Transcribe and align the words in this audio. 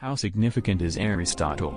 How 0.00 0.14
significant 0.14 0.80
is 0.80 0.96
Aristotle? 0.96 1.74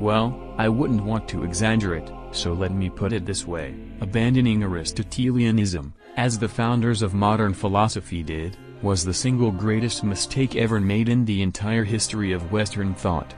Well, 0.00 0.34
I 0.56 0.66
wouldn't 0.66 1.04
want 1.04 1.28
to 1.28 1.44
exaggerate, 1.44 2.10
so 2.30 2.54
let 2.54 2.72
me 2.72 2.88
put 2.88 3.12
it 3.12 3.26
this 3.26 3.46
way 3.46 3.74
abandoning 4.00 4.62
Aristotelianism, 4.62 5.92
as 6.16 6.38
the 6.38 6.48
founders 6.48 7.02
of 7.02 7.12
modern 7.12 7.52
philosophy 7.52 8.22
did, 8.22 8.56
was 8.80 9.04
the 9.04 9.12
single 9.12 9.50
greatest 9.50 10.04
mistake 10.04 10.56
ever 10.56 10.80
made 10.80 11.10
in 11.10 11.26
the 11.26 11.42
entire 11.42 11.84
history 11.84 12.32
of 12.32 12.50
Western 12.50 12.94
thought. 12.94 13.34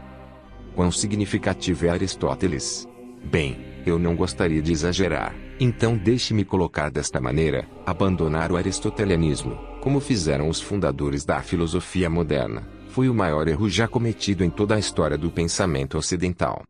Quão 0.77 0.93
significativo 0.93 1.87
é 1.87 1.91
Aristóteles? 1.91 2.87
Bem, 3.25 3.57
eu 3.85 3.99
não 3.99 4.15
gostaria 4.15 4.63
de 4.63 4.71
exagerar, 4.71 5.35
então 5.59 5.97
deixe-me 5.97 6.45
colocar 6.45 6.93
desta 6.93 7.21
maneira: 7.21 7.69
abandonar 7.85 8.53
o 8.53 8.57
aristotelianismo, 8.57 9.59
como 9.81 9.99
fizeram 9.99 10.49
os 10.49 10.61
fundadores 10.61 11.25
da 11.25 11.43
filosofia 11.43 12.09
moderna, 12.09 12.78
foi 12.99 13.09
o 13.09 13.15
maior 13.15 13.47
erro 13.47 13.71
já 13.71 13.87
cometido 13.87 14.43
em 14.43 14.51
toda 14.51 14.75
a 14.75 14.79
história 14.81 15.17
do 15.17 15.31
pensamento 15.31 15.97
ocidental. 15.97 16.65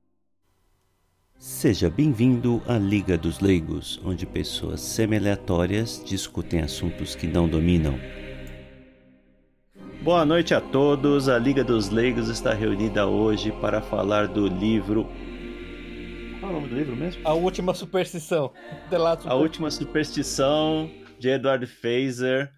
Seja 1.38 1.88
bem-vindo 1.88 2.60
à 2.68 2.76
Liga 2.76 3.16
dos 3.16 3.40
Leigos, 3.40 3.98
onde 4.04 4.26
pessoas 4.26 4.82
semi-aleatórias 4.82 6.02
discutem 6.04 6.60
assuntos 6.60 7.14
que 7.14 7.26
não 7.26 7.48
dominam. 7.48 7.98
Boa 10.02 10.26
noite 10.26 10.52
a 10.52 10.60
todos. 10.60 11.30
A 11.30 11.38
Liga 11.38 11.64
dos 11.64 11.88
Leigos 11.88 12.28
está 12.28 12.52
reunida 12.52 13.06
hoje 13.06 13.50
para 13.50 13.80
falar 13.80 14.28
do 14.28 14.48
livro. 14.48 15.04
Qual 16.40 16.52
é 16.52 16.54
o 16.54 16.60
nome 16.60 16.68
do 16.68 16.74
livro 16.74 16.94
mesmo? 16.94 17.22
A 17.26 17.32
Última 17.32 17.72
Superstição. 17.72 18.52
A 19.24 19.34
Última 19.34 19.70
Superstição 19.70 20.90
de 21.18 21.30
Edward 21.30 21.66
Fazer. 21.66 22.52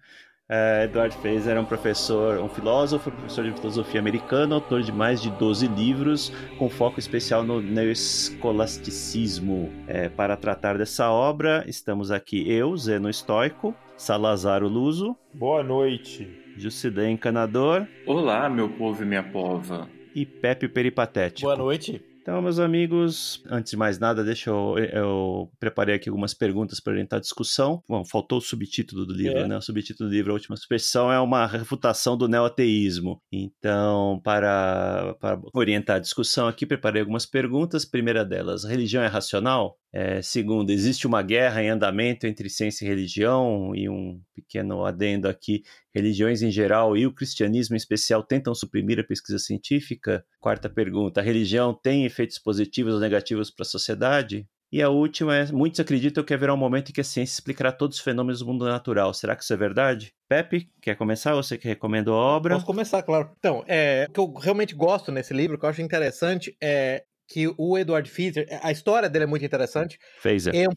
Uh, 0.51 0.83
Edward 0.83 1.15
Fraser 1.15 1.55
é 1.55 1.59
um 1.61 1.65
professor, 1.65 2.37
um 2.39 2.49
filósofo, 2.49 3.09
professor 3.09 3.45
de 3.45 3.53
filosofia 3.53 4.01
americano, 4.01 4.55
autor 4.55 4.81
de 4.81 4.91
mais 4.91 5.21
de 5.21 5.29
12 5.29 5.65
livros, 5.67 6.33
com 6.59 6.69
foco 6.69 6.99
especial 6.99 7.41
no 7.41 7.61
neoescolasticismo. 7.61 9.71
É, 9.87 10.09
para 10.09 10.35
tratar 10.35 10.77
dessa 10.77 11.09
obra, 11.09 11.63
estamos 11.67 12.11
aqui 12.11 12.51
eu, 12.51 12.75
Zeno 12.75 13.09
Estoico, 13.09 13.73
Salazar 13.95 14.61
Luso. 14.61 15.15
Boa 15.33 15.63
noite. 15.63 16.27
Jucidê 16.57 17.09
Encanador. 17.09 17.87
Olá, 18.05 18.49
meu 18.49 18.67
povo 18.67 19.03
e 19.03 19.05
minha 19.05 19.23
pova. 19.23 19.87
E 20.13 20.25
Pepe 20.25 20.67
Peripatético. 20.67 21.47
Boa 21.47 21.55
noite. 21.55 22.03
Então, 22.21 22.39
meus 22.39 22.59
amigos, 22.59 23.41
antes 23.49 23.71
de 23.71 23.77
mais 23.77 23.97
nada, 23.97 24.23
deixa 24.23 24.51
eu. 24.51 24.77
Eu 24.77 25.51
preparei 25.59 25.95
aqui 25.95 26.07
algumas 26.07 26.35
perguntas 26.35 26.79
para 26.79 26.93
orientar 26.93 27.17
a 27.17 27.21
discussão. 27.21 27.81
Bom, 27.89 28.05
faltou 28.05 28.37
o 28.37 28.41
subtítulo 28.41 29.07
do 29.07 29.13
livro, 29.13 29.39
é. 29.39 29.47
né? 29.47 29.57
O 29.57 29.61
subtítulo 29.61 30.07
do 30.07 30.13
livro, 30.13 30.29
A 30.31 30.35
Última 30.35 30.55
Superstição, 30.55 31.11
é 31.11 31.19
uma 31.19 31.47
refutação 31.47 32.15
do 32.15 32.27
neoateísmo. 32.27 33.19
Então, 33.31 34.21
para, 34.23 35.15
para 35.19 35.41
orientar 35.51 35.95
a 35.95 35.99
discussão 35.99 36.47
aqui, 36.47 36.63
preparei 36.63 37.01
algumas 37.01 37.25
perguntas. 37.25 37.85
Primeira 37.85 38.23
delas: 38.23 38.65
a 38.65 38.69
religião 38.69 39.01
é 39.01 39.07
racional? 39.07 39.75
É, 39.91 40.21
segundo, 40.21 40.69
existe 40.69 41.07
uma 41.07 41.21
guerra 41.23 41.63
em 41.63 41.69
andamento 41.69 42.25
entre 42.27 42.49
ciência 42.49 42.85
e 42.85 42.87
religião, 42.87 43.75
e 43.75 43.89
um 43.89 44.21
pequeno 44.35 44.85
adendo 44.85 45.27
aqui: 45.27 45.63
religiões 45.93 46.41
em 46.41 46.51
geral 46.51 46.95
e 46.95 47.05
o 47.05 47.13
cristianismo 47.13 47.75
em 47.75 47.77
especial 47.77 48.23
tentam 48.23 48.53
suprimir 48.55 48.99
a 48.99 49.03
pesquisa 49.03 49.39
científica? 49.39 50.25
Quarta 50.39 50.69
pergunta: 50.69 51.19
a 51.19 51.23
religião 51.23 51.73
tem 51.73 52.05
efeitos 52.05 52.39
positivos 52.39 52.93
ou 52.93 52.99
negativos 52.99 53.51
para 53.51 53.63
a 53.63 53.69
sociedade? 53.69 54.47
E 54.71 54.81
a 54.81 54.89
última 54.89 55.35
é: 55.35 55.51
muitos 55.51 55.81
acreditam 55.81 56.23
que 56.23 56.33
haverá 56.33 56.53
um 56.53 56.57
momento 56.57 56.89
em 56.89 56.93
que 56.93 57.01
a 57.01 57.03
ciência 57.03 57.33
explicará 57.33 57.71
todos 57.73 57.97
os 57.97 58.03
fenômenos 58.03 58.39
do 58.39 58.45
mundo 58.45 58.65
natural. 58.65 59.13
Será 59.13 59.35
que 59.35 59.43
isso 59.43 59.53
é 59.53 59.57
verdade? 59.57 60.13
Pepe, 60.29 60.71
quer 60.81 60.95
começar? 60.95 61.35
Você 61.35 61.57
que 61.57 61.67
recomendou 61.67 62.15
a 62.15 62.17
obra? 62.17 62.53
Posso 62.53 62.65
começar, 62.65 63.03
claro. 63.03 63.31
Então, 63.37 63.65
é, 63.67 64.05
o 64.09 64.13
que 64.13 64.19
eu 64.19 64.33
realmente 64.33 64.73
gosto 64.73 65.11
nesse 65.11 65.33
livro, 65.33 65.59
que 65.59 65.65
eu 65.65 65.69
acho 65.69 65.81
interessante, 65.81 66.55
é 66.61 67.03
que 67.27 67.53
o 67.57 67.77
Edward 67.77 68.09
Fizer, 68.09 68.47
a 68.61 68.71
história 68.71 69.09
dele 69.09 69.25
é 69.25 69.27
muito 69.27 69.45
interessante. 69.45 69.99
Fazer. 70.21 70.55
É 70.55 70.67
um, 70.69 70.73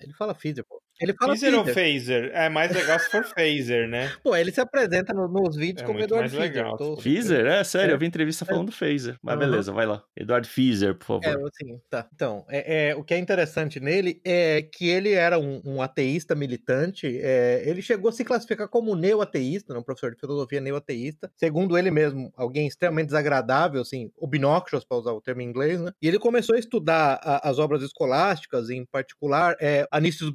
ele 0.00 0.12
fala 0.12 0.34
Fizer, 0.34 0.62
pô. 0.62 0.83
Ele 1.00 1.12
fala 1.14 1.34
Phaser 1.34 1.58
ou 1.58 1.64
Phaser? 1.64 2.30
É 2.32 2.48
mais 2.48 2.72
legal 2.72 2.98
se 2.98 3.10
for 3.10 3.24
Phaser, 3.24 3.88
né? 3.88 4.12
Pô, 4.22 4.36
ele 4.36 4.52
se 4.52 4.60
apresenta 4.60 5.12
no, 5.12 5.26
nos 5.26 5.56
vídeos 5.56 5.82
é 5.82 5.86
como 5.86 6.00
Eduardo 6.00 6.30
Phaser. 6.30 6.76
Tô... 6.76 6.96
Phaser? 6.96 7.46
É, 7.46 7.64
sério, 7.64 7.92
é. 7.92 7.94
eu 7.94 7.98
vi 7.98 8.06
entrevista 8.06 8.44
falando 8.44 8.68
é. 8.68 8.72
Phaser. 8.72 9.18
Mas 9.22 9.34
uhum. 9.34 9.40
beleza, 9.40 9.72
vai 9.72 9.86
lá. 9.86 10.02
Eduardo 10.16 10.46
Phaser, 10.46 10.94
por 10.94 11.04
favor. 11.04 11.24
É, 11.24 11.32
assim, 11.32 11.80
tá. 11.90 12.08
Então, 12.14 12.44
é, 12.48 12.90
é, 12.90 12.96
o 12.96 13.02
que 13.02 13.14
é 13.14 13.18
interessante 13.18 13.80
nele 13.80 14.20
é 14.24 14.62
que 14.62 14.88
ele 14.88 15.12
era 15.12 15.38
um, 15.38 15.60
um 15.64 15.82
ateísta 15.82 16.34
militante. 16.34 17.18
É, 17.20 17.62
ele 17.66 17.82
chegou 17.82 18.08
a 18.08 18.12
se 18.12 18.24
classificar 18.24 18.68
como 18.68 18.94
neo-ateísta, 18.94 19.74
né, 19.74 19.80
um 19.80 19.82
professor 19.82 20.12
de 20.12 20.20
filosofia 20.20 20.60
neo-ateísta. 20.60 21.30
Segundo 21.36 21.76
ele 21.76 21.90
mesmo, 21.90 22.32
alguém 22.36 22.66
extremamente 22.66 23.06
desagradável, 23.06 23.80
assim, 23.80 24.10
obnoxious, 24.16 24.84
para 24.84 24.98
usar 24.98 25.12
o 25.12 25.20
termo 25.20 25.42
em 25.42 25.48
inglês, 25.48 25.80
né? 25.80 25.90
E 26.00 26.06
ele 26.06 26.18
começou 26.18 26.54
a 26.54 26.58
estudar 26.58 27.20
a, 27.22 27.48
as 27.48 27.58
obras 27.58 27.82
escolásticas, 27.82 28.70
em 28.70 28.84
particular, 28.84 29.56
é, 29.60 29.86
Anícios 29.90 30.30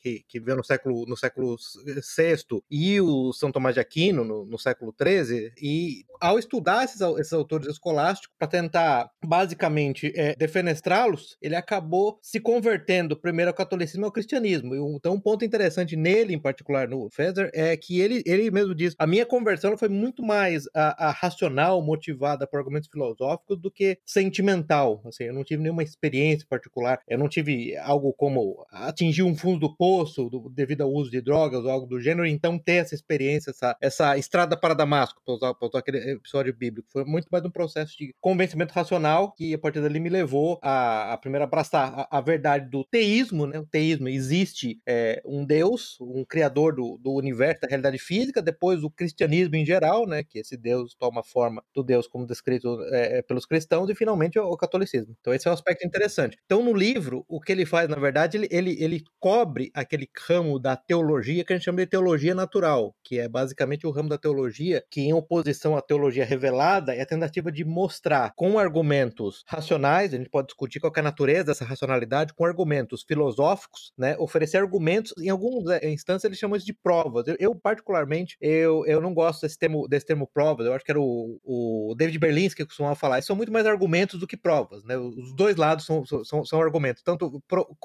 Que, 0.00 0.24
que 0.28 0.40
veio 0.40 0.56
no 0.56 0.64
século, 0.64 1.04
no 1.06 1.16
século 1.16 1.56
VI, 1.84 2.62
e 2.70 3.00
o 3.00 3.32
São 3.32 3.52
Tomás 3.52 3.74
de 3.74 3.80
Aquino, 3.80 4.24
no, 4.24 4.44
no 4.44 4.58
século 4.58 4.94
XIII, 5.00 5.52
e 5.60 6.04
ao 6.20 6.38
estudar 6.38 6.84
esses, 6.84 7.00
esses 7.00 7.32
autores 7.32 7.66
escolásticos, 7.68 8.34
para 8.38 8.48
tentar, 8.48 9.10
basicamente, 9.24 10.12
é, 10.14 10.34
defenestrá-los, 10.34 11.36
ele 11.40 11.56
acabou 11.56 12.18
se 12.22 12.40
convertendo 12.40 13.16
primeiro 13.16 13.50
ao 13.50 13.56
catolicismo 13.56 14.04
e 14.04 14.06
ao 14.06 14.12
cristianismo. 14.12 14.74
Então, 14.74 15.14
um 15.14 15.20
ponto 15.20 15.44
interessante 15.44 15.96
nele, 15.96 16.34
em 16.34 16.40
particular, 16.40 16.88
no 16.88 17.08
Fezer, 17.10 17.50
é 17.52 17.76
que 17.76 18.00
ele, 18.00 18.22
ele 18.26 18.50
mesmo 18.50 18.74
diz: 18.74 18.94
a 18.98 19.06
minha 19.06 19.26
conversão 19.26 19.76
foi 19.76 19.88
muito 19.88 20.22
mais 20.22 20.64
a, 20.74 21.08
a 21.08 21.10
racional, 21.10 21.82
motivada 21.82 22.46
por 22.46 22.58
argumentos 22.58 22.88
filosóficos, 22.88 23.60
do 23.60 23.70
que 23.70 23.98
sentimental. 24.04 25.02
Assim, 25.04 25.24
eu 25.24 25.34
não 25.34 25.44
tive 25.44 25.62
nenhuma 25.62 25.82
experiência 25.82 26.46
particular, 26.48 27.00
eu 27.08 27.18
não 27.18 27.28
tive 27.28 27.76
algo 27.78 28.12
como 28.12 28.64
atingir 28.70 29.22
um 29.22 29.36
fundo 29.36 29.63
do 29.64 29.74
poço 29.74 30.28
do, 30.28 30.50
devido 30.50 30.82
ao 30.82 30.92
uso 30.92 31.10
de 31.10 31.22
drogas 31.22 31.64
ou 31.64 31.70
algo 31.70 31.86
do 31.86 31.98
gênero, 31.98 32.26
então 32.26 32.58
ter 32.58 32.74
essa 32.74 32.94
experiência, 32.94 33.50
essa, 33.50 33.76
essa 33.80 34.18
estrada 34.18 34.56
para 34.56 34.74
Damasco, 34.74 35.22
para 35.24 35.34
usar, 35.34 35.54
usar 35.58 35.78
aquele 35.78 35.98
episódio 36.12 36.54
bíblico. 36.54 36.88
Foi 36.92 37.04
muito 37.04 37.28
mais 37.30 37.42
um 37.44 37.50
processo 37.50 37.96
de 37.96 38.14
convencimento 38.20 38.74
racional 38.74 39.32
que 39.32 39.54
a 39.54 39.58
partir 39.58 39.80
dali 39.80 39.98
me 39.98 40.10
levou 40.10 40.58
a, 40.62 41.14
a 41.14 41.16
primeiro 41.16 41.44
abraçar 41.44 42.06
a, 42.10 42.18
a, 42.18 42.20
verdade 42.20 42.68
do 42.68 42.84
teísmo, 42.84 43.46
né? 43.46 43.58
O 43.58 43.66
teísmo 43.66 44.08
existe 44.08 44.78
é, 44.86 45.22
um 45.24 45.46
Deus, 45.46 45.96
um 46.00 46.24
criador 46.24 46.74
do, 46.74 46.98
do 46.98 47.12
universo, 47.12 47.62
da 47.62 47.68
realidade 47.68 47.98
física, 47.98 48.42
depois 48.42 48.84
o 48.84 48.90
cristianismo 48.90 49.56
em 49.56 49.64
geral, 49.64 50.06
né? 50.06 50.22
Que 50.22 50.40
esse 50.40 50.58
Deus 50.58 50.94
toma 50.98 51.22
forma 51.22 51.62
do 51.74 51.82
Deus 51.82 52.06
como 52.06 52.26
descrito 52.26 52.78
é, 52.92 53.22
pelos 53.22 53.46
cristãos 53.46 53.88
e 53.88 53.94
finalmente 53.94 54.38
o, 54.38 54.44
o 54.44 54.56
catolicismo. 54.58 55.16
Então 55.20 55.32
esse 55.32 55.48
é 55.48 55.50
um 55.50 55.54
aspecto 55.54 55.86
interessante. 55.86 56.36
Então 56.44 56.62
no 56.62 56.74
livro, 56.74 57.24
o 57.26 57.40
que 57.40 57.52
ele 57.52 57.64
faz, 57.64 57.88
na 57.88 57.96
verdade, 57.96 58.36
ele, 58.36 58.48
ele, 58.50 58.76
ele 58.78 59.04
cobre 59.18 59.53
aquele 59.74 60.08
ramo 60.26 60.58
da 60.58 60.76
teologia 60.76 61.44
que 61.44 61.52
a 61.52 61.56
gente 61.56 61.64
chama 61.64 61.78
de 61.78 61.86
teologia 61.86 62.34
natural, 62.34 62.94
que 63.02 63.18
é 63.18 63.28
basicamente 63.28 63.86
o 63.86 63.90
ramo 63.90 64.08
da 64.08 64.18
teologia 64.18 64.84
que, 64.90 65.00
em 65.00 65.12
oposição 65.12 65.76
à 65.76 65.82
teologia 65.82 66.24
revelada, 66.24 66.94
é 66.94 67.02
a 67.02 67.06
tentativa 67.06 67.50
de 67.50 67.64
mostrar 67.64 68.32
com 68.36 68.58
argumentos 68.58 69.44
racionais, 69.46 70.12
a 70.12 70.16
gente 70.16 70.30
pode 70.30 70.48
discutir 70.48 70.80
qual 70.80 70.92
é 70.96 71.00
a 71.00 71.02
natureza 71.02 71.44
dessa 71.44 71.64
racionalidade, 71.64 72.34
com 72.34 72.44
argumentos 72.44 73.04
filosóficos, 73.06 73.92
né, 73.96 74.16
oferecer 74.18 74.58
argumentos, 74.58 75.12
em 75.18 75.28
algumas 75.28 75.80
é, 75.82 75.90
instâncias 75.90 76.24
eles 76.24 76.38
chamam 76.38 76.56
isso 76.56 76.66
de 76.66 76.72
provas. 76.72 77.26
Eu, 77.38 77.54
particularmente, 77.54 78.36
eu, 78.40 78.84
eu 78.86 79.00
não 79.00 79.14
gosto 79.14 79.42
desse 79.42 79.58
termo, 79.58 79.86
desse 79.88 80.06
termo 80.06 80.28
provas, 80.32 80.66
eu 80.66 80.74
acho 80.74 80.84
que 80.84 80.90
era 80.90 81.00
o, 81.00 81.40
o 81.44 81.94
David 81.96 82.18
Berlinski 82.18 82.62
que 82.62 82.66
costumava 82.66 82.94
falar, 82.94 83.18
isso 83.18 83.28
são 83.28 83.36
muito 83.36 83.52
mais 83.52 83.66
argumentos 83.66 84.18
do 84.18 84.26
que 84.26 84.36
provas, 84.36 84.84
né, 84.84 84.96
os 84.96 85.34
dois 85.34 85.56
lados 85.56 85.84
são, 85.84 86.04
são, 86.04 86.44
são 86.44 86.60
argumentos, 86.60 87.02
tanto 87.02 87.42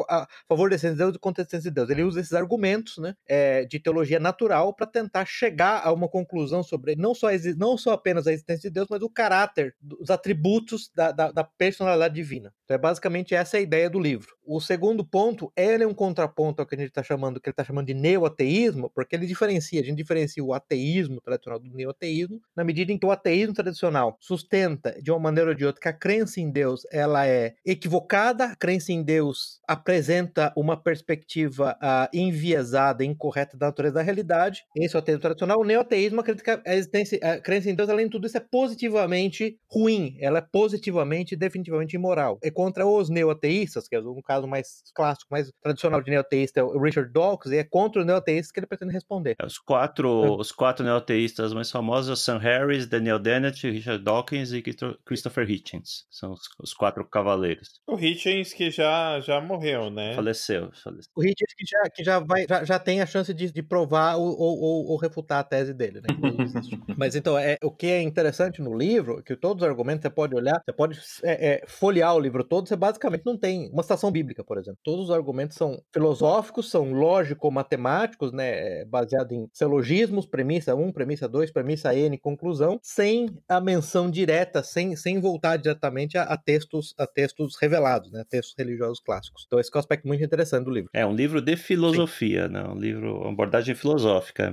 a 0.09 0.28
favor 0.47 0.69
da 0.69 0.75
essência 0.75 0.96
de 0.96 0.97
Deus 0.97 1.18
e 1.65 1.71
contra 1.71 1.71
a 1.71 1.71
essência 1.71 1.71
de 1.71 1.75
Deus. 1.75 1.89
Ele 1.89 2.03
usa 2.03 2.19
esses 2.19 2.33
argumentos 2.33 2.97
né, 2.97 3.15
é, 3.27 3.65
de 3.65 3.79
teologia 3.79 4.19
natural 4.19 4.73
para 4.73 4.88
tentar 4.88 5.25
chegar 5.25 5.81
a 5.83 5.91
uma 5.91 6.07
conclusão 6.07 6.63
sobre 6.63 6.95
não 6.95 7.13
só, 7.13 7.27
não 7.57 7.77
só 7.77 7.94
apenas 7.94 8.27
a 8.27 8.33
existência 8.33 8.69
de 8.69 8.73
Deus, 8.73 8.88
mas 8.89 9.01
o 9.01 9.09
caráter, 9.09 9.75
os 10.00 10.09
atributos 10.09 10.91
da, 10.95 11.11
da, 11.11 11.31
da 11.31 11.44
personalidade 11.44 12.15
divina. 12.15 12.53
Então 12.65 12.75
é 12.75 12.77
basicamente 12.77 13.33
essa 13.33 13.57
a 13.57 13.61
ideia 13.61 13.89
do 13.89 14.00
livro. 14.00 14.35
O 14.45 14.59
segundo 14.59 15.03
ponto, 15.03 15.51
ele 15.56 15.83
é 15.83 15.88
um 15.88 15.94
contraponto 15.94 16.61
ao 16.61 16.67
que 16.67 16.75
a 16.75 16.77
gente 16.77 16.89
está 16.89 17.03
chamando, 17.03 17.39
que 17.39 17.50
ele 17.50 17.53
está 17.53 17.63
chamando 17.63 17.88
de 17.88 17.94
neo-ateísmo, 17.94 18.91
porque 18.94 19.15
ele 19.15 19.25
diferencia, 19.25 19.81
a 19.81 19.83
gente 19.83 19.97
diferencia 19.97 20.44
o 20.44 20.53
ateísmo 20.53 21.21
tradicional 21.21 21.59
do 21.59 21.69
neo-ateísmo, 21.69 22.41
na 22.55 22.63
medida 22.63 22.91
em 22.91 22.97
que 22.97 23.05
o 23.05 23.12
ateísmo 23.12 23.53
tradicional 23.53 24.17
sustenta, 24.19 25.00
de 25.01 25.12
uma 25.12 25.19
maneira 25.19 25.51
ou 25.51 25.55
de 25.55 25.65
outra, 25.65 25.81
que 25.81 25.88
a 25.88 25.94
crença 25.94 26.39
em 26.39 26.50
Deus 26.51 26.81
ela 26.91 27.27
é 27.27 27.55
equivocada, 27.65 28.45
a 28.45 28.55
crença 28.55 28.91
em 28.91 29.03
Deus 29.03 29.59
apresenta 29.67 30.53
uma 30.55 30.75
perspectiva 30.75 31.29
perspectiva 31.50 31.78
uh, 31.81 32.10
enviesada, 32.13 33.04
incorreta 33.04 33.57
da 33.57 33.68
natureza 33.68 33.96
da 33.96 34.01
realidade. 34.01 34.63
Esse 34.75 34.96
é 34.96 34.98
o 34.98 35.00
ateísmo 35.00 35.22
tradicional. 35.22 35.60
O 35.60 35.66
neoateísmo 35.66 36.22
acredita 36.22 36.44
que 36.44 36.69
a, 36.69 36.75
existência, 36.75 37.19
a 37.22 37.40
crença 37.40 37.69
em 37.69 37.75
Deus, 37.75 37.90
além 37.90 38.06
de 38.06 38.12
tudo 38.12 38.28
isso, 38.28 38.38
é 38.38 38.40
positivamente 38.40 39.57
ruim. 39.69 40.16
Ela 40.19 40.40
é 40.40 40.42
positivamente, 40.42 41.36
definitivamente 41.36 41.96
imoral. 41.96 42.40
É 42.44 42.51
contra 42.51 42.86
os 42.86 43.10
neoateístas, 43.10 43.88
que 43.88 43.96
é 43.96 44.00
um 44.00 44.22
caso 44.22 44.48
mais 44.48 44.84
clássico, 44.94 45.28
mais 45.31 45.51
tradicional 45.62 46.01
de 46.01 46.12
neoateísta, 46.12 46.60
é 46.60 46.63
o 46.63 46.80
Richard 46.80 47.12
Dawkins, 47.12 47.51
e 47.51 47.57
é 47.57 47.63
contra 47.63 48.01
os 48.01 48.06
neoateístas 48.06 48.51
que 48.51 48.60
ele 48.60 48.68
pretende 48.68 48.94
responder. 48.94 49.36
É, 49.40 49.46
os 49.46 49.57
quatro, 49.57 50.25
é. 50.25 50.30
os 50.31 50.51
quatro 50.51 50.86
neoateístas 50.86 51.54
mais 51.54 51.72
famosos, 51.72 52.22
Sam 52.22 52.38
Harris, 52.38 52.88
Daniel 52.88 53.19
Dennett, 53.19 53.69
Richard 53.69 54.04
Dawkins 54.04 54.51
e 54.51 54.62
Christopher 55.06 55.50
Hitchens. 55.50 56.06
São 56.10 56.31
os, 56.31 56.42
os 56.62 56.74
quatro 56.74 57.06
cavaleiros. 57.06 57.80
O 57.88 57.98
Hitchens 57.98 58.54
que 58.54 58.69
já, 58.69 59.19
já 59.19 59.42
morreu, 59.42 59.90
né? 59.90 60.13
Faleceu. 60.16 60.69
faleceu. 60.84 61.12
O 61.16 61.24
Hitchens 61.24 61.38
que 61.45 61.65
já, 61.65 61.89
que 61.89 62.03
já, 62.03 62.19
vai, 62.19 62.45
já, 62.47 62.63
já 62.63 62.80
tem 62.80 63.01
a 63.01 63.06
chance 63.06 63.33
de, 63.33 63.51
de 63.51 63.63
provar 63.63 64.15
ou, 64.15 64.38
ou, 64.38 64.86
ou, 64.88 64.97
refutar 64.97 65.39
a 65.39 65.44
tese 65.44 65.74
dele, 65.74 66.01
né? 66.01 66.07
Mas 66.97 67.15
então, 67.15 67.38
é, 67.38 67.57
o 67.63 67.71
que 67.71 67.88
é 67.88 68.01
interessante 68.01 68.62
no 68.62 68.75
livro, 68.77 69.24
que 69.24 69.36
todos 69.36 69.63
os 69.63 69.69
argumentos 69.69 70.03
você 70.03 70.09
pode 70.09 70.36
olhar, 70.36 70.62
você 70.63 70.74
pode 70.74 71.00
é, 71.24 71.50
é, 71.50 71.63
folhear 71.68 72.15
o 72.15 72.19
livro 72.19 72.44
todo, 72.44 72.68
você 72.68 72.75
basicamente 72.75 73.25
não 73.25 73.38
tem 73.38 73.69
uma 73.71 73.83
citação 73.83 74.12
bíblica, 74.12 74.44
por 74.44 74.57
exemplo. 74.57 74.80
Todos 74.83 75.06
os 75.06 75.12
argumentos 75.12 75.56
são 75.56 75.81
filosóficos, 75.94 76.69
são 76.69 76.91
lógico-matemáticos, 76.94 78.31
né? 78.31 78.81
É, 78.81 78.86
baseado 78.86 79.31
em 79.33 79.47
silogismos, 79.53 80.25
premissa 80.25 80.75
1, 80.75 80.91
premissa 80.91 81.27
2, 81.27 81.51
premissa 81.51 81.95
N, 81.95 82.18
conclusão, 82.18 82.80
sem 82.81 83.30
a 83.47 83.62
menção 83.62 84.09
direta, 84.09 84.63
sem, 84.63 84.95
sem 84.95 85.19
voltar 85.19 85.57
diretamente 85.57 86.18
a, 86.18 86.24
a 86.24 86.38
textos 86.38 86.94
a 86.97 87.06
textos 87.07 87.56
revelados, 87.59 88.12
né? 88.12 88.24
Textos 88.30 88.56
religiosos 88.57 89.00
clássicos. 89.00 89.44
Então 89.47 89.59
esse 89.59 89.69
é 89.74 89.77
um 89.77 89.80
aspecto 89.80 90.07
muito 90.07 90.24
interessante 90.24 90.65
do 90.65 90.71
livro. 90.71 90.89
É 90.94 91.06
um 91.06 91.13
livro 91.13 91.28
de 91.41 91.55
filosofia, 91.55 92.47
Sim. 92.47 92.53
né? 92.53 92.63
Um 92.63 92.79
livro, 92.79 93.21
uma 93.21 93.29
abordagem 93.29 93.75
filosófica. 93.75 94.51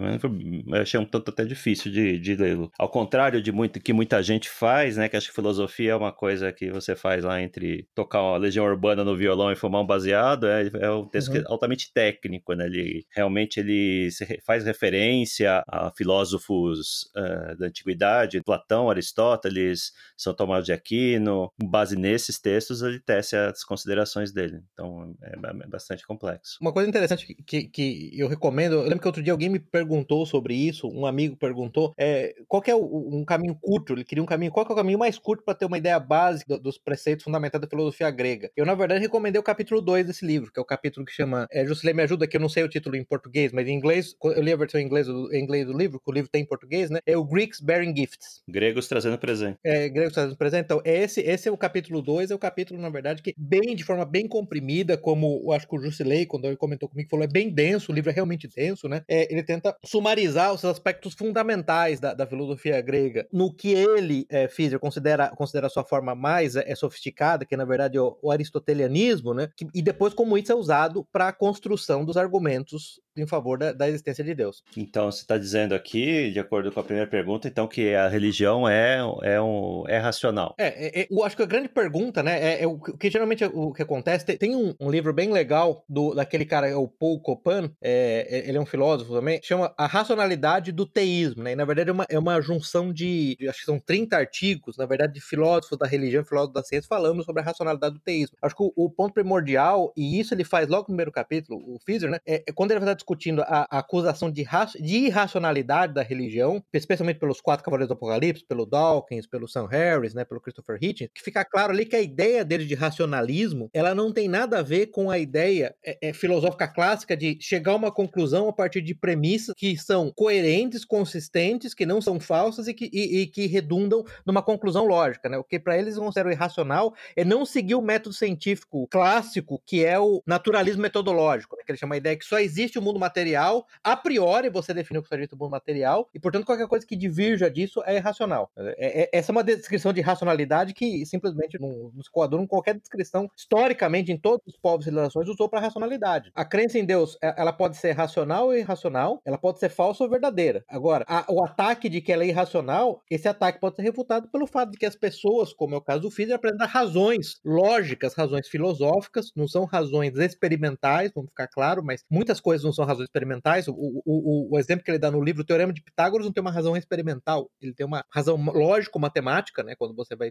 Eu 0.66 0.80
achei 0.80 1.00
um 1.00 1.04
tanto 1.04 1.30
até 1.30 1.44
difícil 1.44 1.90
de, 1.90 2.18
de 2.18 2.34
lê-lo. 2.36 2.70
Ao 2.78 2.88
contrário 2.88 3.40
de 3.42 3.50
muito 3.50 3.80
que 3.80 3.92
muita 3.92 4.22
gente 4.22 4.48
faz, 4.48 4.96
né? 4.96 5.08
Que 5.08 5.16
acho 5.16 5.28
que 5.28 5.34
filosofia 5.34 5.92
é 5.92 5.96
uma 5.96 6.12
coisa 6.12 6.52
que 6.52 6.70
você 6.70 6.94
faz 6.94 7.24
lá 7.24 7.40
entre 7.40 7.88
tocar 7.94 8.22
uma 8.22 8.36
legião 8.36 8.64
urbana 8.66 9.04
no 9.04 9.16
violão 9.16 9.50
e 9.50 9.56
fumar 9.56 9.82
um 9.82 9.86
baseado. 9.86 10.46
É, 10.46 10.70
é 10.80 10.90
um 10.90 11.06
texto 11.06 11.32
uhum. 11.32 11.44
altamente 11.46 11.92
técnico, 11.92 12.52
né? 12.52 12.66
Ele 12.66 13.06
realmente 13.14 13.60
ele 13.60 14.08
faz 14.44 14.64
referência 14.64 15.62
a 15.68 15.90
filósofos 15.96 17.10
uh, 17.16 17.56
da 17.58 17.66
antiguidade, 17.66 18.42
Platão, 18.42 18.90
Aristóteles, 18.90 19.92
São 20.16 20.34
Tomás 20.34 20.64
de 20.64 20.72
Aquino. 20.72 21.50
Com 21.60 21.68
base 21.68 21.96
nesses 21.96 22.38
textos, 22.38 22.82
ele 22.82 23.00
tece 23.00 23.36
as 23.36 23.64
considerações 23.64 24.32
dele. 24.32 24.60
Então 24.72 25.14
é, 25.22 25.34
é 25.64 25.66
bastante 25.68 26.06
complexo. 26.06 26.58
Uma 26.66 26.72
coisa 26.72 26.88
interessante 26.88 27.32
que, 27.46 27.68
que 27.68 28.10
eu 28.12 28.26
recomendo, 28.26 28.72
eu 28.72 28.82
lembro 28.82 28.98
que 28.98 29.06
outro 29.06 29.22
dia 29.22 29.32
alguém 29.32 29.48
me 29.48 29.60
perguntou 29.60 30.26
sobre 30.26 30.52
isso, 30.52 30.88
um 30.88 31.06
amigo 31.06 31.36
perguntou, 31.36 31.94
é, 31.96 32.34
qual 32.48 32.60
é 32.66 32.74
o, 32.74 33.08
um 33.14 33.24
caminho 33.24 33.54
curto, 33.54 33.92
ele 33.92 34.02
queria 34.02 34.20
um 34.20 34.26
caminho, 34.26 34.50
qual 34.50 34.66
é 34.68 34.72
o 34.72 34.74
caminho 34.74 34.98
mais 34.98 35.16
curto 35.16 35.44
para 35.44 35.54
ter 35.54 35.64
uma 35.64 35.78
ideia 35.78 36.00
básica 36.00 36.58
dos 36.58 36.76
preceitos 36.76 37.22
fundamentais 37.22 37.60
da 37.60 37.68
filosofia 37.68 38.10
grega? 38.10 38.50
Eu, 38.56 38.66
na 38.66 38.74
verdade, 38.74 39.00
recomendei 39.00 39.38
o 39.38 39.44
capítulo 39.44 39.80
2 39.80 40.06
desse 40.06 40.26
livro, 40.26 40.50
que 40.52 40.58
é 40.58 40.62
o 40.62 40.64
capítulo 40.64 41.06
que 41.06 41.12
chama, 41.12 41.46
é, 41.52 41.64
Juscelê 41.64 41.92
me 41.92 42.02
ajuda, 42.02 42.26
que 42.26 42.36
eu 42.36 42.40
não 42.40 42.48
sei 42.48 42.64
o 42.64 42.68
título 42.68 42.96
em 42.96 43.04
português, 43.04 43.52
mas 43.52 43.68
em 43.68 43.72
inglês, 43.72 44.16
eu 44.20 44.42
li 44.42 44.52
a 44.52 44.56
versão 44.56 44.80
em 44.80 44.84
inglês, 44.84 45.06
do, 45.06 45.32
em 45.32 45.44
inglês 45.44 45.66
do 45.66 45.72
livro, 45.72 46.00
que 46.00 46.10
o 46.10 46.12
livro 46.12 46.28
tem 46.28 46.42
em 46.42 46.46
português, 46.46 46.90
né? 46.90 46.98
É 47.06 47.16
o 47.16 47.22
Greeks 47.22 47.60
Bearing 47.60 47.94
Gifts. 47.96 48.42
Gregos 48.48 48.88
trazendo 48.88 49.18
presente. 49.18 49.56
É, 49.62 49.88
gregos 49.88 50.14
trazendo 50.14 50.36
presente. 50.36 50.64
Então, 50.64 50.82
é 50.84 51.04
esse, 51.04 51.20
esse 51.20 51.48
é 51.48 51.52
o 51.52 51.56
capítulo 51.56 52.02
2, 52.02 52.32
é 52.32 52.34
o 52.34 52.38
capítulo, 52.40 52.80
na 52.80 52.90
verdade, 52.90 53.22
que 53.22 53.32
bem, 53.38 53.76
de 53.76 53.84
forma 53.84 54.04
bem 54.04 54.26
comprimida, 54.26 54.96
como 54.98 55.42
eu 55.44 55.52
acho 55.52 55.68
que 55.68 55.76
o 55.76 55.80
Jusilei, 55.80 56.26
quando 56.26 56.45
ele 56.48 56.56
comentou 56.56 56.88
comigo, 56.88 57.08
falou, 57.10 57.24
é 57.24 57.28
bem 57.28 57.50
denso, 57.50 57.92
o 57.92 57.94
livro 57.94 58.10
é 58.10 58.12
realmente 58.12 58.48
denso, 58.48 58.88
né? 58.88 59.02
É, 59.08 59.32
ele 59.32 59.42
tenta 59.42 59.76
sumarizar 59.84 60.52
os 60.52 60.64
aspectos 60.64 61.14
fundamentais 61.14 62.00
da, 62.00 62.14
da 62.14 62.26
filosofia 62.26 62.80
grega 62.80 63.26
no 63.32 63.52
que 63.52 63.72
ele, 63.72 64.26
é, 64.28 64.48
Fischer, 64.48 64.78
considera, 64.78 65.28
considera 65.30 65.66
a 65.66 65.70
sua 65.70 65.84
forma 65.84 66.14
mais 66.14 66.56
é, 66.56 66.74
sofisticada, 66.74 67.44
que 67.44 67.54
é, 67.54 67.58
na 67.58 67.64
verdade, 67.64 67.98
o, 67.98 68.18
o 68.22 68.30
aristotelianismo, 68.30 69.34
né? 69.34 69.48
Que, 69.56 69.66
e 69.74 69.82
depois 69.82 70.14
como 70.14 70.36
isso 70.36 70.52
é 70.52 70.54
usado 70.54 71.06
para 71.12 71.28
a 71.28 71.32
construção 71.32 72.04
dos 72.04 72.16
argumentos 72.16 73.00
em 73.16 73.26
favor 73.26 73.58
da, 73.58 73.72
da, 73.72 73.88
existência 73.88 74.22
de 74.22 74.34
Deus. 74.34 74.62
Então, 74.76 75.10
você 75.10 75.22
está 75.22 75.38
dizendo 75.38 75.74
aqui, 75.74 76.30
de 76.30 76.38
acordo 76.38 76.70
com 76.70 76.80
a 76.80 76.84
primeira 76.84 77.08
pergunta, 77.08 77.48
então 77.48 77.66
que 77.66 77.94
a 77.94 78.08
religião 78.08 78.68
é, 78.68 78.98
é, 79.22 79.40
um, 79.40 79.84
é 79.88 79.98
racional. 79.98 80.54
É, 80.58 80.66
é, 80.66 81.00
é 81.00 81.06
eu 81.10 81.24
acho 81.24 81.36
que 81.36 81.42
a 81.42 81.46
grande 81.46 81.68
pergunta, 81.68 82.22
né, 82.22 82.38
é, 82.40 82.62
é 82.62 82.66
o 82.66 82.78
que 82.78 83.10
geralmente 83.10 83.42
é 83.42 83.50
o 83.52 83.72
que 83.72 83.82
acontece, 83.82 84.24
tem, 84.24 84.36
tem 84.36 84.56
um, 84.56 84.74
um, 84.78 84.90
livro 84.90 85.12
bem 85.12 85.32
legal 85.32 85.84
do, 85.88 86.14
daquele 86.14 86.35
cara, 86.44 86.68
é 86.68 86.76
o 86.76 86.88
Paul 86.88 87.20
Copan, 87.20 87.70
é, 87.80 88.44
ele 88.48 88.58
é 88.58 88.60
um 88.60 88.66
filósofo 88.66 89.12
também, 89.12 89.40
chama 89.42 89.72
A 89.76 89.86
Racionalidade 89.86 90.72
do 90.72 90.86
Teísmo, 90.86 91.42
né, 91.42 91.52
e 91.52 91.56
na 91.56 91.64
verdade 91.64 91.90
é 91.90 91.92
uma, 91.92 92.06
é 92.08 92.18
uma 92.18 92.40
junção 92.40 92.92
de, 92.92 93.36
acho 93.48 93.60
que 93.60 93.64
são 93.64 93.78
30 93.78 94.16
artigos, 94.16 94.76
na 94.76 94.86
verdade, 94.86 95.14
de 95.14 95.20
filósofos 95.20 95.78
da 95.78 95.86
religião, 95.86 96.24
filósofos 96.24 96.54
da 96.54 96.62
ciência, 96.62 96.88
falando 96.88 97.22
sobre 97.24 97.42
a 97.42 97.44
racionalidade 97.44 97.94
do 97.94 98.00
teísmo. 98.00 98.36
Acho 98.42 98.56
que 98.56 98.62
o, 98.62 98.72
o 98.76 98.90
ponto 98.90 99.14
primordial, 99.14 99.92
e 99.96 100.18
isso 100.20 100.34
ele 100.34 100.44
faz 100.44 100.68
logo 100.68 100.82
no 100.82 100.86
primeiro 100.86 101.12
capítulo, 101.12 101.58
o 101.58 101.78
Fischer, 101.84 102.10
né, 102.10 102.18
é, 102.26 102.44
quando 102.54 102.70
ele 102.70 102.80
vai 102.80 102.88
estar 102.88 102.96
discutindo 102.96 103.42
a, 103.42 103.66
a 103.70 103.78
acusação 103.78 104.30
de, 104.30 104.44
de 104.80 104.96
irracionalidade 104.96 105.94
da 105.94 106.02
religião, 106.02 106.62
especialmente 106.72 107.18
pelos 107.18 107.40
quatro 107.40 107.64
cavaleiros 107.64 107.88
do 107.88 107.94
Apocalipse, 107.94 108.44
pelo 108.46 108.66
Dawkins, 108.66 109.26
pelo 109.26 109.48
Sam 109.48 109.66
Harris, 109.66 110.14
né, 110.14 110.24
pelo 110.24 110.40
Christopher 110.40 110.78
Hitchens, 110.80 111.10
que 111.14 111.22
fica 111.22 111.44
claro 111.44 111.72
ali 111.72 111.84
que 111.84 111.96
a 111.96 112.00
ideia 112.00 112.44
dele 112.44 112.64
de 112.64 112.74
racionalismo, 112.74 113.70
ela 113.72 113.94
não 113.94 114.12
tem 114.12 114.28
nada 114.28 114.58
a 114.58 114.62
ver 114.62 114.86
com 114.86 115.10
a 115.10 115.18
ideia 115.18 115.74
é, 115.84 116.08
é, 116.08 116.12
filosófica 116.26 116.66
clássica 116.66 117.16
de 117.16 117.38
chegar 117.40 117.72
a 117.72 117.76
uma 117.76 117.92
conclusão 117.92 118.48
a 118.48 118.52
partir 118.52 118.80
de 118.80 118.94
premissas 118.94 119.54
que 119.56 119.76
são 119.76 120.10
coerentes, 120.10 120.84
consistentes, 120.84 121.72
que 121.72 121.86
não 121.86 122.00
são 122.00 122.18
falsas 122.18 122.66
e 122.66 122.74
que, 122.74 122.90
e, 122.92 123.20
e 123.20 123.26
que 123.26 123.46
redundam 123.46 124.04
numa 124.24 124.42
conclusão 124.42 124.86
lógica, 124.86 125.28
né? 125.28 125.38
O 125.38 125.44
que 125.44 125.58
para 125.58 125.78
eles 125.78 125.96
consideram 125.96 126.30
irracional 126.30 126.94
é 127.14 127.24
não 127.24 127.44
seguir 127.44 127.74
o 127.74 127.82
método 127.82 128.14
científico 128.14 128.86
clássico, 128.88 129.62
que 129.64 129.84
é 129.84 129.98
o 129.98 130.22
naturalismo 130.26 130.82
metodológico, 130.82 131.56
né? 131.56 131.62
que 131.64 131.72
ele 131.72 131.78
chama 131.78 131.94
a 131.94 131.98
ideia 131.98 132.16
que 132.16 132.24
só 132.24 132.38
existe 132.38 132.78
o 132.78 132.82
mundo 132.82 132.98
material 132.98 133.66
a 133.82 133.96
priori 133.96 134.48
você 134.50 134.72
definiu 134.74 135.02
que 135.02 135.08
seja 135.08 135.28
bom 135.36 135.48
material, 135.48 136.08
e 136.14 136.18
portanto 136.18 136.44
qualquer 136.44 136.66
coisa 136.66 136.86
que 136.86 136.96
divirja 136.96 137.50
disso 137.50 137.82
é 137.86 137.96
irracional. 137.96 138.50
É, 138.56 139.02
é, 139.02 139.10
essa 139.12 139.30
é 139.30 139.32
uma 139.32 139.44
descrição 139.44 139.92
de 139.92 140.00
racionalidade 140.00 140.74
que 140.74 141.04
simplesmente 141.06 141.58
não, 141.60 141.90
não 141.94 142.02
se 142.02 142.10
coaduna 142.10 142.42
com 142.42 142.48
qualquer 142.48 142.74
descrição, 142.74 143.30
historicamente, 143.36 144.10
em 144.10 144.16
todos 144.16 144.46
os 144.46 144.56
povos 144.56 144.86
e 144.86 144.88
civilizações, 144.88 145.28
usou 145.28 145.48
para 145.48 145.60
racionalidade. 145.60 146.15
A 146.34 146.44
crença 146.44 146.78
em 146.78 146.84
Deus, 146.84 147.16
é, 147.22 147.34
ela 147.36 147.52
pode 147.52 147.76
ser 147.76 147.92
racional 147.92 148.46
ou 148.46 148.56
irracional, 148.56 149.20
ela 149.24 149.38
pode 149.38 149.58
ser 149.58 149.68
falsa 149.68 150.04
ou 150.04 150.10
verdadeira. 150.10 150.64
Agora, 150.68 151.04
a, 151.08 151.24
o 151.28 151.44
ataque 151.44 151.88
de 151.88 152.00
que 152.00 152.12
ela 152.12 152.24
é 152.24 152.28
irracional, 152.28 153.02
esse 153.10 153.28
ataque 153.28 153.60
pode 153.60 153.76
ser 153.76 153.82
refutado 153.82 154.28
pelo 154.28 154.46
fato 154.46 154.72
de 154.72 154.78
que 154.78 154.86
as 154.86 154.96
pessoas, 154.96 155.52
como 155.52 155.74
é 155.74 155.78
o 155.78 155.82
caso 155.82 156.02
do 156.02 156.10
Fizer, 156.10 156.34
apresentam 156.34 156.66
razões 156.66 157.40
lógicas, 157.44 158.14
razões 158.14 158.48
filosóficas, 158.48 159.30
não 159.36 159.46
são 159.46 159.64
razões 159.64 160.16
experimentais, 160.18 161.12
vamos 161.14 161.30
ficar 161.30 161.48
claro, 161.48 161.82
mas 161.84 162.04
muitas 162.10 162.40
coisas 162.40 162.64
não 162.64 162.72
são 162.72 162.84
razões 162.84 163.06
experimentais. 163.06 163.68
O, 163.68 163.74
o, 163.74 164.54
o, 164.54 164.58
exemplo 164.58 164.84
que 164.84 164.90
ele 164.90 164.98
dá 164.98 165.10
no 165.10 165.22
livro, 165.22 165.42
o 165.42 165.44
Teorema 165.44 165.72
de 165.72 165.82
Pitágoras, 165.82 166.26
não 166.26 166.32
tem 166.32 166.40
uma 166.40 166.50
razão 166.50 166.76
experimental, 166.76 167.50
ele 167.60 167.74
tem 167.74 167.86
uma 167.86 168.04
razão 168.10 168.36
lógico-matemática, 168.36 169.62
né? 169.62 169.74
Quando 169.76 169.94
você 169.94 170.14
vai 170.16 170.30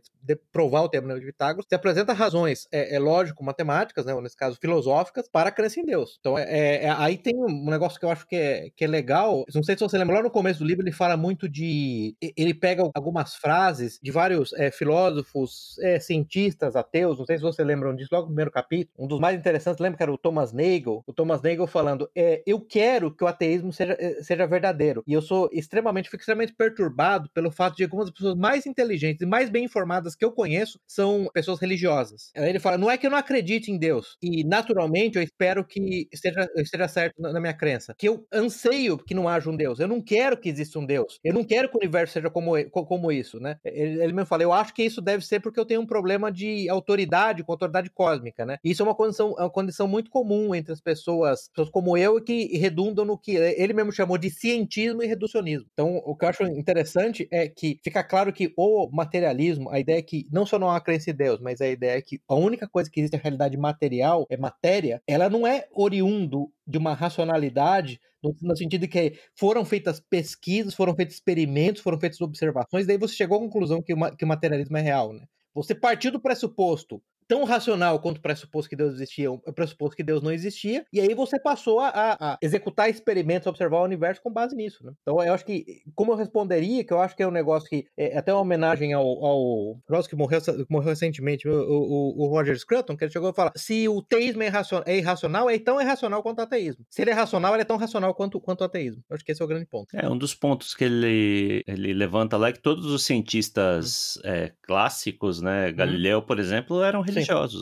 provar 0.52 0.82
o 0.82 0.90
Teorema 0.90 1.20
de 1.20 1.26
Pitágoras, 1.26 1.66
você 1.68 1.76
apresenta 1.76 2.14
razões 2.14 2.68
é, 2.72 2.96
é 2.96 3.00
lógico-matemáticas, 3.00 4.06
né? 4.06 4.14
Ou 4.14 4.22
nesse 4.22 4.36
caso, 4.36 4.58
filosóficas, 4.60 5.28
para 5.30 5.50
a 5.50 5.52
crença 5.52 5.75
em 5.80 5.86
Deus. 5.86 6.18
Então, 6.20 6.38
é, 6.38 6.44
é, 6.44 6.86
é, 6.86 6.90
aí 6.90 7.18
tem 7.18 7.36
um 7.36 7.70
negócio 7.70 8.00
que 8.00 8.06
eu 8.06 8.10
acho 8.10 8.28
que 8.28 8.36
é, 8.36 8.70
que 8.76 8.84
é 8.84 8.88
legal. 8.88 9.46
Não 9.54 9.64
sei 9.64 9.76
se 9.76 9.84
você 9.84 9.98
lembra, 9.98 10.18
lá 10.18 10.24
no 10.24 10.32
começo 10.32 10.60
do 10.60 10.66
livro 10.66 10.84
ele 10.84 10.92
fala 10.92 11.18
muito 11.18 11.48
de. 11.48 12.16
Ele 12.22 12.54
pega 12.54 12.84
algumas 12.94 13.36
frases 13.36 14.00
de 14.02 14.12
vários 14.12 14.54
é, 14.54 14.72
filósofos, 14.72 15.78
é, 15.80 16.00
cientistas, 16.00 16.76
ateus, 16.76 17.18
não 17.18 17.26
sei 17.26 17.38
se 17.38 17.44
você 17.44 17.64
lembram 17.64 17.96
disso, 17.96 18.10
logo 18.12 18.24
no 18.24 18.30
primeiro 18.30 18.52
capítulo. 18.52 18.94
Um 18.98 19.08
dos 19.08 19.20
mais 19.20 19.38
interessantes, 19.38 19.80
lembra 19.80 19.98
que 19.98 20.04
era 20.04 20.14
o 20.14 20.18
Thomas 20.18 20.54
Nagel? 20.54 21.04
O 21.06 21.14
Thomas 21.14 21.42
Nagel 21.42 21.68
falando: 21.68 22.10
é, 22.16 22.42
Eu 22.46 22.60
quero 22.62 23.14
que 23.16 23.24
o 23.24 23.28
ateísmo 23.28 23.72
seja, 23.74 23.96
eh, 24.00 24.22
seja 24.22 24.48
verdadeiro. 24.48 25.04
E 25.08 25.14
eu 25.14 25.22
sou 25.22 25.50
extremamente, 25.52 26.10
fico 26.10 26.22
extremamente 26.22 26.54
perturbado 26.54 27.30
pelo 27.34 27.52
fato 27.52 27.76
de 27.76 27.84
algumas 27.84 28.10
pessoas 28.12 28.36
mais 28.36 28.66
inteligentes 28.66 29.22
e 29.22 29.26
mais 29.26 29.50
bem 29.50 29.66
informadas 29.66 30.16
que 30.16 30.24
eu 30.24 30.32
conheço 30.32 30.80
são 30.88 31.30
pessoas 31.34 31.60
religiosas. 31.60 32.32
Aí 32.36 32.50
ele 32.50 32.60
fala: 32.60 32.78
não 32.78 32.90
é 32.90 32.98
que 32.98 33.06
eu 33.06 33.12
não 33.12 33.18
acredite 33.18 33.72
em 33.72 33.78
Deus. 33.78 34.18
E 34.22 34.44
naturalmente 34.44 35.18
eu 35.18 35.24
espero 35.24 35.65
que 35.66 36.08
esteja, 36.12 36.48
esteja 36.58 36.88
certo 36.88 37.22
na 37.22 37.40
minha 37.40 37.54
crença. 37.54 37.96
Que 37.98 38.08
eu 38.08 38.26
anseio 38.32 38.98
que 38.98 39.14
não 39.14 39.28
haja 39.28 39.50
um 39.50 39.58
Deus. 39.58 39.80
Eu 39.80 39.88
não 39.88 40.02
quero 40.02 40.38
que 40.38 40.50
exista 40.50 40.80
um 40.80 40.86
Deus. 40.86 41.20
Eu 41.24 41.34
não 41.34 41.44
quero 41.44 41.70
que 41.70 41.76
o 41.76 41.80
universo 41.80 42.14
seja 42.14 42.30
como, 42.30 42.52
como 42.70 43.12
isso, 43.12 43.40
né? 43.40 43.58
Ele, 43.66 44.04
ele 44.04 44.14
me 44.14 44.26
fala: 44.26 44.44
eu 44.44 44.54
acho 44.54 44.74
que 44.74 44.84
isso 44.84 45.02
deve 45.02 45.26
ser 45.26 45.40
porque 45.40 45.60
eu 45.60 45.66
tenho 45.66 45.82
um 45.82 45.86
problema 45.86 46.32
de 46.32 46.70
autoridade 46.70 47.44
com 47.44 47.52
autoridade 47.52 47.90
cósmica, 47.90 48.46
né? 48.46 48.58
Isso 48.64 48.82
é 48.82 48.86
uma 48.86 48.96
condição, 48.96 49.36
é 49.38 49.42
uma 49.42 49.50
condição 49.50 49.88
muito 49.88 50.10
comum 50.12 50.54
entre 50.54 50.74
as 50.74 50.82
pessoas, 50.82 51.50
pessoas 51.50 51.70
como 51.70 51.98
eu, 51.98 52.22
que 52.22 52.36
que 52.36 52.58
redundam 52.58 53.06
no 53.06 53.18
que 53.18 53.36
ele 53.36 53.74
mesmo 53.74 53.92
chamou 53.92 54.18
de 54.18 54.30
cientismo 54.30 55.02
e 55.02 55.08
reducionismo. 55.08 55.68
Então, 55.72 55.98
o 55.98 56.16
que 56.16 56.26
eu 56.26 56.30
acho 56.30 56.44
interessante 56.44 57.28
é 57.32 57.48
que 57.48 57.80
fica 57.84 58.04
claro 58.04 58.34
que 58.34 58.54
o 58.58 58.90
materialismo, 58.92 59.70
a 59.70 59.80
ideia 59.80 60.00
é 60.00 60.02
que 60.02 60.28
não 60.32 60.46
só 60.46 60.60
não 60.60 60.70
há 60.70 60.82
crença 60.82 61.12
em 61.12 61.16
Deus, 61.16 61.40
mas 61.40 61.62
a 61.62 61.68
ideia 61.68 61.98
é 61.98 62.02
que 62.02 62.20
a 62.28 62.36
única 62.36 62.68
coisa 62.68 62.90
que 62.90 63.00
existe 63.00 63.16
é 63.16 63.20
a 63.20 63.22
realidade 63.22 63.58
material, 63.58 64.26
é 64.30 64.38
matéria, 64.38 65.02
ela 65.08 65.30
não 65.30 65.48
é 65.48 65.55
oriundo 65.72 66.52
de 66.66 66.78
uma 66.78 66.94
racionalidade 66.94 68.00
no, 68.24 68.36
no, 68.42 68.58
sentido 68.58 68.82
de 68.82 68.88
que 68.88 69.20
foram 69.36 69.64
feitas 69.64 70.00
pesquisas, 70.00 70.74
foram 70.74 70.96
feitos 70.96 71.16
experimentos, 71.16 71.82
foram 71.82 72.00
feitas 72.00 72.20
observações, 72.22 72.88
daí 72.88 72.98
você 72.98 73.16
chegou 73.16 73.38
à 73.38 73.42
conclusão 73.42 73.82
que 73.82 73.94
o, 73.94 74.16
que 74.16 74.26
o 74.26 74.28
materialismo 74.28 74.78
é 74.78 74.82
real, 74.82 75.14
né? 75.14 75.26
Você 75.54 75.74
partiu 75.76 76.12
do 76.12 76.20
pressuposto 76.20 77.02
tão 77.28 77.44
racional 77.44 78.00
quanto 78.00 78.18
o 78.18 78.22
pressuposto 78.22 78.70
que 78.70 78.76
Deus 78.76 78.96
existia, 78.96 79.32
o 79.32 79.40
pressuposto 79.54 79.96
que 79.96 80.04
Deus 80.04 80.22
não 80.22 80.32
existia, 80.32 80.86
e 80.92 81.00
aí 81.00 81.14
você 81.14 81.40
passou 81.40 81.80
a, 81.80 82.18
a, 82.20 82.38
executar 82.42 82.90
experimentos, 82.90 83.48
observar 83.48 83.80
o 83.80 83.84
universo 83.84 84.22
com 84.22 84.32
base 84.32 84.56
nisso, 84.56 84.86
né? 84.86 84.94
Então 85.02 85.22
eu 85.24 85.34
acho 85.34 85.46
que, 85.46 85.82
como 85.94 86.12
eu 86.12 86.16
responderia, 86.16 86.84
que 86.84 86.94
eu 86.94 87.00
acho 87.00 87.16
que 87.16 87.24
é 87.24 87.28
um 87.28 87.32
negócio 87.32 87.70
que 87.70 87.86
é 87.98 88.18
até 88.18 88.34
uma 88.34 88.42
homenagem 88.42 88.94
ao, 88.94 89.04
ao 89.04 89.78
nosso 89.90 90.10
que 90.10 90.16
morreu, 90.16 90.40
morreu 90.70 90.90
recentemente, 90.90 91.48
o, 91.48 91.54
o, 91.54 92.24
o, 92.24 92.28
Roger 92.28 92.58
Scruton, 92.58 92.96
que 92.96 93.04
ele 93.04 93.12
chegou 93.12 93.30
a 93.30 93.34
falar, 93.34 93.52
se 93.56 93.88
o 93.88 94.02
teísmo 94.02 94.44
é 94.44 94.48
irracional, 94.48 94.84
é 94.88 94.98
irracional, 94.98 95.50
é 95.50 95.60
tão 95.60 95.82
irracional 95.82 96.22
quanto 96.22 96.40
o 96.40 96.42
ateísmo. 96.42 96.86
Se 96.90 97.02
ele 97.02 97.12
é 97.12 97.14
racional, 97.14 97.54
ele 97.54 97.62
é 97.62 97.66
tão 97.66 97.78
racional 97.78 98.14
quanto, 98.14 98.40
quanto 98.40 98.62
o 98.62 98.64
ateísmo. 98.66 99.04
Eu 99.10 99.16
acho 99.16 99.26
que 99.26 99.32
esse 99.32 99.42
é 99.42 99.46
o 99.46 99.48
grande 99.48 99.66
ponto. 99.66 99.88
É, 99.96 100.08
um 100.08 100.18
dos 100.18 100.36
pontos 100.36 100.76
que 100.76 100.84
ele, 100.84 101.64
ele 101.68 101.94
levanta 101.94 102.38
lá 102.38 102.50
é 102.50 102.54
que 102.54 102.62
todos 102.62 102.86
os 102.86 103.04
cientistas 103.04 104.18
hum. 104.18 104.22
é, 104.26 104.52
clássicos, 104.62 105.42
né, 105.42 105.70
hum. 105.70 105.76
Galileu, 105.76 106.22
por 106.22 106.40
exemplo, 106.40 106.84
eram 106.84 107.02
religiosos. 107.02 107.15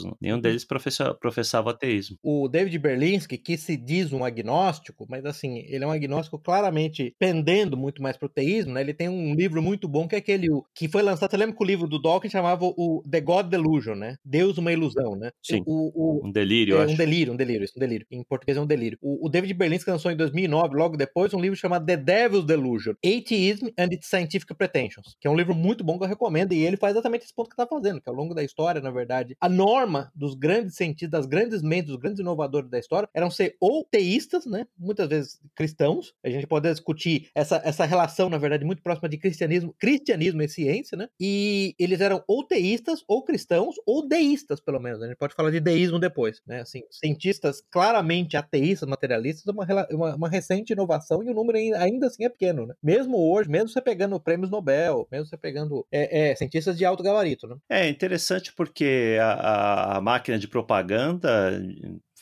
Né? 0.03 0.11
Nenhum 0.21 0.35
uhum. 0.35 0.41
deles 0.41 0.65
professa, 0.65 1.13
professava 1.13 1.71
ateísmo. 1.71 2.17
O 2.23 2.47
David 2.47 2.77
Berlinski, 2.79 3.37
que 3.37 3.57
se 3.57 3.75
diz 3.77 4.11
um 4.11 4.23
agnóstico, 4.23 5.05
mas 5.09 5.25
assim, 5.25 5.59
ele 5.67 5.83
é 5.83 5.87
um 5.87 5.91
agnóstico 5.91 6.39
claramente 6.39 7.15
pendendo 7.19 7.77
muito 7.77 8.01
mais 8.01 8.17
pro 8.17 8.29
teísmo, 8.29 8.73
né? 8.73 8.81
Ele 8.81 8.93
tem 8.93 9.09
um 9.09 9.33
livro 9.33 9.61
muito 9.61 9.87
bom 9.87 10.07
que 10.07 10.15
é 10.15 10.17
aquele 10.17 10.47
que 10.75 10.87
foi 10.87 11.01
lançado, 11.01 11.31
você 11.31 11.37
lembra 11.37 11.55
que 11.55 11.63
o 11.63 11.67
livro 11.67 11.87
do 11.87 12.01
Dawkins 12.01 12.31
chamava 12.31 12.65
o 12.65 13.03
The 13.09 13.21
God 13.21 13.47
Delusion, 13.47 13.95
né? 13.95 14.17
Deus 14.23 14.57
uma 14.57 14.71
ilusão, 14.71 15.15
né? 15.15 15.31
Sim. 15.41 15.61
O, 15.65 15.91
o, 15.93 16.27
um 16.27 16.31
delírio, 16.31 16.77
é, 16.77 16.83
acho. 16.83 16.93
Um 16.93 16.97
delírio, 16.97 17.33
um 17.33 17.35
delírio, 17.35 17.63
isso, 17.63 17.73
um 17.75 17.79
delírio. 17.79 18.05
Em 18.11 18.23
português 18.23 18.57
é 18.57 18.61
um 18.61 18.65
delírio. 18.65 18.97
O, 19.01 19.27
o 19.27 19.29
David 19.29 19.53
Berlinski 19.53 19.89
lançou 19.89 20.11
em 20.11 20.15
2009, 20.15 20.75
logo 20.75 20.97
depois, 20.97 21.33
um 21.33 21.39
livro 21.39 21.57
chamado 21.57 21.85
The 21.85 21.97
Devil's 21.97 22.45
Delusion: 22.45 22.93
Atheism 23.03 23.67
and 23.77 23.89
its 23.91 24.07
Scientific 24.07 24.53
Pretensions, 24.55 25.15
que 25.19 25.27
é 25.27 25.31
um 25.31 25.35
livro 25.35 25.55
muito 25.55 25.83
bom 25.83 25.97
que 25.97 26.03
eu 26.03 26.07
recomendo 26.07 26.53
e 26.53 26.63
ele 26.65 26.77
faz 26.77 26.93
exatamente 26.93 27.23
esse 27.23 27.33
ponto 27.33 27.49
que 27.49 27.55
tá 27.55 27.67
fazendo, 27.67 28.01
que 28.01 28.09
ao 28.09 28.15
longo 28.15 28.33
da 28.33 28.43
história, 28.43 28.81
na 28.81 28.91
verdade, 28.91 29.35
a 29.43 29.49
norma 29.49 30.09
dos 30.15 30.35
grandes 30.35 30.73
cientistas, 30.77 31.09
das 31.09 31.25
grandes 31.25 31.61
mentes, 31.61 31.87
dos 31.87 31.99
grandes 31.99 32.21
inovadores 32.21 32.69
da 32.69 32.79
história, 32.79 33.09
eram 33.13 33.29
ser 33.29 33.57
ou 33.59 33.83
teístas, 33.83 34.45
né? 34.45 34.65
Muitas 34.77 35.09
vezes 35.09 35.41
cristãos. 35.53 36.13
A 36.23 36.29
gente 36.29 36.47
pode 36.47 36.71
discutir 36.71 37.29
essa, 37.35 37.61
essa 37.65 37.83
relação, 37.83 38.29
na 38.29 38.37
verdade, 38.37 38.63
muito 38.63 38.81
próxima 38.81 39.09
de 39.09 39.17
cristianismo, 39.17 39.75
cristianismo 39.77 40.41
e 40.41 40.47
ciência, 40.47 40.97
né? 40.97 41.09
E 41.19 41.75
eles 41.77 41.99
eram 41.99 42.23
ou 42.25 42.47
teístas, 42.47 43.03
ou 43.05 43.21
cristãos, 43.21 43.75
ou 43.85 44.07
deístas, 44.07 44.61
pelo 44.61 44.79
menos. 44.79 45.03
A 45.03 45.07
gente 45.07 45.17
pode 45.17 45.35
falar 45.35 45.51
de 45.51 45.59
deísmo 45.59 45.99
depois, 45.99 46.41
né? 46.47 46.61
Assim, 46.61 46.83
cientistas 46.89 47.61
claramente 47.69 48.37
ateístas, 48.37 48.87
materialistas, 48.87 49.45
uma, 49.53 49.67
uma, 49.91 50.15
uma 50.15 50.29
recente 50.29 50.71
inovação 50.71 51.21
e 51.21 51.29
o 51.29 51.33
número 51.33 51.57
ainda 51.57 52.07
assim 52.07 52.23
é 52.23 52.29
pequeno, 52.29 52.65
né? 52.65 52.75
Mesmo 52.81 53.17
hoje, 53.17 53.49
mesmo 53.49 53.67
você 53.67 53.81
pegando 53.81 54.17
prêmios 54.21 54.49
Nobel, 54.49 55.05
mesmo 55.11 55.27
você 55.27 55.35
pegando 55.35 55.85
é, 55.91 56.29
é, 56.31 56.35
cientistas 56.37 56.77
de 56.77 56.85
alto 56.85 57.03
gabarito, 57.03 57.45
né? 57.45 57.57
É 57.69 57.89
interessante 57.89 58.53
porque 58.55 59.17
a, 59.19 59.32
a 59.33 60.01
máquina 60.01 60.37
de 60.37 60.47
propaganda 60.47 61.61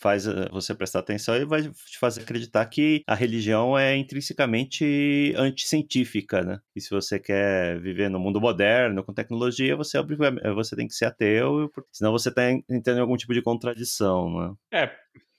faz 0.02 0.26
eh, 0.26 0.50
você 0.52 0.74
prestar 0.74 1.00
atenção 1.00 1.36
e 1.36 1.46
vai 1.46 1.62
te 1.62 2.00
fazer 2.00 2.22
acreditar 2.22 2.66
que 2.66 3.04
a 3.06 3.14
religião 3.14 3.78
é 3.78 3.96
intrinsecamente 3.96 5.34
anticientífica, 5.38 6.42
né? 6.42 6.60
E 6.76 6.82
se 6.82 6.90
você 6.90 7.20
quer 7.20 7.80
viver 7.80 8.10
no 8.10 8.20
mundo 8.20 8.42
moderno, 8.42 9.04
com 9.04 9.14
tecnologia, 9.14 9.76
você, 9.76 10.00
você 10.56 10.76
tem 10.76 10.88
que 10.88 10.96
ser 10.96 11.06
ateu, 11.06 11.72
senão 11.92 12.12
você 12.12 12.30
está 12.30 12.50
entrando 12.50 12.98
em 12.98 13.02
algum 13.02 13.16
tipo 13.16 13.34
de 13.34 13.44
contradição, 13.44 14.58
né? 14.72 14.84
É, 14.84 14.92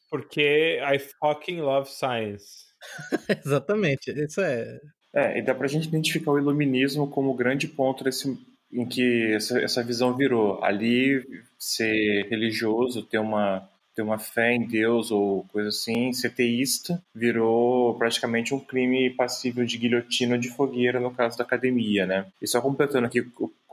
porque 0.09 0.81
I 0.81 0.99
fucking 0.99 1.61
love 1.61 1.91
science. 1.91 2.71
Exatamente, 3.45 4.13
isso 4.13 4.41
é... 4.41 4.79
É, 5.15 5.39
e 5.39 5.43
dá 5.43 5.55
pra 5.55 5.69
gente 5.69 5.89
identificar 5.89 6.31
o 6.31 6.39
iluminismo 6.39 7.07
como 7.11 7.35
grande 7.35 7.69
ponto 7.69 8.03
desse 8.03 8.35
em 8.73 8.87
que 8.87 9.33
essa, 9.35 9.61
essa 9.61 9.83
visão 9.83 10.17
virou. 10.17 10.63
Ali, 10.65 11.23
ser 11.59 12.27
religioso, 12.29 13.03
ter 13.03 13.19
uma, 13.19 13.69
ter 13.95 14.03
uma 14.03 14.19
fé 14.19 14.55
em 14.55 14.67
Deus 14.67 15.11
ou 15.11 15.45
coisa 15.53 15.69
assim, 15.69 16.13
ser 16.13 16.31
teísta, 16.31 17.03
virou 17.15 17.95
praticamente 17.97 18.55
um 18.55 18.61
crime 18.61 19.11
passível 19.11 19.65
de 19.65 19.77
guilhotina 19.77 20.39
de 20.39 20.49
fogueira 20.49 20.99
no 20.99 21.11
caso 21.11 21.37
da 21.37 21.45
academia, 21.45 22.07
né? 22.07 22.27
E 22.41 22.47
só 22.47 22.61
completando 22.61 23.07
aqui, 23.07 23.23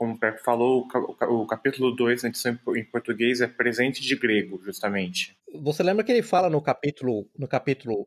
como 0.00 0.14
o 0.14 0.18
Pepe 0.18 0.42
falou, 0.42 0.88
o 1.28 1.46
capítulo 1.46 1.94
2 1.94 2.22
na 2.22 2.30
edição 2.30 2.58
em 2.74 2.84
português 2.86 3.42
é 3.42 3.46
presente 3.46 4.00
de 4.00 4.16
grego, 4.16 4.58
justamente. 4.64 5.36
Você 5.52 5.82
lembra 5.82 6.04
que 6.04 6.12
ele 6.12 6.22
fala 6.22 6.48
no 6.48 6.62
capítulo 6.62 7.28
no 7.36 7.48
capítulo 7.48 8.06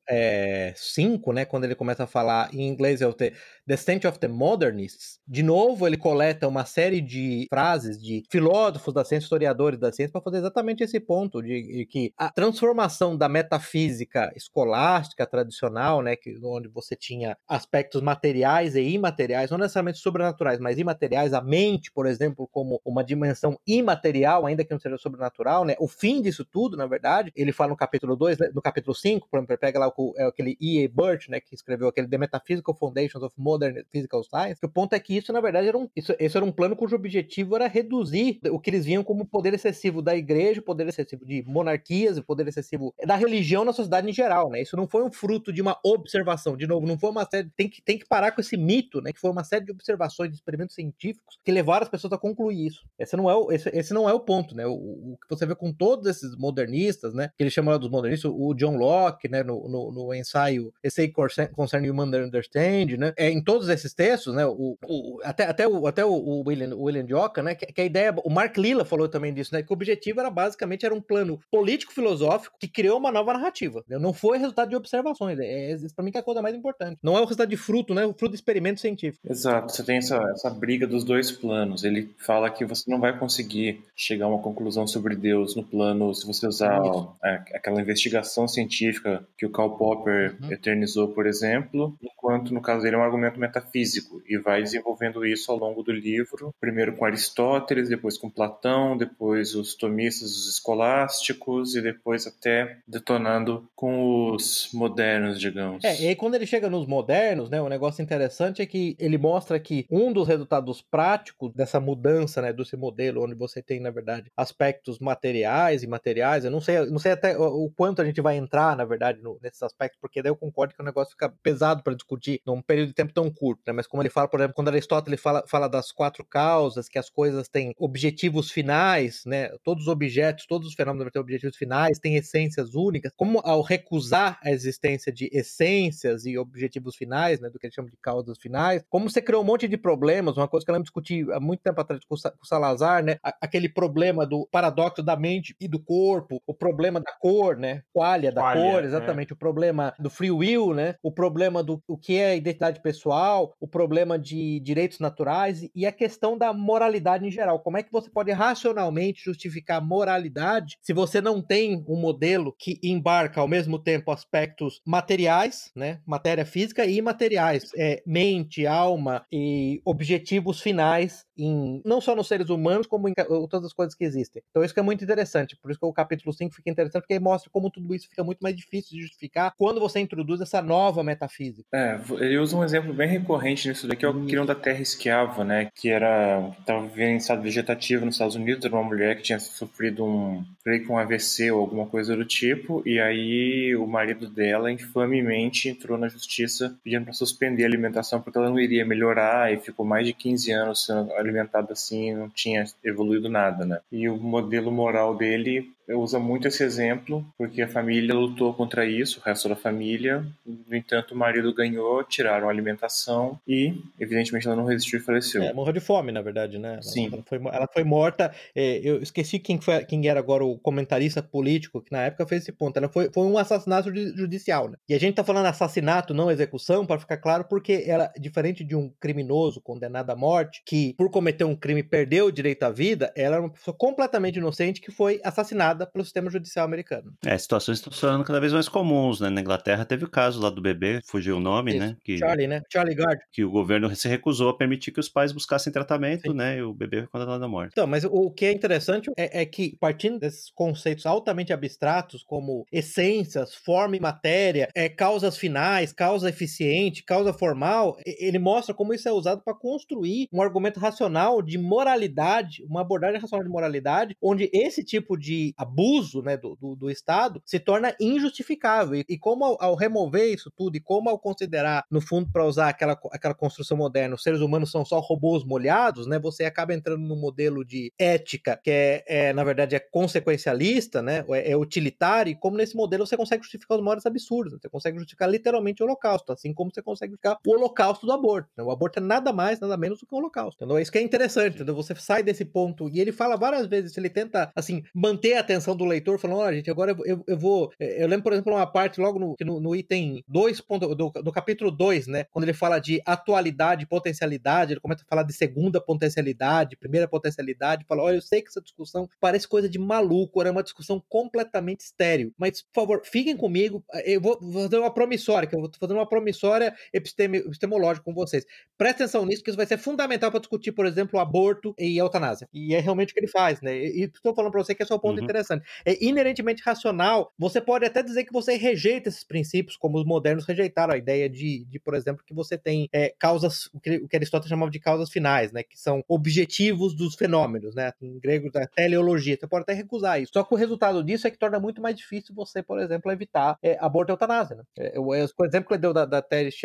5, 0.75 1.31
é, 1.31 1.33
né, 1.35 1.45
quando 1.45 1.65
ele 1.65 1.75
começa 1.75 2.05
a 2.05 2.07
falar 2.07 2.49
em 2.53 2.67
inglês 2.67 3.01
é 3.01 3.07
o 3.07 3.13
The, 3.13 3.33
the 3.67 3.73
State 3.75 4.07
of 4.07 4.17
the 4.17 4.27
Modernists. 4.27 5.19
De 5.27 5.43
novo, 5.43 5.85
ele 5.85 5.97
coleta 5.97 6.47
uma 6.47 6.65
série 6.65 7.01
de 7.01 7.45
frases 7.49 8.01
de 8.01 8.23
filósofos 8.31 8.93
da 8.93 9.03
ciência, 9.03 9.25
historiadores 9.25 9.77
da 9.77 9.91
ciência, 9.91 10.13
para 10.13 10.21
fazer 10.21 10.37
exatamente 10.37 10.83
esse 10.83 10.99
ponto 10.99 11.41
de, 11.41 11.61
de, 11.61 11.85
que 11.85 12.13
a 12.17 12.31
transformação 12.31 13.17
da 13.17 13.27
metafísica 13.27 14.31
escolástica 14.35 15.27
tradicional, 15.27 16.01
né, 16.01 16.15
que, 16.15 16.39
onde 16.43 16.69
você 16.69 16.95
tinha 16.95 17.37
aspectos 17.47 18.01
materiais 18.01 18.75
e 18.75 18.81
imateriais, 18.81 19.51
não 19.51 19.57
necessariamente 19.57 19.99
sobrenaturais, 19.99 20.59
mas 20.59 20.79
imateriais, 20.79 21.33
a 21.33 21.41
mente, 21.41 21.82
por 21.91 22.05
exemplo, 22.05 22.47
como 22.51 22.81
uma 22.85 23.03
dimensão 23.03 23.57
imaterial, 23.65 24.45
ainda 24.45 24.63
que 24.63 24.71
não 24.71 24.79
seja 24.79 24.97
sobrenatural, 24.97 25.65
né, 25.65 25.75
o 25.79 25.87
fim 25.87 26.21
disso 26.21 26.45
tudo, 26.45 26.77
na 26.77 26.85
verdade, 26.85 27.31
ele 27.35 27.51
fala 27.51 27.71
no 27.71 27.77
capítulo 27.77 28.15
2, 28.15 28.37
né, 28.37 28.49
no 28.53 28.61
capítulo 28.61 28.95
5, 28.95 29.27
por 29.29 29.37
exemplo, 29.37 29.57
pega 29.57 29.79
lá 29.79 29.91
o, 29.95 30.13
é 30.17 30.25
aquele 30.25 30.57
E.A. 30.59 30.89
Burt, 30.89 31.29
né, 31.29 31.39
que 31.39 31.55
escreveu 31.55 31.87
aquele 31.87 32.07
The 32.07 32.17
Metaphysical 32.17 32.75
Foundations 32.75 33.23
of 33.23 33.33
Modern 33.37 33.83
Physical 33.91 34.23
Science, 34.23 34.59
que 34.59 34.65
o 34.65 34.69
ponto 34.69 34.93
é 34.93 34.99
que 34.99 35.15
isso, 35.15 35.31
na 35.33 35.41
verdade, 35.41 35.67
era 35.67 35.77
um, 35.77 35.89
isso, 35.95 36.13
isso 36.19 36.37
era 36.37 36.45
um 36.45 36.51
plano 36.51 36.75
cujo 36.75 36.95
objetivo 36.95 37.55
era 37.55 37.67
reduzir 37.67 38.39
o 38.49 38.59
que 38.59 38.69
eles 38.69 38.85
viam 38.85 39.03
como 39.03 39.25
poder 39.25 39.53
excessivo 39.53 40.01
da 40.01 40.15
igreja, 40.15 40.61
poder 40.61 40.87
excessivo 40.87 41.25
de 41.25 41.43
monarquias, 41.45 42.19
poder 42.19 42.47
excessivo 42.47 42.93
da 43.05 43.15
religião 43.15 43.65
na 43.65 43.73
sociedade 43.73 44.09
em 44.09 44.13
geral, 44.13 44.49
né? 44.49 44.61
Isso 44.61 44.75
não 44.75 44.87
foi 44.87 45.03
um 45.03 45.11
fruto 45.11 45.51
de 45.51 45.61
uma 45.61 45.79
observação, 45.83 46.55
de 46.55 46.67
novo, 46.67 46.85
não 46.85 46.97
foi 46.97 47.09
uma 47.09 47.25
série, 47.25 47.49
tem 47.55 47.69
que, 47.69 47.81
tem 47.81 47.97
que 47.97 48.05
parar 48.05 48.31
com 48.31 48.41
esse 48.41 48.57
mito, 48.57 49.01
né, 49.01 49.11
que 49.11 49.19
foi 49.19 49.31
uma 49.31 49.43
série 49.43 49.65
de 49.65 49.71
observações, 49.71 50.29
de 50.29 50.35
experimentos 50.35 50.75
científicos 50.75 51.39
que 51.43 51.51
levaram 51.51 51.72
as 51.81 51.89
pessoas 51.89 52.13
a 52.13 52.17
concluir 52.17 52.67
isso. 52.67 52.85
Esse 52.99 53.17
não 53.17 53.27
é 53.27 53.35
o, 53.35 53.51
esse, 53.51 53.69
esse 53.69 53.93
não 53.93 54.07
é 54.07 54.13
o 54.13 54.19
ponto, 54.19 54.55
né? 54.55 54.67
O, 54.67 54.73
o 54.73 55.17
que 55.19 55.35
você 55.35 55.47
vê 55.47 55.55
com 55.55 55.73
todos 55.73 56.05
esses 56.05 56.35
modernistas, 56.37 57.13
né, 57.13 57.23
né? 57.23 57.31
Que 57.37 57.43
ele 57.43 57.49
chama 57.49 57.71
lá 57.71 57.77
dos 57.77 57.89
modernistas, 57.89 58.31
o 58.33 58.53
John 58.53 58.75
Locke, 58.75 59.29
né? 59.29 59.43
No, 59.43 59.67
no, 59.67 59.91
no 59.91 60.13
ensaio 60.13 60.73
Essay 60.83 61.11
Concerning 61.11 61.89
Human 61.89 62.07
Understanding, 62.07 62.97
né? 62.97 63.13
É, 63.17 63.29
em 63.29 63.43
todos 63.43 63.69
esses 63.69 63.93
textos, 63.93 64.33
né? 64.35 64.45
O, 64.45 64.77
o, 64.85 65.19
até, 65.23 65.45
até, 65.45 65.67
o, 65.67 65.87
até 65.87 66.05
o 66.05 66.43
William, 66.45 66.75
o 66.75 66.83
William 66.83 67.05
Dioca, 67.05 67.41
né? 67.41 67.55
Que, 67.55 67.65
que, 67.67 67.81
a 67.81 67.85
ideia, 67.85 68.13
o 68.23 68.29
Mark 68.29 68.57
Lilla 68.57 68.85
falou 68.85 69.07
também 69.07 69.33
disso, 69.33 69.53
né? 69.53 69.63
Que 69.63 69.71
o 69.71 69.73
objetivo 69.73 70.19
era 70.19 70.29
basicamente 70.29 70.85
era 70.85 70.93
um 70.93 71.01
plano 71.01 71.39
político-filosófico 71.51 72.57
que 72.59 72.67
criou 72.67 72.97
uma 72.97 73.11
nova 73.11 73.33
narrativa. 73.33 73.83
Né? 73.87 73.97
Não 73.97 74.13
foi 74.13 74.37
resultado 74.37 74.69
de 74.69 74.75
observações. 74.75 75.39
É, 75.39 75.71
é 75.71 75.77
para 75.95 76.03
mim 76.03 76.11
que 76.11 76.17
é 76.17 76.21
a 76.21 76.23
coisa 76.23 76.41
mais 76.41 76.55
importante. 76.55 76.99
Não 77.01 77.15
é 77.15 77.21
o 77.21 77.23
resultado 77.23 77.49
de 77.49 77.57
fruto, 77.57 77.93
né? 77.93 78.05
O 78.05 78.13
fruto 78.13 78.31
de 78.31 78.35
experimento 78.35 78.81
científico. 78.81 79.27
Exato. 79.29 79.71
Você 79.71 79.83
tem 79.83 79.97
essa, 79.97 80.17
essa 80.31 80.49
briga 80.49 80.87
dos 80.87 81.03
dois 81.03 81.31
planos. 81.31 81.62
Ele 81.83 82.09
fala 82.17 82.49
que 82.49 82.65
você 82.65 82.89
não 82.89 82.99
vai 82.99 83.17
conseguir 83.17 83.83
chegar 83.95 84.25
a 84.25 84.29
uma 84.29 84.41
conclusão 84.41 84.87
sobre 84.87 85.15
Deus 85.15 85.55
no 85.55 85.63
plano 85.63 86.13
se 86.13 86.25
você 86.25 86.47
usar 86.47 86.81
é, 87.23 87.35
aquela 87.53 87.81
investigação 87.81 88.47
científica 88.47 89.25
que 89.37 89.45
o 89.45 89.49
Karl 89.49 89.71
Popper 89.71 90.35
uhum. 90.41 90.51
eternizou, 90.51 91.09
por 91.09 91.25
exemplo, 91.25 91.95
enquanto 92.01 92.53
no 92.53 92.61
caso 92.61 92.83
dele 92.83 92.95
é 92.95 92.99
um 92.99 93.03
argumento 93.03 93.39
metafísico 93.39 94.21
e 94.27 94.37
vai 94.37 94.61
desenvolvendo 94.61 95.25
isso 95.25 95.51
ao 95.51 95.57
longo 95.57 95.83
do 95.83 95.91
livro, 95.91 96.53
primeiro 96.59 96.95
com 96.95 97.05
Aristóteles, 97.05 97.89
depois 97.89 98.17
com 98.17 98.29
Platão, 98.29 98.97
depois 98.97 99.55
os 99.55 99.75
tomistas, 99.75 100.31
os 100.31 100.49
escolásticos 100.49 101.75
e 101.75 101.81
depois 101.81 102.27
até 102.27 102.77
detonando 102.87 103.67
com 103.75 104.31
os 104.31 104.69
modernos, 104.73 105.39
digamos. 105.39 105.83
É, 105.83 106.01
e 106.01 106.07
aí 106.07 106.15
quando 106.15 106.35
ele 106.35 106.45
chega 106.45 106.69
nos 106.69 106.87
modernos, 106.87 107.49
né, 107.49 107.61
o 107.61 107.65
um 107.65 107.69
negócio 107.69 108.01
interessante 108.01 108.61
é 108.61 108.65
que 108.65 108.95
ele 108.99 109.17
mostra 109.17 109.59
que 109.59 109.85
um 109.89 110.11
dos 110.11 110.27
resultados 110.27 110.81
práticos 110.81 111.42
dessa 111.49 111.79
mudança, 111.79 112.41
né, 112.41 112.53
desse 112.53 112.75
modelo 112.75 113.23
onde 113.23 113.35
você 113.35 113.61
tem, 113.61 113.79
na 113.79 113.91
verdade, 113.91 114.31
aspectos 114.35 114.99
materiais 114.99 115.83
e 115.83 115.87
materiais, 115.87 116.45
eu 116.45 116.51
não 116.51 116.61
sei, 116.61 116.85
não 116.85 116.99
sei 116.99 117.11
até 117.11 117.37
o 117.37 117.69
quanto 117.75 118.01
a 118.01 118.05
gente 118.05 118.21
vai 118.21 118.37
entrar, 118.37 118.75
na 118.75 118.85
verdade, 118.85 119.21
no, 119.21 119.39
nesses 119.41 119.61
aspectos, 119.63 119.99
porque 119.99 120.21
daí 120.21 120.31
eu 120.31 120.35
concordo 120.35 120.73
que 120.73 120.81
o 120.81 120.85
negócio 120.85 121.11
fica 121.11 121.29
pesado 121.41 121.83
para 121.83 121.93
discutir 121.93 122.41
num 122.45 122.61
período 122.61 122.89
de 122.89 122.93
tempo 122.93 123.13
tão 123.13 123.29
curto, 123.31 123.61
né? 123.67 123.73
Mas 123.73 123.87
como 123.87 124.01
ele 124.01 124.09
fala, 124.09 124.27
por 124.27 124.39
exemplo, 124.39 124.55
quando 124.55 124.69
Aristóteles 124.69 125.21
fala, 125.21 125.43
fala 125.47 125.67
das 125.67 125.91
quatro 125.91 126.25
causas, 126.25 126.87
que 126.87 126.99
as 126.99 127.09
coisas 127.09 127.47
têm 127.47 127.73
objetivos 127.77 128.51
finais, 128.51 129.23
né? 129.25 129.49
Todos 129.63 129.83
os 129.83 129.89
objetos, 129.89 130.45
todos 130.45 130.67
os 130.67 130.73
fenômenos 130.73 131.11
têm 131.11 131.21
objetivos 131.21 131.57
finais, 131.57 131.99
têm 131.99 132.15
essências 132.15 132.75
únicas. 132.75 133.11
Como 133.15 133.39
ao 133.43 133.61
recusar 133.61 134.39
a 134.43 134.51
existência 134.51 135.11
de 135.11 135.29
essências 135.31 136.25
e 136.25 136.37
objetivos 136.37 136.95
finais, 136.95 137.39
né? 137.39 137.49
Do 137.49 137.59
que 137.59 137.67
ele 137.67 137.73
chama 137.73 137.89
de 137.89 137.97
causas 137.97 138.37
finais, 138.37 138.83
como 138.89 139.09
você 139.09 139.21
criou 139.21 139.41
um 139.41 139.45
monte 139.45 139.67
de 139.67 139.77
problemas, 139.77 140.37
uma 140.37 140.47
coisa 140.47 140.65
que 140.65 140.71
lembro 140.71 140.83
discutir 140.83 141.25
há 141.33 141.39
muito 141.39 141.61
tempo 141.61 141.79
atrás 141.79 142.03
com 142.05 142.15
o 142.15 142.45
Salazar, 142.45 143.03
né? 143.03 143.17
Aquele 143.41 143.69
problema 143.69 144.25
do 144.25 144.47
paradoxo 144.51 145.01
da 145.01 145.15
mente 145.15 145.55
e 145.59 145.67
do 145.67 145.79
corpo, 145.79 146.41
o 146.45 146.53
problema 146.53 146.99
da 146.99 147.11
cor, 147.19 147.57
né? 147.57 147.81
Qualia 147.93 148.31
da 148.31 148.41
Qualia, 148.41 148.71
cor, 148.71 148.83
é. 148.83 148.85
exatamente. 148.85 149.33
O 149.33 149.35
problema 149.35 149.93
do 149.99 150.09
free 150.09 150.31
will, 150.31 150.73
né? 150.73 150.95
O 151.01 151.11
problema 151.11 151.63
do 151.63 151.81
o 151.87 151.97
que 151.97 152.17
é 152.17 152.37
identidade 152.37 152.81
pessoal, 152.81 153.55
o 153.59 153.67
problema 153.67 154.17
de 154.17 154.59
direitos 154.59 154.99
naturais 154.99 155.67
e 155.75 155.85
a 155.85 155.91
questão 155.91 156.37
da 156.37 156.53
moralidade 156.53 157.25
em 157.25 157.31
geral. 157.31 157.59
Como 157.59 157.77
é 157.77 157.83
que 157.83 157.91
você 157.91 158.09
pode 158.09 158.31
racionalmente 158.31 159.23
justificar 159.23 159.83
moralidade 159.83 160.77
se 160.81 160.93
você 160.93 161.21
não 161.21 161.41
tem 161.41 161.83
um 161.87 161.99
modelo 161.99 162.55
que 162.57 162.79
embarca 162.83 163.41
ao 163.41 163.47
mesmo 163.47 163.79
tempo 163.79 164.11
aspectos 164.11 164.81
materiais, 164.85 165.71
né? 165.75 165.99
Matéria 166.05 166.45
física 166.45 166.85
e 166.85 166.97
imateriais, 166.97 167.71
é, 167.77 168.01
mente, 168.05 168.65
alma 168.65 169.25
e 169.31 169.81
objetivos 169.85 170.61
finais 170.61 171.22
em 171.37 171.81
não 171.83 171.99
só 171.99 172.15
nos 172.15 172.27
seres 172.27 172.49
humanos, 172.49 172.87
como 172.87 173.09
em 173.09 173.13
todas 173.49 173.65
as 173.65 173.73
coisas 173.73 173.95
que 173.95 174.03
existem. 174.03 174.41
Então 174.51 174.63
isso 174.63 174.73
que 174.73 174.79
é 174.79 174.83
muito 174.83 175.03
interessante. 175.03 175.57
Por 175.57 175.71
isso 175.71 175.79
que 175.79 175.85
o 175.85 175.93
capítulo 175.93 176.31
5 176.31 176.53
fica 176.53 176.69
interessante, 176.69 177.01
porque 177.01 177.19
mostra 177.19 177.49
como 177.51 177.71
tudo 177.71 177.93
isso 177.93 178.07
fica 178.07 178.23
muito 178.23 178.39
mais 178.39 178.55
difícil 178.55 178.97
de 178.97 179.03
justificar 179.03 179.53
quando 179.57 179.79
você 179.79 179.99
introduz 179.99 180.41
essa 180.41 180.61
nova 180.61 181.03
metafísica. 181.03 181.67
É, 181.73 181.99
ele 182.19 182.37
usa 182.37 182.55
um 182.55 182.63
exemplo 182.63 182.93
bem 182.93 183.07
recorrente 183.07 183.67
nisso 183.67 183.87
daqui, 183.87 184.05
é 184.05 184.09
o 184.09 184.25
questão 184.25 184.45
da 184.45 184.55
terra 184.55 184.81
esquiava, 184.81 185.43
né? 185.43 185.69
Que 185.73 185.89
era. 185.89 186.51
estava 186.59 186.85
vivendo 186.87 187.13
em 187.13 187.17
estado 187.17 187.41
vegetativo 187.41 188.05
nos 188.05 188.15
Estados 188.15 188.35
Unidos, 188.35 188.65
era 188.65 188.75
uma 188.75 188.83
mulher 188.83 189.15
que 189.15 189.23
tinha 189.23 189.39
sofrido 189.39 190.05
um. 190.05 190.43
creio 190.63 190.83
que 190.83 190.91
um 190.91 190.97
AVC 190.97 191.51
ou 191.51 191.61
alguma 191.61 191.85
coisa 191.85 192.15
do 192.15 192.25
tipo, 192.25 192.83
e 192.85 192.99
aí 192.99 193.75
o 193.75 193.87
marido 193.87 194.29
dela, 194.29 194.71
infamemente, 194.71 195.69
entrou 195.69 195.97
na 195.97 196.07
justiça 196.07 196.75
pedindo 196.83 197.05
para 197.05 197.13
suspender 197.13 197.63
a 197.63 197.67
alimentação 197.67 198.21
porque 198.21 198.37
ela 198.37 198.49
não 198.49 198.59
iria 198.59 198.85
melhorar 198.85 199.51
e 199.53 199.57
ficou 199.57 199.85
mais 199.85 200.05
de 200.05 200.13
15 200.13 200.51
anos 200.51 200.85
sendo 200.85 201.13
alimentada 201.23 201.73
assim 201.73 202.13
não 202.13 202.29
tinha 202.29 202.63
evoluído 202.83 203.29
nada, 203.29 203.65
né? 203.65 203.79
E 203.91 204.07
o 204.09 204.17
modelo 204.17 204.71
moral 204.71 205.15
dele 205.15 205.71
usa 205.89 206.19
muito 206.19 206.47
esse 206.47 206.63
exemplo, 206.63 207.25
porque 207.37 207.61
a 207.61 207.67
família 207.67 208.13
lutou 208.13 208.53
contra 208.53 208.85
isso, 208.85 209.19
o 209.19 209.23
resto 209.23 209.49
da 209.49 209.55
família. 209.55 210.25
No 210.45 210.75
entanto, 210.75 211.13
o 211.13 211.17
marido 211.17 211.53
ganhou, 211.53 212.03
tiraram 212.03 212.47
a 212.47 212.51
alimentação 212.51 213.39
e, 213.47 213.73
evidentemente, 213.99 214.47
ela 214.47 214.55
não 214.55 214.65
resistiu 214.65 214.99
e 214.99 215.01
faleceu. 215.01 215.43
É, 215.43 215.53
morreu 215.53 215.73
de 215.73 215.79
fome, 215.79 216.11
na 216.11 216.21
verdade, 216.21 216.57
né? 216.57 216.79
Sim. 216.81 217.09
Ela 217.11 217.23
foi, 217.23 217.37
ela 217.37 217.67
foi 217.71 217.83
morta. 217.83 218.33
é, 218.55 218.79
eu 218.83 219.01
esqueci 219.01 219.39
quem, 219.39 219.59
foi, 219.59 219.83
quem 219.85 220.07
era 220.07 220.19
agora 220.19 220.43
o 220.43 220.57
comentarista 220.57 221.21
político 221.21 221.81
que 221.81 221.91
na 221.91 222.03
época 222.03 222.27
fez 222.27 222.43
esse 222.43 222.51
ponto. 222.51 222.77
Ela 222.77 222.89
foi, 222.89 223.09
foi 223.11 223.23
um 223.25 223.37
assassinato 223.37 223.89
judi- 223.89 224.15
judicial, 224.15 224.69
né? 224.69 224.77
E 224.87 224.93
a 224.93 224.99
gente 224.99 225.15
tá 225.15 225.23
falando 225.23 225.47
assassinato, 225.47 226.13
não 226.13 226.31
execução, 226.31 226.85
para 226.85 226.99
ficar 226.99 227.17
claro, 227.17 227.45
porque 227.49 227.83
ela, 227.87 228.11
diferente 228.19 228.63
de 228.63 228.75
um 228.75 228.89
criminoso 228.99 229.61
condenado 229.61 230.09
à 230.09 230.15
morte, 230.15 230.61
que 230.65 230.93
por 230.97 231.09
cometer 231.09 231.43
um 231.43 231.55
crime 231.55 231.83
perdeu 231.83 232.27
o 232.27 232.31
direito 232.31 232.63
à 232.63 232.69
vida, 232.69 233.11
ela 233.15 233.35
era 233.35 233.43
uma 233.43 233.51
pessoa 233.51 233.75
completamente 233.75 234.37
inocente 234.37 234.79
que 234.79 234.91
foi 234.91 235.19
assassinada 235.23 235.72
pelo 235.85 236.03
sistema 236.03 236.29
judicial 236.29 236.65
americano. 236.65 237.13
É, 237.25 237.37
situações 237.37 237.77
estão 237.77 237.91
se 237.91 238.01
tornando 238.01 238.23
cada 238.23 238.39
vez 238.39 238.53
mais 238.53 238.67
comuns, 238.67 239.19
né? 239.19 239.29
Na 239.29 239.41
Inglaterra 239.41 239.85
teve 239.85 240.05
o 240.05 240.09
caso 240.09 240.41
lá 240.41 240.49
do 240.49 240.61
bebê, 240.61 241.01
fugiu 241.05 241.37
o 241.37 241.39
nome, 241.39 241.71
Isso. 241.71 241.79
né? 241.79 241.97
Que, 242.03 242.17
Charlie, 242.17 242.47
né? 242.47 242.61
Charlie 242.71 242.95
Gard. 242.95 243.21
que 243.31 243.43
o 243.43 243.51
governo 243.51 243.93
se 243.95 244.07
recusou 244.07 244.49
a 244.49 244.57
permitir 244.57 244.91
que 244.91 244.99
os 244.99 245.09
pais 245.09 245.31
buscassem 245.31 245.71
tratamento, 245.71 246.29
Sim. 246.29 246.35
né? 246.35 246.57
E 246.57 246.61
o 246.61 246.73
bebê 246.73 247.01
foi 247.01 247.07
condenado 247.07 247.43
à 247.43 247.47
morte. 247.47 247.71
Então, 247.73 247.87
mas 247.87 248.03
o 248.03 248.29
que 248.31 248.45
é 248.45 248.51
interessante 248.51 249.09
é, 249.17 249.41
é 249.41 249.45
que, 249.45 249.77
partindo 249.79 250.19
desses 250.19 250.49
conceitos 250.51 251.05
altamente 251.05 251.53
abstratos, 251.53 252.23
como 252.23 252.65
essências, 252.71 253.53
forma 253.55 253.95
e 253.95 253.99
matéria, 253.99 254.69
é, 254.75 254.89
causas 254.89 255.37
finais, 255.37 255.91
causa 255.91 256.29
eficiente, 256.29 257.03
causa 257.03 257.33
formal, 257.33 257.97
ele 258.05 258.39
mostra 258.39 258.73
como 258.73 258.93
isso 258.93 259.07
é 259.07 259.11
usado 259.11 259.41
para 259.43 259.53
construir 259.53 260.27
um 260.31 260.41
argumento 260.41 260.79
racional 260.79 261.41
de 261.41 261.57
moralidade, 261.57 262.63
uma 262.67 262.81
abordagem 262.81 263.19
racional 263.19 263.43
de 263.43 263.51
moralidade, 263.51 264.15
onde 264.21 264.49
esse 264.53 264.83
tipo 264.83 265.17
de 265.17 265.53
abuso 265.63 266.21
né, 266.21 266.37
do, 266.37 266.55
do, 266.55 266.75
do 266.75 266.89
Estado 266.89 267.41
se 267.45 267.59
torna 267.59 267.95
injustificável. 267.99 268.95
E, 268.95 269.05
e 269.09 269.17
como 269.17 269.43
ao, 269.45 269.57
ao 269.61 269.75
remover 269.75 270.33
isso 270.33 270.51
tudo, 270.55 270.75
e 270.75 270.79
como 270.79 271.09
ao 271.09 271.19
considerar, 271.19 271.83
no 271.89 272.01
fundo, 272.01 272.29
para 272.31 272.45
usar 272.45 272.69
aquela, 272.69 272.99
aquela 273.11 273.33
construção 273.33 273.77
moderna, 273.77 274.15
os 274.15 274.23
seres 274.23 274.41
humanos 274.41 274.71
são 274.71 274.85
só 274.85 274.99
robôs 274.99 275.43
molhados, 275.43 276.07
né? 276.07 276.19
Você 276.19 276.45
acaba 276.45 276.73
entrando 276.73 277.01
num 277.01 277.19
modelo 277.19 277.65
de 277.65 277.91
ética 277.97 278.59
que 278.63 278.71
é, 278.71 279.03
é, 279.07 279.33
na 279.33 279.43
verdade, 279.43 279.75
é 279.75 279.79
consequencialista, 279.79 281.01
né? 281.01 281.25
É, 281.29 281.51
é 281.51 281.57
utilitário, 281.57 282.31
e 282.31 282.35
como 282.35 282.57
nesse 282.57 282.75
modelo 282.75 283.05
você 283.05 283.17
consegue 283.17 283.43
justificar 283.43 283.77
os 283.77 283.83
maiores 283.83 284.05
absurdos. 284.05 284.53
né? 284.53 284.59
Você 284.61 284.69
consegue 284.69 284.97
justificar 284.97 285.29
literalmente 285.29 285.81
o 285.81 285.85
holocausto, 285.85 286.31
assim 286.31 286.53
como 286.53 286.71
você 286.73 286.81
consegue 286.81 287.11
justificar 287.13 287.37
o 287.45 287.51
holocausto 287.51 288.05
do 288.05 288.11
aborto. 288.11 288.49
né? 288.57 288.63
O 288.63 288.71
aborto 288.71 288.99
é 288.99 289.01
nada 289.01 289.31
mais, 289.31 289.59
nada 289.59 289.77
menos 289.77 289.99
do 289.99 290.05
que 290.05 290.13
um 290.13 290.17
holocausto. 290.19 290.63
Entendeu? 290.63 290.79
Isso 290.79 290.91
que 290.91 290.97
é 290.97 291.01
interessante, 291.01 291.55
entendeu? 291.55 291.75
Você 291.75 291.95
sai 291.95 292.23
desse 292.23 292.45
ponto, 292.45 292.89
e 292.89 292.99
ele 292.99 293.11
fala 293.11 293.35
várias 293.35 293.67
vezes, 293.67 293.95
ele 293.97 294.09
tenta, 294.09 294.51
assim, 294.55 294.83
manter 294.93 295.35
a 295.35 295.43
atenção 295.53 295.75
do 295.75 295.85
leitor, 295.85 296.19
falando, 296.19 296.39
olha, 296.39 296.55
gente, 296.57 296.69
agora 296.71 296.95
eu, 297.05 297.23
eu, 297.27 297.37
vou... 297.37 297.71
Eu 297.79 298.07
lembro, 298.07 298.23
por 298.23 298.33
exemplo, 298.33 298.53
uma 298.53 298.65
parte 298.67 298.99
logo 298.99 299.19
no, 299.19 299.35
no, 299.41 299.59
no 299.59 299.75
item 299.75 300.23
2, 300.27 300.61
ponto, 300.61 300.93
do, 300.95 301.09
do 301.09 301.31
capítulo 301.31 301.71
2, 301.71 302.07
né? 302.07 302.25
Quando 302.31 302.43
ele 302.43 302.53
fala 302.53 302.79
de 302.79 303.01
atualidade 303.05 303.85
potencialidade, 303.87 304.73
ele 304.73 304.79
começa 304.79 305.03
a 305.03 305.07
falar 305.07 305.23
de 305.23 305.33
segunda 305.33 305.79
potencialidade, 305.81 306.75
primeira 306.77 307.07
potencialidade, 307.07 307.85
fala, 307.87 308.03
olha, 308.03 308.15
eu 308.15 308.21
sei 308.21 308.41
que 308.41 308.49
essa 308.49 308.61
discussão 308.61 309.07
parece 309.19 309.47
coisa 309.47 309.69
de 309.69 309.79
maluco, 309.79 310.41
era 310.41 310.51
uma 310.51 310.63
discussão 310.63 311.03
completamente 311.09 311.81
estéril, 311.81 312.33
mas, 312.37 312.61
por 312.61 312.81
favor, 312.81 313.01
fiquem 313.05 313.35
comigo, 313.35 313.83
eu 314.05 314.19
vou 314.21 314.39
fazer 314.53 314.77
uma 314.77 314.93
promissória, 314.93 315.47
que 315.47 315.55
eu 315.55 315.59
vou 315.61 315.71
fazer 315.79 315.93
uma 315.93 316.07
promissória 316.07 316.73
episteme, 316.93 317.39
epistemológica 317.39 318.03
com 318.03 318.13
vocês. 318.13 318.45
Presta 318.77 319.03
atenção 319.03 319.25
nisso, 319.25 319.43
que 319.43 319.49
isso 319.49 319.57
vai 319.57 319.65
ser 319.65 319.77
fundamental 319.77 320.31
para 320.31 320.39
discutir, 320.39 320.71
por 320.71 320.85
exemplo, 320.85 321.19
aborto 321.19 321.73
e 321.77 321.97
eutanásia. 321.97 322.47
E 322.53 322.73
é 322.75 322.79
realmente 322.79 323.11
o 323.11 323.13
que 323.13 323.19
ele 323.19 323.27
faz, 323.27 323.61
né? 323.61 323.75
E 323.77 324.03
estou 324.03 324.33
falando 324.35 324.51
para 324.51 324.63
você 324.63 324.73
que 324.75 324.83
esse 324.83 324.91
é 324.91 324.95
o 324.95 324.99
ponto 324.99 325.17
Uhum. 325.17 325.23
interessante. 325.23 325.42
É 325.85 326.03
inerentemente 326.03 326.61
racional. 326.63 327.31
Você 327.37 327.59
pode 327.61 327.85
até 327.85 328.01
dizer 328.01 328.23
que 328.23 328.33
você 328.33 328.55
rejeita 328.55 329.09
esses 329.09 329.23
princípios, 329.23 329.77
como 329.77 329.97
os 329.97 330.05
modernos 330.05 330.45
rejeitaram 330.45 330.93
a 330.93 330.97
ideia 330.97 331.29
de, 331.29 331.65
de 331.65 331.79
por 331.79 331.93
exemplo, 331.93 332.23
que 332.25 332.33
você 332.33 332.57
tem 332.57 332.89
é, 332.91 333.13
causas, 333.17 333.69
o 333.73 333.79
que, 333.79 333.97
o 333.97 334.07
que 334.07 334.15
Aristóteles 334.15 334.49
chamava 334.49 334.71
de 334.71 334.79
causas 334.79 335.09
finais, 335.09 335.51
né? 335.51 335.63
Que 335.63 335.79
são 335.79 336.03
objetivos 336.07 336.95
dos 336.95 337.15
fenômenos, 337.15 337.75
né? 337.75 337.91
Em 338.01 338.19
grego, 338.19 338.51
da 338.51 338.67
teleologia. 338.67 339.37
Você 339.39 339.47
pode 339.47 339.63
até 339.63 339.73
recusar 339.73 340.21
isso. 340.21 340.31
Só 340.33 340.43
que 340.43 340.53
o 340.53 340.57
resultado 340.57 341.03
disso 341.03 341.27
é 341.27 341.31
que 341.31 341.37
torna 341.37 341.59
muito 341.59 341.81
mais 341.81 341.95
difícil 341.95 342.33
você, 342.35 342.61
por 342.61 342.79
exemplo, 342.79 343.11
evitar 343.11 343.57
é, 343.61 343.77
aborto 343.79 344.11
e 344.11 344.13
eutanásia, 344.13 344.55
né? 344.55 344.63
É, 344.77 344.99
o 344.99 345.13
exemplo 345.13 345.67
que 345.67 345.73
ele 345.73 345.81
deu 345.81 345.93
da, 345.93 346.05
da 346.05 346.21
Teres 346.21 346.55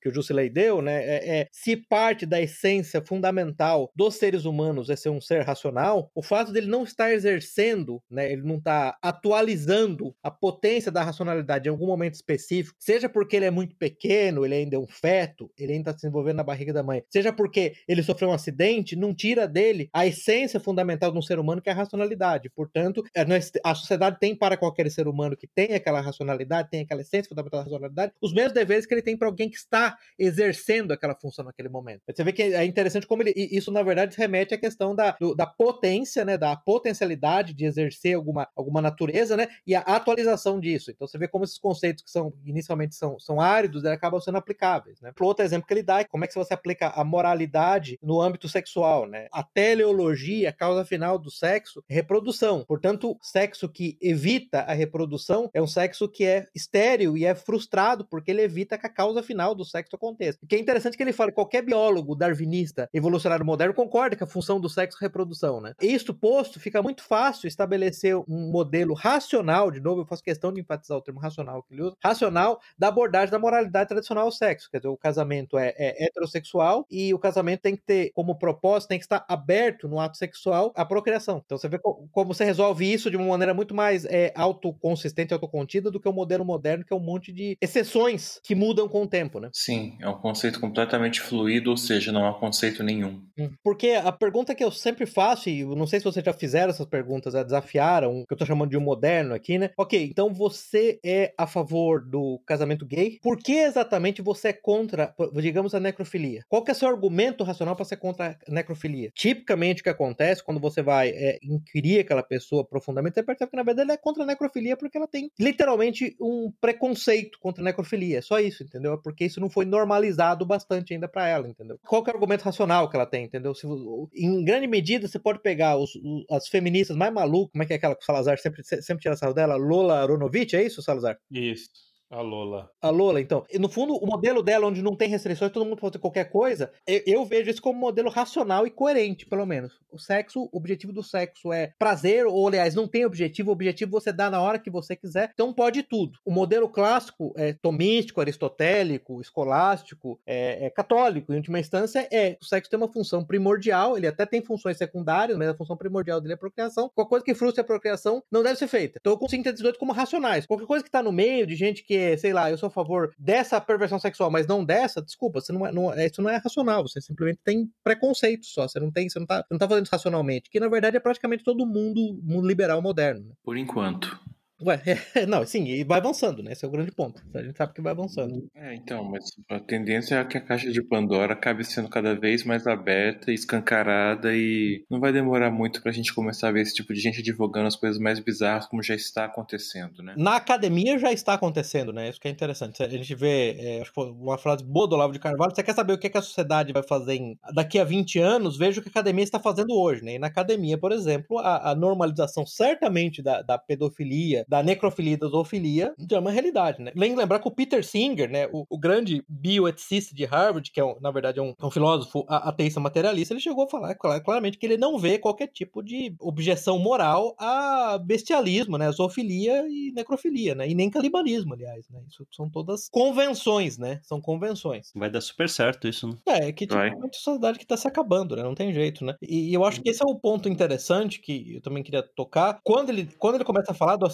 que 0.00 0.08
o 0.08 0.14
Jusilei 0.14 0.48
deu, 0.48 0.82
né? 0.82 1.02
É, 1.04 1.40
é, 1.40 1.48
se 1.50 1.76
parte 1.76 2.26
da 2.26 2.40
essência 2.40 3.02
fundamental 3.02 3.90
dos 3.94 4.16
seres 4.16 4.44
humanos 4.44 4.90
é 4.90 4.96
ser 4.96 5.10
um 5.10 5.20
ser 5.20 5.42
racional, 5.42 6.10
o 6.14 6.22
fato 6.22 6.52
dele 6.52 6.66
não 6.66 6.84
estar 6.84 7.12
exercendo, 7.12 7.79
né? 8.10 8.32
Ele 8.32 8.42
não 8.42 8.56
está 8.56 8.96
atualizando 9.02 10.14
a 10.22 10.30
potência 10.30 10.90
da 10.90 11.02
racionalidade 11.02 11.68
em 11.68 11.70
algum 11.72 11.86
momento 11.86 12.14
específico, 12.14 12.76
seja 12.78 13.08
porque 13.08 13.36
ele 13.36 13.44
é 13.46 13.50
muito 13.50 13.74
pequeno, 13.76 14.44
ele 14.44 14.54
ainda 14.54 14.76
é 14.76 14.78
um 14.78 14.86
feto, 14.86 15.50
ele 15.58 15.72
ainda 15.72 15.90
está 15.90 15.92
se 15.92 15.96
desenvolvendo 16.04 16.36
na 16.36 16.44
barriga 16.44 16.72
da 16.72 16.82
mãe, 16.82 17.02
seja 17.08 17.32
porque 17.32 17.74
ele 17.88 18.02
sofreu 18.02 18.30
um 18.30 18.32
acidente, 18.32 18.96
não 18.96 19.14
tira 19.14 19.46
dele 19.46 19.88
a 19.92 20.06
essência 20.06 20.58
fundamental 20.60 21.10
de 21.12 21.18
um 21.18 21.22
ser 21.22 21.38
humano, 21.38 21.62
que 21.62 21.68
é 21.68 21.72
a 21.72 21.76
racionalidade. 21.76 22.50
Portanto, 22.50 23.02
é, 23.14 23.24
nós- 23.24 23.52
a 23.64 23.74
sociedade 23.74 24.18
tem 24.20 24.34
para 24.34 24.56
qualquer 24.56 24.90
ser 24.90 25.06
humano 25.08 25.36
que 25.36 25.46
tem 25.46 25.74
aquela 25.74 26.00
racionalidade, 26.00 26.70
tem 26.70 26.82
aquela 26.82 27.00
essência 27.02 27.28
fundamental 27.28 27.60
da 27.60 27.64
racionalidade, 27.64 28.12
os 28.20 28.32
mesmos 28.32 28.52
deveres 28.52 28.86
que 28.86 28.94
ele 28.94 29.02
tem 29.02 29.16
para 29.16 29.28
alguém 29.28 29.48
que 29.48 29.56
está 29.56 29.96
exercendo 30.18 30.92
aquela 30.92 31.14
função 31.14 31.44
naquele 31.44 31.68
momento. 31.68 32.02
Você 32.08 32.24
vê 32.24 32.32
que 32.32 32.42
é 32.42 32.64
interessante 32.64 33.06
como 33.06 33.22
ele, 33.22 33.32
isso, 33.36 33.70
na 33.70 33.82
verdade, 33.82 34.16
remete 34.16 34.54
à 34.54 34.58
questão 34.58 34.94
da, 34.94 35.16
do- 35.20 35.34
da 35.34 35.46
potência, 35.46 36.24
né, 36.24 36.36
da 36.36 36.56
potencialidade 36.56 37.54
de 37.54 37.64
exercer 37.70 38.14
alguma, 38.14 38.48
alguma 38.54 38.82
natureza, 38.82 39.36
né, 39.36 39.48
e 39.66 39.74
a 39.74 39.80
atualização 39.80 40.60
disso. 40.60 40.90
Então 40.90 41.06
você 41.06 41.18
vê 41.18 41.28
como 41.28 41.44
esses 41.44 41.58
conceitos 41.58 42.02
que 42.02 42.10
são 42.10 42.32
inicialmente 42.44 42.94
são, 42.94 43.18
são 43.18 43.40
áridos, 43.40 43.82
né, 43.82 43.92
acabam 43.92 44.20
sendo 44.20 44.38
aplicáveis, 44.38 45.00
né. 45.00 45.12
Outro 45.20 45.44
exemplo 45.44 45.66
que 45.66 45.74
ele 45.74 45.82
dá 45.82 46.00
é 46.00 46.04
como 46.04 46.24
é 46.24 46.28
que 46.28 46.34
você 46.34 46.52
aplica 46.52 46.88
a 46.88 47.04
moralidade 47.04 47.98
no 48.02 48.20
âmbito 48.20 48.48
sexual, 48.48 49.06
né. 49.06 49.28
A 49.32 49.42
teleologia, 49.42 50.50
a 50.50 50.52
causa 50.52 50.84
final 50.84 51.18
do 51.18 51.30
sexo, 51.30 51.82
é 51.88 51.94
reprodução. 51.94 52.64
Portanto, 52.66 53.16
sexo 53.22 53.68
que 53.68 53.96
evita 54.00 54.60
a 54.60 54.72
reprodução 54.72 55.48
é 55.54 55.62
um 55.62 55.66
sexo 55.66 56.08
que 56.08 56.24
é 56.24 56.46
estéril 56.54 57.16
e 57.16 57.24
é 57.24 57.34
frustrado 57.34 58.04
porque 58.04 58.30
ele 58.30 58.42
evita 58.42 58.76
que 58.76 58.86
a 58.86 58.90
causa 58.90 59.22
final 59.22 59.54
do 59.54 59.64
sexo 59.64 59.96
aconteça. 59.96 60.38
O 60.42 60.46
que 60.46 60.56
é 60.56 60.58
interessante 60.58 60.96
que 60.96 61.02
ele 61.02 61.12
fala, 61.12 61.32
qualquer 61.32 61.62
biólogo 61.62 62.14
darwinista 62.14 62.88
evolucionário 62.92 63.44
moderno 63.44 63.74
concorda 63.74 64.16
que 64.16 64.24
a 64.24 64.26
função 64.26 64.60
do 64.60 64.68
sexo 64.68 64.98
é 65.00 65.04
reprodução, 65.06 65.60
né? 65.60 65.74
Isto 65.80 66.12
posto, 66.12 66.60
fica 66.60 66.82
muito 66.82 67.02
fácil 67.02 67.48
estabelecer 67.60 68.16
um 68.16 68.50
modelo 68.50 68.94
racional, 68.94 69.70
de 69.70 69.80
novo, 69.80 70.02
eu 70.02 70.06
faço 70.06 70.22
questão 70.22 70.52
de 70.52 70.60
enfatizar 70.60 70.96
o 70.96 71.02
termo 71.02 71.20
racional 71.20 71.62
que 71.62 71.74
ele 71.74 71.82
usa, 71.82 71.96
racional 72.02 72.60
da 72.78 72.88
abordagem 72.88 73.30
da 73.30 73.38
moralidade 73.38 73.88
tradicional 73.88 74.24
ao 74.24 74.32
sexo. 74.32 74.70
Quer 74.70 74.78
dizer, 74.78 74.88
o 74.88 74.96
casamento 74.96 75.58
é, 75.58 75.74
é 75.76 76.06
heterossexual 76.06 76.86
e 76.90 77.12
o 77.12 77.18
casamento 77.18 77.60
tem 77.60 77.76
que 77.76 77.82
ter 77.82 78.10
como 78.14 78.38
propósito, 78.38 78.88
tem 78.88 78.98
que 78.98 79.04
estar 79.04 79.24
aberto 79.28 79.88
no 79.88 80.00
ato 80.00 80.16
sexual 80.16 80.72
à 80.74 80.84
procriação. 80.84 81.42
Então 81.44 81.58
você 81.58 81.68
vê 81.68 81.78
como 81.78 82.34
você 82.34 82.44
resolve 82.44 82.90
isso 82.90 83.10
de 83.10 83.16
uma 83.16 83.26
maneira 83.26 83.52
muito 83.52 83.74
mais 83.74 84.04
é, 84.06 84.32
autoconsistente, 84.34 85.34
autocontida 85.34 85.90
do 85.90 86.00
que 86.00 86.08
o 86.08 86.12
modelo 86.12 86.44
moderno, 86.44 86.84
que 86.84 86.92
é 86.92 86.96
um 86.96 87.00
monte 87.00 87.32
de 87.32 87.56
exceções 87.60 88.40
que 88.42 88.54
mudam 88.54 88.88
com 88.88 89.02
o 89.02 89.06
tempo, 89.06 89.40
né? 89.40 89.50
Sim, 89.52 89.96
é 90.00 90.08
um 90.08 90.18
conceito 90.18 90.60
completamente 90.60 91.20
fluido, 91.20 91.70
ou 91.70 91.76
seja, 91.76 92.12
não 92.12 92.26
há 92.26 92.34
conceito 92.34 92.82
nenhum. 92.82 93.22
Hum, 93.38 93.50
porque 93.62 93.90
a 93.90 94.12
pergunta 94.12 94.54
que 94.54 94.64
eu 94.64 94.70
sempre 94.70 95.06
faço, 95.06 95.48
e 95.48 95.64
não 95.64 95.86
sei 95.86 96.00
se 96.00 96.04
vocês 96.04 96.24
já 96.24 96.32
fizeram 96.32 96.70
essas 96.70 96.86
perguntas, 96.86 97.32
já 97.32 97.42
desafiaram, 97.50 98.24
que 98.26 98.32
eu 98.32 98.36
tô 98.36 98.46
chamando 98.46 98.70
de 98.70 98.76
um 98.76 98.80
moderno 98.80 99.34
aqui, 99.34 99.58
né? 99.58 99.70
Ok, 99.76 100.02
então 100.02 100.32
você 100.32 100.98
é 101.04 101.34
a 101.36 101.46
favor 101.46 102.00
do 102.04 102.40
casamento 102.46 102.86
gay? 102.86 103.18
Por 103.22 103.36
que 103.36 103.52
exatamente 103.52 104.22
você 104.22 104.48
é 104.48 104.52
contra, 104.52 105.14
digamos, 105.34 105.74
a 105.74 105.80
necrofilia? 105.80 106.44
Qual 106.48 106.62
que 106.62 106.70
é 106.70 106.74
o 106.74 106.76
seu 106.76 106.88
argumento 106.88 107.44
racional 107.44 107.76
para 107.76 107.84
ser 107.84 107.96
contra 107.96 108.38
a 108.46 108.52
necrofilia? 108.52 109.10
Tipicamente 109.14 109.80
o 109.80 109.84
que 109.84 109.90
acontece 109.90 110.42
quando 110.42 110.60
você 110.60 110.82
vai 110.82 111.10
é, 111.10 111.38
inquirir 111.42 112.00
aquela 112.00 112.22
pessoa 112.22 112.64
profundamente, 112.64 113.14
você 113.14 113.22
percebe 113.22 113.50
que 113.50 113.56
na 113.56 113.62
verdade 113.62 113.88
ela 113.88 113.94
é 113.94 113.96
contra 113.96 114.22
a 114.22 114.26
necrofilia 114.26 114.76
porque 114.76 114.96
ela 114.96 115.08
tem 115.08 115.30
literalmente 115.38 116.16
um 116.20 116.52
preconceito 116.60 117.38
contra 117.40 117.62
a 117.62 117.64
necrofilia. 117.64 118.18
É 118.18 118.22
só 118.22 118.38
isso, 118.38 118.62
entendeu? 118.62 118.94
É 118.94 118.96
porque 119.02 119.24
isso 119.24 119.40
não 119.40 119.50
foi 119.50 119.64
normalizado 119.64 120.46
bastante 120.46 120.94
ainda 120.94 121.08
para 121.08 121.28
ela, 121.28 121.48
entendeu? 121.48 121.78
Qual 121.86 122.02
que 122.02 122.10
é 122.10 122.12
o 122.12 122.16
argumento 122.16 122.42
racional 122.42 122.88
que 122.88 122.96
ela 122.96 123.06
tem, 123.06 123.24
entendeu? 123.24 123.54
Se, 123.54 123.66
em 124.14 124.44
grande 124.44 124.66
medida, 124.66 125.08
você 125.08 125.18
pode 125.18 125.40
pegar 125.40 125.76
os, 125.76 125.94
os, 125.96 126.24
as 126.30 126.48
feministas 126.48 126.96
mais 126.96 127.12
malucas, 127.12 127.29
como 127.48 127.62
é 127.62 127.66
que 127.66 127.72
é 127.72 127.76
aquela 127.76 127.94
que 127.94 128.02
o 128.02 128.06
Salazar 128.06 128.38
sempre, 128.38 128.62
sempre 128.64 129.02
tira 129.02 129.16
sarro 129.16 129.34
dela? 129.34 129.56
Lola 129.56 130.00
Aronovich, 130.00 130.56
é 130.56 130.64
isso, 130.64 130.82
Salazar? 130.82 131.18
Isso. 131.30 131.89
A 132.10 132.20
Lola. 132.20 132.68
A 132.82 132.90
Lola, 132.90 133.20
então. 133.20 133.46
No 133.54 133.68
fundo, 133.68 133.94
o 133.94 134.04
modelo 134.04 134.42
dela, 134.42 134.66
onde 134.66 134.82
não 134.82 134.96
tem 134.96 135.08
restrições, 135.08 135.52
todo 135.52 135.64
mundo 135.64 135.76
pode 135.76 135.92
fazer 135.92 136.00
qualquer 136.00 136.24
coisa, 136.24 136.72
eu, 136.84 137.02
eu, 137.06 137.24
vejo 137.24 137.50
isso 137.50 137.62
como 137.62 137.78
um 137.78 137.80
modelo 137.80 138.10
racional 138.10 138.66
e 138.66 138.70
coerente, 138.70 139.24
pelo 139.26 139.46
menos. 139.46 139.78
O 139.92 139.98
sexo, 139.98 140.48
o 140.50 140.56
objetivo 140.56 140.92
do 140.92 141.04
sexo 141.04 141.52
é 141.52 141.72
prazer, 141.78 142.26
ou 142.26 142.48
aliás, 142.48 142.74
não 142.74 142.88
tem 142.88 143.06
objetivo, 143.06 143.50
o 143.50 143.52
objetivo 143.52 143.92
você 143.92 144.12
dá 144.12 144.28
na 144.28 144.40
hora 144.40 144.58
que 144.58 144.68
você 144.68 144.96
quiser, 144.96 145.30
então 145.32 145.52
pode 145.52 145.84
tudo. 145.84 146.18
O 146.24 146.32
modelo 146.32 146.68
clássico 146.68 147.32
é 147.36 147.52
tomístico, 147.52 148.20
aristotélico, 148.20 149.20
escolástico, 149.20 150.18
é, 150.26 150.66
é 150.66 150.70
católico, 150.70 151.32
em 151.32 151.36
última 151.36 151.60
instância, 151.60 152.08
é 152.10 152.36
o 152.42 152.44
sexo 152.44 152.68
tem 152.68 152.76
uma 152.76 152.92
função 152.92 153.24
primordial, 153.24 153.96
ele 153.96 154.08
até 154.08 154.26
tem 154.26 154.42
funções 154.42 154.76
secundárias, 154.76 155.38
mas 155.38 155.48
a 155.48 155.54
função 155.54 155.76
primordial 155.76 156.20
dele 156.20 156.32
é 156.32 156.34
a 156.34 156.38
procriação. 156.38 156.90
Qualquer 156.92 157.10
coisa 157.10 157.24
que 157.24 157.34
frustre 157.36 157.60
a 157.60 157.64
procriação 157.64 158.20
não 158.32 158.42
deve 158.42 158.58
ser 158.58 158.66
feita. 158.66 158.98
Então 159.00 159.12
eu 159.12 159.18
consigo 159.18 159.48
esses 159.48 159.60
dois 159.60 159.76
como 159.76 159.92
racionais. 159.92 160.44
Qualquer 160.44 160.66
coisa 160.66 160.84
que 160.84 160.90
tá 160.90 161.02
no 161.02 161.12
meio 161.12 161.46
de 161.46 161.54
gente 161.54 161.84
que 161.84 161.99
sei 162.18 162.32
lá, 162.32 162.50
eu 162.50 162.58
sou 162.58 162.68
a 162.68 162.70
favor 162.70 163.12
dessa 163.18 163.60
perversão 163.60 163.98
sexual, 163.98 164.30
mas 164.30 164.46
não 164.46 164.64
dessa, 164.64 165.02
desculpa, 165.02 165.40
você 165.40 165.52
não 165.52 165.66
é, 165.66 165.72
não, 165.72 165.92
é, 165.92 166.06
isso 166.06 166.22
não 166.22 166.30
é 166.30 166.36
racional, 166.36 166.82
você 166.86 167.00
simplesmente 167.00 167.40
tem 167.44 167.70
preconceito 167.82 168.46
só, 168.46 168.66
você 168.66 168.78
não 168.78 168.90
tem, 168.90 169.08
você 169.08 169.18
não 169.18 169.26
tá, 169.26 169.44
não 169.50 169.58
tá 169.58 169.68
fazendo 169.68 169.84
isso 169.84 169.92
racionalmente, 169.92 170.50
que 170.50 170.60
na 170.60 170.68
verdade 170.68 170.96
é 170.96 171.00
praticamente 171.00 171.44
todo 171.44 171.66
mundo, 171.66 172.18
mundo 172.22 172.46
liberal 172.46 172.80
moderno. 172.82 173.26
Né? 173.26 173.34
Por 173.42 173.56
enquanto. 173.56 174.18
Ué, 174.62 174.80
é, 175.14 175.24
não, 175.26 175.44
sim, 175.46 175.64
e 175.64 175.84
vai 175.84 175.98
avançando, 175.98 176.42
né? 176.42 176.52
Esse 176.52 176.64
é 176.64 176.68
o 176.68 176.70
grande 176.70 176.92
ponto. 176.92 177.22
A 177.34 177.42
gente 177.42 177.56
sabe 177.56 177.72
que 177.72 177.80
vai 177.80 177.92
avançando. 177.92 178.46
É, 178.54 178.74
então, 178.74 179.04
mas 179.04 179.24
a 179.48 179.58
tendência 179.58 180.16
é 180.16 180.24
que 180.24 180.36
a 180.36 180.40
caixa 180.40 180.70
de 180.70 180.82
Pandora 180.82 181.32
acabe 181.32 181.64
sendo 181.64 181.88
cada 181.88 182.14
vez 182.14 182.44
mais 182.44 182.66
aberta, 182.66 183.32
escancarada 183.32 184.34
e 184.34 184.84
não 184.90 185.00
vai 185.00 185.12
demorar 185.12 185.50
muito 185.50 185.82
pra 185.82 185.92
gente 185.92 186.14
começar 186.14 186.48
a 186.48 186.52
ver 186.52 186.62
esse 186.62 186.74
tipo 186.74 186.92
de 186.92 187.00
gente 187.00 187.22
divulgando 187.22 187.68
as 187.68 187.76
coisas 187.76 187.98
mais 187.98 188.18
bizarras 188.20 188.66
como 188.66 188.82
já 188.82 188.94
está 188.94 189.24
acontecendo, 189.24 190.02
né? 190.02 190.14
Na 190.16 190.36
academia 190.36 190.98
já 190.98 191.12
está 191.12 191.34
acontecendo, 191.34 191.92
né? 191.92 192.08
Isso 192.08 192.20
que 192.20 192.28
é 192.28 192.30
interessante. 192.30 192.82
A 192.82 192.88
gente 192.88 193.14
vê, 193.14 193.56
é, 193.58 193.80
acho 193.80 193.92
que 193.92 194.00
uma 194.00 194.36
frase 194.36 194.62
boa 194.62 194.86
do 194.86 194.94
Olavo 194.94 195.12
de 195.12 195.18
Carvalho, 195.18 195.54
você 195.54 195.62
quer 195.62 195.74
saber 195.74 195.94
o 195.94 195.98
que, 195.98 196.06
é 196.06 196.10
que 196.10 196.18
a 196.18 196.22
sociedade 196.22 196.72
vai 196.72 196.82
fazer 196.82 197.14
em, 197.14 197.38
daqui 197.54 197.78
a 197.78 197.84
20 197.84 198.18
anos, 198.18 198.58
veja 198.58 198.80
o 198.80 198.82
que 198.82 198.88
a 198.88 198.90
academia 198.90 199.24
está 199.24 199.40
fazendo 199.40 199.74
hoje, 199.74 200.04
né? 200.04 200.14
E 200.14 200.18
na 200.18 200.26
academia, 200.26 200.76
por 200.76 200.92
exemplo, 200.92 201.38
a, 201.38 201.70
a 201.70 201.74
normalização 201.74 202.44
certamente 202.44 203.22
da, 203.22 203.42
da 203.42 203.56
pedofilia, 203.56 204.44
da 204.50 204.64
necrofilia 204.64 205.14
e 205.14 205.16
da 205.16 205.28
zoofilia 205.28 205.94
já 206.10 206.16
é 206.16 206.20
uma 206.20 206.32
realidade, 206.32 206.82
né? 206.82 206.90
Lembrar 206.96 207.38
que 207.38 207.46
o 207.46 207.52
Peter 207.52 207.84
Singer, 207.84 208.28
né, 208.28 208.48
o, 208.52 208.66
o 208.68 208.76
grande 208.76 209.24
bioeticista 209.28 210.12
de 210.12 210.24
Harvard, 210.24 210.68
que 210.72 210.80
é, 210.80 210.84
um, 210.84 210.96
na 211.00 211.12
verdade, 211.12 211.38
é 211.38 211.42
um, 211.42 211.54
é 211.56 211.64
um 211.64 211.70
filósofo 211.70 212.24
ateísta 212.28 212.80
materialista, 212.80 213.32
ele 213.32 213.40
chegou 213.40 213.64
a 213.64 213.68
falar 213.68 213.94
claramente 213.94 214.58
que 214.58 214.66
ele 214.66 214.76
não 214.76 214.98
vê 214.98 215.18
qualquer 215.18 215.46
tipo 215.46 215.82
de 215.84 216.16
objeção 216.18 216.80
moral 216.80 217.36
a 217.38 217.96
bestialismo, 217.98 218.76
né, 218.76 218.90
zoofilia 218.90 219.64
e 219.68 219.92
necrofilia, 219.92 220.56
né, 220.56 220.68
e 220.68 220.74
nem 220.74 220.90
canibalismo, 220.90 221.54
aliás, 221.54 221.88
né, 221.88 222.00
isso 222.08 222.26
são 222.32 222.50
todas 222.50 222.88
convenções, 222.90 223.78
né, 223.78 224.00
são 224.02 224.20
convenções. 224.20 224.90
Vai 224.96 225.10
dar 225.10 225.20
super 225.20 225.48
certo 225.48 225.86
isso, 225.86 226.08
né? 226.08 226.14
É, 226.26 226.48
é 226.48 226.52
que 226.52 226.66
tipo, 226.66 226.80
é 226.80 226.92
uma 226.92 227.08
sociedade 227.12 227.56
que 227.56 227.66
tá 227.66 227.76
se 227.76 227.86
acabando, 227.86 228.34
né, 228.34 228.42
não 228.42 228.54
tem 228.56 228.72
jeito, 228.72 229.04
né, 229.04 229.14
e, 229.22 229.50
e 229.50 229.54
eu 229.54 229.64
acho 229.64 229.80
que 229.80 229.90
esse 229.90 230.02
é 230.02 230.06
o 230.06 230.18
ponto 230.18 230.48
interessante 230.48 231.20
que 231.20 231.54
eu 231.54 231.60
também 231.60 231.84
queria 231.84 232.02
tocar, 232.02 232.58
quando 232.64 232.90
ele, 232.90 233.08
quando 233.16 233.36
ele 233.36 233.44
começa 233.44 233.70
a 233.70 233.74
falar 233.74 233.94
do 233.94 234.06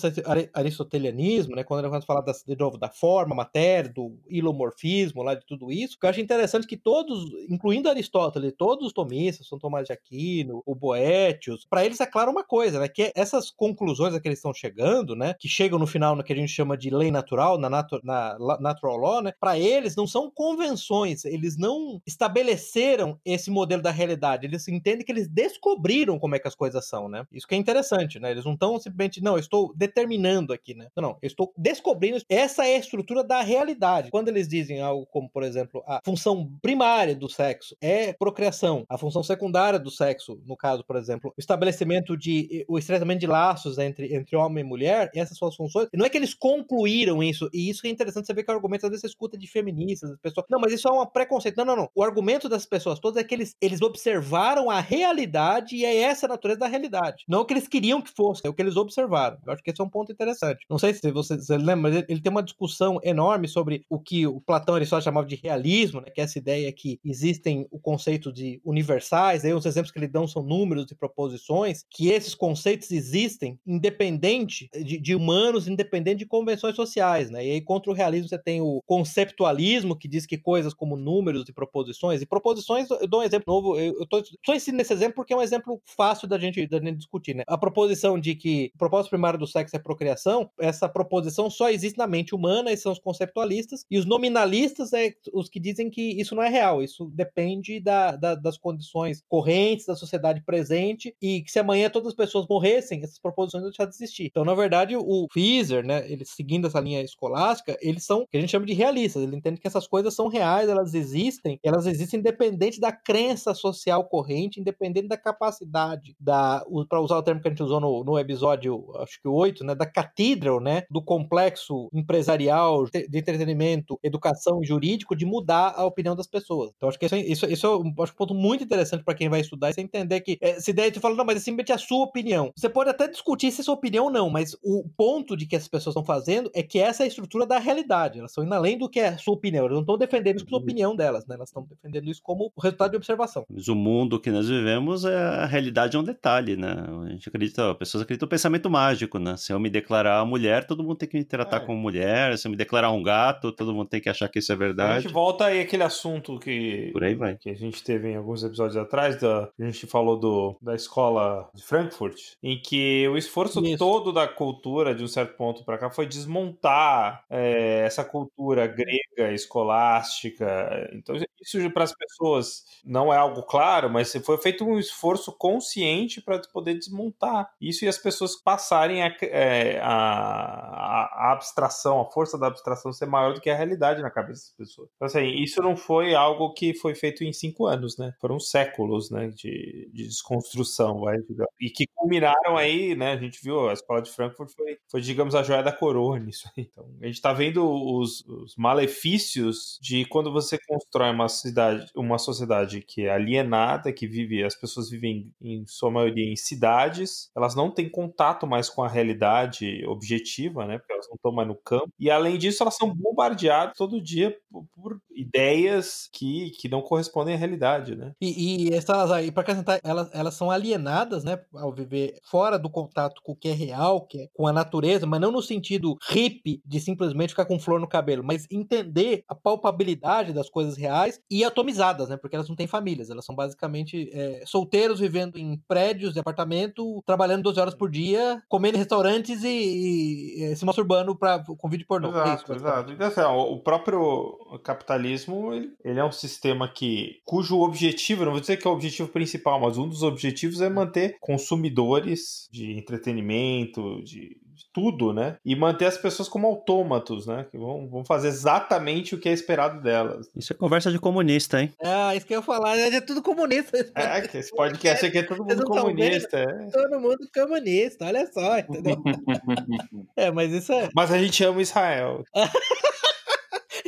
aristotelianismo, 0.53 1.55
né, 1.55 1.65
quando 1.65 1.87
a 1.87 2.03
falar 2.03 2.21
das, 2.21 2.43
de 2.47 2.57
novo 2.57 2.79
da 2.79 2.89
forma, 2.89 3.35
matéria, 3.35 3.93
do 3.93 4.19
ilomorfismo, 4.29 5.23
lá 5.23 5.35
de 5.35 5.47
tudo 5.47 5.71
isso, 5.71 5.99
que 5.99 6.07
eu 6.07 6.11
acho 6.11 6.21
interessante 6.21 6.67
que 6.67 6.77
todos, 6.77 7.25
incluindo 7.49 7.89
Aristóteles, 7.89 8.53
todos 8.57 8.87
os 8.87 8.93
tomistas, 8.93 9.47
São 9.47 9.59
Tomás 9.59 9.87
de 9.87 9.93
Aquino, 9.93 10.63
o 10.67 10.75
Boétios, 10.75 11.67
para 11.69 11.85
eles 11.85 12.01
é 12.01 12.07
claro 12.07 12.31
uma 12.31 12.45
coisa, 12.45 12.79
né, 12.81 12.89
que 12.89 13.13
essas 13.15 13.51
conclusões 13.51 14.15
a 14.15 14.21
que 14.21 14.29
eles 14.29 14.39
estão 14.39 14.53
chegando, 14.53 15.15
né, 15.15 15.35
que 15.39 15.49
chegam 15.49 15.79
no 15.79 15.87
final 15.87 16.17
no 16.17 16.25
que 16.25 16.33
a 16.33 16.37
gente 16.37 16.53
chama 16.53 16.77
de 16.77 16.91
lei 16.91 17.11
natural, 17.11 17.59
na, 17.59 17.71
natu 17.71 18.01
na 18.03 18.37
natural 18.61 18.97
law, 18.97 19.23
né, 19.23 19.33
para 19.39 19.59
eles 19.59 19.97
não 19.97 20.07
são 20.07 20.31
convenções, 20.31 21.25
eles 21.25 21.57
não 21.57 22.01
estabeleceram 22.07 23.19
esse 23.25 23.51
modelo 23.51 23.83
da 23.83 23.91
realidade, 23.91 24.47
eles 24.47 24.67
entendem 24.69 25.05
que 25.05 25.13
eles 25.13 25.29
descobriram 25.29 26.19
como 26.19 26.35
é 26.35 26.39
que 26.39 26.49
as 26.49 26.55
coisas 26.55 26.87
são, 26.87 27.09
né? 27.09 27.27
Isso 27.33 27.47
que 27.47 27.55
é 27.55 27.59
interessante, 27.59 28.19
né? 28.19 28.31
Eles 28.31 28.45
não 28.45 28.55
estão 28.55 28.79
simplesmente, 28.79 29.23
não, 29.23 29.35
eu 29.35 29.41
estou 29.41 29.73
determinando 29.75 30.16
aqui, 30.53 30.75
né? 30.75 30.89
Não, 30.97 31.03
não, 31.03 31.19
eu 31.23 31.27
estou 31.27 31.53
descobrindo. 31.57 32.19
Essa 32.29 32.67
é 32.67 32.77
a 32.77 32.79
estrutura 32.79 33.23
da 33.23 33.41
realidade. 33.43 34.11
Quando 34.11 34.29
eles 34.29 34.49
dizem 34.49 34.81
algo 34.81 35.07
como, 35.07 35.29
por 35.29 35.43
exemplo, 35.43 35.83
a 35.87 36.01
função 36.05 36.51
primária 36.63 37.15
do 37.15 37.29
sexo 37.29 37.77
é 37.81 38.13
procriação, 38.13 38.85
a 38.89 38.99
função 38.99 39.23
secundária 39.23 39.79
do 39.79 39.91
sexo, 39.91 40.41
no 40.45 40.57
caso, 40.57 40.85
por 40.85 40.97
exemplo, 40.97 41.33
o 41.37 41.41
estabelecimento 41.41 42.17
de 42.17 42.65
o 42.69 42.79
estreitamento 42.79 43.21
de 43.21 43.27
laços 43.27 43.79
entre, 43.79 44.15
entre 44.15 44.37
homem 44.37 44.65
e 44.65 44.67
mulher, 44.67 45.11
essas 45.15 45.37
são 45.37 45.49
as 45.49 45.57
funções. 45.57 45.89
Não 45.95 46.07
é 46.07 46.09
que 46.09 46.17
eles 46.17 46.35
concluíram 46.35 47.23
isso, 47.23 47.49
e 47.53 47.69
isso 47.71 47.87
é 47.87 47.91
interessante 47.91 48.27
você 48.27 48.35
ver 48.35 48.45
que 48.45 48.51
o 48.51 48.55
argumento 48.55 48.87
às 48.87 48.91
vezes 48.91 49.03
você 49.03 49.07
escuta 49.09 49.37
de 49.37 49.47
feministas, 49.47 50.11
das 50.11 50.21
pessoas. 50.21 50.47
Não, 50.51 50.61
mas 50.61 50.73
isso 50.73 50.89
é 50.89 50.93
um 50.93 51.07
preconceito. 51.07 51.57
Não, 51.57 51.65
não, 51.65 51.77
não. 51.77 51.91
O 51.95 52.03
argumento 52.03 52.49
das 52.49 52.67
pessoas 52.67 52.99
todas 52.99 53.23
é 53.23 53.25
que 53.25 53.35
eles, 53.35 53.55
eles 53.61 53.83
observaram 53.83 54.71
a 54.71 54.81
realidade 54.81 55.77
e 55.77 55.85
é 55.85 55.97
essa 55.97 56.27
a 56.27 56.29
natureza 56.29 56.61
da 56.61 56.67
realidade. 56.67 57.25
Não 57.29 57.41
o 57.41 57.45
que 57.45 57.55
eles 57.55 57.69
queriam 57.69 58.01
que 58.01 58.11
fosse, 58.11 58.43
é 58.45 58.49
o 58.49 58.55
que 58.55 58.63
eles 58.63 58.77
observaram. 58.77 59.39
Eu 59.47 59.53
acho 59.53 59.63
que 59.63 59.71
esse 59.71 59.81
é 59.81 59.85
um 59.85 59.89
ponto 59.89 60.06
interessante. 60.13 60.65
Não 60.69 60.79
sei 60.79 60.95
se 60.95 61.11
você, 61.11 61.37
lembra, 61.57 61.77
mas 61.77 62.05
ele 62.09 62.21
tem 62.21 62.31
uma 62.31 62.43
discussão 62.43 62.99
enorme 63.03 63.49
sobre 63.49 63.85
o 63.89 63.99
que 63.99 64.27
o 64.27 64.41
Platão 64.41 64.75
Aristóteles 64.75 65.05
chamava 65.05 65.27
de 65.27 65.37
realismo, 65.37 66.01
né, 66.01 66.11
que 66.11 66.21
é 66.21 66.25
essa 66.25 66.39
ideia 66.39 66.73
que 66.73 66.99
existem 67.05 67.67
o 67.71 67.79
conceito 67.79 68.33
de 68.33 68.61
universais, 68.65 69.45
aí 69.45 69.53
os 69.53 69.67
exemplos 69.67 69.93
que 69.93 69.99
ele 69.99 70.09
dão 70.09 70.27
são 70.27 70.43
números 70.43 70.91
e 70.91 70.95
proposições, 70.95 71.85
que 71.91 72.09
esses 72.09 72.35
conceitos 72.35 72.91
existem 72.91 73.59
independente 73.67 74.69
de, 74.73 74.99
de 74.99 75.15
humanos, 75.15 75.69
independente 75.69 76.19
de 76.19 76.27
convenções 76.27 76.77
sociais, 76.77 77.31
né? 77.31 77.47
E 77.47 77.51
aí 77.53 77.61
contra 77.61 77.91
o 77.91 77.95
realismo 77.95 78.29
você 78.29 78.39
tem 78.39 78.61
o 78.61 78.83
conceptualismo, 78.87 79.97
que 79.97 80.09
diz 80.09 80.27
que 80.27 80.39
coisas 80.39 80.75
como 80.75 80.97
números 80.97 81.49
e 81.49 81.53
proposições, 81.53 82.23
e 82.23 82.27
proposições, 82.27 82.89
eu 82.91 83.07
dou 83.07 83.21
um 83.21 83.25
exemplo 83.25 83.45
novo, 83.47 83.79
eu, 83.79 83.99
eu 84.01 84.07
tô 84.07 84.23
só 84.45 84.55
esse 84.55 84.71
exemplo 84.71 85.15
porque 85.15 85.33
é 85.33 85.37
um 85.37 85.43
exemplo 85.43 85.81
fácil 85.85 86.29
da 86.29 86.39
gente, 86.39 86.67
da 86.67 86.79
gente 86.79 86.97
discutir, 86.97 87.35
né? 87.35 87.43
A 87.47 87.59
proposição 87.59 88.19
de 88.19 88.35
que 88.35 88.71
o 88.75 88.79
propósito 88.79 89.11
primário 89.11 89.39
do 89.39 89.47
sexo 89.47 89.77
é 89.77 89.79
procriação, 89.87 90.51
essa 90.59 90.89
proposição 90.89 91.49
só 91.49 91.71
existe 91.71 91.97
na 91.97 92.07
mente 92.07 92.35
humana, 92.35 92.73
esses 92.73 92.83
são 92.83 92.93
os 92.93 92.99
conceptualistas, 92.99 93.85
e 93.89 93.97
os 93.97 94.05
nominalistas 94.05 94.93
é 94.93 95.13
os 95.33 95.49
que 95.49 95.61
dizem 95.61 95.89
que 95.89 96.21
isso 96.21 96.35
não 96.35 96.43
é 96.43 96.49
real, 96.49 96.83
isso 96.83 97.07
depende 97.15 97.79
da, 97.79 98.17
da, 98.17 98.35
das 98.35 98.59
condições 98.59 99.23
correntes 99.29 99.87
da 99.87 99.95
sociedade 99.95 100.43
presente, 100.45 101.15
e 101.23 101.43
que 101.43 101.53
se 101.53 101.61
amanhã 101.61 101.89
todas 101.89 102.09
as 102.09 102.15
pessoas 102.15 102.47
morressem, 102.51 103.01
essas 103.03 103.21
proposições 103.21 103.63
vão 103.63 103.71
deixar 103.71 103.85
de 103.85 103.95
existir. 103.95 104.25
Então, 104.25 104.45
na 104.45 104.55
verdade, 104.55 104.97
o 104.97 105.29
Fieser, 105.33 105.87
né, 105.87 106.11
ele 106.11 106.25
seguindo 106.25 106.67
essa 106.67 106.81
linha 106.81 107.01
escolástica, 107.03 107.79
eles 107.81 108.05
são 108.05 108.23
o 108.23 108.27
que 108.27 108.37
a 108.37 108.41
gente 108.41 108.51
chama 108.51 108.67
de 108.67 108.73
realistas, 108.73 109.23
ele 109.23 109.37
entende 109.37 109.61
que 109.61 109.69
essas 109.69 109.87
coisas 109.87 110.15
são 110.15 110.27
reais, 110.27 110.69
elas 110.69 110.95
existem, 110.95 111.61
elas 111.63 111.87
existem 111.87 112.19
independente 112.19 112.81
da 112.81 112.91
crença 112.91 113.55
social 113.55 114.05
corrente, 114.05 114.61
independente 114.61 115.07
da 115.07 115.17
capacidade 115.17 116.17
da, 116.19 116.65
para 116.89 117.01
usar 117.01 117.19
o 117.19 117.23
termo 117.23 117.41
que 117.41 117.49
a 117.49 117.51
gente 117.51 117.63
usou 117.63 117.81
no, 117.81 118.03
no 118.03 118.19
episódio, 118.19 118.85
acho 118.97 119.21
que 119.21 119.29
o 119.29 119.35
8, 119.35 119.65
né, 119.65 119.75
da 119.77 119.87
Cathedral, 119.87 120.61
né, 120.61 120.83
do 120.91 121.03
complexo 121.03 121.89
empresarial, 121.93 122.85
de 122.87 123.19
entretenimento, 123.19 123.99
educação 124.03 124.61
e 124.63 124.67
jurídico, 124.67 125.17
de 125.17 125.25
mudar 125.25 125.75
a 125.77 125.85
opinião 125.85 126.17
das 126.17 126.27
pessoas. 126.27 126.73
Então, 126.77 126.89
acho 126.89 126.99
que 126.99 127.07
isso, 127.07 127.15
é, 127.15 127.21
isso, 127.21 127.47
isso 127.47 127.67
é 127.67 128.03
acho 128.03 128.13
um 128.13 128.17
ponto 128.17 128.35
muito 128.35 128.65
interessante 128.65 129.05
para 129.05 129.15
quem 129.15 129.29
vai 129.29 129.41
estudar, 129.41 129.71
é 129.71 129.73
você 129.73 129.81
entender 129.81 130.21
que 130.21 130.39
é, 130.41 130.61
se 130.61 130.73
daí 130.73 130.91
tu 130.91 131.01
fala, 131.01 131.15
não, 131.15 131.25
mas 131.25 131.37
é 131.37 131.41
simplesmente 131.41 131.73
a 131.73 131.79
sua 131.79 132.05
opinião. 132.05 132.53
Você 132.57 132.69
pode 132.69 132.91
até 132.91 133.09
discutir 133.09 133.51
se 133.51 133.61
é 133.61 133.65
sua 133.65 133.75
opinião 133.75 134.07
ou 134.07 134.11
não, 134.11 134.31
mas 134.31 134.57
o 134.63 134.85
ponto 134.97 135.37
de 135.37 135.47
que 135.47 135.57
as 135.57 135.69
pessoas 135.69 135.93
estão 135.95 136.05
fazendo 136.05 136.51
é 136.55 136.63
que 136.63 136.79
essa 136.79 137.03
é 137.03 137.05
a 137.05 137.09
estrutura 137.09 137.47
da 137.47 137.59
realidade. 137.59 138.19
Elas 138.19 138.31
estão 138.31 138.45
indo 138.45 138.55
além 138.55 138.79
do 138.79 138.89
que 138.89 139.01
é 139.01 139.09
a 139.09 139.19
sua 139.19 139.35
opinião. 139.35 139.65
Elas 139.65 139.75
não 139.75 139.81
estão 139.81 139.99
defendendo 139.99 140.37
isso 140.37 140.45
como 140.45 140.63
opinião 140.63 140.97
delas, 140.97 141.27
né? 141.27 141.35
Elas 141.35 141.49
estão 141.49 141.67
defendendo 141.69 142.11
isso 142.11 142.21
como 142.23 142.53
resultado 142.61 142.91
de 142.93 142.97
observação. 142.97 143.45
Mas 143.49 143.69
o 143.69 143.75
mundo 143.75 144.21
que 144.21 144.31
nós 144.31 144.49
vivemos, 144.49 145.05
é 145.05 145.17
a 145.17 145.47
realidade 145.47 145.97
é 145.97 146.01
um 146.01 146.05
detalhe, 146.05 146.57
né? 146.57 146.75
A 147.05 147.09
gente 147.11 147.29
acredita, 147.29 147.71
as 147.71 147.77
pessoas 147.77 148.03
acreditam 148.03 148.27
no 148.27 148.31
pensamento 148.31 148.71
mágico, 148.71 149.19
né? 149.19 149.37
Se 149.37 149.53
eu 149.53 149.57
me 149.67 149.71
declarar 149.71 150.25
mulher, 150.25 150.67
todo 150.67 150.83
mundo 150.83 150.97
tem 150.97 151.09
que 151.09 151.17
me 151.17 151.25
tratar 151.25 151.59
é. 151.59 151.61
como 151.61 151.79
mulher. 151.79 152.39
Se 152.39 152.47
eu 152.47 152.51
me 152.51 152.57
declarar 152.57 152.91
um 152.91 153.03
gato, 153.03 153.53
todo 153.53 153.75
mundo 153.75 153.89
tem 153.89 154.01
que 154.01 154.09
achar 154.09 154.29
que 154.29 154.39
isso 154.39 154.53
é 154.53 154.57
verdade. 154.57 154.93
A 154.93 155.01
gente 155.01 155.13
volta 155.13 155.47
aí 155.47 155.61
aquele 155.61 155.83
assunto 155.83 156.39
que, 156.39 156.91
Por 156.93 157.05
aí 157.05 157.15
vai. 157.15 157.37
que 157.37 157.51
a 157.51 157.55
gente 157.55 157.83
teve 157.83 158.11
em 158.11 158.17
alguns 158.17 158.43
episódios 158.43 158.77
atrás, 158.77 159.21
da, 159.21 159.51
a 159.59 159.65
gente 159.65 159.87
falou 159.87 160.19
do, 160.19 160.57
da 160.63 160.75
escola 160.75 161.49
de 161.55 161.63
Frankfurt, 161.63 162.17
em 162.43 162.61
que 162.61 163.07
o 163.09 163.17
esforço 163.17 163.65
isso. 163.65 163.79
todo 163.79 164.13
da 164.13 164.29
cultura, 164.29 164.95
de 164.95 165.03
um 165.03 165.09
certo 165.09 165.37
ponto 165.37 165.65
para 165.65 165.79
cá, 165.79 165.91
foi 165.91 166.07
desmontar 166.07 167.25
é, 167.29 167.81
essa 167.85 168.05
cultura 168.05 168.67
grega, 168.67 169.33
escolástica. 169.33 170.89
Então, 170.93 171.17
isso 171.41 171.71
para 171.71 171.85
as 171.85 171.95
pessoas 171.95 172.65
não 172.85 173.13
é 173.13 173.17
algo 173.17 173.43
claro, 173.43 173.91
mas 173.91 174.13
foi 174.25 174.39
feito 174.39 174.65
um 174.65 174.79
esforço 174.79 175.33
consciente 175.33 176.21
para 176.21 176.41
poder 176.53 176.75
desmontar 176.75 177.51
isso 177.61 177.85
e 177.85 177.89
as 177.89 177.99
pessoas 177.99 178.37
passarem 178.37 179.03
a, 179.03 179.15
é, 179.23 179.56
a, 179.83 181.29
a, 181.29 181.33
abstração, 181.33 182.01
a 182.01 182.11
força 182.11 182.39
da 182.39 182.47
abstração 182.47 182.93
ser 182.93 183.07
maior 183.07 183.35
do 183.35 183.41
que 183.41 183.51
a 183.51 183.57
realidade 183.57 184.03
na 184.03 184.11
cabeça 184.11 184.47
das 184.47 184.69
pessoas. 184.69 184.89
Então, 184.97 185.07
assim, 185.07 185.27
isso 185.43 185.63
não 185.63 185.77
foi 185.77 186.15
algo 186.15 186.53
que 186.53 186.75
foi 186.75 186.95
feito 186.95 187.25
em 187.25 187.33
cinco 187.33 187.67
anos, 187.67 187.97
né? 187.99 188.15
Foram 188.21 188.39
séculos, 188.39 189.11
né, 189.11 189.29
de, 189.29 189.91
de 189.93 190.07
desconstrução, 190.07 191.01
vai, 191.01 191.17
e 191.61 191.71
que 191.71 191.87
culminaram 191.95 192.57
aí, 192.57 192.95
né? 192.95 193.13
A 193.13 193.17
gente 193.17 193.43
viu 193.43 193.69
a 193.69 193.73
escola 193.73 194.03
de 194.03 194.11
Frankfurt 194.11 194.51
foi, 194.57 194.79
foi 194.91 195.01
digamos, 195.01 195.35
a 195.35 195.43
joia 195.43 195.63
da 195.63 195.73
coroa 195.73 196.19
nisso. 196.19 196.49
Então, 196.57 196.89
a 197.01 197.07
gente 197.07 197.17
está 197.17 197.33
vendo 197.33 197.65
os, 197.65 198.25
os 198.27 198.57
malefícios 198.57 199.79
de 199.81 200.05
quando 200.07 200.33
você 200.33 200.59
constrói 200.67 201.11
uma 201.11 201.29
cidade, 201.29 201.91
uma 201.95 202.19
sociedade 202.19 202.81
que 202.83 203.07
é 203.07 203.13
alienada, 203.13 203.93
que 203.93 204.07
vive, 204.07 204.43
as 204.43 204.55
pessoas 204.55 204.91
vivem 204.91 205.33
em 205.41 205.65
sua 205.67 205.91
maioria 205.91 206.25
em 206.25 206.37
cidades, 206.37 207.31
elas 207.37 207.55
não 207.55 207.71
têm 207.71 207.89
contato 207.89 208.47
mais 208.47 208.69
com 208.69 208.83
a 208.83 208.89
realidade 208.89 209.46
objetiva, 209.87 210.67
né? 210.67 210.79
Porque 210.79 210.93
elas 210.93 211.09
não 211.09 211.17
estão 211.17 211.33
mais 211.33 211.49
no 211.49 211.57
campo. 211.57 211.93
E 211.99 212.11
além 212.11 212.39
disso, 212.39 212.63
elas 212.63 212.77
são 212.77 212.93
bombardeadas 212.95 213.77
todo 213.77 214.01
dia 214.01 214.39
por, 214.51 214.65
por 214.75 215.01
ideias 215.17 216.09
que, 216.13 216.51
que 216.51 216.69
não 216.69 216.83
correspondem 216.83 217.35
à 217.35 217.39
realidade, 217.39 217.97
né? 217.97 218.13
E, 218.21 218.69
e 218.69 218.81
Salazar, 218.81 219.25
e 219.25 219.33
para 219.33 219.43
acrescentar, 219.43 219.81
elas, 219.83 220.11
elas 220.13 220.35
são 220.35 220.51
alienadas, 220.51 221.25
né? 221.25 221.41
Ao 221.55 221.73
viver 221.73 222.19
fora 222.25 222.59
do 222.59 222.71
contato 222.71 223.21
com 223.23 223.33
o 223.33 223.37
que 223.37 223.49
é 223.49 223.53
real, 223.53 224.07
que 224.07 224.23
é 224.23 224.29
com 224.35 224.47
a 224.47 224.53
natureza, 224.53 225.07
mas 225.07 225.21
não 225.21 225.33
no 225.33 225.43
sentido 225.43 225.97
hippie 226.09 226.63
de 226.65 226.81
simplesmente 226.81 227.31
ficar 227.31 227.47
com 227.47 227.59
flor 227.59 227.81
no 227.81 227.89
cabelo, 227.89 228.23
mas 228.25 228.47
entender 228.51 229.25
a 229.29 229.35
palpabilidade 229.35 230.33
das 230.33 230.49
coisas 230.49 230.77
reais 230.77 231.21
e 231.31 231.45
atomizadas, 231.45 232.09
né? 232.09 232.17
Porque 232.17 232.37
elas 232.37 232.49
não 232.49 232.57
têm 232.57 232.67
famílias, 232.67 233.11
elas 233.11 233.25
são 233.25 233.35
basicamente 233.35 234.11
é, 234.13 234.43
solteiros 234.45 235.01
vivendo 235.01 235.37
em 235.37 235.61
prédios 235.67 236.13
de 236.13 236.21
apartamento, 236.21 237.03
trabalhando 237.07 237.45
12 237.45 237.61
horas 237.61 237.75
por 237.75 237.91
dia, 237.91 238.43
comendo 238.49 238.77
em 238.77 238.81
restaurantes 238.81 239.43
e, 239.43 239.49
e, 239.49 240.45
e 240.45 240.57
se 240.57 240.65
masturbando 240.65 241.17
pra, 241.17 241.43
com 241.43 241.69
vídeo 241.69 241.87
pornô. 241.87 242.09
Exato, 242.09 242.29
é 242.29 242.35
isso, 242.35 242.53
exato. 242.53 242.93
Então, 242.93 243.07
assim, 243.07 243.21
o 243.21 243.59
próprio 243.61 244.37
capitalismo, 244.63 245.06
ele, 245.13 245.73
ele, 245.85 246.01
é 246.01 246.05
um 246.05 246.13
sistema 246.13 246.69
que, 246.69 247.21
cujo 247.25 247.61
objetivo, 247.61 248.25
não 248.25 248.33
vou 248.33 248.41
dizer 248.41 248.57
que 248.57 248.67
é 248.67 248.71
o 248.71 248.75
objetivo 248.75 249.09
principal, 249.09 249.61
mas 249.61 249.79
um 249.79 249.89
dos 249.89 250.03
objetivos 250.03 250.61
é 250.61 250.69
manter 250.69 251.17
consumidores 251.21 252.49
de 252.51 252.73
entretenimento, 252.73 254.03
de 254.03 254.37
tudo, 254.73 255.13
né? 255.13 255.37
E 255.45 255.57
manter 255.57 255.87
as 255.87 255.97
pessoas 255.97 256.29
como 256.29 256.47
autômatos, 256.47 257.27
né? 257.27 257.47
Que 257.51 257.57
vão, 257.57 257.89
vão 257.89 258.05
fazer 258.05 258.29
exatamente 258.29 259.15
o 259.15 259.19
que 259.19 259.29
é 259.29 259.33
esperado 259.33 259.81
delas. 259.81 260.29
Isso 260.37 260.53
é 260.53 260.57
conversa 260.57 260.91
de 260.91 260.99
comunista, 260.99 261.63
hein? 261.63 261.73
Ah, 261.83 262.15
isso 262.15 262.27
que 262.27 262.35
eu 262.35 262.41
ia 262.41 262.43
falar, 262.43 262.77
é 262.79 263.01
tudo 263.01 263.23
comunista. 263.23 263.79
É, 263.95 264.21
que 264.21 264.39
esse 264.39 264.55
podcast 264.55 265.07
aqui 265.07 265.19
é 265.19 265.23
todo 265.23 265.45
mundo 265.45 265.65
comunista. 265.65 266.39
É. 266.39 266.71
Todo 266.71 267.01
mundo 267.01 267.29
comunista, 267.35 268.05
olha 268.07 268.31
só, 268.33 268.59
entendeu? 268.59 268.97
é, 270.17 270.31
mas 270.31 270.53
isso 270.53 270.73
é. 270.73 270.91
Mas 270.95 271.11
a 271.11 271.19
gente 271.19 271.43
ama 271.43 271.63
Israel. 271.63 272.23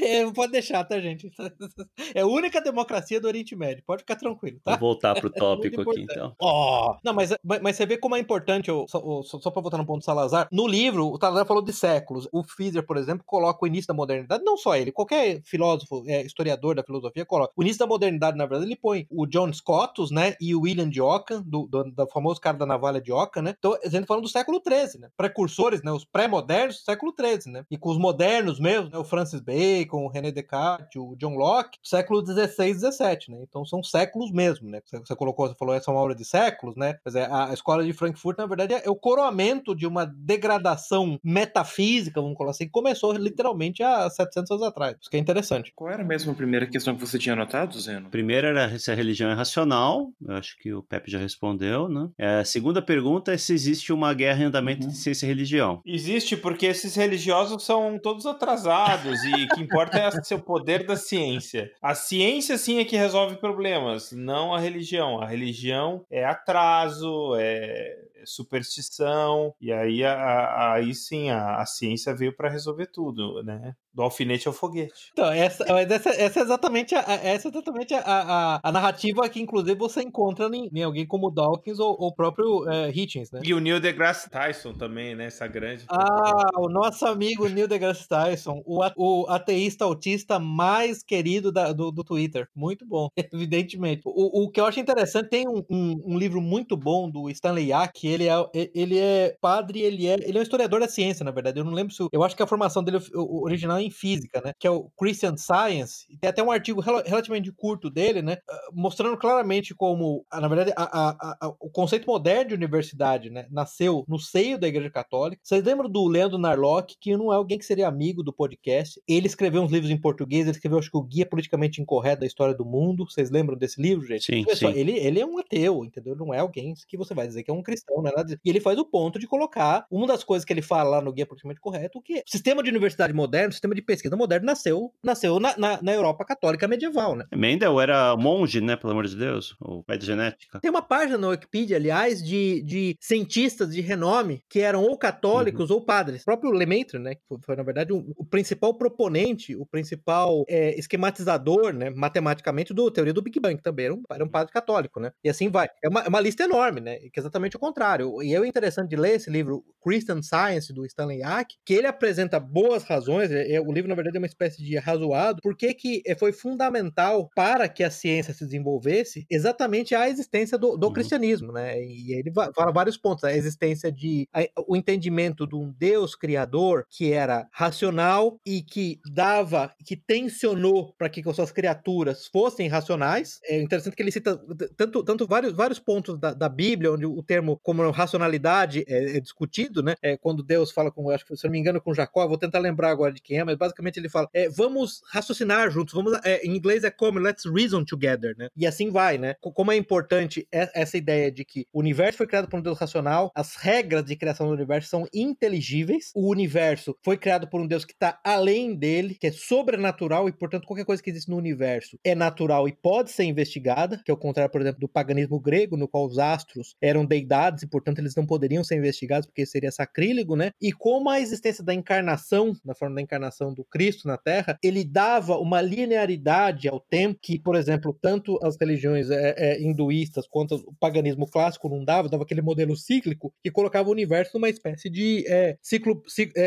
É, 0.08 0.30
pode 0.32 0.52
deixar, 0.52 0.84
tá, 0.84 1.00
gente? 1.00 1.30
É 2.14 2.20
a 2.20 2.26
única 2.26 2.60
democracia 2.60 3.20
do 3.20 3.26
Oriente 3.26 3.54
Médio. 3.54 3.82
Pode 3.86 4.02
ficar 4.02 4.16
tranquilo, 4.16 4.58
tá? 4.64 4.72
Vou 4.76 4.90
voltar 4.90 5.14
pro 5.14 5.28
é 5.34 5.38
tópico 5.38 5.80
é 5.80 5.84
aqui, 5.84 6.02
então. 6.02 6.34
Oh, 6.40 6.96
não, 7.04 7.12
mas, 7.12 7.34
mas 7.44 7.76
você 7.76 7.84
vê 7.84 7.98
como 7.98 8.16
é 8.16 8.18
importante, 8.18 8.70
só, 8.88 9.22
só, 9.22 9.40
só 9.40 9.50
pra 9.50 9.60
voltar 9.62 9.78
no 9.78 9.86
ponto 9.86 10.00
do 10.00 10.04
Salazar, 10.04 10.48
no 10.50 10.66
livro, 10.66 11.10
o 11.10 11.18
Salazar 11.18 11.46
falou 11.46 11.62
de 11.62 11.72
séculos. 11.72 12.28
O 12.32 12.42
Fizer, 12.42 12.82
por 12.82 12.96
exemplo, 12.96 13.24
coloca 13.26 13.62
o 13.62 13.66
início 13.66 13.88
da 13.88 13.94
modernidade, 13.94 14.44
não 14.44 14.56
só 14.56 14.76
ele, 14.76 14.92
qualquer 14.92 15.42
filósofo, 15.44 16.02
é, 16.06 16.22
historiador 16.22 16.74
da 16.74 16.82
filosofia, 16.82 17.26
coloca. 17.26 17.52
O 17.56 17.62
início 17.62 17.78
da 17.78 17.86
modernidade, 17.86 18.36
na 18.36 18.46
verdade, 18.46 18.70
ele 18.70 18.78
põe 18.80 19.06
o 19.10 19.26
John 19.26 19.52
Scottus, 19.52 20.10
né, 20.10 20.34
e 20.40 20.54
o 20.54 20.62
William 20.62 20.88
de 20.88 21.00
Ockham, 21.00 21.42
do, 21.44 21.66
do, 21.66 21.84
do 21.84 22.06
famoso 22.08 22.40
cara 22.40 22.56
da 22.56 22.66
navalha 22.66 23.00
de 23.00 23.12
Ockham, 23.12 23.42
né? 23.42 23.54
Então, 23.58 23.74
a 23.74 23.88
gente 23.88 24.00
tá 24.00 24.06
falando 24.06 24.24
do 24.24 24.28
século 24.28 24.62
XIII, 24.66 25.00
né? 25.00 25.08
Precursores, 25.16 25.82
né? 25.82 25.92
Os 25.92 26.04
pré-modernos 26.04 26.76
do 26.76 26.84
século 26.84 27.14
XIII, 27.18 27.52
né? 27.52 27.64
E 27.70 27.76
com 27.76 27.90
os 27.90 27.98
modernos 27.98 28.60
mesmo, 28.60 28.90
né? 28.90 28.98
O 28.98 29.04
Francis 29.04 29.40
Bacon, 29.40 29.97
com 29.98 30.06
o 30.06 30.08
René 30.08 30.30
Descartes, 30.30 30.94
o 30.96 31.16
John 31.16 31.34
Locke, 31.34 31.78
século 31.82 32.24
XVI 32.24 32.70
e 32.70 32.74
XVII, 32.74 33.36
né? 33.36 33.38
Então 33.42 33.64
são 33.64 33.82
séculos 33.82 34.30
mesmo, 34.30 34.70
né? 34.70 34.80
Você, 34.84 35.16
colocou, 35.16 35.48
você 35.48 35.56
falou, 35.58 35.74
essa 35.74 35.90
é 35.90 35.94
uma 35.94 36.00
obra 36.00 36.14
de 36.14 36.24
séculos, 36.24 36.76
né? 36.76 36.98
Mas 37.04 37.16
é, 37.16 37.28
a 37.28 37.52
escola 37.52 37.84
de 37.84 37.92
Frankfurt, 37.92 38.38
na 38.38 38.46
verdade, 38.46 38.74
é 38.74 38.88
o 38.88 38.94
coroamento 38.94 39.74
de 39.74 39.88
uma 39.88 40.06
degradação 40.06 41.18
metafísica, 41.24 42.20
vamos 42.20 42.36
colocar 42.36 42.52
assim, 42.52 42.66
que 42.66 42.70
começou 42.70 43.12
literalmente 43.12 43.82
há 43.82 44.08
700 44.08 44.50
anos 44.52 44.62
atrás. 44.62 44.96
Isso 45.00 45.10
que 45.10 45.16
é 45.16 45.20
interessante. 45.20 45.72
Qual 45.74 45.90
era 45.90 46.04
mesmo 46.04 46.30
a 46.30 46.34
primeira 46.34 46.66
questão 46.66 46.94
que 46.94 47.00
você 47.00 47.18
tinha 47.18 47.32
anotado, 47.32 47.78
Zeno? 47.80 48.08
Primeira 48.08 48.48
era 48.48 48.78
se 48.78 48.92
a 48.92 48.94
religião 48.94 49.30
é 49.30 49.34
racional, 49.34 50.12
eu 50.24 50.34
acho 50.36 50.56
que 50.58 50.72
o 50.72 50.80
Pepe 50.80 51.10
já 51.10 51.18
respondeu, 51.18 51.88
né? 51.88 52.08
É, 52.16 52.38
a 52.40 52.44
segunda 52.44 52.80
pergunta 52.80 53.32
é 53.32 53.36
se 53.36 53.52
existe 53.52 53.92
uma 53.92 54.14
guerra 54.14 54.42
em 54.42 54.46
andamento 54.46 54.86
uhum. 54.86 54.92
de 54.92 54.96
ciência 54.96 55.26
e 55.26 55.28
religião. 55.28 55.82
Existe, 55.84 56.36
porque 56.36 56.66
esses 56.66 56.94
religiosos 56.94 57.64
são 57.64 57.98
todos 57.98 58.26
atrasados 58.26 59.24
e 59.24 59.44
o 59.44 59.48
que 59.48 59.62
importa 59.62 59.87
é 59.96 60.22
seu 60.22 60.40
poder 60.40 60.86
da 60.86 60.96
ciência. 60.96 61.70
A 61.80 61.94
ciência 61.94 62.58
sim 62.58 62.78
é 62.78 62.84
que 62.84 62.96
resolve 62.96 63.36
problemas, 63.36 64.12
não 64.12 64.54
a 64.54 64.58
religião. 64.58 65.20
A 65.20 65.26
religião 65.26 66.04
é 66.10 66.24
atraso, 66.24 67.34
é 67.36 67.96
superstição, 68.24 69.54
e 69.60 69.72
aí, 69.72 70.04
a, 70.04 70.14
a, 70.14 70.72
aí 70.74 70.94
sim 70.94 71.30
a, 71.30 71.56
a 71.56 71.66
ciência 71.66 72.14
veio 72.14 72.34
para 72.34 72.48
resolver 72.48 72.86
tudo, 72.86 73.42
né? 73.42 73.74
Do 73.92 74.02
alfinete 74.02 74.46
ao 74.46 74.54
foguete. 74.54 75.10
Então, 75.12 75.30
essa, 75.30 75.64
essa, 75.64 76.10
essa 76.10 76.40
é 76.40 76.42
exatamente, 76.42 76.94
a, 76.94 77.00
essa 77.00 77.48
é 77.48 77.50
exatamente 77.50 77.94
a, 77.94 78.00
a, 78.00 78.60
a, 78.62 78.72
narrativa 78.72 79.28
que, 79.28 79.40
inclusive, 79.40 79.74
você 79.76 80.02
encontra 80.02 80.46
em, 80.54 80.68
em 80.72 80.82
alguém 80.82 81.06
como 81.06 81.30
Dawkins 81.30 81.78
ou 81.78 81.96
o 81.98 82.14
próprio 82.14 82.68
é, 82.70 82.90
Hitchens, 82.90 83.30
né? 83.30 83.40
E 83.44 83.52
o 83.52 83.60
Neil 83.60 83.80
deGrasse 83.80 84.30
Tyson 84.30 84.72
também, 84.72 85.14
né? 85.14 85.26
Essa 85.26 85.46
grande. 85.46 85.84
Ah, 85.88 86.50
o 86.56 86.68
nosso 86.68 87.06
amigo 87.06 87.48
Neil 87.48 87.66
deGrasse 87.66 88.08
Tyson, 88.08 88.62
o, 88.64 88.80
o 88.96 89.26
ateísta 89.28 89.84
autista 89.84 90.38
mais 90.38 91.02
querido 91.02 91.50
da, 91.50 91.72
do, 91.72 91.90
do 91.90 92.04
Twitter. 92.04 92.48
Muito 92.54 92.86
bom, 92.86 93.08
evidentemente. 93.32 94.02
O, 94.04 94.44
o 94.44 94.50
que 94.50 94.60
eu 94.60 94.66
acho 94.66 94.80
interessante, 94.80 95.28
tem 95.28 95.48
um, 95.48 95.62
um, 95.70 96.14
um 96.14 96.18
livro 96.18 96.40
muito 96.40 96.76
bom 96.76 97.10
do 97.10 97.28
Stanley 97.30 97.70
Yack, 97.70 98.07
ele 98.08 98.28
é, 98.28 98.70
ele 98.74 98.98
é 98.98 99.36
padre, 99.40 99.80
ele 99.80 100.06
é, 100.06 100.14
ele 100.14 100.36
é 100.36 100.40
um 100.40 100.42
historiador 100.42 100.80
da 100.80 100.88
ciência, 100.88 101.24
na 101.24 101.30
verdade. 101.30 101.58
Eu 101.58 101.64
não 101.64 101.72
lembro 101.72 101.94
se. 101.94 102.06
Eu 102.12 102.22
acho 102.22 102.36
que 102.36 102.42
a 102.42 102.46
formação 102.46 102.82
dele 102.82 102.98
original 103.14 103.78
é 103.78 103.82
em 103.82 103.90
física, 103.90 104.40
né? 104.44 104.52
Que 104.58 104.66
é 104.66 104.70
o 104.70 104.90
Christian 104.98 105.36
Science. 105.36 106.06
Tem 106.20 106.30
até 106.30 106.42
um 106.42 106.50
artigo 106.50 106.80
relativamente 106.80 107.52
curto 107.52 107.90
dele, 107.90 108.22
né? 108.22 108.38
Ah, 108.48 108.68
mostrando 108.72 109.16
claramente 109.16 109.74
como, 109.74 110.24
ah, 110.30 110.40
na 110.40 110.48
verdade, 110.48 110.72
a, 110.76 110.82
a, 110.82 111.36
a, 111.40 111.48
o 111.60 111.70
conceito 111.70 112.06
moderno 112.06 112.48
de 112.48 112.54
universidade, 112.54 113.30
né? 113.30 113.46
Nasceu 113.50 114.04
no 114.08 114.18
seio 114.18 114.58
da 114.58 114.68
Igreja 114.68 114.90
Católica. 114.90 115.40
Vocês 115.44 115.62
lembram 115.64 115.88
do 115.88 116.06
Leandro 116.06 116.38
Narlock, 116.38 116.96
que 117.00 117.16
não 117.16 117.32
é 117.32 117.36
alguém 117.36 117.58
que 117.58 117.64
seria 117.64 117.88
amigo 117.88 118.22
do 118.22 118.32
podcast? 118.32 119.00
Ele 119.06 119.26
escreveu 119.26 119.62
uns 119.62 119.72
livros 119.72 119.90
em 119.90 120.00
português, 120.00 120.42
ele 120.42 120.52
escreveu, 120.52 120.78
acho 120.78 120.90
que, 120.90 120.96
o 120.96 121.02
Guia 121.02 121.26
Politicamente 121.26 121.80
Incorreto 121.80 122.20
da 122.20 122.26
História 122.26 122.54
do 122.54 122.64
Mundo. 122.64 123.04
Vocês 123.08 123.30
lembram 123.30 123.56
desse 123.56 123.80
livro, 123.80 124.06
gente? 124.06 124.24
Sim, 124.24 124.44
sim. 124.54 124.72
Ele, 124.72 124.92
ele 124.92 125.20
é 125.20 125.26
um 125.26 125.38
ateu, 125.38 125.84
entendeu? 125.84 126.16
Não 126.16 126.32
é 126.32 126.38
alguém 126.38 126.74
que 126.86 126.96
você 126.96 127.14
vai 127.14 127.26
dizer 127.26 127.42
que 127.42 127.50
é 127.50 127.54
um 127.54 127.62
cristão 127.62 127.97
não 128.02 128.10
é 128.10 128.14
nada 128.14 128.38
E 128.44 128.50
ele 128.50 128.60
faz 128.60 128.78
o 128.78 128.84
ponto 128.84 129.18
de 129.18 129.26
colocar 129.26 129.86
uma 129.90 130.06
das 130.06 130.24
coisas 130.24 130.44
que 130.44 130.52
ele 130.52 130.62
fala 130.62 130.90
lá 130.90 131.00
no 131.00 131.12
Guia 131.12 131.26
Politicamente 131.26 131.60
Correto, 131.60 132.00
que 132.02 132.18
o 132.18 132.22
sistema 132.26 132.62
de 132.62 132.70
universidade 132.70 133.12
moderno, 133.12 133.50
o 133.50 133.52
sistema 133.52 133.74
de 133.74 133.82
pesquisa 133.82 134.16
moderno 134.16 134.46
nasceu, 134.46 134.92
nasceu 135.02 135.40
na, 135.40 135.56
na, 135.56 135.82
na 135.82 135.92
Europa 135.92 136.24
católica 136.24 136.68
medieval, 136.68 137.14
né? 137.14 137.24
Mendel 137.34 137.80
era 137.80 138.16
monge, 138.16 138.60
né, 138.60 138.76
pelo 138.76 138.92
amor 138.92 139.06
de 139.06 139.16
Deus, 139.16 139.56
o 139.60 139.82
pai 139.82 139.98
de 139.98 140.06
genética. 140.06 140.60
Tem 140.60 140.70
uma 140.70 140.82
página 140.82 141.18
na 141.18 141.28
Wikipedia, 141.28 141.76
aliás, 141.76 142.22
de, 142.22 142.62
de 142.62 142.96
cientistas 143.00 143.74
de 143.74 143.80
renome 143.80 144.42
que 144.48 144.60
eram 144.60 144.82
ou 144.82 144.96
católicos 144.96 145.70
uhum. 145.70 145.76
ou 145.76 145.84
padres. 145.84 146.22
O 146.22 146.24
próprio 146.24 146.50
Lemaitre, 146.50 146.98
né, 146.98 147.14
que 147.14 147.22
foi, 147.42 147.56
na 147.56 147.62
verdade, 147.62 147.92
o, 147.92 148.04
o, 148.16 148.24
principal 148.24 148.74
proponente, 148.74 149.56
o 149.56 149.66
principal 149.66 150.44
é, 150.48 150.78
esquematizador, 150.78 151.72
né, 151.72 151.90
matematicamente, 151.90 152.74
do 152.74 152.90
teoria 152.90 153.12
do 153.12 153.22
Big 153.22 153.38
Bang 153.40 153.60
também. 153.62 153.86
Era 153.86 153.94
um, 153.94 154.02
era 154.10 154.24
um 154.24 154.28
padre 154.28 154.52
católico, 154.52 155.00
né? 155.00 155.12
E 155.22 155.28
assim 155.28 155.48
vai. 155.48 155.68
É 155.82 155.88
uma, 155.88 156.02
é 156.02 156.08
uma 156.08 156.20
lista 156.20 156.44
enorme, 156.44 156.80
né? 156.80 156.96
Que 156.96 157.18
é 157.18 157.20
exatamente 157.20 157.56
o 157.56 157.60
contrário. 157.60 157.87
E 158.22 158.34
é 158.34 158.46
interessante 158.46 158.90
de 158.90 158.96
ler 158.96 159.16
esse 159.16 159.30
livro, 159.30 159.64
Christian 159.82 160.22
Science, 160.22 160.72
do 160.72 160.84
Stanley 160.84 161.20
Yack, 161.20 161.54
que 161.64 161.74
ele 161.74 161.86
apresenta 161.86 162.38
boas 162.38 162.84
razões. 162.84 163.30
É, 163.30 163.54
é, 163.54 163.60
o 163.60 163.72
livro, 163.72 163.88
na 163.88 163.94
verdade, 163.94 164.16
é 164.16 164.20
uma 164.20 164.26
espécie 164.26 164.62
de 164.62 164.76
razoado, 164.76 165.40
porque 165.42 165.72
que 165.72 166.02
é, 166.06 166.14
foi 166.14 166.32
fundamental 166.32 167.30
para 167.34 167.68
que 167.68 167.82
a 167.82 167.90
ciência 167.90 168.34
se 168.34 168.44
desenvolvesse 168.44 169.26
exatamente 169.30 169.94
a 169.94 170.08
existência 170.08 170.58
do, 170.58 170.76
do 170.76 170.88
uhum. 170.88 170.92
cristianismo, 170.92 171.52
né? 171.52 171.80
E 171.82 172.12
ele 172.12 172.32
fala 172.32 172.72
vários 172.72 172.96
pontos. 172.96 173.24
A 173.24 173.32
existência 173.32 173.90
de. 173.90 174.28
A, 174.32 174.46
o 174.66 174.76
entendimento 174.76 175.46
de 175.46 175.56
um 175.56 175.72
Deus 175.78 176.14
criador 176.14 176.84
que 176.90 177.12
era 177.12 177.46
racional 177.52 178.38
e 178.44 178.62
que 178.62 179.00
dava, 179.12 179.72
que 179.84 179.96
tensionou 179.96 180.92
para 180.98 181.08
que 181.08 181.22
as 181.26 181.36
suas 181.36 181.52
criaturas 181.52 182.26
fossem 182.26 182.68
racionais. 182.68 183.40
É 183.44 183.60
interessante 183.60 183.94
que 183.94 184.02
ele 184.02 184.10
cita 184.10 184.38
tanto, 184.76 185.02
tanto 185.02 185.26
vários, 185.26 185.52
vários 185.52 185.78
pontos 185.78 186.18
da, 186.18 186.34
da 186.34 186.48
Bíblia, 186.48 186.92
onde 186.92 187.06
o 187.06 187.22
termo 187.22 187.58
racionalidade 187.90 188.84
é, 188.86 189.16
é 189.16 189.20
discutido, 189.20 189.82
né? 189.82 189.94
É, 190.02 190.16
quando 190.16 190.42
Deus 190.42 190.70
fala 190.70 190.90
com, 190.90 191.10
acho 191.10 191.24
que, 191.24 191.36
se 191.36 191.44
não 191.44 191.50
me 191.50 191.58
engano, 191.58 191.80
com 191.80 191.94
Jacó, 191.94 192.26
vou 192.26 192.38
tentar 192.38 192.58
lembrar 192.58 192.90
agora 192.90 193.12
de 193.12 193.20
quem 193.20 193.38
é, 193.38 193.44
mas 193.44 193.56
basicamente 193.56 193.98
ele 193.98 194.08
fala: 194.08 194.28
é, 194.32 194.48
vamos 194.48 195.00
raciocinar 195.10 195.70
juntos, 195.70 195.94
vamos. 195.94 196.18
É, 196.24 196.44
em 196.44 196.56
inglês 196.56 196.84
é 196.84 196.90
como 196.90 197.18
let's 197.18 197.44
reason 197.44 197.84
together, 197.84 198.34
né? 198.36 198.48
E 198.56 198.66
assim 198.66 198.90
vai, 198.90 199.18
né? 199.18 199.34
Como 199.40 199.72
é 199.72 199.76
importante 199.76 200.46
essa 200.50 200.96
ideia 200.96 201.30
de 201.30 201.44
que 201.44 201.66
o 201.72 201.80
universo 201.80 202.18
foi 202.18 202.26
criado 202.26 202.48
por 202.48 202.58
um 202.58 202.62
Deus 202.62 202.78
racional, 202.78 203.30
as 203.34 203.56
regras 203.56 204.04
de 204.04 204.16
criação 204.16 204.46
do 204.46 204.52
universo 204.52 204.88
são 204.88 205.06
inteligíveis, 205.14 206.10
o 206.14 206.28
universo 206.30 206.96
foi 207.02 207.16
criado 207.16 207.48
por 207.48 207.60
um 207.60 207.66
Deus 207.66 207.84
que 207.84 207.92
está 207.92 208.18
além 208.24 208.74
dele, 208.74 209.16
que 209.20 209.26
é 209.26 209.32
sobrenatural 209.32 210.28
e, 210.28 210.32
portanto, 210.32 210.66
qualquer 210.66 210.84
coisa 210.84 211.02
que 211.02 211.10
existe 211.10 211.30
no 211.30 211.36
universo 211.36 211.98
é 212.04 212.14
natural 212.14 212.68
e 212.68 212.72
pode 212.72 213.10
ser 213.10 213.24
investigada, 213.24 214.00
que 214.04 214.10
é 214.10 214.14
o 214.14 214.16
contrário, 214.16 214.50
por 214.50 214.60
exemplo, 214.60 214.80
do 214.80 214.88
paganismo 214.88 215.38
grego, 215.40 215.76
no 215.76 215.88
qual 215.88 216.06
os 216.06 216.18
astros 216.18 216.76
eram 216.80 217.04
deidades 217.04 217.62
e, 217.62 217.66
portanto, 217.68 217.98
eles 217.98 218.14
não 218.14 218.26
poderiam 218.26 218.64
ser 218.64 218.76
investigados 218.76 219.26
porque 219.26 219.46
seria 219.46 219.70
sacrílego, 219.70 220.36
né? 220.36 220.50
E 220.60 220.72
como 220.72 221.10
a 221.10 221.20
existência 221.20 221.62
da 221.62 221.74
encarnação, 221.74 222.52
na 222.64 222.74
forma 222.74 222.96
da 222.96 223.02
encarnação 223.02 223.52
do 223.52 223.64
Cristo 223.64 224.08
na 224.08 224.16
Terra, 224.16 224.58
ele 224.62 224.84
dava 224.84 225.36
uma 225.38 225.60
linearidade 225.60 226.68
ao 226.68 226.80
tempo 226.80 227.18
que, 227.20 227.38
por 227.38 227.54
exemplo, 227.54 227.96
tanto 228.00 228.38
as 228.42 228.56
religiões 228.56 229.10
é, 229.10 229.34
é, 229.36 229.62
hinduístas 229.62 230.26
quanto 230.26 230.56
o 230.56 230.74
paganismo 230.78 231.26
clássico 231.26 231.68
não 231.68 231.84
dava, 231.84 232.08
dava 232.08 232.22
aquele 232.22 232.42
modelo 232.42 232.76
cíclico 232.76 233.32
que 233.42 233.50
colocava 233.50 233.88
o 233.88 233.92
universo 233.92 234.32
numa 234.34 234.48
espécie 234.48 234.88
de 234.88 235.24
é, 235.26 235.56
ciclo, 235.60 236.02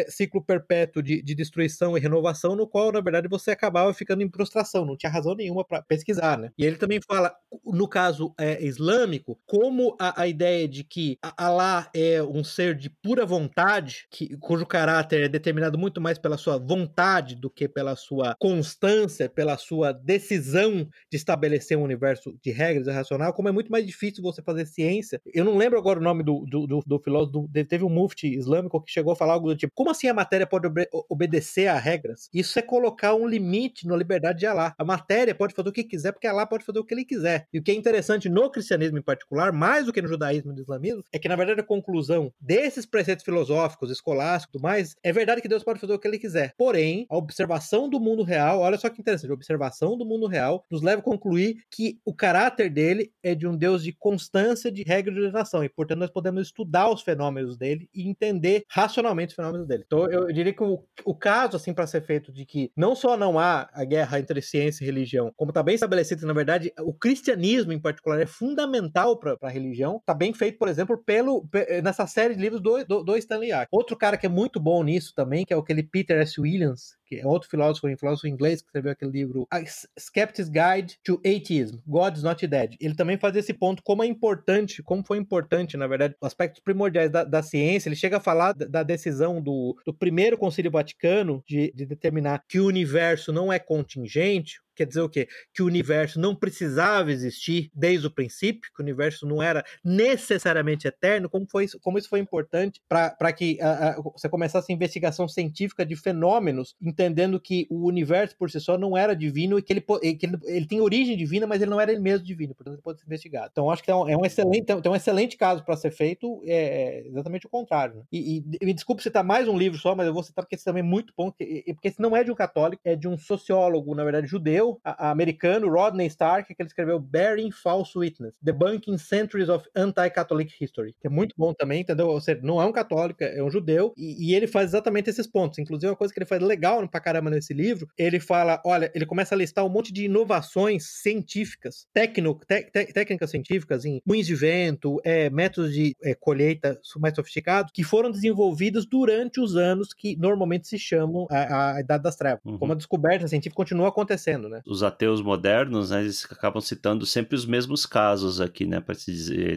ciclo 0.07 0.43
perpétuo 0.43 1.01
de, 1.01 1.21
de, 1.21 1.35
destruição 1.35 1.97
e 1.97 1.99
renovação, 1.99 2.55
no 2.55 2.67
qual, 2.67 2.91
na 2.91 3.01
verdade, 3.01 3.27
você 3.27 3.51
acabava 3.51 3.93
ficando 3.93 4.21
em 4.21 4.29
prostração, 4.29 4.85
não 4.85 4.97
tinha 4.97 5.11
razão 5.11 5.35
nenhuma 5.35 5.65
para 5.65 5.81
pesquisar, 5.81 6.37
né? 6.37 6.51
E 6.57 6.65
ele 6.65 6.77
também 6.77 6.99
fala, 7.05 7.33
no 7.65 7.87
caso 7.87 8.33
é, 8.39 8.63
islâmico, 8.63 9.39
como 9.45 9.95
a, 9.99 10.21
a, 10.21 10.27
ideia 10.27 10.67
de 10.67 10.83
que 10.83 11.10
Alá 11.37 11.89
é 11.93 12.21
um 12.21 12.43
ser 12.43 12.75
de 12.75 12.89
pura 12.89 13.25
vontade, 13.25 14.07
que, 14.09 14.35
cujo 14.37 14.65
caráter 14.65 15.23
é 15.23 15.29
determinado 15.29 15.77
muito 15.77 15.99
mais 16.01 16.17
pela 16.17 16.37
sua 16.37 16.57
vontade 16.57 17.35
do 17.35 17.49
que 17.49 17.67
pela 17.67 17.95
sua 17.95 18.35
constância, 18.39 19.29
pela 19.29 19.57
sua 19.57 19.91
decisão 19.91 20.87
de 21.09 21.17
estabelecer 21.17 21.77
um 21.77 21.83
universo 21.83 22.37
de 22.43 22.51
regras 22.51 22.87
racional, 22.87 23.33
como 23.33 23.49
é 23.49 23.51
muito 23.51 23.71
mais 23.71 23.85
difícil 23.85 24.23
você 24.23 24.41
fazer 24.41 24.65
ciência. 24.65 25.21
Eu 25.33 25.45
não 25.45 25.57
lembro 25.57 25.77
agora 25.77 25.99
o 25.99 26.03
nome 26.03 26.23
do, 26.23 26.45
do, 26.45 26.67
do, 26.67 26.79
do 26.85 26.99
filósofo, 26.99 27.49
teve 27.67 27.83
um 27.83 27.89
mufti 27.89 28.27
islâmico 28.27 28.81
que 28.81 28.91
chegou 28.91 29.13
a 29.13 29.15
falar 29.15 29.33
algo 29.33 29.47
do 29.49 29.55
tipo: 29.55 29.73
como 29.75 29.89
assim 29.89 30.07
a 30.07 30.13
matéria 30.13 30.47
pode 30.47 30.67
ob 30.67 30.87
obedecer 31.09 31.67
a 31.67 31.77
regras? 31.77 32.29
Isso 32.33 32.57
é 32.57 32.61
colocar 32.61 33.15
um 33.15 33.27
limite 33.27 33.87
na 33.87 33.95
liberdade 33.95 34.39
de 34.39 34.45
Alá. 34.45 34.73
A 34.77 34.83
matéria 34.83 35.35
pode 35.35 35.53
fazer 35.53 35.69
o 35.69 35.71
que 35.71 35.83
quiser, 35.83 36.11
porque 36.11 36.27
Alá 36.27 36.45
pode 36.45 36.65
fazer 36.65 36.79
o 36.79 36.85
que 36.85 36.93
ele 36.93 37.05
quiser. 37.05 37.47
E 37.53 37.59
o 37.59 37.63
que 37.63 37.71
é 37.71 37.73
interessante 37.73 38.29
no 38.29 38.49
cristianismo 38.49 38.97
em 38.97 39.01
particular, 39.01 39.51
mais 39.51 39.85
do 39.85 39.93
que 39.93 40.01
no 40.01 40.07
judaísmo 40.07 40.51
e 40.51 40.55
no 40.55 40.61
islamismo, 40.61 41.00
é 41.11 41.19
que 41.19 41.27
na 41.27 41.35
verdade 41.35 41.61
a 41.61 41.63
conclusão 41.63 42.31
desses 42.39 42.85
preceitos 42.85 43.23
filosóficos, 43.23 43.91
escolásticos, 43.91 44.53
tudo 44.53 44.63
mais, 44.63 44.95
é 45.03 45.11
verdade 45.11 45.41
que 45.41 45.47
Deus 45.47 45.63
pode 45.63 45.79
fazer 45.79 45.93
o 45.93 45.99
que 45.99 46.07
ele 46.07 46.19
quiser. 46.19 46.53
Porém, 46.57 47.05
a 47.09 47.17
observação 47.17 47.89
do 47.89 47.99
mundo 47.99 48.23
real, 48.23 48.59
olha 48.59 48.77
só 48.77 48.89
que 48.89 49.01
interessante, 49.01 49.31
a 49.31 49.33
observação 49.33 49.97
do 49.97 50.05
mundo 50.05 50.27
real 50.27 50.65
nos 50.69 50.81
leva 50.81 51.01
a 51.01 51.03
concluir 51.03 51.63
que 51.69 51.99
o 52.05 52.13
caráter 52.13 52.69
dele 52.69 53.11
é 53.23 53.33
de 53.35 53.47
um 53.47 53.55
Deus 53.55 53.83
de 53.83 53.93
constância, 53.93 54.71
de 54.71 54.83
regra 54.83 55.13
de 55.13 55.19
ordenação, 55.19 55.63
e 55.63 55.69
portanto 55.69 55.99
nós 55.99 56.09
podemos 56.09 56.47
estudar 56.47 56.89
os 56.89 57.01
fenômenos 57.01 57.57
dele 57.57 57.89
e 57.93 58.07
entender 58.07 58.63
racionalmente 58.69 59.29
os 59.29 59.35
fenômenos 59.35 59.67
dele. 59.67 59.83
Então 59.85 60.09
eu 60.09 60.31
diria 60.31 60.53
que 60.53 60.63
o, 60.63 60.83
o 61.05 61.15
caso, 61.15 61.57
assim, 61.57 61.73
para 61.73 61.87
ser 61.87 62.01
feito 62.01 62.31
de 62.31 62.45
que 62.45 62.71
não 62.75 62.95
só 62.95 63.15
não 63.15 63.39
há 63.39 63.69
a 63.73 63.83
guerra 63.85 64.19
entre 64.19 64.41
ciência 64.41 64.83
e 64.83 64.87
religião, 64.87 65.31
como 65.35 65.51
está 65.51 65.63
bem 65.63 65.75
estabelecido, 65.75 66.25
na 66.25 66.33
verdade, 66.33 66.71
o 66.79 66.93
cristianismo 66.93 67.73
em 67.73 67.79
particular 67.79 68.19
é 68.19 68.25
fundamental 68.25 69.17
para 69.17 69.37
a 69.41 69.49
religião, 69.49 69.97
está 69.97 70.13
bem 70.13 70.33
feito, 70.33 70.57
por 70.57 70.67
exemplo, 70.67 70.80
pelo 71.05 71.47
nessa 71.83 72.05
série 72.07 72.35
de 72.35 72.41
livros 72.41 72.61
do, 72.61 72.83
do, 72.85 73.03
do 73.03 73.17
Stanley 73.17 73.49
Yack. 73.49 73.67
Outro 73.71 73.95
cara 73.95 74.17
que 74.17 74.25
é 74.25 74.29
muito 74.29 74.59
bom 74.59 74.83
nisso 74.83 75.13
também, 75.15 75.45
que 75.45 75.53
é 75.53 75.57
aquele 75.57 75.83
Peter 75.83 76.19
S. 76.19 76.39
Williams, 76.39 76.95
que 77.05 77.19
é 77.19 77.25
outro 77.25 77.49
filósofo, 77.49 77.87
um 77.87 77.97
filósofo 77.97 78.27
inglês 78.27 78.61
que 78.61 78.67
escreveu 78.67 78.93
aquele 78.93 79.11
livro 79.11 79.45
A 79.51 79.61
Skeptic's 79.99 80.49
Guide 80.49 80.97
to 81.03 81.19
Atheism, 81.25 81.77
God's 81.85 82.23
Not 82.23 82.45
Dead. 82.47 82.75
Ele 82.79 82.95
também 82.95 83.17
faz 83.17 83.35
esse 83.35 83.53
ponto 83.53 83.83
como 83.83 84.03
é 84.03 84.07
importante, 84.07 84.81
como 84.81 85.03
foi 85.05 85.17
importante, 85.17 85.75
na 85.75 85.87
verdade, 85.87 86.15
aspectos 86.21 86.61
primordiais 86.61 87.11
da, 87.11 87.23
da 87.23 87.43
ciência. 87.43 87.89
Ele 87.89 87.95
chega 87.95 88.17
a 88.17 88.21
falar 88.21 88.53
da, 88.53 88.65
da 88.65 88.83
decisão 88.83 89.41
do, 89.41 89.75
do 89.85 89.93
primeiro 89.93 90.37
Concílio 90.37 90.71
Vaticano 90.71 91.43
de, 91.47 91.73
de 91.75 91.85
determinar 91.85 92.43
que 92.47 92.59
o 92.59 92.67
universo 92.67 93.33
não 93.33 93.51
é 93.51 93.59
contingente, 93.59 94.61
quer 94.81 94.87
dizer 94.87 95.01
o 95.01 95.09
quê? 95.09 95.27
Que 95.53 95.61
o 95.61 95.65
universo 95.65 96.19
não 96.19 96.35
precisava 96.35 97.11
existir 97.11 97.69
desde 97.73 98.07
o 98.07 98.11
princípio, 98.11 98.71
que 98.75 98.81
o 98.81 98.83
universo 98.83 99.27
não 99.27 99.41
era 99.41 99.63
necessariamente 99.83 100.87
eterno, 100.87 101.29
como, 101.29 101.45
foi 101.47 101.65
isso, 101.65 101.79
como 101.79 101.97
isso 101.97 102.09
foi 102.09 102.19
importante 102.19 102.81
para 102.87 103.31
que 103.31 103.61
a, 103.61 103.89
a, 103.89 104.01
você 104.01 104.27
começasse 104.27 104.71
a 104.71 104.75
investigação 104.75 105.27
científica 105.27 105.85
de 105.85 105.95
fenômenos, 105.95 106.75
entendendo 106.81 107.39
que 107.39 107.67
o 107.69 107.85
universo 107.85 108.35
por 108.37 108.49
si 108.49 108.59
só 108.59 108.77
não 108.77 108.97
era 108.97 109.15
divino 109.15 109.59
e 109.59 109.61
que 109.61 109.73
ele, 109.73 109.81
que 109.81 110.25
ele, 110.25 110.37
ele 110.45 110.65
tem 110.65 110.81
origem 110.81 111.15
divina, 111.15 111.45
mas 111.45 111.61
ele 111.61 111.69
não 111.69 111.79
era 111.79 111.91
ele 111.91 112.01
mesmo 112.01 112.25
divino, 112.25 112.55
portanto 112.55 112.75
ele 112.75 112.81
pode 112.81 112.99
ser 112.99 113.05
investigado. 113.05 113.49
Então 113.51 113.69
acho 113.69 113.83
que 113.83 113.91
é 113.91 113.95
um, 113.95 114.09
é 114.09 114.17
um 114.17 114.25
excelente, 114.25 114.65
tem 114.65 114.91
um 114.91 114.95
excelente 114.95 115.37
caso 115.37 115.63
para 115.63 115.77
ser 115.77 115.91
feito, 115.91 116.41
é, 116.45 116.53
é 116.55 117.07
exatamente 117.07 117.45
o 117.45 117.49
contrário. 117.49 117.97
Né? 117.97 118.03
E, 118.11 118.43
e, 118.61 118.65
me 118.65 118.73
desculpe 118.73 119.03
citar 119.03 119.23
mais 119.23 119.47
um 119.47 119.57
livro 119.57 119.77
só, 119.77 119.93
mas 119.95 120.07
eu 120.07 120.13
vou 120.13 120.23
citar 120.23 120.43
porque 120.43 120.55
esse 120.55 120.65
também 120.65 120.81
é 120.81 120.85
muito 120.85 121.13
bom, 121.15 121.29
porque, 121.29 121.63
porque 121.73 121.87
esse 121.87 122.01
não 122.01 122.15
é 122.15 122.23
de 122.23 122.31
um 122.31 122.35
católico, 122.35 122.81
é 122.83 122.95
de 122.95 123.07
um 123.07 123.17
sociólogo, 123.17 123.93
na 123.93 124.03
verdade, 124.03 124.27
judeu, 124.27 124.70
a, 124.83 125.07
a 125.07 125.11
americano, 125.11 125.69
Rodney 125.69 126.07
Stark, 126.07 126.53
que 126.53 126.61
ele 126.61 126.67
escreveu 126.67 126.99
Bearing 126.99 127.51
False 127.51 127.97
Witness, 127.97 128.33
Debunking 128.41 128.97
Centuries 128.97 129.49
of 129.49 129.67
Anti-Catholic 129.75 130.53
History, 130.59 130.95
que 130.99 131.07
é 131.07 131.09
muito 131.09 131.33
bom 131.37 131.53
também, 131.53 131.81
entendeu? 131.81 132.07
Ou 132.07 132.21
seja, 132.21 132.39
não 132.43 132.61
é 132.61 132.65
um 132.65 132.71
católico, 132.71 133.23
é 133.23 133.41
um 133.43 133.49
judeu, 133.49 133.93
e, 133.97 134.29
e 134.29 134.35
ele 134.35 134.47
faz 134.47 134.69
exatamente 134.69 135.09
esses 135.09 135.27
pontos. 135.27 135.59
Inclusive, 135.59 135.89
uma 135.89 135.95
coisa 135.95 136.13
que 136.13 136.19
ele 136.19 136.25
faz 136.25 136.41
legal 136.41 136.87
pra 136.87 136.99
caramba 136.99 137.29
nesse 137.29 137.53
livro, 137.53 137.87
ele 137.97 138.19
fala, 138.19 138.61
olha, 138.65 138.91
ele 138.95 139.05
começa 139.05 139.35
a 139.35 139.37
listar 139.37 139.65
um 139.65 139.69
monte 139.69 139.93
de 139.93 140.05
inovações 140.05 140.85
científicas, 141.01 141.87
tecno, 141.93 142.39
te, 142.47 142.63
te, 142.63 142.85
técnicas 142.93 143.29
científicas 143.29 143.85
em 143.85 144.01
moinhos 144.05 144.27
de 144.27 144.35
vento, 144.35 144.99
é, 145.03 145.29
métodos 145.29 145.73
de 145.73 145.95
é, 146.03 146.15
colheita 146.15 146.79
mais 146.97 147.15
sofisticados, 147.15 147.71
que 147.73 147.83
foram 147.83 148.11
desenvolvidos 148.11 148.85
durante 148.85 149.39
os 149.39 149.55
anos 149.55 149.93
que 149.93 150.15
normalmente 150.17 150.67
se 150.67 150.79
chamam 150.79 151.27
a, 151.29 151.75
a 151.75 151.79
Idade 151.81 152.03
das 152.03 152.15
Trevas. 152.15 152.41
Uhum. 152.45 152.57
Como 152.57 152.73
a 152.73 152.75
descoberta 152.75 153.27
científica 153.27 153.55
continua 153.55 153.89
acontecendo, 153.89 154.49
né? 154.49 154.60
Os 154.65 154.83
ateus 154.83 155.21
modernos, 155.21 155.89
né, 155.89 156.01
eles 156.01 156.25
acabam 156.29 156.61
citando 156.61 157.05
sempre 157.05 157.35
os 157.35 157.45
mesmos 157.45 157.85
casos 157.85 158.41
aqui, 158.41 158.65
né, 158.65 158.79
para 158.79 158.95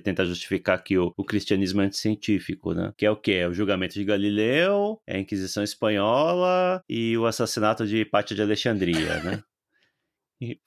tentar 0.03 0.25
justificar 0.25 0.83
que 0.83 0.99
o, 0.99 1.13
o, 1.17 1.25
cristianismo 1.25 1.81
é 1.83 1.87
anticientífico, 1.87 2.73
né? 2.73 2.93
Que 2.97 3.07
é 3.07 3.11
o 3.11 3.17
quê? 3.17 3.33
É 3.33 3.49
o 3.49 3.55
julgamento 3.55 3.95
de 3.95 4.05
Galileu, 4.05 5.01
é 5.07 5.17
a 5.17 5.21
Inquisição 5.21 5.63
Espanhola 5.63 6.83
e 6.89 7.17
o 7.17 7.27
assassinato 7.27 7.87
de 7.87 8.05
Pátio 8.05 8.37
de 8.37 8.43
Alexandria, 8.43 9.23
né? 9.23 9.43
E, 10.41 10.59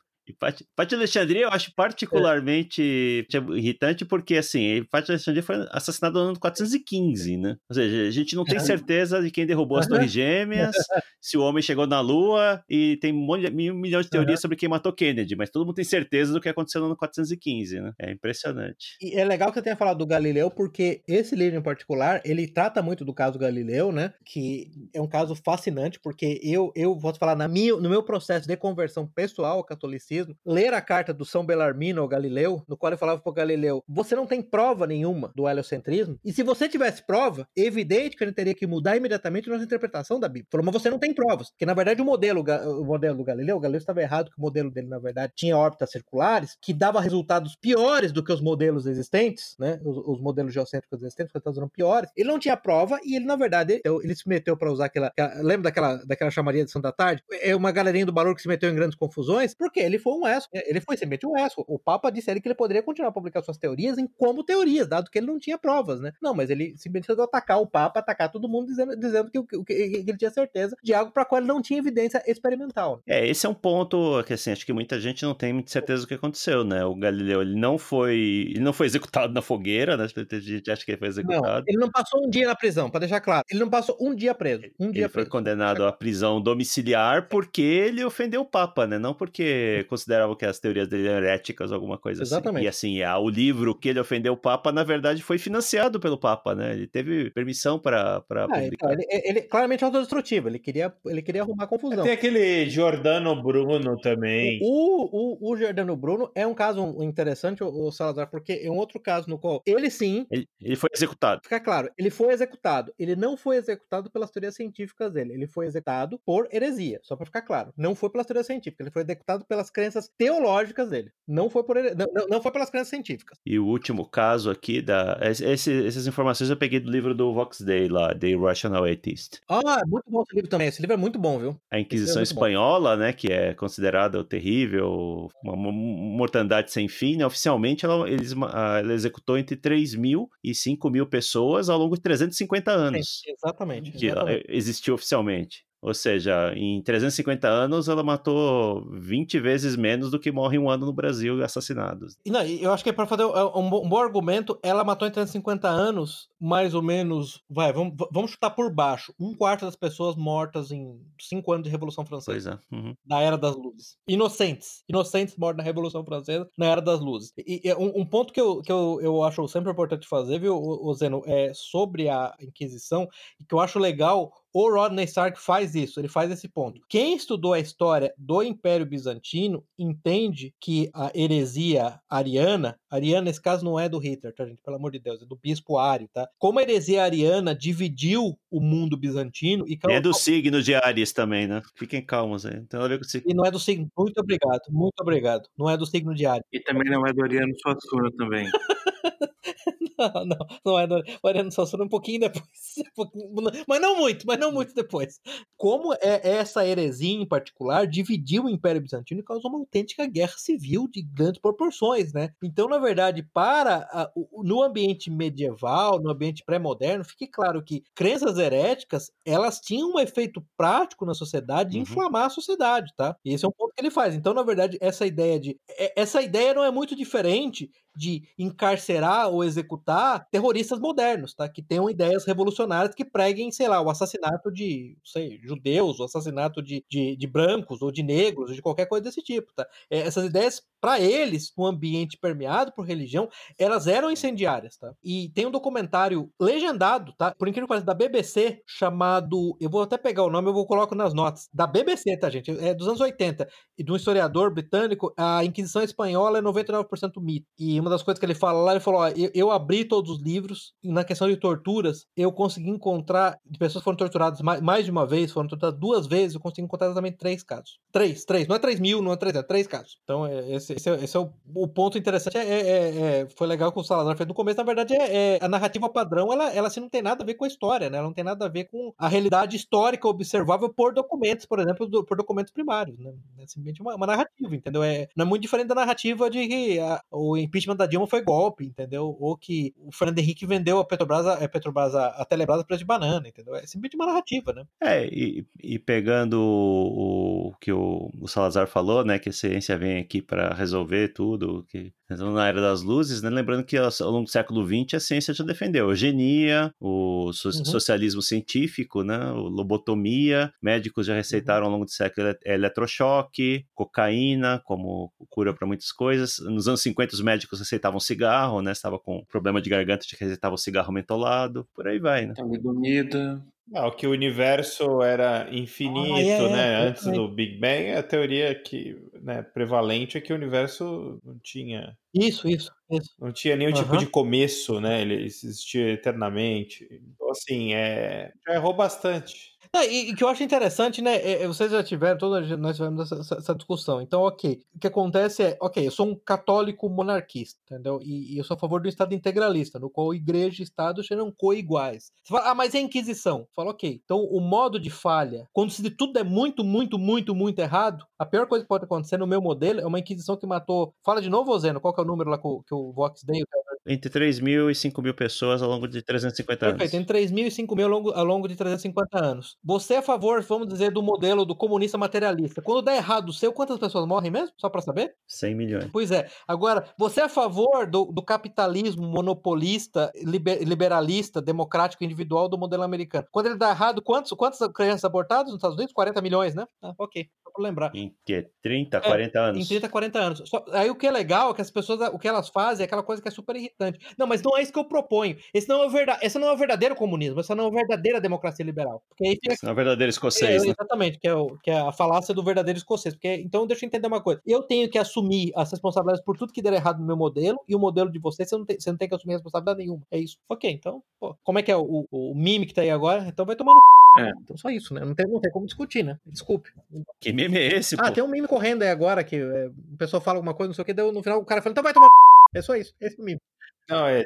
De 0.88 0.96
Alexandria 0.96 1.42
eu 1.44 1.50
acho 1.50 1.74
particularmente 1.76 3.28
é. 3.34 3.38
irritante 3.56 4.06
porque, 4.06 4.36
assim, 4.36 4.82
de 4.82 4.88
Alexandria 4.92 5.44
foi 5.44 5.68
assassinado 5.72 6.20
no 6.20 6.30
ano 6.30 6.40
415, 6.40 7.38
né? 7.38 7.58
Ou 7.70 7.76
seja, 7.76 8.08
a 8.08 8.12
gente 8.12 8.36
não 8.36 8.44
tem 8.44 8.60
certeza 8.60 9.22
de 9.22 9.32
quem 9.32 9.46
derrubou 9.46 9.78
as 9.78 9.88
Torres 9.88 10.12
Gêmeas, 10.12 10.76
se 11.22 11.38
o 11.38 11.42
homem 11.42 11.62
chegou 11.62 11.88
na 11.88 12.00
Lua, 12.00 12.64
e 12.70 12.98
tem 12.98 13.14
um, 13.14 13.28
um 13.32 13.74
milhão 13.74 14.02
de 14.02 14.10
teorias 14.10 14.42
sobre 14.42 14.58
quem 14.58 14.70
matou 14.70 14.94
Kennedy, 14.94 15.36
mas 15.36 15.50
todo 15.50 15.66
mundo 15.66 15.76
tem 15.76 15.86
certeza 15.86 16.34
do 16.34 16.42
que 16.42 16.50
aconteceu 16.50 16.82
no 16.82 16.88
ano 16.88 16.98
415, 16.98 17.80
né? 17.80 17.94
É 18.00 18.12
impressionante. 18.12 18.98
E 19.02 19.20
é 19.20 19.24
legal 19.24 19.52
que 19.52 19.60
eu 19.60 19.64
tenha 19.64 19.76
falado 19.76 19.98
do 19.98 20.06
Galileu, 20.06 20.50
porque 20.50 21.02
esse 21.08 21.36
livro 21.36 21.60
em 21.60 21.64
particular, 21.64 22.22
ele 22.26 22.48
trata 22.48 22.82
muito 22.82 23.06
do 23.06 23.14
caso 23.14 23.40
Galileu, 23.40 23.92
né? 23.92 24.14
Que 24.26 24.72
é 24.94 25.02
um 25.02 25.08
caso 25.08 25.36
fascinante, 25.36 26.00
porque 26.00 26.40
eu, 26.44 26.72
eu 26.76 26.98
vou 26.98 27.14
falar, 27.14 27.36
na 27.36 27.48
minha, 27.48 27.76
no 27.76 27.90
meu 27.90 28.04
processo 28.04 28.48
de 28.48 28.58
conversão 28.58 29.08
pessoal 29.08 29.58
ao 29.58 29.64
catolicismo, 29.64 30.17
ler 30.46 30.74
a 30.74 30.82
carta 30.82 31.14
do 31.14 31.26
São 31.26 31.46
Belarmino 31.46 32.02
ao 32.02 32.08
Galileu, 32.08 32.64
no 32.68 32.78
qual 32.78 32.92
ele 32.92 32.98
falava 32.98 33.22
para 33.22 33.34
Galileu: 33.34 33.84
você 33.88 34.16
não 34.16 34.26
tem 34.26 34.42
prova 34.42 34.88
nenhuma 34.88 35.32
do 35.36 35.48
heliocentrismo, 35.48 36.20
e 36.24 36.32
se 36.32 36.44
você 36.44 36.68
tivesse 36.68 37.06
prova, 37.06 37.48
evidente 37.56 38.16
que 38.16 38.24
ele 38.24 38.32
teria 38.32 38.54
que 38.54 38.68
mudar 38.68 38.98
imediatamente 38.98 39.50
nossa 39.50 39.64
interpretação 39.64 40.20
da 40.20 40.28
Bíblia. 40.28 40.48
Falou, 40.52 40.66
mas 40.66 40.74
você 40.74 40.90
não 40.90 41.00
tem 41.00 41.14
provas. 41.14 41.52
Que 41.58 41.66
na 41.66 41.74
verdade 41.74 42.02
o 42.02 42.06
modelo, 42.06 42.42
o 42.42 42.86
modelo 42.86 43.18
do 43.18 43.24
Galileu, 43.24 43.58
o 43.58 43.60
Galileu 43.60 43.80
estava 43.80 44.02
errado, 44.02 44.30
que 44.30 44.38
o 44.38 44.42
modelo 44.42 44.72
dele, 44.72 44.88
na 44.88 45.00
verdade, 45.00 45.34
tinha 45.36 45.58
órbitas 45.58 45.92
circulares, 45.92 46.58
que 46.62 46.74
dava 46.74 47.02
resultados 47.02 47.56
piores 47.56 48.12
do 48.12 48.24
que 48.24 48.32
os 48.32 48.42
modelos 48.42 48.86
existentes, 48.86 49.56
né? 49.60 49.80
Os, 49.84 49.98
os 49.98 50.22
modelos 50.22 50.54
geocêntricos 50.54 51.02
existentes, 51.02 51.32
que 51.32 51.50
eram 51.58 51.70
piores. 51.70 52.10
Ele 52.16 52.30
não 52.30 52.40
tinha 52.40 52.58
prova 52.58 53.00
e 53.04 53.16
ele, 53.16 53.26
na 53.26 53.36
verdade, 53.36 53.82
ele, 53.84 54.00
ele 54.04 54.16
se 54.16 54.28
meteu 54.28 54.58
para 54.58 54.72
usar 54.72 54.86
aquela, 54.86 55.08
aquela. 55.08 55.42
Lembra 55.42 55.64
daquela, 55.64 55.96
daquela 56.06 56.32
chamaria 56.32 56.66
de 56.66 56.72
Santa 56.72 56.92
Tarde? 56.92 57.24
É 57.42 57.56
uma 57.56 57.72
galerinha 57.72 58.06
do 58.06 58.12
barulho 58.12 58.36
que 58.36 58.42
se 58.42 58.48
meteu 58.48 58.70
em 58.70 58.76
grandes 58.76 58.98
confusões, 58.98 59.54
porque 59.54 59.80
ele 59.80 60.00
foi 60.08 60.14
um 60.14 60.28
esco. 60.28 60.50
Ele 60.54 60.80
foi 60.80 60.96
simplesmente 60.96 61.28
um 61.28 61.38
esco. 61.38 61.66
O 61.68 61.78
Papa 61.78 62.10
disse 62.10 62.32
ele 62.32 62.40
que 62.40 62.48
ele 62.48 62.56
poderia 62.56 62.82
continuar 62.82 63.10
a 63.10 63.12
publicar 63.12 63.42
suas 63.42 63.58
teorias 63.58 63.98
em 63.98 64.08
como 64.08 64.42
teorias, 64.42 64.88
dado 64.88 65.12
que 65.12 65.18
ele 65.18 65.28
não 65.28 65.38
tinha 65.38 65.58
provas, 65.58 66.00
né? 66.00 66.14
Não, 66.22 66.34
mas 66.34 66.50
ele 66.50 66.70
simplesmente 66.78 67.08
resolveu 67.08 67.26
atacar 67.26 67.60
o 67.60 67.68
Papa, 67.68 68.00
atacar 68.00 68.32
todo 68.32 68.48
mundo, 68.48 68.68
dizendo, 68.68 68.96
dizendo 68.96 69.30
que, 69.30 69.44
que, 69.44 69.64
que, 69.66 69.74
ele 69.74 70.18
tinha 70.18 70.32
certeza 70.32 70.78
de 70.82 70.94
algo 70.94 71.12
para 71.12 71.26
qual 71.26 71.40
ele 71.42 71.48
não 71.48 71.62
tinha 71.62 71.80
evidência 71.80 72.24
experimental. 72.26 73.02
É, 73.06 73.28
esse 73.28 73.46
é 73.46 73.50
um 73.50 73.54
ponto 73.54 74.24
que 74.24 74.34
assim, 74.34 74.52
acho 74.52 74.66
que 74.66 74.72
muita 74.72 74.98
gente 75.00 75.24
não 75.24 75.34
tem 75.34 75.52
muita 75.52 75.72
certeza 75.72 76.04
do 76.04 76.08
que 76.08 76.14
aconteceu, 76.14 76.64
né? 76.64 76.86
O 76.86 76.96
Galileu, 76.96 77.42
ele 77.42 77.60
não 77.60 77.78
foi, 77.78 78.48
ele 78.52 78.62
não 78.62 78.72
foi 78.72 78.86
executado 78.86 79.34
na 79.34 79.42
fogueira, 79.42 79.98
né? 79.98 80.06
A 80.06 80.40
gente 80.40 80.72
acha 80.72 80.86
que 80.86 80.92
ele 80.92 81.00
foi 81.00 81.10
executado. 81.10 81.44
Não, 81.44 81.64
ele 81.68 81.78
não 81.78 81.92
passou 81.92 82.26
um 82.26 82.30
dia 82.30 82.48
na 82.48 82.56
prisão, 82.56 82.90
para 82.90 83.02
deixar 83.02 83.20
claro. 83.20 83.44
Ele 83.50 83.60
não 83.60 83.70
passou 83.70 83.98
um 84.00 84.16
dia 84.16 84.34
preso. 84.34 84.64
Um 84.80 84.90
dia 84.90 85.04
ele 85.04 85.10
preso. 85.10 85.14
foi 85.14 85.26
condenado 85.26 85.86
à 85.86 85.92
prisão 85.92 86.42
domiciliar 86.42 87.28
porque 87.28 87.62
ele 87.62 88.04
ofendeu 88.06 88.42
o 88.42 88.46
Papa, 88.46 88.88
né? 88.88 88.98
Não 88.98 89.14
porque 89.14 89.86
considerava 89.98 90.36
que 90.36 90.46
as 90.46 90.60
teorias 90.60 90.88
dele 90.88 91.08
eram 91.08 91.26
heréticas 91.26 91.72
alguma 91.72 91.98
coisa 91.98 92.22
Exatamente. 92.22 92.68
assim. 92.68 92.98
E 92.98 93.04
assim, 93.04 93.24
o 93.24 93.30
livro 93.30 93.76
que 93.76 93.90
ele 93.90 94.00
ofendeu 94.00 94.34
o 94.34 94.38
Papa, 94.38 94.72
na 94.72 94.84
verdade, 94.84 95.24
foi 95.24 95.38
financiado 95.38 96.00
pelo 96.00 96.18
Papa, 96.18 96.54
né? 96.54 96.74
Ele 96.74 96.88
teve 96.88 97.32
permissão 97.32 97.80
para 97.80 98.18
ah, 98.18 98.48
publicar. 98.48 98.68
Então, 98.68 98.92
ele, 98.92 99.06
ele, 99.10 99.42
claramente 99.42 99.84
autodestrutivo, 99.84 100.48
ele 100.48 100.60
queria, 100.60 100.94
ele 101.06 101.22
queria 101.22 101.42
arrumar 101.42 101.68
confusão. 101.68 102.04
Tem 102.04 102.14
aquele 102.14 102.70
Giordano 102.70 103.42
Bruno 103.42 104.00
também. 104.00 104.60
O, 104.62 105.48
o, 105.48 105.52
o 105.52 105.58
Giordano 105.58 105.96
Bruno 105.96 106.32
é 106.36 106.46
um 106.46 106.54
caso 106.54 106.82
interessante, 107.04 107.64
o 107.64 107.92
Salazar, 107.92 108.30
porque 108.30 108.62
é 108.64 108.70
um 108.70 108.78
outro 108.78 109.00
caso 109.00 109.30
no 109.30 109.40
qual 109.40 109.62
ele 109.66 109.90
sim. 109.90 110.28
Ele, 110.30 110.48
ele 110.62 110.76
foi 110.76 110.90
executado. 110.94 111.42
Fica 111.44 111.60
claro, 111.60 111.90
ele 111.98 112.10
foi 112.10 112.34
executado. 112.34 112.94
Ele 113.00 113.16
não 113.16 113.36
foi 113.36 113.58
executado 113.58 114.12
pelas 114.12 114.30
teorias 114.30 114.56
científicas 114.56 115.12
dele. 115.12 115.34
Ele 115.34 115.48
foi 115.48 115.66
executado 115.66 116.20
por 116.26 116.48
heresia, 116.52 117.00
só 117.04 117.16
para 117.16 117.26
ficar 117.26 117.42
claro. 117.42 117.74
Não 117.76 117.96
foi 117.96 118.10
pelas 118.10 118.28
teorias 118.28 118.46
científicas, 118.46 118.86
ele 118.86 118.94
foi 118.94 119.02
executado 119.02 119.46
pelas 119.46 119.70
crenças 119.70 119.87
teológicas 120.18 120.90
dele. 120.90 121.12
Não 121.28 121.50
foi 121.50 121.64
por 121.64 121.76
não, 121.76 122.28
não, 122.30 122.42
foi 122.42 122.52
pelas 122.52 122.70
crenças 122.70 122.88
científicas. 122.88 123.38
E 123.46 123.60
o 123.60 123.66
último 123.66 124.08
caso 124.08 124.50
aqui 124.50 124.82
da 124.82 125.20
esse, 125.22 125.86
essas 125.86 126.08
informações 126.08 126.50
eu 126.50 126.56
peguei 126.56 126.80
do 126.80 126.90
livro 126.90 127.14
do 127.14 127.34
Vox 127.34 127.60
Day 127.60 127.90
lá, 127.90 128.16
The 128.16 128.36
Rational 128.36 128.86
Atheist. 128.86 129.42
Ah, 129.50 129.82
muito 129.86 130.10
bom 130.10 130.22
esse 130.22 130.34
livro 130.34 130.50
também. 130.50 130.68
Esse 130.68 130.82
livro 130.82 130.94
é 130.94 130.98
muito 130.98 131.20
bom, 131.20 131.38
viu? 131.38 131.60
A 131.70 131.80
Inquisição 131.80 132.22
é 132.22 132.24
espanhola, 132.24 132.96
bom. 132.96 133.02
né, 133.02 133.14
que 133.14 133.32
é 133.32 133.54
considerada 133.54 134.24
terrível, 134.24 135.30
uma 135.44 135.72
mortandade 135.72 136.72
sem 136.72 136.88
fim, 136.88 137.18
né? 137.18 137.26
Oficialmente 137.26 137.84
ela, 137.84 138.10
eles, 138.10 138.32
ela 138.32 138.94
executou 138.94 139.38
entre 139.38 139.58
3 139.58 139.96
mil 139.96 140.30
e 140.42 140.56
5 140.56 140.90
mil 140.90 141.06
pessoas 141.06 141.68
ao 141.70 141.78
longo 141.78 141.96
de 141.96 142.02
350 142.02 142.72
anos. 142.72 143.22
Sim, 143.24 143.32
exatamente. 143.32 143.92
Que 143.92 144.06
exatamente. 144.08 144.46
existiu 144.48 144.94
oficialmente. 144.94 145.67
Ou 145.82 145.94
seja, 145.94 146.54
em 146.56 146.82
350 146.82 147.48
anos 147.48 147.88
ela 147.88 148.04
matou 148.04 148.88
20 148.92 149.40
vezes 149.40 149.76
menos 149.76 150.10
do 150.10 150.20
que 150.20 150.32
morre 150.32 150.58
um 150.58 150.70
ano 150.70 150.86
no 150.86 150.94
Brasil 150.94 151.44
assassinados. 151.44 152.18
Não, 152.26 152.42
eu 152.42 152.74
acho 152.74 152.84
que 152.84 152.90
é 152.90 152.94
para 152.94 153.06
fazer 153.06 153.26
um, 153.26 153.58
um, 153.58 153.90
bom 153.90 153.98
argumento, 153.98 154.58
ela 154.64 154.84
matou 154.84 155.08
em 155.08 155.12
350 155.12 155.68
anos, 155.68 156.30
mais 156.40 156.74
ou 156.74 156.82
menos, 156.82 157.44
vai, 157.50 157.72
vamos, 157.74 157.96
vamos 158.12 158.32
chutar 158.32 158.52
por 158.52 158.72
baixo, 158.72 159.14
um 159.20 159.34
quarto 159.34 159.66
das 159.66 159.76
pessoas 159.76 160.16
mortas 160.16 160.72
em 160.72 161.00
cinco 161.20 161.52
anos 161.52 161.66
de 161.66 161.70
Revolução 161.70 162.06
Francesa. 162.06 162.62
É. 162.72 162.76
Uhum. 162.76 162.96
Na 163.06 163.22
Era 163.22 163.38
das 163.38 163.56
Luzes. 163.56 163.98
Inocentes. 164.08 164.84
Inocentes 164.88 165.36
mortos 165.36 165.58
na 165.58 165.64
Revolução 165.64 166.04
Francesa, 166.06 166.50
na 166.58 166.68
Era 166.68 166.82
das 166.82 167.00
Luzes. 167.00 167.34
E, 167.38 167.62
e 167.64 167.74
um, 167.76 168.02
um, 168.02 168.06
ponto 168.06 168.32
que, 168.32 168.42
eu, 168.42 168.62
que 168.62 168.72
eu, 168.72 169.00
eu 169.02 169.24
acho 169.24 169.48
sempre 169.48 169.72
importante 169.72 170.08
fazer, 170.08 170.40
viu, 170.40 170.56
o, 170.56 170.90
o 170.90 170.94
Zeno, 170.94 171.24
é 171.26 171.52
sobre 171.54 172.10
a 172.10 172.36
Inquisição, 172.40 173.08
e 173.40 173.46
que 173.46 173.54
eu 173.54 173.60
acho 173.60 173.80
legal 173.80 174.32
o 174.60 174.74
Rodney 174.74 175.06
Stark 175.06 175.40
faz 175.40 175.76
isso, 175.76 176.00
ele 176.00 176.08
faz 176.08 176.32
esse 176.32 176.48
ponto. 176.48 176.82
Quem 176.90 177.16
estudou 177.16 177.54
a 177.54 177.60
história 177.60 178.12
do 178.18 178.42
Império 178.42 178.88
Bizantino 178.88 179.64
entende 179.78 180.52
que 180.60 180.90
a 180.96 181.12
heresia 181.14 182.00
ariana, 182.10 182.80
ariana 182.90 183.26
nesse 183.26 183.40
caso 183.40 183.64
não 183.64 183.80
é 183.80 183.88
do 183.88 184.00
Hitler, 184.00 184.34
tá 184.34 184.48
gente? 184.48 184.62
Pelo 184.64 184.78
amor 184.78 184.92
de 184.92 184.98
Deus, 184.98 185.22
é 185.22 185.26
do 185.26 185.36
bispo 185.36 185.78
Ario, 185.78 186.10
tá? 186.12 186.27
Como 186.38 186.60
a 186.60 186.62
heresia 186.62 187.04
ariana 187.04 187.56
dividiu 187.56 188.38
o 188.50 188.60
mundo 188.60 188.98
bizantino 188.98 189.66
e 189.68 189.78
é 189.90 190.02
do 190.02 190.14
signo 190.14 190.62
de 190.62 190.76
Ares 190.76 191.12
também, 191.14 191.48
né? 191.48 191.62
Fiquem 191.76 192.06
calmos 192.06 192.46
aí. 192.46 192.56
Então, 192.58 192.82
olha 192.82 193.00
E 193.26 193.34
não 193.34 193.46
é 193.46 193.52
do 193.52 193.60
signo. 193.60 193.90
Muito 193.98 194.20
obrigado, 194.20 194.62
muito 194.70 195.00
obrigado. 195.00 195.48
Não 195.58 195.70
é 195.70 195.78
do 195.78 195.86
signo 195.86 196.14
de 196.14 196.26
Ares. 196.26 196.46
E 196.52 196.60
também 196.60 196.90
não 196.90 197.06
é 197.06 197.14
do 197.14 197.24
Ariano 197.24 197.54
Suassuna 197.62 198.12
também. 198.18 198.50
não, 200.26 200.48
não, 200.66 200.80
é 200.80 200.88
do 200.88 201.04
Ariano 201.24 201.52
Suassuna 201.52 201.84
um 201.84 201.90
pouquinho 201.90 202.20
depois. 202.20 202.46
mas 203.68 203.82
não 203.82 203.98
muito, 203.98 204.26
mas 204.26 204.40
não 204.40 204.52
muito 204.52 204.74
depois. 204.74 205.20
Como 205.56 205.94
é 205.94 206.22
essa 206.24 206.66
heresia 206.66 207.16
em 207.16 207.28
particular 207.28 207.88
dividiu 207.88 208.46
o 208.46 208.50
Império 208.50 208.82
Bizantino 208.82 209.22
e 209.22 209.24
causou 209.24 209.50
uma 209.50 209.60
autêntica 209.60 210.06
guerra 210.06 210.34
civil 210.38 210.88
de 210.88 211.02
grandes 211.02 211.42
proporções, 211.42 212.14
né? 212.14 212.32
Então, 212.44 212.68
na 212.68 212.78
verdade, 212.78 213.28
para 213.34 213.88
a, 213.92 214.12
no 214.44 214.62
ambiente 214.62 215.10
medieval, 215.10 216.00
no 216.00 216.12
ambiente 216.12 216.44
pré-moderno, 216.46 217.04
fique 217.04 217.28
claro 217.28 217.64
que 217.64 217.84
crenças 217.96 218.38
heréticas, 218.38 219.12
elas 219.26 219.60
tinham 219.60 219.94
um 219.94 220.00
efeito 220.00 220.46
prático 220.56 221.06
na 221.06 221.14
sociedade 221.14 221.72
de 221.72 221.78
uhum. 221.78 221.84
inflamar 221.84 222.26
a 222.26 222.30
sociedade, 222.30 222.94
tá? 222.96 223.16
E 223.24 223.34
esse 223.34 223.46
é 223.46 223.48
um 223.48 223.52
ponto 223.52 223.74
que 223.74 223.82
ele 223.82 223.92
faz. 223.92 224.16
Então, 224.16 224.34
na 224.34 224.44
verdade, 224.44 224.78
essa 224.82 225.06
ideia 225.06 225.40
de 225.40 225.58
essa 225.96 226.22
ideia 226.22 226.54
não 226.54 226.64
é 226.64 226.72
muito 226.72 226.96
diferente 226.96 227.70
de 227.98 228.24
encarcerar 228.38 229.30
ou 229.30 229.44
executar 229.44 230.28
terroristas 230.32 230.80
modernos, 230.80 231.34
tá? 231.34 231.50
Que 231.50 231.62
tenham 231.62 231.90
ideias 231.90 232.26
revolucionárias 232.26 232.94
que 232.96 233.04
preguem, 233.04 233.52
sei 233.52 233.68
lá, 233.68 233.82
o 233.82 233.90
assassinato 233.90 234.52
de, 234.52 234.98
sei, 235.04 235.40
judeus, 235.44 236.00
o 236.00 236.04
assassinato 236.04 236.62
de, 236.62 236.86
de, 236.90 237.16
de 237.16 237.28
brancos 237.28 237.82
ou 237.82 237.92
de 237.92 238.04
negros, 238.04 238.50
ou 238.50 238.56
de 238.56 238.62
qualquer 238.62 238.86
coisa 238.86 239.04
desse 239.04 239.22
tipo, 239.22 239.52
tá? 239.54 239.68
É, 239.90 240.00
essas 240.00 240.26
ideias, 240.26 240.62
para 240.88 241.02
eles, 241.02 241.52
no 241.58 241.66
ambiente 241.66 242.18
permeado 242.18 242.72
por 242.72 242.86
religião, 242.86 243.28
elas 243.60 243.88
eram 243.88 244.10
incendiárias, 244.10 244.78
tá? 244.78 244.94
E 245.04 245.30
tem 245.36 245.46
um 245.46 245.52
documentário 245.52 246.32
legendado, 246.40 247.14
tá? 247.18 247.36
Por 247.38 247.50
incrível 247.50 247.68
que 247.68 247.74
pareça, 247.74 247.86
da 247.86 247.94
BBC, 247.94 248.62
chamado, 248.66 249.58
eu 249.60 249.70
vou 249.70 249.82
até 249.82 249.98
pegar 249.98 250.24
o 250.24 250.30
nome, 250.30 250.48
eu 250.48 250.54
vou 250.54 250.66
colocar 250.66 250.96
nas 250.96 251.14
notas, 251.14 251.50
da 251.54 251.68
BBC, 251.68 252.16
tá, 252.16 252.30
gente? 252.30 252.52
É 252.52 252.74
dos 252.74 252.88
anos 252.88 253.02
80, 253.02 253.46
e 253.78 253.84
de 253.84 253.92
um 253.92 253.98
historiador 253.98 254.54
britânico, 254.54 255.14
a 255.18 255.44
Inquisição 255.44 255.84
Espanhola 255.84 256.40
é 256.40 256.42
99% 256.42 257.22
mito. 257.22 257.46
E 257.60 257.78
uma 257.82 257.90
das 257.90 258.02
coisas 258.02 258.18
que 258.18 258.26
ele 258.26 258.34
fala 258.34 258.62
lá, 258.62 258.72
ele 258.72 258.80
falou: 258.80 259.02
ó, 259.02 259.10
eu, 259.10 259.30
eu, 259.34 259.52
abri 259.52 259.84
todos 259.84 260.10
os 260.10 260.24
livros 260.24 260.74
e 260.82 260.90
na 260.90 261.04
questão 261.04 261.28
de 261.28 261.36
torturas, 261.36 262.06
eu 262.16 262.32
consegui 262.32 262.70
encontrar 262.70 263.38
de 263.46 263.60
pessoas 263.60 263.82
que 263.82 263.84
foram 263.84 263.98
torturadas 263.98 264.40
mais, 264.40 264.62
mais 264.62 264.86
de 264.86 264.92
uma 264.92 265.06
vez, 265.06 265.34
foram 265.34 265.50
torturadas 265.50 265.78
duas 265.78 266.08
vezes, 266.08 266.36
eu 266.36 266.42
consegui 266.42 266.62
encontrar 266.62 266.88
exatamente 266.88 267.18
três 267.18 267.44
casos. 267.44 267.78
Três, 267.92 268.24
três, 268.24 268.48
não 268.48 268.56
é 268.56 268.60
três 268.60 268.80
mil, 268.80 269.02
não 269.02 269.12
é 269.12 269.18
três, 269.18 269.36
é 269.36 269.44
três 269.44 269.68
casos. 269.68 269.98
Então, 270.04 270.26
é, 270.26 270.56
esse, 270.56 270.77
esse, 270.78 270.90
é, 270.90 271.04
esse 271.04 271.18
é 271.18 271.20
o, 271.20 271.32
o, 271.54 271.68
ponto 271.68 271.98
interessante. 271.98 272.38
É, 272.38 272.42
é, 272.42 273.22
é, 273.22 273.28
foi 273.36 273.48
legal 273.48 273.72
que 273.72 273.80
o 273.80 273.84
Salazar 273.84 274.16
fez 274.16 274.28
no 274.28 274.34
começo. 274.34 274.58
Na 274.58 274.64
verdade, 274.64 274.94
é, 274.94 275.36
é, 275.36 275.40
a 275.42 275.48
narrativa 275.48 275.90
padrão, 275.90 276.32
ela, 276.32 276.52
ela 276.54 276.68
assim, 276.68 276.80
não 276.80 276.90
tem 276.90 277.02
nada 277.02 277.24
a 277.24 277.26
ver 277.26 277.34
com 277.34 277.46
a 277.46 277.48
história, 277.48 277.90
né? 277.90 277.98
Ela 277.98 278.08
não 278.08 278.14
tem 278.14 278.24
nada 278.24 278.46
a 278.46 278.50
ver 278.50 278.66
com 278.66 278.94
a 278.98 279.08
realidade 279.08 279.56
histórica 279.56 280.08
observável 280.08 280.70
por 280.70 280.94
documentos, 280.94 281.46
por 281.46 281.60
exemplo, 281.60 281.88
do, 281.88 282.04
por 282.04 282.16
documentos 282.16 282.54
primários, 282.54 282.98
né? 283.00 283.14
É 283.40 283.48
simplesmente 283.48 283.82
uma, 283.82 283.96
uma 283.96 284.08
narrativa, 284.08 284.56
entendeu? 284.56 284.84
É, 284.84 285.08
não 285.16 285.26
é 285.26 285.28
muito 285.28 285.42
diferente 285.42 285.68
da 285.68 285.76
narrativa 285.76 286.30
de 286.30 286.48
que 286.48 286.80
a, 286.80 287.02
o 287.12 287.36
impeachment 287.36 287.76
da 287.76 287.86
Dilma 287.86 288.08
foi 288.08 288.22
golpe, 288.22 288.66
entendeu? 288.66 289.18
Ou 289.20 289.36
que 289.36 289.74
o 289.80 289.92
Fernando 289.92 290.20
Henrique 290.20 290.46
vendeu 290.46 290.80
a 290.80 290.86
Petrobras, 290.86 291.26
a, 291.26 291.34
a 291.44 291.50
Petrobras, 291.50 291.96
a, 291.96 292.08
a 292.08 292.26
Telebrás 292.26 292.62
a 292.62 292.64
preço 292.64 292.80
de 292.80 292.86
banana, 292.86 293.28
entendeu? 293.28 293.56
É 293.56 293.62
simplesmente 293.62 293.96
uma 293.96 294.06
narrativa, 294.06 294.54
né? 294.54 294.64
É, 294.82 295.06
e, 295.06 295.46
e 295.62 295.80
pegando 295.80 296.40
o, 296.40 297.50
o 297.50 297.54
que 297.60 297.72
o, 297.72 298.12
o 298.20 298.28
Salazar 298.28 298.68
falou, 298.68 299.04
né? 299.04 299.18
Que 299.18 299.30
a 299.30 299.34
ciência 299.34 299.78
vem 299.78 299.98
aqui 299.98 300.22
para 300.22 300.54
resolver 300.58 301.10
tudo, 301.10 301.66
que 301.70 301.94
então, 302.10 302.32
na 302.32 302.48
era 302.48 302.62
das 302.62 302.82
luzes, 302.82 303.22
né? 303.22 303.30
lembrando 303.30 303.66
que 303.66 303.78
ao 303.78 303.92
longo 304.02 304.24
do 304.24 304.30
século 304.30 304.66
XX 304.66 304.94
a 304.94 305.00
ciência 305.00 305.34
já 305.34 305.44
defendeu 305.44 305.88
a 305.88 305.90
eugenia, 305.92 306.74
o 306.80 307.34
so 307.34 307.50
uhum. 307.50 307.66
socialismo 307.66 308.22
científico, 308.22 309.04
né? 309.04 309.32
o 309.32 309.50
lobotomia, 309.50 310.54
médicos 310.62 311.06
já 311.06 311.14
receitaram 311.14 311.66
ao 311.66 311.72
longo 311.72 311.84
do 311.84 311.92
século 311.92 312.34
eletrochoque, 312.46 313.66
cocaína 313.76 314.62
como 314.64 315.12
cura 315.30 315.54
para 315.54 315.68
muitas 315.68 315.92
coisas. 315.92 316.38
Nos 316.40 316.68
anos 316.68 316.82
50 316.82 317.14
os 317.14 317.22
médicos 317.22 317.60
receitavam 317.60 318.00
cigarro, 318.00 318.62
né? 318.62 318.72
Estava 318.72 318.98
com 318.98 319.26
problema 319.26 319.62
de 319.62 319.70
garganta 319.70 320.06
de 320.08 320.16
receitavam 320.18 320.58
cigarro 320.58 320.94
mentolado, 320.94 321.68
por 321.74 321.88
aí 321.88 322.00
vai, 322.00 322.26
né? 322.26 322.34
Talidomida. 322.36 323.44
Não, 323.70 323.92
que 323.92 324.08
o 324.08 324.12
universo 324.12 325.02
era 325.02 325.48
infinito, 325.52 326.16
ah, 326.16 326.22
é, 326.22 326.50
né? 326.50 326.74
É, 326.74 326.88
Antes 326.88 327.06
é. 327.06 327.12
do 327.12 327.28
Big 327.28 327.58
Bang, 327.58 327.92
a 327.92 328.04
teoria 328.04 328.56
que 328.56 328.98
né, 329.22 329.42
prevalente 329.42 330.18
é 330.18 330.22
que 330.22 330.32
o 330.32 330.36
universo 330.36 331.20
não 331.24 331.38
tinha. 331.40 331.98
Isso, 332.14 332.48
isso, 332.48 332.72
isso. 332.90 333.12
Não 333.20 333.32
tinha 333.32 333.56
nenhum 333.56 333.72
uhum. 333.72 333.84
tipo 333.84 333.98
de 333.98 334.08
começo, 334.08 334.80
né? 334.80 335.02
Ele 335.02 335.26
existia 335.26 335.92
eternamente. 335.92 336.88
Então, 336.92 337.30
assim, 337.30 337.74
é... 337.74 338.32
já 338.48 338.56
errou 338.56 338.74
bastante. 338.74 339.58
E 339.86 340.12
o 340.12 340.16
que 340.16 340.24
eu 340.24 340.28
acho 340.28 340.44
interessante, 340.44 341.02
né? 341.02 341.16
É, 341.18 341.44
é, 341.44 341.48
vocês 341.48 341.72
já 341.72 341.84
tiveram, 341.84 342.18
todos 342.18 342.50
nós 342.58 342.78
tivemos 342.78 343.12
essa, 343.12 343.36
essa, 343.36 343.56
discussão. 343.56 344.02
Então, 344.02 344.22
ok. 344.22 344.62
O 344.74 344.80
que 344.80 344.88
acontece 344.88 345.44
é, 345.44 345.58
ok, 345.62 345.86
eu 345.86 345.92
sou 345.92 346.08
um 346.08 346.16
católico 346.16 346.90
monarquista, 346.90 347.60
entendeu? 347.66 348.00
E, 348.02 348.34
e 348.34 348.38
eu 348.38 348.44
sou 348.44 348.56
a 348.56 348.60
favor 348.60 348.82
do 348.82 348.88
Estado 348.88 349.14
integralista, 349.14 349.78
no 349.78 349.90
qual 349.90 350.14
igreja 350.14 350.62
e 350.62 350.64
Estado 350.64 351.04
serão 351.04 351.32
coiguais. 351.32 352.12
Você 352.24 352.34
fala, 352.34 352.52
ah, 352.52 352.56
mas 352.56 352.74
é 352.74 352.80
Inquisição. 352.80 353.48
Fala, 353.56 353.72
ok. 353.72 354.02
Então, 354.04 354.24
o 354.24 354.40
modo 354.40 354.80
de 354.80 354.90
falha, 354.90 355.48
quando 355.54 355.72
se 355.72 355.88
tudo 355.92 356.18
é 356.18 356.24
muito, 356.24 356.64
muito, 356.64 356.98
muito, 356.98 357.36
muito 357.36 357.60
errado, 357.60 358.06
a 358.20 358.26
pior 358.26 358.48
coisa 358.48 358.64
que 358.64 358.70
pode 358.70 358.86
acontecer 358.86 359.18
no 359.18 359.28
meu 359.28 359.42
modelo 359.42 359.80
é 359.80 359.86
uma 359.86 360.00
Inquisição 360.00 360.38
que 360.38 360.48
matou. 360.48 360.94
Fala 361.04 361.22
de 361.22 361.30
novo, 361.30 361.58
Zeno, 361.60 361.80
qual 361.80 361.94
que 361.94 362.00
é 362.00 362.04
o 362.04 362.08
número 362.08 362.30
lá 362.30 362.38
que 362.38 362.48
o, 362.48 362.64
que 362.64 362.74
o 362.74 362.92
Vox 362.92 363.24
deu? 363.24 363.46
Entre 363.90 364.10
3 364.10 364.40
mil 364.42 364.70
e 364.70 364.76
5 364.76 365.02
mil 365.02 365.14
pessoas 365.14 365.62
ao 365.62 365.70
longo 365.70 365.88
de 365.88 366.02
350 366.02 366.66
anos. 366.66 366.78
Perfeito, 366.78 367.02
entre 367.02 367.08
3 367.08 367.32
mil 367.32 367.48
e 367.48 367.52
5 367.52 367.76
mil 367.76 367.86
ao 367.86 367.92
longo, 367.92 368.12
ao 368.12 368.26
longo 368.26 368.48
de 368.48 368.56
350 368.56 369.18
anos. 369.18 369.58
Você 369.64 369.94
é 369.94 369.98
a 369.98 370.02
favor, 370.02 370.42
vamos 370.42 370.68
dizer, 370.68 370.92
do 370.92 371.02
modelo 371.02 371.46
do 371.46 371.56
comunista 371.56 371.98
materialista. 371.98 372.62
Quando 372.62 372.82
dá 372.82 372.96
errado 372.96 373.30
o 373.30 373.34
seu, 373.34 373.54
quantas 373.54 373.78
pessoas 373.78 374.06
morrem 374.06 374.30
mesmo? 374.30 374.52
Só 374.58 374.70
para 374.70 374.82
saber? 374.82 375.16
100 375.26 375.56
milhões. 375.56 375.90
Pois 375.92 376.12
é. 376.12 376.30
Agora, 376.46 376.86
você 376.98 377.22
é 377.22 377.24
a 377.24 377.30
favor 377.30 377.90
do, 377.90 378.06
do 378.06 378.22
capitalismo 378.22 379.08
monopolista, 379.08 380.12
liber, 380.22 380.62
liberalista, 380.64 381.42
democrático, 381.42 382.04
individual 382.04 382.50
do 382.50 382.58
modelo 382.58 382.84
americano. 382.84 383.28
Quando 383.32 383.46
ele 383.46 383.58
dá 383.58 383.70
errado, 383.70 384.02
quantos, 384.02 384.32
quantas 384.34 384.60
crianças 384.74 385.06
abortadas 385.06 385.48
nos 385.48 385.60
Estados 385.60 385.78
Unidos? 385.78 385.94
40 385.94 386.22
milhões, 386.22 386.54
né? 386.54 386.68
Ah, 386.82 386.94
ok 386.98 387.30
pra 387.58 387.64
lembrar. 387.64 387.92
Em 387.96 388.14
que? 388.26 388.48
30, 388.62 389.02
40 389.02 389.38
é, 389.38 389.42
anos? 389.42 389.66
Em 389.66 389.68
30, 389.68 389.90
40 389.90 390.20
anos. 390.20 390.44
Só, 390.46 390.64
aí 390.72 390.90
o 390.90 390.96
que 390.96 391.08
é 391.08 391.12
legal 391.12 391.52
é 391.52 391.54
que 391.56 391.62
as 391.62 391.72
pessoas, 391.72 392.00
o 392.14 392.20
que 392.20 392.28
elas 392.28 392.50
fazem 392.50 392.84
é 392.84 392.86
aquela 392.86 393.04
coisa 393.04 393.22
que 393.22 393.28
é 393.28 393.32
super 393.32 393.56
irritante. 393.56 394.00
Não, 394.18 394.28
mas 394.28 394.42
não 394.42 394.58
é 394.58 394.62
isso 394.62 394.72
que 394.72 394.80
eu 394.80 394.86
proponho. 394.86 395.38
Esse 395.54 395.68
não 395.68 395.84
é 395.84 395.88
o, 395.88 395.90
verdade, 395.90 396.26
esse 396.26 396.38
não 396.38 396.48
é 396.48 396.54
o 396.54 396.58
verdadeiro 396.58 396.96
comunismo, 396.96 397.40
essa 397.40 397.56
não 397.56 397.66
é 397.66 397.68
a 397.68 397.72
verdadeira 397.72 398.22
democracia 398.22 398.64
liberal. 398.64 399.02
Porque 399.10 399.28
aí 399.28 399.36
fica... 399.36 399.54
Esse 399.54 399.64
não 399.64 399.72
é 399.72 399.74
o 399.74 399.76
verdadeiro 399.76 400.10
escocês, 400.10 400.64
é, 400.64 400.68
né? 400.68 400.74
Exatamente, 400.78 401.20
que 401.20 401.28
é, 401.28 401.34
o, 401.34 401.58
que 401.58 401.72
é 401.72 401.80
a 401.80 401.92
falácia 401.92 402.34
do 402.34 402.44
verdadeiro 402.44 402.78
escocês. 402.78 403.16
Porque, 403.16 403.34
então, 403.36 403.66
deixa 403.66 403.86
eu 403.86 403.88
entender 403.88 404.08
uma 404.08 404.22
coisa. 404.22 404.42
Eu 404.46 404.62
tenho 404.64 404.90
que 404.90 404.98
assumir 404.98 405.52
as 405.56 405.72
responsabilidades 405.72 406.24
por 406.24 406.38
tudo 406.38 406.54
que 406.54 406.62
der 406.62 406.74
errado 406.74 407.00
no 407.00 407.06
meu 407.06 407.18
modelo, 407.18 407.60
e 407.68 407.76
o 407.76 407.80
modelo 407.80 408.12
de 408.12 408.20
você, 408.20 408.46
você 408.46 408.56
não 408.56 408.66
tem, 408.66 408.80
você 408.80 408.92
não 408.92 408.98
tem 408.98 409.08
que 409.08 409.16
assumir 409.16 409.34
responsabilidade 409.34 409.80
nenhuma. 409.80 410.06
É 410.12 410.20
isso. 410.20 410.38
Ok, 410.50 410.70
então, 410.70 411.02
pô, 411.20 411.36
como 411.44 411.60
é 411.60 411.64
que 411.64 411.72
é 411.72 411.76
o, 411.76 412.06
o, 412.12 412.32
o 412.32 412.36
meme 412.36 412.66
que 412.66 412.74
tá 412.74 412.82
aí 412.82 412.90
agora? 412.90 413.26
Então 413.28 413.46
vai 413.46 413.56
tomar 413.56 413.74
no 413.74 413.82
é. 414.18 414.30
Então 414.42 414.58
só 414.58 414.70
isso, 414.70 414.94
né? 414.94 415.02
Não 415.02 415.14
tem, 415.14 415.28
não 415.28 415.40
tem 415.40 415.52
como 415.52 415.66
discutir, 415.66 416.04
né? 416.04 416.20
Desculpe. 416.26 416.72
Que 417.20 417.32
meme 417.32 417.58
é 417.58 417.78
esse, 417.78 417.96
ah, 418.00 418.06
pô? 418.06 418.12
Tem 418.12 418.24
um 418.24 418.28
meme 418.28 418.48
correndo 418.48 418.84
aí 418.84 418.90
agora 418.90 419.24
que 419.24 419.36
é, 419.36 419.68
o 419.68 419.98
pessoal 419.98 420.22
fala 420.22 420.38
alguma 420.38 420.54
coisa, 420.54 420.70
não 420.70 420.74
sei 420.74 420.82
o 420.82 420.86
que, 420.86 420.94
deu, 420.94 421.12
no 421.12 421.24
final 421.24 421.40
o 421.40 421.46
cara 421.46 421.62
fala, 421.62 421.72
então 421.72 421.84
vai 421.84 421.94
tomar 421.94 422.10
É 422.54 422.62
só 422.62 422.76
isso, 422.76 422.94
esse 423.00 423.18
é 423.18 423.22
o 423.22 423.26
meme. 423.26 423.42
Não, 423.90 424.06
é... 424.06 424.24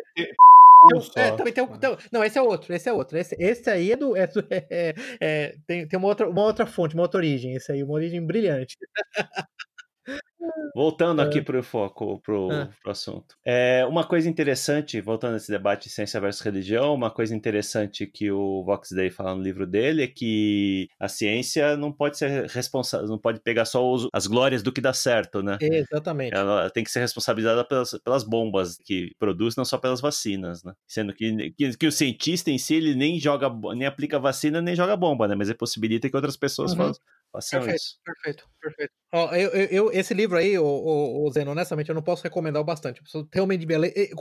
é, 1.15 1.31
também 1.31 1.53
tem 1.53 1.63
um, 1.63 1.75
então, 1.75 1.97
não, 2.11 2.23
esse 2.23 2.37
é 2.37 2.41
outro, 2.41 2.73
esse 2.73 2.89
é 2.89 2.93
outro. 2.93 3.17
Esse, 3.17 3.35
esse 3.39 3.69
aí 3.69 3.91
é 3.91 3.95
do. 3.95 4.17
É, 4.17 4.23
é, 4.69 4.95
é, 5.19 5.55
tem, 5.67 5.87
tem 5.87 5.99
uma, 5.99 6.07
outra, 6.07 6.27
uma 6.27 6.43
outra 6.43 6.65
fonte, 6.65 6.95
uma 6.95 7.03
outra 7.03 7.19
origem. 7.19 7.53
Esse 7.55 7.71
aí, 7.71 7.83
uma 7.83 7.93
origem 7.93 8.25
brilhante. 8.25 8.75
Voltando 10.73 11.21
aqui 11.21 11.41
para 11.41 11.59
o 11.59 11.63
foco, 11.63 12.19
para 12.19 12.33
o 12.33 12.51
ah. 12.51 12.69
assunto. 12.87 13.35
É, 13.45 13.85
uma 13.85 14.05
coisa 14.05 14.29
interessante, 14.29 15.01
voltando 15.01 15.33
a 15.33 15.37
esse 15.37 15.51
debate 15.51 15.83
de 15.83 15.93
ciência 15.93 16.19
versus 16.19 16.41
religião, 16.41 16.93
uma 16.93 17.11
coisa 17.11 17.35
interessante 17.35 18.07
que 18.07 18.31
o 18.31 18.63
Vox 18.63 18.91
Day 18.91 19.09
fala 19.09 19.35
no 19.35 19.41
livro 19.41 19.67
dele 19.67 20.03
é 20.03 20.07
que 20.07 20.87
a 20.99 21.07
ciência 21.07 21.75
não 21.75 21.91
pode 21.91 22.17
ser 22.17 22.47
responsável, 22.47 23.07
não 23.07 23.17
pode 23.17 23.41
pegar 23.41 23.65
só 23.65 23.89
os, 23.91 24.07
as 24.13 24.27
glórias 24.27 24.63
do 24.63 24.71
que 24.71 24.81
dá 24.81 24.93
certo, 24.93 25.43
né? 25.43 25.57
Exatamente. 25.61 26.33
Ela 26.33 26.69
tem 26.69 26.83
que 26.83 26.91
ser 26.91 26.99
responsabilizada 26.99 27.65
pelas, 27.65 27.91
pelas 28.03 28.23
bombas 28.23 28.77
que 28.77 29.11
produz, 29.19 29.55
não 29.55 29.65
só 29.65 29.77
pelas 29.77 30.01
vacinas, 30.01 30.63
né? 30.63 30.73
Sendo 30.87 31.13
que, 31.13 31.51
que, 31.51 31.77
que, 31.77 31.87
o 31.87 31.91
cientista 31.91 32.49
em 32.49 32.57
si, 32.57 32.75
ele 32.75 32.95
nem 32.95 33.19
joga, 33.19 33.49
nem 33.75 33.87
aplica 33.87 34.19
vacina, 34.19 34.61
nem 34.61 34.75
joga 34.75 34.95
bomba, 34.95 35.27
né? 35.27 35.35
Mas 35.35 35.49
ele 35.49 35.57
possibilita 35.57 36.09
que 36.09 36.15
outras 36.15 36.37
pessoas 36.37 36.71
uhum. 36.71 36.77
façam, 36.77 37.03
perfeito, 37.31 37.75
isso. 37.75 37.99
Perfeito, 38.03 38.49
perfeito. 38.61 38.93
Ó, 39.13 39.35
eu, 39.35 39.49
eu, 39.49 39.67
eu, 39.67 39.91
esse 39.91 40.13
livro 40.13 40.37
aí, 40.37 40.57
o, 40.57 40.63
o, 40.63 41.27
o 41.27 41.31
Zeno, 41.31 41.51
honestamente, 41.51 41.89
eu 41.89 41.95
não 41.95 42.01
posso 42.01 42.23
recomendar 42.23 42.63
bastante. 42.63 43.01
Realmente, 43.33 43.67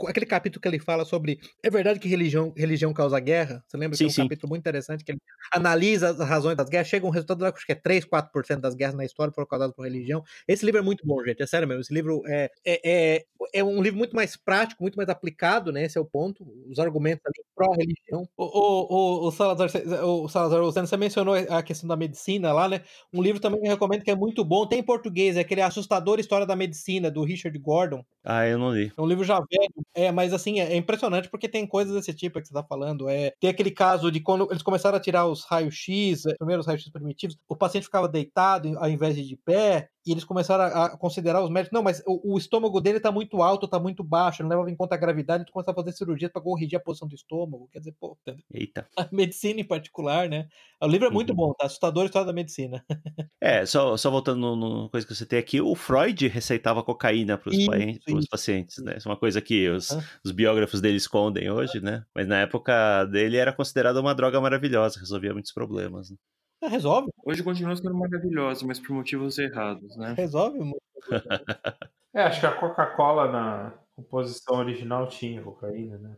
aquele 0.07 0.25
capítulo 0.25 0.61
que 0.61 0.67
ele 0.67 0.79
fala 0.79 1.05
sobre 1.05 1.39
é 1.63 1.69
verdade 1.69 1.97
que 1.97 2.09
religião, 2.09 2.53
religião 2.57 2.93
causa 2.93 3.17
guerra? 3.19 3.63
Você 3.67 3.77
lembra 3.77 3.95
sim, 3.95 4.03
que 4.03 4.03
é 4.03 4.07
um 4.07 4.13
sim. 4.13 4.23
capítulo 4.23 4.49
muito 4.49 4.61
interessante 4.61 5.03
que 5.03 5.13
ele 5.13 5.19
analisa 5.53 6.09
as 6.09 6.19
razões 6.19 6.57
das 6.57 6.67
guerras, 6.67 6.87
chega 6.87 7.05
um 7.05 7.09
resultado, 7.09 7.45
acho 7.45 7.65
que 7.65 7.71
é 7.71 7.75
3, 7.75 8.05
4% 8.05 8.59
das 8.59 8.75
guerras 8.75 8.95
na 8.95 9.05
história 9.05 9.33
foram 9.33 9.47
causadas 9.47 9.73
por 9.73 9.83
religião. 9.83 10.23
Esse 10.45 10.65
livro 10.65 10.79
é 10.79 10.83
muito 10.83 11.05
bom, 11.07 11.23
gente, 11.23 11.41
é 11.41 11.47
sério 11.47 11.67
mesmo. 11.67 11.81
Esse 11.81 11.93
livro 11.93 12.21
é, 12.27 12.51
é, 12.65 12.81
é, 12.83 13.25
é 13.53 13.63
um 13.63 13.81
livro 13.81 13.97
muito 13.97 14.15
mais 14.15 14.35
prático, 14.35 14.83
muito 14.83 14.95
mais 14.95 15.07
aplicado, 15.07 15.71
né? 15.71 15.83
Esse 15.83 15.97
é 15.97 16.01
o 16.01 16.05
ponto. 16.05 16.45
Os 16.69 16.79
argumentos 16.79 17.25
ali 17.25 17.45
pró-religião. 17.55 18.27
O, 18.35 18.43
o, 18.43 19.23
o, 19.23 19.27
o, 19.27 19.31
Salazar, 19.31 19.69
o 20.03 20.27
Salazar, 20.27 20.61
o 20.61 20.71
Zeno, 20.71 20.87
você 20.87 20.97
mencionou 20.97 21.35
a 21.35 21.63
questão 21.63 21.87
da 21.87 21.95
medicina 21.95 22.51
lá, 22.51 22.67
né? 22.67 22.81
Um 23.13 23.21
livro 23.21 23.41
também 23.41 23.59
que 23.59 23.67
eu 23.67 23.71
recomendo 23.71 24.03
que 24.03 24.11
é 24.11 24.15
muito 24.15 24.43
bom, 24.43 24.65
tem 24.67 24.79
em 24.79 24.83
português, 24.83 25.37
é 25.37 25.41
aquele 25.41 25.61
Assustador 25.61 26.19
História 26.19 26.45
da 26.45 26.55
Medicina, 26.55 27.09
do 27.09 27.23
Richard 27.23 27.57
Gordon. 27.57 28.03
Ah, 28.23 28.45
eu 28.45 28.59
não 28.59 28.71
li. 28.71 28.91
É 28.95 29.01
um 29.01 29.07
livro 29.07 29.23
já 29.23 29.39
velho. 29.39 29.85
É, 29.95 30.11
mas 30.11 30.33
assim, 30.33 30.59
é, 30.59 30.75
impressionante 30.75 31.29
porque 31.29 31.49
tem 31.49 31.65
coisas 31.65 31.93
desse 31.93 32.13
tipo 32.13 32.39
que 32.39 32.47
você 32.47 32.53
tá 32.53 32.63
falando. 32.63 33.09
É, 33.09 33.33
tem 33.39 33.49
aquele 33.49 33.71
caso 33.71 34.11
de 34.11 34.19
quando 34.19 34.47
eles 34.51 34.61
começaram 34.61 34.97
a 34.97 35.01
tirar 35.01 35.25
os 35.25 35.43
raios-x, 35.45 36.25
é, 36.25 36.35
primeiros 36.35 36.67
raios-x 36.67 36.91
primitivos, 36.91 37.37
o 37.47 37.55
paciente 37.55 37.85
ficava 37.85 38.07
deitado 38.07 38.77
ao 38.77 38.89
invés 38.89 39.15
de 39.15 39.31
de 39.31 39.37
pé, 39.37 39.89
e 40.05 40.11
eles 40.11 40.23
começaram 40.23 40.63
a, 40.63 40.85
a 40.85 40.97
considerar 40.97 41.43
os 41.43 41.49
médicos, 41.49 41.73
não, 41.73 41.83
mas 41.83 42.01
o, 42.07 42.33
o, 42.33 42.37
estômago 42.37 42.81
dele 42.81 42.99
tá 42.99 43.11
muito 43.11 43.41
alto, 43.41 43.67
tá 43.67 43.79
muito 43.79 44.03
baixo, 44.03 44.41
não 44.41 44.49
leva 44.49 44.69
em 44.69 44.75
conta 44.75 44.95
a 44.95 44.97
gravidade, 44.97 45.43
eles 45.43 45.51
começaram 45.51 45.79
a 45.79 45.83
fazer 45.83 45.95
cirurgia 45.95 46.29
para 46.29 46.41
corrigir 46.41 46.77
a 46.77 46.81
posição 46.81 47.07
do 47.07 47.15
estômago. 47.15 47.69
Quer 47.71 47.79
dizer, 47.79 47.95
pô, 47.99 48.17
Eita. 48.53 48.87
a 48.97 49.07
medicina 49.11 49.61
em 49.61 49.67
particular, 49.67 50.27
né? 50.27 50.47
O 50.81 50.87
livro 50.87 51.07
é 51.07 51.11
muito 51.11 51.29
uhum. 51.31 51.35
bom, 51.35 51.53
tá? 51.53 51.67
Assustador 51.67 52.05
história 52.05 52.25
da 52.25 52.33
medicina. 52.33 52.83
é, 53.39 53.65
só, 53.65 53.95
só 53.95 54.09
voltando 54.09 54.55
numa 54.55 54.89
coisa 54.89 55.05
que 55.05 55.13
você 55.13 55.25
tem 55.25 55.37
aqui, 55.37 55.61
o 55.61 55.75
Freud 55.75 56.27
receitava 56.27 56.83
cocaína 56.83 57.37
para 57.37 57.51
os 57.51 58.27
pacientes, 58.27 58.79
né? 58.79 58.95
Isso 58.97 59.07
é 59.07 59.11
uma 59.11 59.17
coisa 59.17 59.39
que 59.39 59.69
os, 59.69 59.91
ah. 59.91 60.03
os 60.25 60.31
biógrafos 60.31 60.81
dele 60.81 60.97
escondem 60.97 61.51
hoje, 61.51 61.79
né? 61.79 62.03
Mas 62.15 62.27
na 62.27 62.39
época 62.39 63.05
dele 63.05 63.37
era 63.37 63.53
considerada 63.53 64.01
uma 64.01 64.15
droga 64.15 64.41
maravilhosa, 64.41 64.99
resolvia 64.99 65.33
muitos 65.33 65.51
problemas. 65.51 66.09
Né? 66.09 66.17
É, 66.61 66.67
resolve. 66.67 67.09
Hoje 67.25 67.43
continua 67.43 67.75
sendo 67.75 67.95
maravilhosa, 67.95 68.65
mas 68.65 68.79
por 68.79 68.93
motivos 68.93 69.37
errados, 69.39 69.95
né? 69.97 70.13
Resolve 70.15 70.59
muito. 70.59 70.81
é, 72.13 72.21
acho 72.23 72.39
que 72.39 72.45
a 72.45 72.55
Coca-Cola 72.55 73.31
na 73.31 73.73
composição 73.95 74.57
original 74.57 75.07
tinha 75.07 75.41
cocaína, 75.41 75.97
né? 75.97 76.15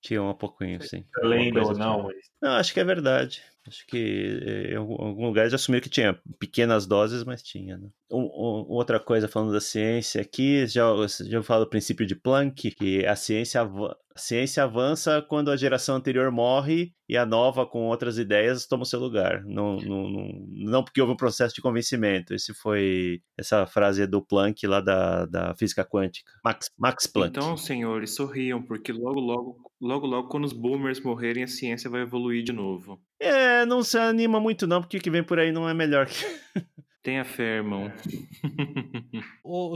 Tinha 0.00 0.22
um 0.22 0.34
pouquinho, 0.34 0.80
sim. 0.82 1.04
Lenda 1.22 1.62
ou 1.62 1.76
não, 1.76 2.04
mas. 2.04 2.16
Não, 2.40 2.52
acho 2.52 2.72
que 2.72 2.80
é 2.80 2.84
verdade. 2.84 3.42
Acho 3.66 3.86
que 3.86 4.40
eh, 4.42 4.72
em 4.72 4.76
algum 4.76 5.26
lugar 5.26 5.48
já 5.48 5.56
assumiram 5.56 5.82
que 5.82 5.90
tinha 5.90 6.18
pequenas 6.38 6.86
doses, 6.86 7.24
mas 7.24 7.42
tinha. 7.42 7.76
Né? 7.76 7.88
Um, 8.10 8.22
um, 8.22 8.66
outra 8.68 9.00
coisa 9.00 9.28
falando 9.28 9.52
da 9.52 9.60
ciência 9.60 10.22
aqui, 10.22 10.66
já, 10.66 10.86
já 11.26 11.42
falo 11.42 11.64
do 11.64 11.70
princípio 11.70 12.06
de 12.06 12.14
Planck, 12.14 12.70
que 12.70 13.04
a 13.04 13.16
ciência, 13.16 13.68
a 14.18 14.20
ciência 14.20 14.64
avança 14.64 15.22
quando 15.22 15.48
a 15.48 15.56
geração 15.56 15.94
anterior 15.94 16.28
morre 16.32 16.92
e 17.08 17.16
a 17.16 17.24
nova, 17.24 17.64
com 17.64 17.86
outras 17.86 18.18
ideias, 18.18 18.66
toma 18.66 18.82
o 18.82 18.86
seu 18.86 18.98
lugar. 18.98 19.44
Não, 19.44 19.76
não, 19.76 20.10
não, 20.10 20.46
não 20.48 20.82
porque 20.82 21.00
houve 21.00 21.12
um 21.12 21.16
processo 21.16 21.54
de 21.54 21.62
convencimento. 21.62 22.34
Esse 22.34 22.52
foi 22.52 23.22
essa 23.38 23.64
frase 23.64 24.04
do 24.08 24.20
Planck 24.20 24.66
lá 24.66 24.80
da, 24.80 25.24
da 25.24 25.54
física 25.54 25.84
quântica. 25.84 26.32
Max, 26.44 26.68
Max 26.76 27.06
Planck. 27.06 27.38
Então, 27.38 27.56
senhores, 27.56 28.16
sorriam, 28.16 28.60
porque 28.60 28.92
logo, 28.92 29.20
logo, 29.20 29.56
logo, 29.80 30.06
logo, 30.06 30.28
quando 30.28 30.46
os 30.46 30.52
boomers 30.52 31.00
morrerem, 31.00 31.44
a 31.44 31.48
ciência 31.48 31.88
vai 31.88 32.02
evoluir 32.02 32.42
de 32.42 32.52
novo. 32.52 33.00
É, 33.20 33.64
não 33.66 33.84
se 33.84 33.96
anima 33.98 34.40
muito 34.40 34.66
não, 34.66 34.80
porque 34.80 34.96
o 34.96 35.00
que 35.00 35.10
vem 35.10 35.22
por 35.22 35.38
aí 35.38 35.52
não 35.52 35.68
é 35.68 35.72
melhor 35.72 36.06
que... 36.06 36.14
Tenha 37.08 37.24
fé, 37.24 37.56
irmão. 37.56 37.90
o, 39.42 39.74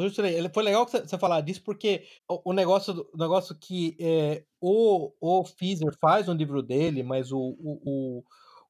foi 0.52 0.62
legal 0.62 0.86
você 0.86 1.16
falar 1.16 1.40
disso, 1.40 1.62
porque 1.64 2.04
o, 2.28 2.50
o 2.50 2.52
negócio, 2.52 3.08
o 3.10 3.16
negócio 3.16 3.56
que 3.58 3.96
é, 3.98 4.44
o, 4.60 5.10
o 5.18 5.42
Fizer 5.42 5.96
faz 5.98 6.26
no 6.26 6.34
livro 6.34 6.62
dele, 6.62 7.02
mas 7.02 7.32
o, 7.32 7.56
o 7.58 8.22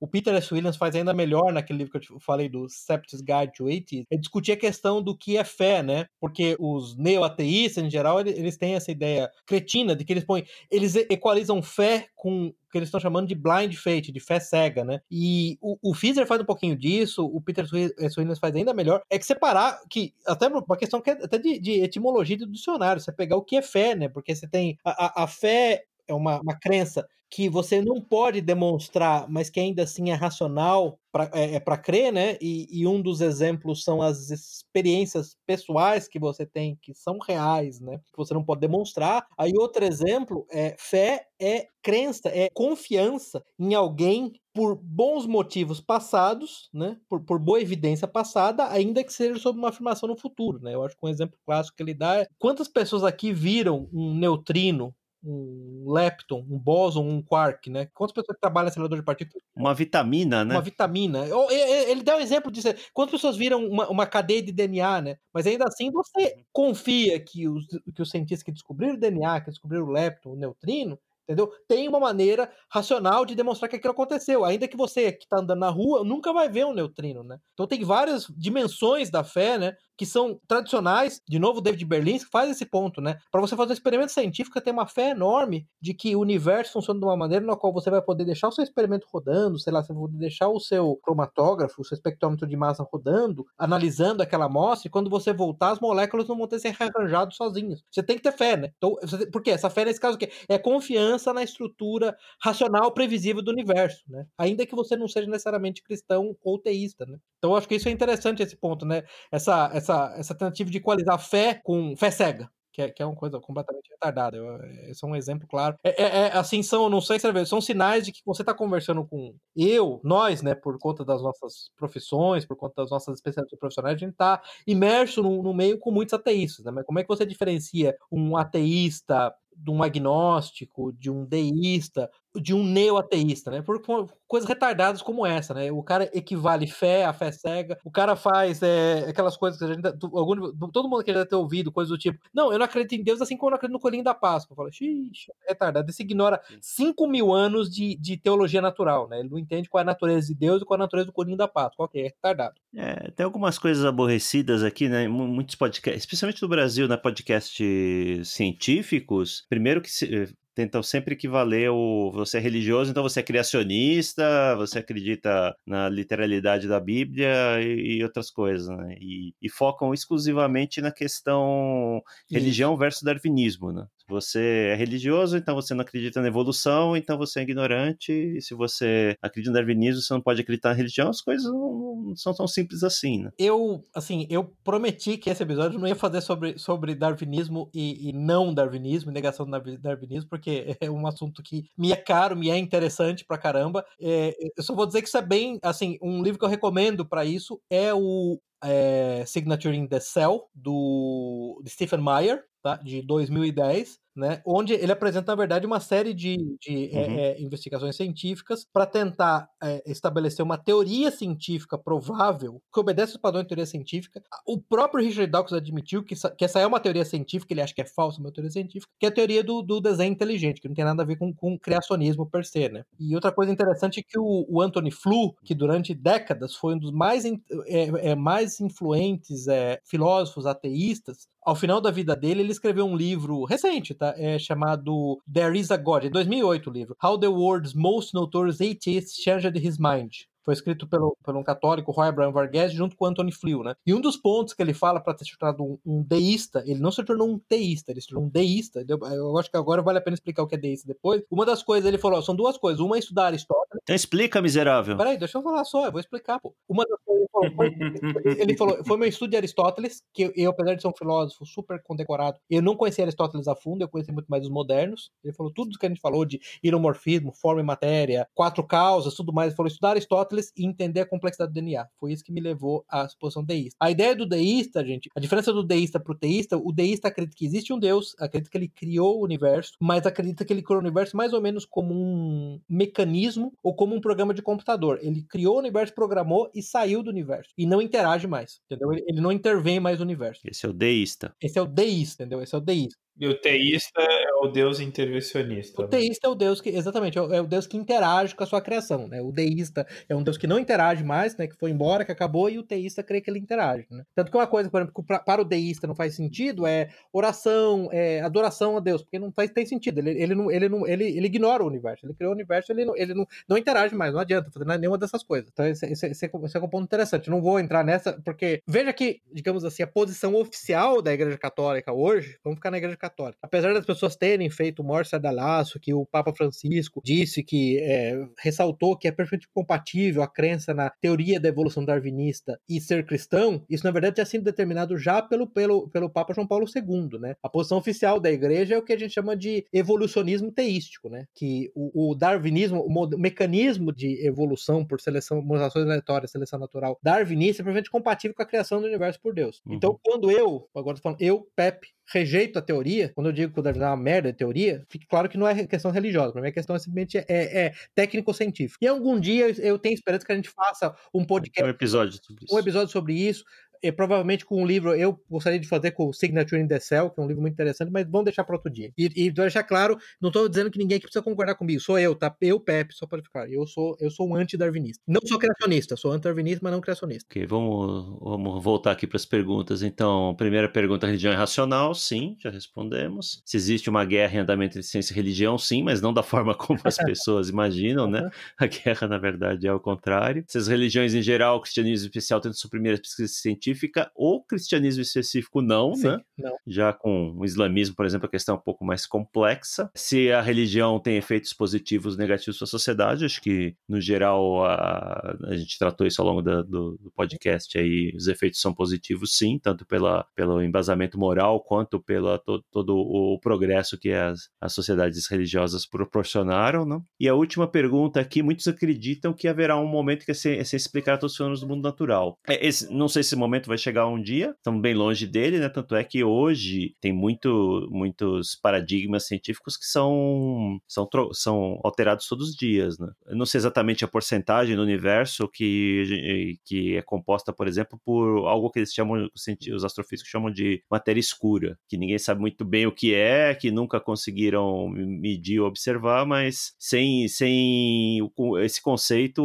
Peter 0.07 0.35
S. 0.35 0.53
Williams 0.53 0.77
faz 0.77 0.95
ainda 0.95 1.15
melhor 1.15 1.53
naquele 1.53 1.81
livro 1.81 1.99
que 1.99 2.13
eu 2.13 2.21
falei 2.21 2.49
do 2.49 2.69
Septis 2.69 3.21
Guide 3.21 3.53
to 3.55 3.67
Atheism, 3.67 4.05
é 4.11 4.17
discutir 4.17 4.53
a 4.53 4.57
questão 4.57 5.03
do 5.03 5.17
que 5.17 5.37
é 5.37 5.45
fé, 5.45 5.83
né? 5.83 6.07
Porque 6.21 6.57
os 6.59 6.97
neo-ateístas, 6.97 7.85
em 7.85 7.91
geral, 7.91 8.21
eles 8.21 8.57
têm 8.57 8.75
essa 8.75 8.91
ideia 8.91 9.31
cretina 9.47 9.95
de 9.95 10.05
que 10.05 10.13
eles 10.13 10.25
põem, 10.25 10.45
eles 10.71 10.97
equalizam 10.97 11.63
fé 11.63 12.09
com 12.17 12.49
o 12.49 12.55
que 12.71 12.79
eles 12.79 12.89
estão 12.89 13.01
chamando 13.01 13.29
de 13.29 13.35
blind 13.35 13.75
faith, 13.75 14.11
de 14.11 14.21
fé 14.21 14.41
cega, 14.41 14.85
né? 14.85 15.01
E 15.11 15.59
o, 15.61 15.77
o 15.83 15.95
Fizer 15.95 16.27
faz 16.27 16.41
um 16.41 16.45
pouquinho 16.45 16.77
disso, 16.77 17.25
o 17.25 17.41
Peter 17.41 17.65
S. 17.65 18.19
Williams 18.19 18.39
faz 18.39 18.57
ainda 18.57 18.73
melhor, 18.73 19.03
é 19.11 19.19
que 19.19 19.27
separar, 19.27 19.79
que 19.91 20.15
até 20.27 20.49
uma 20.49 20.77
questão 20.77 21.01
que 21.01 21.11
é 21.11 21.13
até 21.13 21.39
de, 21.39 21.59
de 21.59 21.83
etimologia 21.83 22.37
do 22.37 22.51
dicionário, 22.51 23.01
você 23.01 23.13
pegar 23.13 23.37
o 23.37 23.45
que 23.45 23.57
é 23.57 23.63
fé, 23.63 23.95
né? 23.95 24.09
Porque 24.09 24.35
você 24.35 24.49
tem 24.49 24.79
a, 24.85 25.23
a, 25.23 25.25
a 25.25 25.27
fé 25.27 25.85
é 26.09 26.15
uma, 26.15 26.41
uma 26.41 26.59
crença 26.59 27.07
que 27.33 27.49
você 27.49 27.81
não 27.81 27.99
pode 27.99 28.43
demonstrar, 28.43 29.27
mas 29.27 29.49
que 29.49 29.59
ainda 29.59 29.85
assim 29.85 30.11
é 30.11 30.15
racional 30.15 30.99
para 31.11 31.31
é, 31.33 31.55
é 31.55 31.61
para 31.61 31.79
crer, 31.79 32.13
né? 32.13 32.37
E, 32.43 32.69
e, 32.71 32.87
um 32.87 33.01
dos 33.01 33.23
exemplos 33.23 33.83
são 33.83 34.03
as 34.03 34.31
experiências 34.31 35.35
pessoais 35.47 36.07
que 36.07 36.19
você 36.19 36.45
tem 36.45 36.77
que 36.83 36.93
são 36.93 37.19
reais, 37.27 37.81
né? 37.81 37.99
Que 38.13 38.19
você 38.19 38.35
não 38.35 38.45
pode 38.45 38.61
demonstrar. 38.61 39.27
Aí 39.39 39.53
outro 39.57 39.83
exemplo 39.83 40.47
é 40.51 40.77
fé 40.79 41.27
é 41.41 41.67
crença, 41.83 42.29
é 42.29 42.51
confiança 42.53 43.43
em 43.59 43.75
alguém 43.75 44.33
por 44.55 44.77
bons 44.77 45.27
motivos 45.27 45.81
passados, 45.81 46.69
né? 46.73 46.99
Por, 47.09 47.25
por 47.25 47.39
boa 47.39 47.63
evidência 47.63 48.07
passada, 48.07 48.69
ainda 48.71 49.03
que 49.03 49.13
seja 49.13 49.39
sobre 49.39 49.59
uma 49.59 49.71
afirmação 49.71 50.07
no 50.07 50.19
futuro, 50.19 50.61
né? 50.63 50.75
Eu 50.75 50.85
acho 50.85 50.95
que 50.95 51.07
um 51.07 51.09
exemplo 51.09 51.39
clássico 51.47 51.79
que 51.79 51.83
ele 51.83 51.95
dá 51.95 52.17
é 52.17 52.27
quantas 52.39 52.69
pessoas 52.69 53.03
aqui 53.05 53.33
viram 53.33 53.89
um 53.91 54.15
neutrino 54.15 54.95
um 55.25 55.85
lepton, 55.93 56.45
um 56.49 56.59
bóson, 56.59 57.03
um 57.07 57.23
quark, 57.23 57.71
né? 57.71 57.89
Quantas 57.95 58.15
pessoas 58.15 58.39
trabalham 58.41 58.67
em 58.67 58.71
acelerador 58.71 58.99
de 58.99 59.05
partículas? 59.05 59.43
Uma 59.55 59.75
vitamina, 59.75 60.45
né? 60.45 60.55
Uma 60.55 60.63
vitamina. 60.63 61.25
Ele 61.51 62.03
dá 62.03 62.17
um 62.17 62.21
exemplo 62.21 62.51
disso. 62.51 62.69
Quantas 62.93 63.13
pessoas 63.13 63.37
viram 63.37 63.65
uma, 63.67 63.89
uma 63.89 64.07
cadeia 64.07 64.43
de 64.43 64.53
DNA, 64.53 65.01
né? 65.01 65.17
Mas 65.33 65.47
ainda 65.47 65.65
assim 65.67 65.91
você 65.91 66.45
confia 66.53 67.21
que 67.21 67.49
os, 67.49 67.67
que 67.95 68.03
os 68.03 68.11
cientistas 68.11 68.43
que 68.43 68.53
descobriram 68.53 68.95
o 68.95 68.99
DNA, 68.99 69.41
que 69.41 69.51
descobriram 69.51 69.85
o 69.85 69.91
lepton, 69.91 70.31
o 70.31 70.37
neutrino, 70.37 70.99
entendeu? 71.25 71.53
Tem 71.69 71.89
uma 71.89 72.01
maneira 72.01 72.51
racional 72.69 73.25
de 73.25 73.35
demonstrar 73.35 73.69
que 73.69 73.77
aquilo 73.77 73.93
aconteceu. 73.93 74.45
Ainda 74.45 74.69
que 74.69 74.77
você 74.77 75.13
que 75.13 75.25
está 75.25 75.39
andando 75.39 75.61
na 75.61 75.71
rua 75.71 76.05
nunca 76.05 76.33
vai 76.33 76.49
ver 76.49 76.67
um 76.67 76.75
neutrino, 76.75 77.23
né? 77.23 77.39
Então 77.55 77.67
tem 77.67 77.83
várias 77.85 78.27
dimensões 78.37 79.11
da 79.11 79.25
fé, 79.25 79.59
né? 79.59 79.77
Que 79.97 80.07
são 80.07 80.41
tradicionais. 80.47 81.21
De 81.29 81.39
novo, 81.39 81.61
David 81.61 81.85
Berlins 81.85 82.25
faz 82.25 82.51
esse 82.51 82.65
ponto, 82.65 83.01
né? 83.01 83.19
Para 83.31 83.41
você 83.41 83.57
fazer 83.57 83.71
um 83.71 83.75
experimento 83.75 84.13
científico, 84.13 84.61
tem 84.61 84.73
uma 84.73 84.87
fé 84.87 85.11
enorme 85.11 85.67
de 85.81 85.95
que 85.95 86.15
o 86.17 86.21
universo 86.21 86.73
funciona 86.73 87.01
de 87.01 87.07
uma 87.07 87.17
maneira 87.17 87.45
na 87.45 87.57
qual 87.57 87.73
você 87.73 87.91
vai 87.91 88.03
poder 88.03 88.25
deixar 88.25 88.49
o 88.49 88.53
seu 88.53 88.65
experimento 88.65 89.07
rodando, 89.13 89.59
sei 89.59 89.73
lá, 89.73 89.83
você 89.83 89.93
vai 89.93 90.03
deixar 90.11 90.49
o 90.49 90.61
seu 90.61 90.97
cromatógrafo, 91.03 91.81
o 91.81 91.85
seu 91.85 91.95
espectrômetro 91.95 92.47
de 92.47 92.57
massa 92.57 92.87
rodando, 92.91 93.45
analisando 93.59 94.23
aquela 94.23 94.47
amostra, 94.47 94.89
e 94.89 94.91
quando 94.91 95.11
você 95.11 95.33
voltar, 95.33 95.71
as 95.71 95.81
moléculas 95.81 96.27
não 96.29 96.37
vão 96.37 96.47
ter 96.47 96.59
se 96.59 96.69
rearranjado 96.69 97.35
sozinhas. 97.35 97.83
Você 97.91 98.03
tem 98.03 98.17
que 98.17 98.23
ter 98.23 98.33
fé, 98.33 98.57
né? 98.57 98.73
Então, 98.77 98.97
por 99.33 99.43
quê? 99.43 99.51
Essa 99.51 99.71
fé, 99.71 99.85
nesse 99.85 100.01
caso, 100.01 100.17
o 100.17 100.19
quê? 100.19 100.31
É 100.49 100.59
confiança 100.59 101.33
na 101.33 101.43
estrutura 101.43 102.17
racional 102.41 102.93
previsível 102.93 103.43
do 103.43 103.51
universo, 103.51 104.03
né? 104.09 104.27
Ainda 104.39 104.67
que 104.67 104.75
você 104.75 104.97
não 104.97 105.09
seja 105.09 105.29
necessariamente 105.29 105.83
cristão 105.83 106.37
ou 106.43 106.59
teísta, 106.59 107.05
né? 107.07 107.19
Então, 107.39 107.51
eu 107.51 107.57
acho 107.57 107.69
que 107.69 107.75
isso 107.75 107.89
é 107.89 107.93
interessante, 107.93 108.43
esse 108.43 108.57
ponto, 108.57 108.87
né? 108.87 109.03
Essa, 109.31 109.71
essa, 109.73 109.92
essa 110.17 110.35
tentativa 110.35 110.71
de 110.71 110.79
equalizar 110.79 111.19
fé 111.19 111.61
com 111.63 111.97
fé 111.97 112.11
cega. 112.11 112.51
Que 112.73 112.81
é, 112.81 112.91
que 112.91 113.03
é 113.03 113.07
uma 113.07 113.15
coisa 113.15 113.39
completamente 113.39 113.91
retardada. 113.91 114.39
Eu, 114.39 114.57
esse 114.89 115.05
é 115.05 115.07
um 115.07 115.15
exemplo 115.15 115.47
claro. 115.47 115.77
É, 115.85 116.03
é, 116.03 116.07
é 116.29 116.37
assim, 116.39 116.63
são, 116.63 116.89
não 116.89 117.03
sei 117.03 117.21
se 117.21 117.29
é 117.29 117.45
são 117.45 117.61
sinais 117.61 118.07
de 118.07 118.13
que 118.13 118.23
você 118.25 118.41
está 118.41 118.55
conversando 118.55 119.05
com 119.05 119.35
eu, 119.55 120.01
nós, 120.03 120.41
né, 120.41 120.55
por 120.55 120.79
conta 120.79 121.05
das 121.05 121.21
nossas 121.21 121.71
profissões, 121.77 122.47
por 122.47 122.57
conta 122.57 122.77
das 122.77 122.91
nossas 122.91 123.17
especialidades 123.17 123.59
profissionais, 123.59 123.97
a 123.97 123.99
gente 123.99 124.13
está 124.13 124.41
imerso 124.67 125.23
no, 125.23 125.53
meio 125.53 125.79
com 125.79 125.91
muitos 125.91 126.15
ateístas, 126.15 126.65
né? 126.65 126.73
Mas 126.73 126.87
como 126.87 126.99
é 126.99 127.03
que 127.03 127.09
você 127.09 127.27
diferencia 127.27 127.95
um 128.11 128.39
ateísta 128.39 129.35
de 129.57 129.71
um 129.71 129.83
agnóstico, 129.83 130.93
de 130.93 131.11
um 131.11 131.25
deísta, 131.25 132.11
de 132.41 132.55
um 132.55 132.65
neo-ateísta, 132.65 133.51
né? 133.51 133.63
Por 133.63 133.83
coisas 134.27 134.49
retardadas 134.49 135.03
como 135.03 135.27
essa, 135.27 135.53
né? 135.53 135.71
O 135.71 135.83
cara 135.83 136.11
equivale 136.15 136.67
fé 136.67 137.05
a 137.05 137.13
fé 137.13 137.31
cega, 137.31 137.79
o 137.85 137.91
cara 137.91 138.17
faz 138.17 138.63
é, 138.63 139.07
aquelas 139.09 139.37
coisas 139.37 139.59
que 139.59 139.65
a 139.65 139.75
gente. 139.75 139.87
Algum, 139.87 140.53
todo 140.71 140.89
mundo 140.89 141.05
que 141.05 141.13
já 141.13 141.27
ter 141.27 141.37
ouvido, 141.37 141.71
coisas 141.71 141.91
do 141.91 141.99
tipo, 141.99 142.19
não, 142.33 142.53
eu 142.53 142.59
não 142.59 142.65
acredito 142.65 142.99
em 142.99 143.05
Deus 143.05 143.21
assim 143.21 143.37
como 143.37 143.49
eu 143.49 143.51
não 143.51 143.57
acredito 143.57 143.75
no 143.75 143.81
coelhinho 143.81 144.05
da 144.05 144.15
Páscoa. 144.15 144.57
Fala, 144.57 144.71
xixi, 144.71 145.31
retardado. 145.47 145.91
Isso 145.91 146.03
ignora 146.03 146.41
5 146.61 147.07
mil 147.07 147.33
anos 147.33 147.71
de, 147.71 147.97
de 147.97 148.17
teologia 148.17 148.63
natural, 148.63 149.09
né? 149.09 149.21
Ele 149.21 149.29
não 149.29 149.39
entende 149.39 149.69
qual 149.69 149.81
é 149.81 149.83
a 149.83 149.87
natureza 149.87 150.29
de 150.29 150.35
Deus 150.35 150.63
e 150.63 150.65
qual 150.65 150.79
é 150.79 150.81
a 150.81 150.85
natureza 150.85 151.07
do 151.07 151.13
coelhinho 151.13 151.37
da 151.37 151.49
Páscoa. 151.49 151.85
Ok, 151.85 152.01
é 152.01 152.05
retardado. 152.05 152.55
É, 152.75 153.11
tem 153.11 153.25
algumas 153.25 153.59
coisas 153.59 153.85
aborrecidas 153.85 154.63
aqui, 154.63 154.89
né? 154.89 155.07
Muitos 155.07 155.55
podcasts, 155.55 156.03
especialmente 156.03 156.41
no 156.41 156.49
Brasil, 156.49 156.89
né? 156.89 156.97
Podcasts 156.97 158.29
científicos. 158.29 159.45
Primeiro 159.53 159.83
que 159.83 159.91
se, 159.91 160.35
tentam 160.55 160.83
sempre 160.83 161.15
equivaler 161.15 161.71
o 161.71 162.11
você 162.13 162.39
é 162.39 162.41
religioso, 162.41 162.91
então 162.91 163.03
você 163.03 163.21
é 163.21 163.23
criacionista, 163.23 164.55
você 164.57 164.79
acredita 164.79 165.55
na 165.67 165.89
literalidade 165.89 166.69
da 166.69 166.81
Bíblia 166.81 167.61
e, 167.61 167.99
e 167.99 168.05
outras 168.05 168.31
coisas, 168.31 168.69
né? 168.69 168.95
E, 169.01 169.35
e, 169.41 169.49
focam 169.49 169.93
exclusivamente 169.95 170.81
na 170.81 170.91
questão 170.91 172.03
religião 172.31 172.77
versus 172.77 173.03
darwinismo, 173.03 173.73
né? 173.73 173.87
você 174.13 174.69
é 174.73 174.75
religioso, 174.75 175.37
então 175.37 175.55
você 175.55 175.75
não 175.75 175.83
acredita 175.83 176.21
na 176.21 176.29
evolução, 176.29 176.97
então 176.97 177.17
você 177.17 177.41
é 177.41 177.43
ignorante, 177.43 178.13
e 178.13 178.43
se 178.43 178.55
você 178.55 179.17
acredita 179.23 179.51
no 179.51 179.59
darwinismo, 179.59 180.03
você 180.03 180.13
não 180.13 180.21
pode 180.21 180.41
acreditar 180.41 180.71
na 180.71 180.75
religião, 180.75 181.09
as 181.09 181.21
coisas 181.21 181.51
não, 181.51 182.03
não 182.09 182.17
são 182.17 182.35
tão 182.35 182.47
simples 182.47 182.83
assim, 182.83 183.23
né? 183.23 183.31
Eu, 183.39 183.85
assim, 183.95 184.27
eu 184.29 184.45
prometi 184.63 185.17
que 185.17 185.31
esse 185.31 185.43
episódio 185.43 185.79
não 185.79 185.89
ia 185.89 185.97
fazer 185.97 186.21
sobre, 186.21 186.59
sobre 186.59 186.95
darwinismo 186.95 187.71
e, 187.73 188.11
e 188.11 188.13
não 188.13 188.53
darwinismo, 188.53 189.11
negação 189.11 189.47
do 189.47 189.79
darwinismo, 189.79 190.29
porque 190.29 190.42
é 190.81 190.91
um 190.91 191.07
assunto 191.07 191.43
que 191.43 191.65
me 191.77 191.93
é 191.93 191.97
caro, 191.97 192.37
me 192.37 192.51
é 192.51 192.59
interessante 192.59 193.25
pra 193.25 193.39
caramba. 193.39 193.85
É, 194.01 194.35
eu 194.57 194.63
só 194.63 194.75
vou 194.75 194.87
dizer 194.87 195.03
que 195.03 195.09
isso 195.09 195.19
é 195.19 195.23
bem, 195.23 195.59
assim, 195.63 195.99
um 196.03 196.23
livro 196.23 196.39
que 196.39 196.45
eu 196.45 196.49
recomendo 196.49 197.07
para 197.07 197.25
isso 197.25 197.61
é 197.71 197.93
o 197.95 198.41
é, 198.63 199.25
Signature 199.27 199.77
in 199.77 199.87
the 199.87 200.01
Cell, 200.01 200.49
do 200.55 201.63
Stephen 201.67 202.01
Meyer, 202.03 202.45
tá? 202.63 202.77
de 202.77 203.03
2010 203.03 204.02
né? 204.15 204.43
Onde 204.47 204.75
ele 204.75 204.93
apresenta, 204.93 205.33
na 205.33 205.37
verdade, 205.37 205.67
uma 205.67 205.81
série 205.81 206.13
de, 206.13 206.37
de 206.61 206.91
uhum. 206.93 206.99
é, 206.99 207.21
é, 207.21 207.43
investigações 207.43 207.97
científicas 207.97 208.67
para 208.71 208.87
tentar 208.87 209.49
é, 209.63 209.83
estabelecer 209.87 210.45
uma 210.45 210.59
teoria 210.59 211.11
científica 211.11 211.79
provável 211.79 212.61
que 212.73 212.81
obedece 212.81 213.13
os 213.13 213.21
padrões 213.21 213.45
de 213.45 213.49
teoria 213.49 213.67
científica. 213.67 214.23
O 214.47 214.61
próprio 214.61 215.05
Richard 215.05 215.31
Dawkins 215.31 215.53
admitiu 215.53 216.05
que, 216.05 216.15
que 216.37 216.45
essa 216.45 216.61
é 216.61 216.67
uma 216.67 216.81
teoria 216.81 217.05
científica, 217.05 217.53
ele 217.53 217.63
acha 217.63 217.75
que 217.75 217.81
é 217.81 217.87
falsa 217.87 218.21
uma 218.21 218.33
teoria 218.33 218.51
científica, 218.51 218.93
que 218.99 219.07
é 219.07 219.09
a 219.09 219.13
teoria 219.13 219.43
do, 219.43 219.63
do 219.63 219.81
desenho 219.81 220.13
inteligente, 220.13 220.61
que 220.61 220.69
não 220.69 220.75
tem 220.75 220.85
nada 220.85 221.03
a 221.03 221.07
ver 221.07 221.17
com, 221.17 221.33
com 221.33 221.59
criacionismo 221.59 222.27
per 222.27 222.45
se, 222.45 222.69
né? 222.69 222.85
E 222.99 223.15
outra 223.15 223.33
coisa 223.33 223.53
interessante 223.53 224.01
é 224.01 224.03
que 224.03 224.19
o, 224.19 224.47
o 224.49 224.61
Anthony 224.61 224.91
Flew, 224.91 225.35
que 225.45 225.55
durante 225.55 225.95
décadas 225.95 226.55
foi 226.55 226.75
um 226.75 226.79
dos 226.79 226.93
mais, 226.93 227.25
é, 227.25 228.11
é, 228.11 228.15
mais 228.15 228.61
influentes 228.61 229.49
é, 229.49 229.81
filósofos 229.85 230.47
ateístas, 230.47 231.29
ao 231.45 231.57
final 231.57 231.81
da 231.81 231.91
vida 231.91 232.15
dele, 232.15 232.41
ele 232.41 232.53
escreveu 232.53 232.87
um 232.87 232.97
livro 232.97 233.45
recente, 233.45 233.95
tá? 234.03 234.15
É 234.19 234.37
chamado 234.39 235.23
There 235.33 235.57
is 235.57 235.71
a 235.71 235.77
God, 235.77 236.05
em 236.05 236.11
2008 236.11 236.69
o 236.69 236.73
livro. 236.73 236.97
How 237.03 237.17
the 237.17 237.29
World's 237.29 237.73
Most 237.73 238.13
Notorious 238.15 238.61
Atheist 238.61 239.23
Changed 239.23 239.57
His 239.57 239.79
Mind. 239.79 240.11
Foi 240.45 240.55
escrito 240.55 240.87
pelo, 240.87 241.17
pelo 241.25 241.39
um 241.39 241.45
católico, 241.45 241.93
Roy 241.93 242.09
Abraham 242.09 242.33
Varghese, 242.33 242.75
junto 242.75 242.97
com 242.97 243.07
Anthony 243.07 243.33
Flew, 243.33 243.63
né? 243.63 243.75
E 243.87 243.95
um 243.95 244.01
dos 244.01 244.17
pontos 244.17 244.55
que 244.55 244.63
ele 244.63 244.75
fala 244.75 245.01
para 245.01 245.15
ter 245.15 245.25
se 245.25 245.37
tornado 245.39 245.63
um, 245.63 245.79
um, 245.85 246.03
deísta, 246.03 246.63
ele 246.67 246.81
não 246.81 246.91
se 246.91 247.03
tornou 247.05 247.29
um 247.29 247.39
teísta, 247.39 247.91
ele 247.93 248.01
se 248.01 248.09
tornou 248.09 248.27
um 248.27 248.29
deísta. 248.29 248.85
Eu 248.89 249.39
acho 249.39 249.51
que 249.51 249.57
agora 249.57 249.83
vale 249.83 249.99
a 249.99 250.01
pena 250.01 250.15
explicar 250.15 250.43
o 250.43 250.47
que 250.47 250.55
é 250.55 250.59
deísta 250.59 250.87
depois. 250.87 251.23
Uma 251.31 251.47
das 251.47 251.63
coisas, 251.63 251.87
ele 251.87 251.99
falou, 251.99 252.21
são 252.23 252.35
duas 252.35 252.59
coisas. 252.59 252.81
Uma 252.81 252.97
é 252.97 252.99
estudar 252.99 253.27
Aristóteles. 253.27 253.81
Então 253.83 253.95
explica, 253.95 254.43
miserável. 254.43 254.97
Peraí, 254.97 255.19
deixa 255.19 255.39
eu 255.39 255.43
falar 255.43 255.65
só, 255.65 255.87
eu 255.87 255.93
vou 255.93 256.01
explicar, 256.01 256.41
pô. 256.41 256.55
Uma 256.69 256.85
das 256.85 256.99
coisas, 257.05 257.23
ele 257.23 257.29
falou, 257.33 257.57
foi, 257.57 258.39
ele 258.39 258.57
falou, 258.57 258.85
foi 258.85 258.97
meu 258.97 259.09
estudo 259.09 259.31
de 259.31 259.37
Aristóteles, 259.37 260.03
que 260.13 260.33
eu, 260.37 260.51
apesar 260.51 260.75
de 260.75 260.83
ser 260.83 260.89
um 260.89 260.97
filósofo 260.97 261.47
super 261.47 261.83
condecorado, 261.83 262.39
eu 262.51 262.63
não 262.63 262.77
conhecia 262.77 263.05
Aristóteles 263.05 263.49
a 263.49 263.55
fundo, 263.55 263.83
eu 263.83 263.89
conheci 263.89 264.13
muito 264.13 264.29
mais 264.29 264.45
os 264.45 264.51
modernos. 264.51 265.11
Ele 265.23 265.33
falou 265.33 265.53
tudo 265.53 265.79
que 265.79 265.87
a 265.87 265.89
gente 265.89 266.01
falou 266.01 266.25
de 266.25 266.41
iromorfismo, 266.63 267.33
forma 267.33 267.61
e 267.61 267.65
matéria, 267.65 268.27
quatro 268.35 268.65
causas, 268.65 269.15
tudo 269.15 269.33
mais. 269.33 269.49
Ele 269.49 269.57
falou 269.57 269.69
estudar 269.69 269.91
Aristóteles 269.91 270.32
e 270.57 270.65
entender 270.65 271.01
a 271.01 271.07
complexidade 271.07 271.51
do 271.51 271.55
DNA. 271.55 271.87
Foi 271.99 272.13
isso 272.13 272.25
que 272.25 272.33
me 272.33 272.41
levou 272.41 272.85
à 272.89 273.05
exposição 273.05 273.45
deísta. 273.45 273.77
A 273.81 273.91
ideia 273.91 274.15
do 274.15 274.27
deísta, 274.27 274.85
gente, 274.85 275.09
a 275.15 275.21
diferença 275.21 275.53
do 275.53 275.63
deísta 275.63 275.99
pro 276.01 276.15
teísta, 276.15 276.57
o 276.57 276.73
deísta 276.73 277.09
acredita 277.09 277.37
que 277.37 277.47
existe 277.47 277.73
um 277.73 277.79
Deus, 277.79 278.15
acredita 278.19 278.51
que 278.51 278.57
ele 278.57 278.69
criou 278.69 279.19
o 279.19 279.25
universo, 279.25 279.73
mas 279.81 280.07
acredita 280.07 280.45
que 280.45 280.53
ele 280.53 280.63
criou 280.63 280.81
o 280.81 280.83
universo 280.83 281.17
mais 281.17 281.33
ou 281.33 281.41
menos 281.41 281.65
como 281.65 281.95
um 281.95 282.61
mecanismo 282.69 283.53
ou 283.63 283.75
como 283.75 283.95
um 283.95 284.01
programa 284.01 284.35
de 284.35 284.43
computador. 284.43 284.99
Ele 285.03 285.23
criou 285.23 285.57
o 285.57 285.59
universo, 285.59 285.95
programou 285.95 286.51
e 286.55 286.63
saiu 286.63 287.03
do 287.03 287.11
universo. 287.11 287.51
E 287.57 287.67
não 287.67 287.83
interage 287.83 288.27
mais, 288.27 288.61
entendeu? 288.67 288.93
Ele, 288.93 289.05
ele 289.07 289.21
não 289.21 289.33
intervém 289.33 289.81
mais 289.81 289.99
no 289.99 290.05
universo. 290.05 290.41
Esse 290.45 290.67
é 290.67 290.69
o 290.69 290.73
deísta. 290.73 291.35
Esse 291.41 291.59
é 291.59 291.63
o 291.63 291.67
deísta, 291.67 292.23
entendeu? 292.23 292.43
Esse 292.43 292.55
é 292.55 292.59
o 292.59 292.61
deísta. 292.61 292.99
E 293.19 293.29
o 293.29 293.39
teísta 293.39 294.01
é 294.01 294.32
o 294.43 294.49
deus 294.49 294.81
intervencionista. 294.81 295.83
O 295.83 295.85
né? 295.85 295.91
teísta 295.91 296.27
é 296.27 296.31
o 296.31 296.35
deus 296.35 296.61
que, 296.61 296.71
exatamente, 296.71 297.17
é, 297.17 297.21
é 297.21 297.41
o 297.41 297.47
deus 297.47 297.65
que 297.65 297.77
interage 297.77 298.35
com 298.35 298.43
a 298.43 298.47
sua 298.47 298.61
criação, 298.61 299.07
né? 299.07 299.23
O 299.23 299.31
deísta 299.31 299.87
é 300.09 300.17
um 300.17 300.23
deus 300.23 300.37
que 300.37 300.49
não 300.49 300.59
interage 300.59 301.05
mais, 301.05 301.37
né? 301.37 301.47
Que 301.47 301.55
foi 301.55 301.71
embora, 301.71 302.05
que 302.05 302.11
acabou, 302.11 302.51
e 302.51 302.59
o 302.59 302.63
teísta 302.65 303.05
crê 303.05 303.21
que 303.21 303.31
ele 303.31 303.39
interage, 303.39 303.87
né? 303.89 304.05
Tanto 304.17 304.33
que 304.33 304.37
uma 304.37 304.47
coisa, 304.49 304.69
por 304.69 304.81
exemplo, 304.81 305.01
que 305.01 305.19
para 305.25 305.41
o 305.41 305.45
deísta 305.45 305.87
não 305.87 305.95
faz 305.95 306.17
sentido 306.17 306.67
é 306.67 306.89
oração, 307.13 307.89
é 307.93 308.21
adoração 308.21 308.77
a 308.77 308.81
Deus, 308.81 309.03
porque 309.03 309.19
não 309.19 309.31
faz 309.31 309.51
tem 309.51 309.65
sentido. 309.65 309.99
Ele, 309.99 310.11
ele, 310.11 310.35
não, 310.35 310.51
ele, 310.51 310.69
não, 310.69 310.87
ele, 310.89 311.05
ele 311.05 311.27
ignora 311.27 311.63
o 311.63 311.67
universo. 311.69 312.05
Ele 312.05 312.15
criou 312.15 312.33
o 312.33 312.35
universo, 312.35 312.73
ele 312.73 312.85
não, 312.85 312.97
ele 312.97 313.15
não, 313.15 313.27
não 313.49 313.57
interage 313.57 313.95
mais, 313.95 314.13
não 314.13 314.21
adianta 314.21 314.51
fazer 314.51 314.65
nenhuma 314.79 314.99
dessas 314.99 315.23
coisas. 315.23 315.51
Então, 315.53 315.67
esse, 315.67 315.87
esse, 315.87 316.07
esse, 316.07 316.27
esse 316.27 316.57
é 316.57 316.61
um 316.61 316.69
ponto 316.69 316.85
interessante. 316.85 317.31
não 317.31 317.41
vou 317.41 317.61
entrar 317.61 317.85
nessa, 317.85 318.21
porque 318.25 318.61
veja 318.67 318.93
que, 318.93 319.21
digamos 319.33 319.65
assim, 319.65 319.85
a 319.85 319.87
posição 319.87 320.35
oficial 320.35 321.01
da 321.01 321.13
Igreja 321.13 321.39
Católica 321.39 321.93
hoje, 321.93 322.39
vamos 322.43 322.57
ficar 322.57 322.73
na 322.73 322.79
Igreja 322.79 322.97
Católica. 322.97 323.39
Apesar 323.41 323.73
das 323.73 323.87
pessoas 323.87 324.17
terem 324.17 324.32
feito 324.51 324.83
o 324.83 324.85
maior 324.85 325.05
sadalaço, 325.05 325.81
que 325.81 325.93
o 325.93 326.07
Papa 326.07 326.33
Francisco 326.35 327.01
disse 327.05 327.43
que 327.43 327.79
é, 327.79 328.25
ressaltou 328.39 328.97
que 328.97 329.09
é 329.09 329.13
perfeitamente 329.13 329.49
compatível 329.55 330.23
a 330.23 330.29
crença 330.29 330.75
na 330.75 330.91
teoria 330.91 331.41
da 331.41 331.49
evolução 331.49 331.85
darwinista 331.85 332.59
e 332.69 332.81
ser 332.81 333.05
cristão, 333.07 333.65
isso 333.69 333.85
na 333.85 333.91
verdade 333.91 334.17
tinha 334.17 334.27
sido 334.27 334.45
determinado 334.45 334.97
já 334.97 335.23
pelo, 335.23 335.47
pelo, 335.47 335.89
pelo 335.89 336.11
Papa 336.11 336.35
João 336.35 336.47
Paulo 336.47 336.67
II, 336.67 337.19
né? 337.19 337.35
A 337.43 337.49
posição 337.49 337.79
oficial 337.79 338.21
da 338.21 338.31
igreja 338.31 338.75
é 338.75 338.79
o 338.79 338.83
que 338.83 338.93
a 338.93 338.99
gente 338.99 339.13
chama 339.13 339.37
de 339.37 339.67
evolucionismo 339.73 340.51
teístico, 340.53 341.09
né? 341.09 341.27
Que 341.35 341.71
o, 341.75 342.11
o 342.11 342.15
darwinismo, 342.15 342.81
o, 342.81 343.19
mecanismo 343.19 343.93
de 343.93 344.27
evolução 344.27 344.85
por 344.85 345.01
seleção, 345.01 345.43
mutações 345.43 345.87
aleatórias, 345.87 346.31
seleção 346.31 346.59
natural 346.59 346.99
darwinista 347.03 347.63
é 347.63 347.65
perfeitamente 347.65 347.91
compatível 347.91 348.35
com 348.35 348.43
a 348.43 348.47
criação 348.47 348.81
do 348.81 348.87
universo 348.87 349.21
por 349.21 349.35
Deus. 349.35 349.61
Uhum. 349.67 349.75
Então, 349.75 349.99
quando 350.03 350.31
eu, 350.31 350.69
agora 350.75 350.97
tô 350.97 351.03
falando, 351.03 351.21
eu, 351.21 351.47
Pepe, 351.55 351.89
rejeito 352.09 352.59
a 352.59 352.63
teoria, 352.63 353.11
quando 353.15 353.29
eu 353.29 353.33
digo 353.33 353.53
que 353.53 353.61
o 353.61 353.63
Darwin 353.63 353.83
é 353.83 353.87
uma 353.87 353.97
merda 353.97 354.33
de 354.33 354.39
teoria, 354.39 354.85
fique 354.89 355.07
claro 355.07 355.29
que 355.29 355.39
não 355.39 355.47
é 355.47 355.67
questão 355.67 355.91
religiosa, 355.91 356.33
para 356.33 356.43
mim 356.43 356.49
a 356.49 356.53
questão 356.53 356.77
é 356.77 356.79
simplesmente 356.79 357.19
é, 357.19 357.25
é 357.29 357.75
técnico-científica. 357.95 358.85
E 358.85 358.89
algum 358.89 359.19
dia 359.19 359.51
eu 359.61 359.79
tenho 359.79 359.95
esperança 359.95 360.27
que 360.27 360.33
a 360.33 360.37
gente 360.37 360.51
faça 360.51 360.95
um 361.15 361.25
podcast. 361.25 361.65
Um 361.65 361.71
episódio 361.71 362.19
sobre 362.23 362.45
isso. 362.45 362.55
Um 362.55 362.59
episódio 362.59 362.93
sobre 362.93 363.15
isso 363.15 363.45
e 363.83 363.91
provavelmente 363.91 364.45
com 364.45 364.63
um 364.63 364.67
livro, 364.67 364.95
eu 364.95 365.19
gostaria 365.29 365.59
de 365.59 365.67
fazer 365.67 365.91
com 365.93 366.09
o 366.09 366.13
Signature 366.13 366.61
in 366.61 366.69
the 366.69 366.79
Cell, 366.79 367.11
que 367.11 367.21
é 367.21 367.23
um 367.23 367.27
livro 367.27 367.43
muito 367.43 367.55
interessante, 367.55 367.91
mas 367.91 368.05
vamos 368.05 368.25
deixar 368.25 368.45
para 368.45 368.55
outro 368.55 368.71
dia. 368.71 368.93
E, 368.97 369.11
e 369.15 369.31
deixar 369.31 369.65
claro, 369.65 369.99
não 370.21 370.29
estou 370.29 370.49
dizendo 370.49 370.71
que 370.71 370.79
ninguém 370.79 370.97
aqui 370.97 371.07
precisa 371.07 371.23
concordar 371.23 371.55
comigo, 371.55 371.81
sou 371.81 371.99
eu, 371.99 372.15
tá? 372.15 372.35
Eu, 372.41 372.61
Pepe, 372.61 372.95
só 372.95 373.07
para 373.07 373.23
ficar. 373.23 373.51
Eu 373.51 373.67
sou, 373.67 373.97
eu 374.01 374.11
sou 374.11 374.29
um 374.29 374.37
anti-darwinista. 374.37 375.03
Não 375.07 375.21
sou 375.25 375.39
criacionista, 375.39 375.97
sou 375.97 376.13
anti-darwinista, 376.13 376.61
mas 376.63 376.73
não 376.73 376.81
criacionista. 376.81 377.27
Ok, 377.31 377.47
vamos, 377.47 378.19
vamos 378.21 378.63
voltar 378.63 378.93
aqui 378.93 379.07
para 379.07 379.17
as 379.17 379.27
perguntas. 379.27 379.83
Então, 379.83 380.35
primeira 380.37 380.69
pergunta, 380.69 381.07
religião 381.07 381.33
é 381.33 381.37
racional? 381.37 381.95
Sim, 381.95 382.37
já 382.39 382.51
respondemos. 382.51 383.43
Se 383.45 383.57
existe 383.57 383.91
uma 383.91 384.05
guerra 384.05 384.37
em 384.37 384.39
andamento 384.39 384.79
entre 384.79 384.89
ciência 384.89 385.13
e 385.13 385.17
religião? 385.17 385.59
Sim, 385.59 385.83
mas 385.83 386.01
não 386.01 386.13
da 386.13 386.23
forma 386.23 386.55
como 386.55 386.79
as 386.85 386.97
pessoas 386.99 387.49
imaginam, 387.49 388.09
né? 388.09 388.31
A 388.59 388.67
guerra, 388.67 389.09
na 389.09 389.19
verdade, 389.19 389.67
é 389.67 389.73
o 389.73 389.81
contrário. 389.81 390.45
Se 390.47 390.59
as 390.59 390.69
religiões 390.69 391.15
em 391.15 391.23
geral, 391.23 391.57
o 391.57 391.61
cristianismo 391.61 392.07
especial, 392.07 392.41
tentam 392.41 392.57
suprimir 392.57 392.95
as 392.95 393.01
pesquisas 393.01 393.37
científicas, 393.37 393.72
científica, 393.73 394.11
o 394.15 394.43
cristianismo 394.43 395.03
específico 395.03 395.61
não, 395.61 395.95
Sim, 395.95 396.09
né? 396.09 396.21
Não. 396.39 396.57
Já 396.67 396.93
com 396.93 397.35
o 397.37 397.45
islamismo, 397.45 397.95
por 397.97 398.07
exemplo, 398.07 398.27
a 398.27 398.31
questão 398.31 398.55
é 398.55 398.59
um 398.59 398.63
pouco 398.63 398.85
mais 398.85 399.07
complexa. 399.07 399.91
Se 399.95 400.31
a 400.31 400.41
religião 400.41 400.99
tem 401.01 401.17
efeitos 401.17 401.53
positivos 401.53 402.15
ou 402.15 402.19
negativos 402.19 402.59
para 402.59 402.65
a 402.65 402.69
sociedade, 402.69 403.25
acho 403.25 403.41
que, 403.41 403.75
no 403.89 404.01
geral, 404.01 404.65
a, 404.65 405.37
a 405.45 405.57
gente 405.57 405.79
tratou 405.79 406.07
isso 406.07 406.21
ao 406.21 406.29
longo 406.29 406.43
da, 406.43 406.63
do, 406.63 406.99
do, 406.99 407.13
podcast 407.15 407.79
aí, 407.79 408.13
os 408.17 408.29
efeitos 408.29 408.61
são 408.61 408.73
positivos 408.75 409.37
sim, 409.37 409.59
tanto 409.59 409.87
pela, 409.87 410.25
pelo 410.35 410.63
embasamento 410.63 411.19
moral 411.19 411.61
quanto 411.61 412.01
pelo 412.01 412.39
to, 412.39 412.63
todo 412.71 412.97
o 412.97 413.39
progresso 413.41 413.99
que 413.99 414.11
as, 414.11 414.49
as 414.61 414.73
sociedades 414.73 415.27
religiosas 415.27 415.87
proporcionaram, 415.87 416.85
né? 416.85 417.01
E 417.19 417.29
a 417.29 417.35
última 417.35 417.67
pergunta 417.67 418.21
aqui, 418.21 418.43
muitos 418.43 418.67
acreditam 418.69 419.33
que 419.33 419.49
haverá 419.49 419.79
um 419.79 419.87
momento 419.87 420.25
que 420.25 420.31
é 420.31 420.35
se, 420.35 420.57
é 420.57 420.65
se 420.65 420.77
explicar 420.77 421.19
todos 421.19 421.33
os 421.33 421.37
fenômenos 421.37 421.61
do 421.61 421.69
mundo 421.69 421.83
natural. 421.83 422.39
É, 422.47 422.67
esse, 422.67 422.93
não 422.93 423.09
sei 423.09 423.23
se 423.23 423.33
esse 423.33 423.37
momento 423.37 423.62
momento 423.63 423.69
vai 423.69 423.79
chegar 423.79 424.07
um 424.07 424.21
dia, 424.21 424.55
estamos 424.57 424.81
bem 424.81 424.95
longe 424.95 425.27
dele, 425.27 425.59
né? 425.59 425.69
Tanto 425.69 425.95
é 425.95 426.05
que 426.05 426.25
hoje 426.25 426.95
tem 427.01 427.13
muito, 427.13 427.89
muitos 427.91 428.57
paradigmas 428.57 429.27
científicos 429.27 429.77
que 429.77 429.85
são, 429.85 430.81
são, 430.89 431.09
são 431.33 431.81
alterados 431.85 432.27
todos 432.27 432.51
os 432.51 432.57
dias, 432.57 432.99
né? 432.99 433.09
Eu 433.27 433.37
não 433.37 433.47
sei 433.47 433.59
exatamente 433.59 434.05
a 434.05 434.09
porcentagem 434.09 434.77
do 434.77 434.83
universo 434.83 435.49
que, 435.49 436.59
que 436.65 436.97
é 436.97 437.03
composta, 437.03 437.53
por 437.53 437.67
exemplo, 437.69 438.01
por 438.05 438.47
algo 438.47 438.71
que 438.71 438.81
eles 438.81 438.93
chamam, 438.93 439.29
os 439.75 439.85
astrofísicos 439.85 440.31
chamam 440.31 440.51
de 440.51 440.83
matéria 440.91 441.21
escura, 441.21 441.79
que 441.89 441.97
ninguém 441.97 442.19
sabe 442.19 442.41
muito 442.41 442.65
bem 442.65 442.87
o 442.87 442.93
que 442.93 443.15
é, 443.15 443.55
que 443.55 443.71
nunca 443.71 444.01
conseguiram 444.01 444.89
medir 444.89 445.61
ou 445.61 445.69
observar, 445.69 446.27
mas 446.27 446.75
sem, 446.79 447.29
sem 447.29 448.19
esse 448.63 448.81
conceito, 448.81 449.43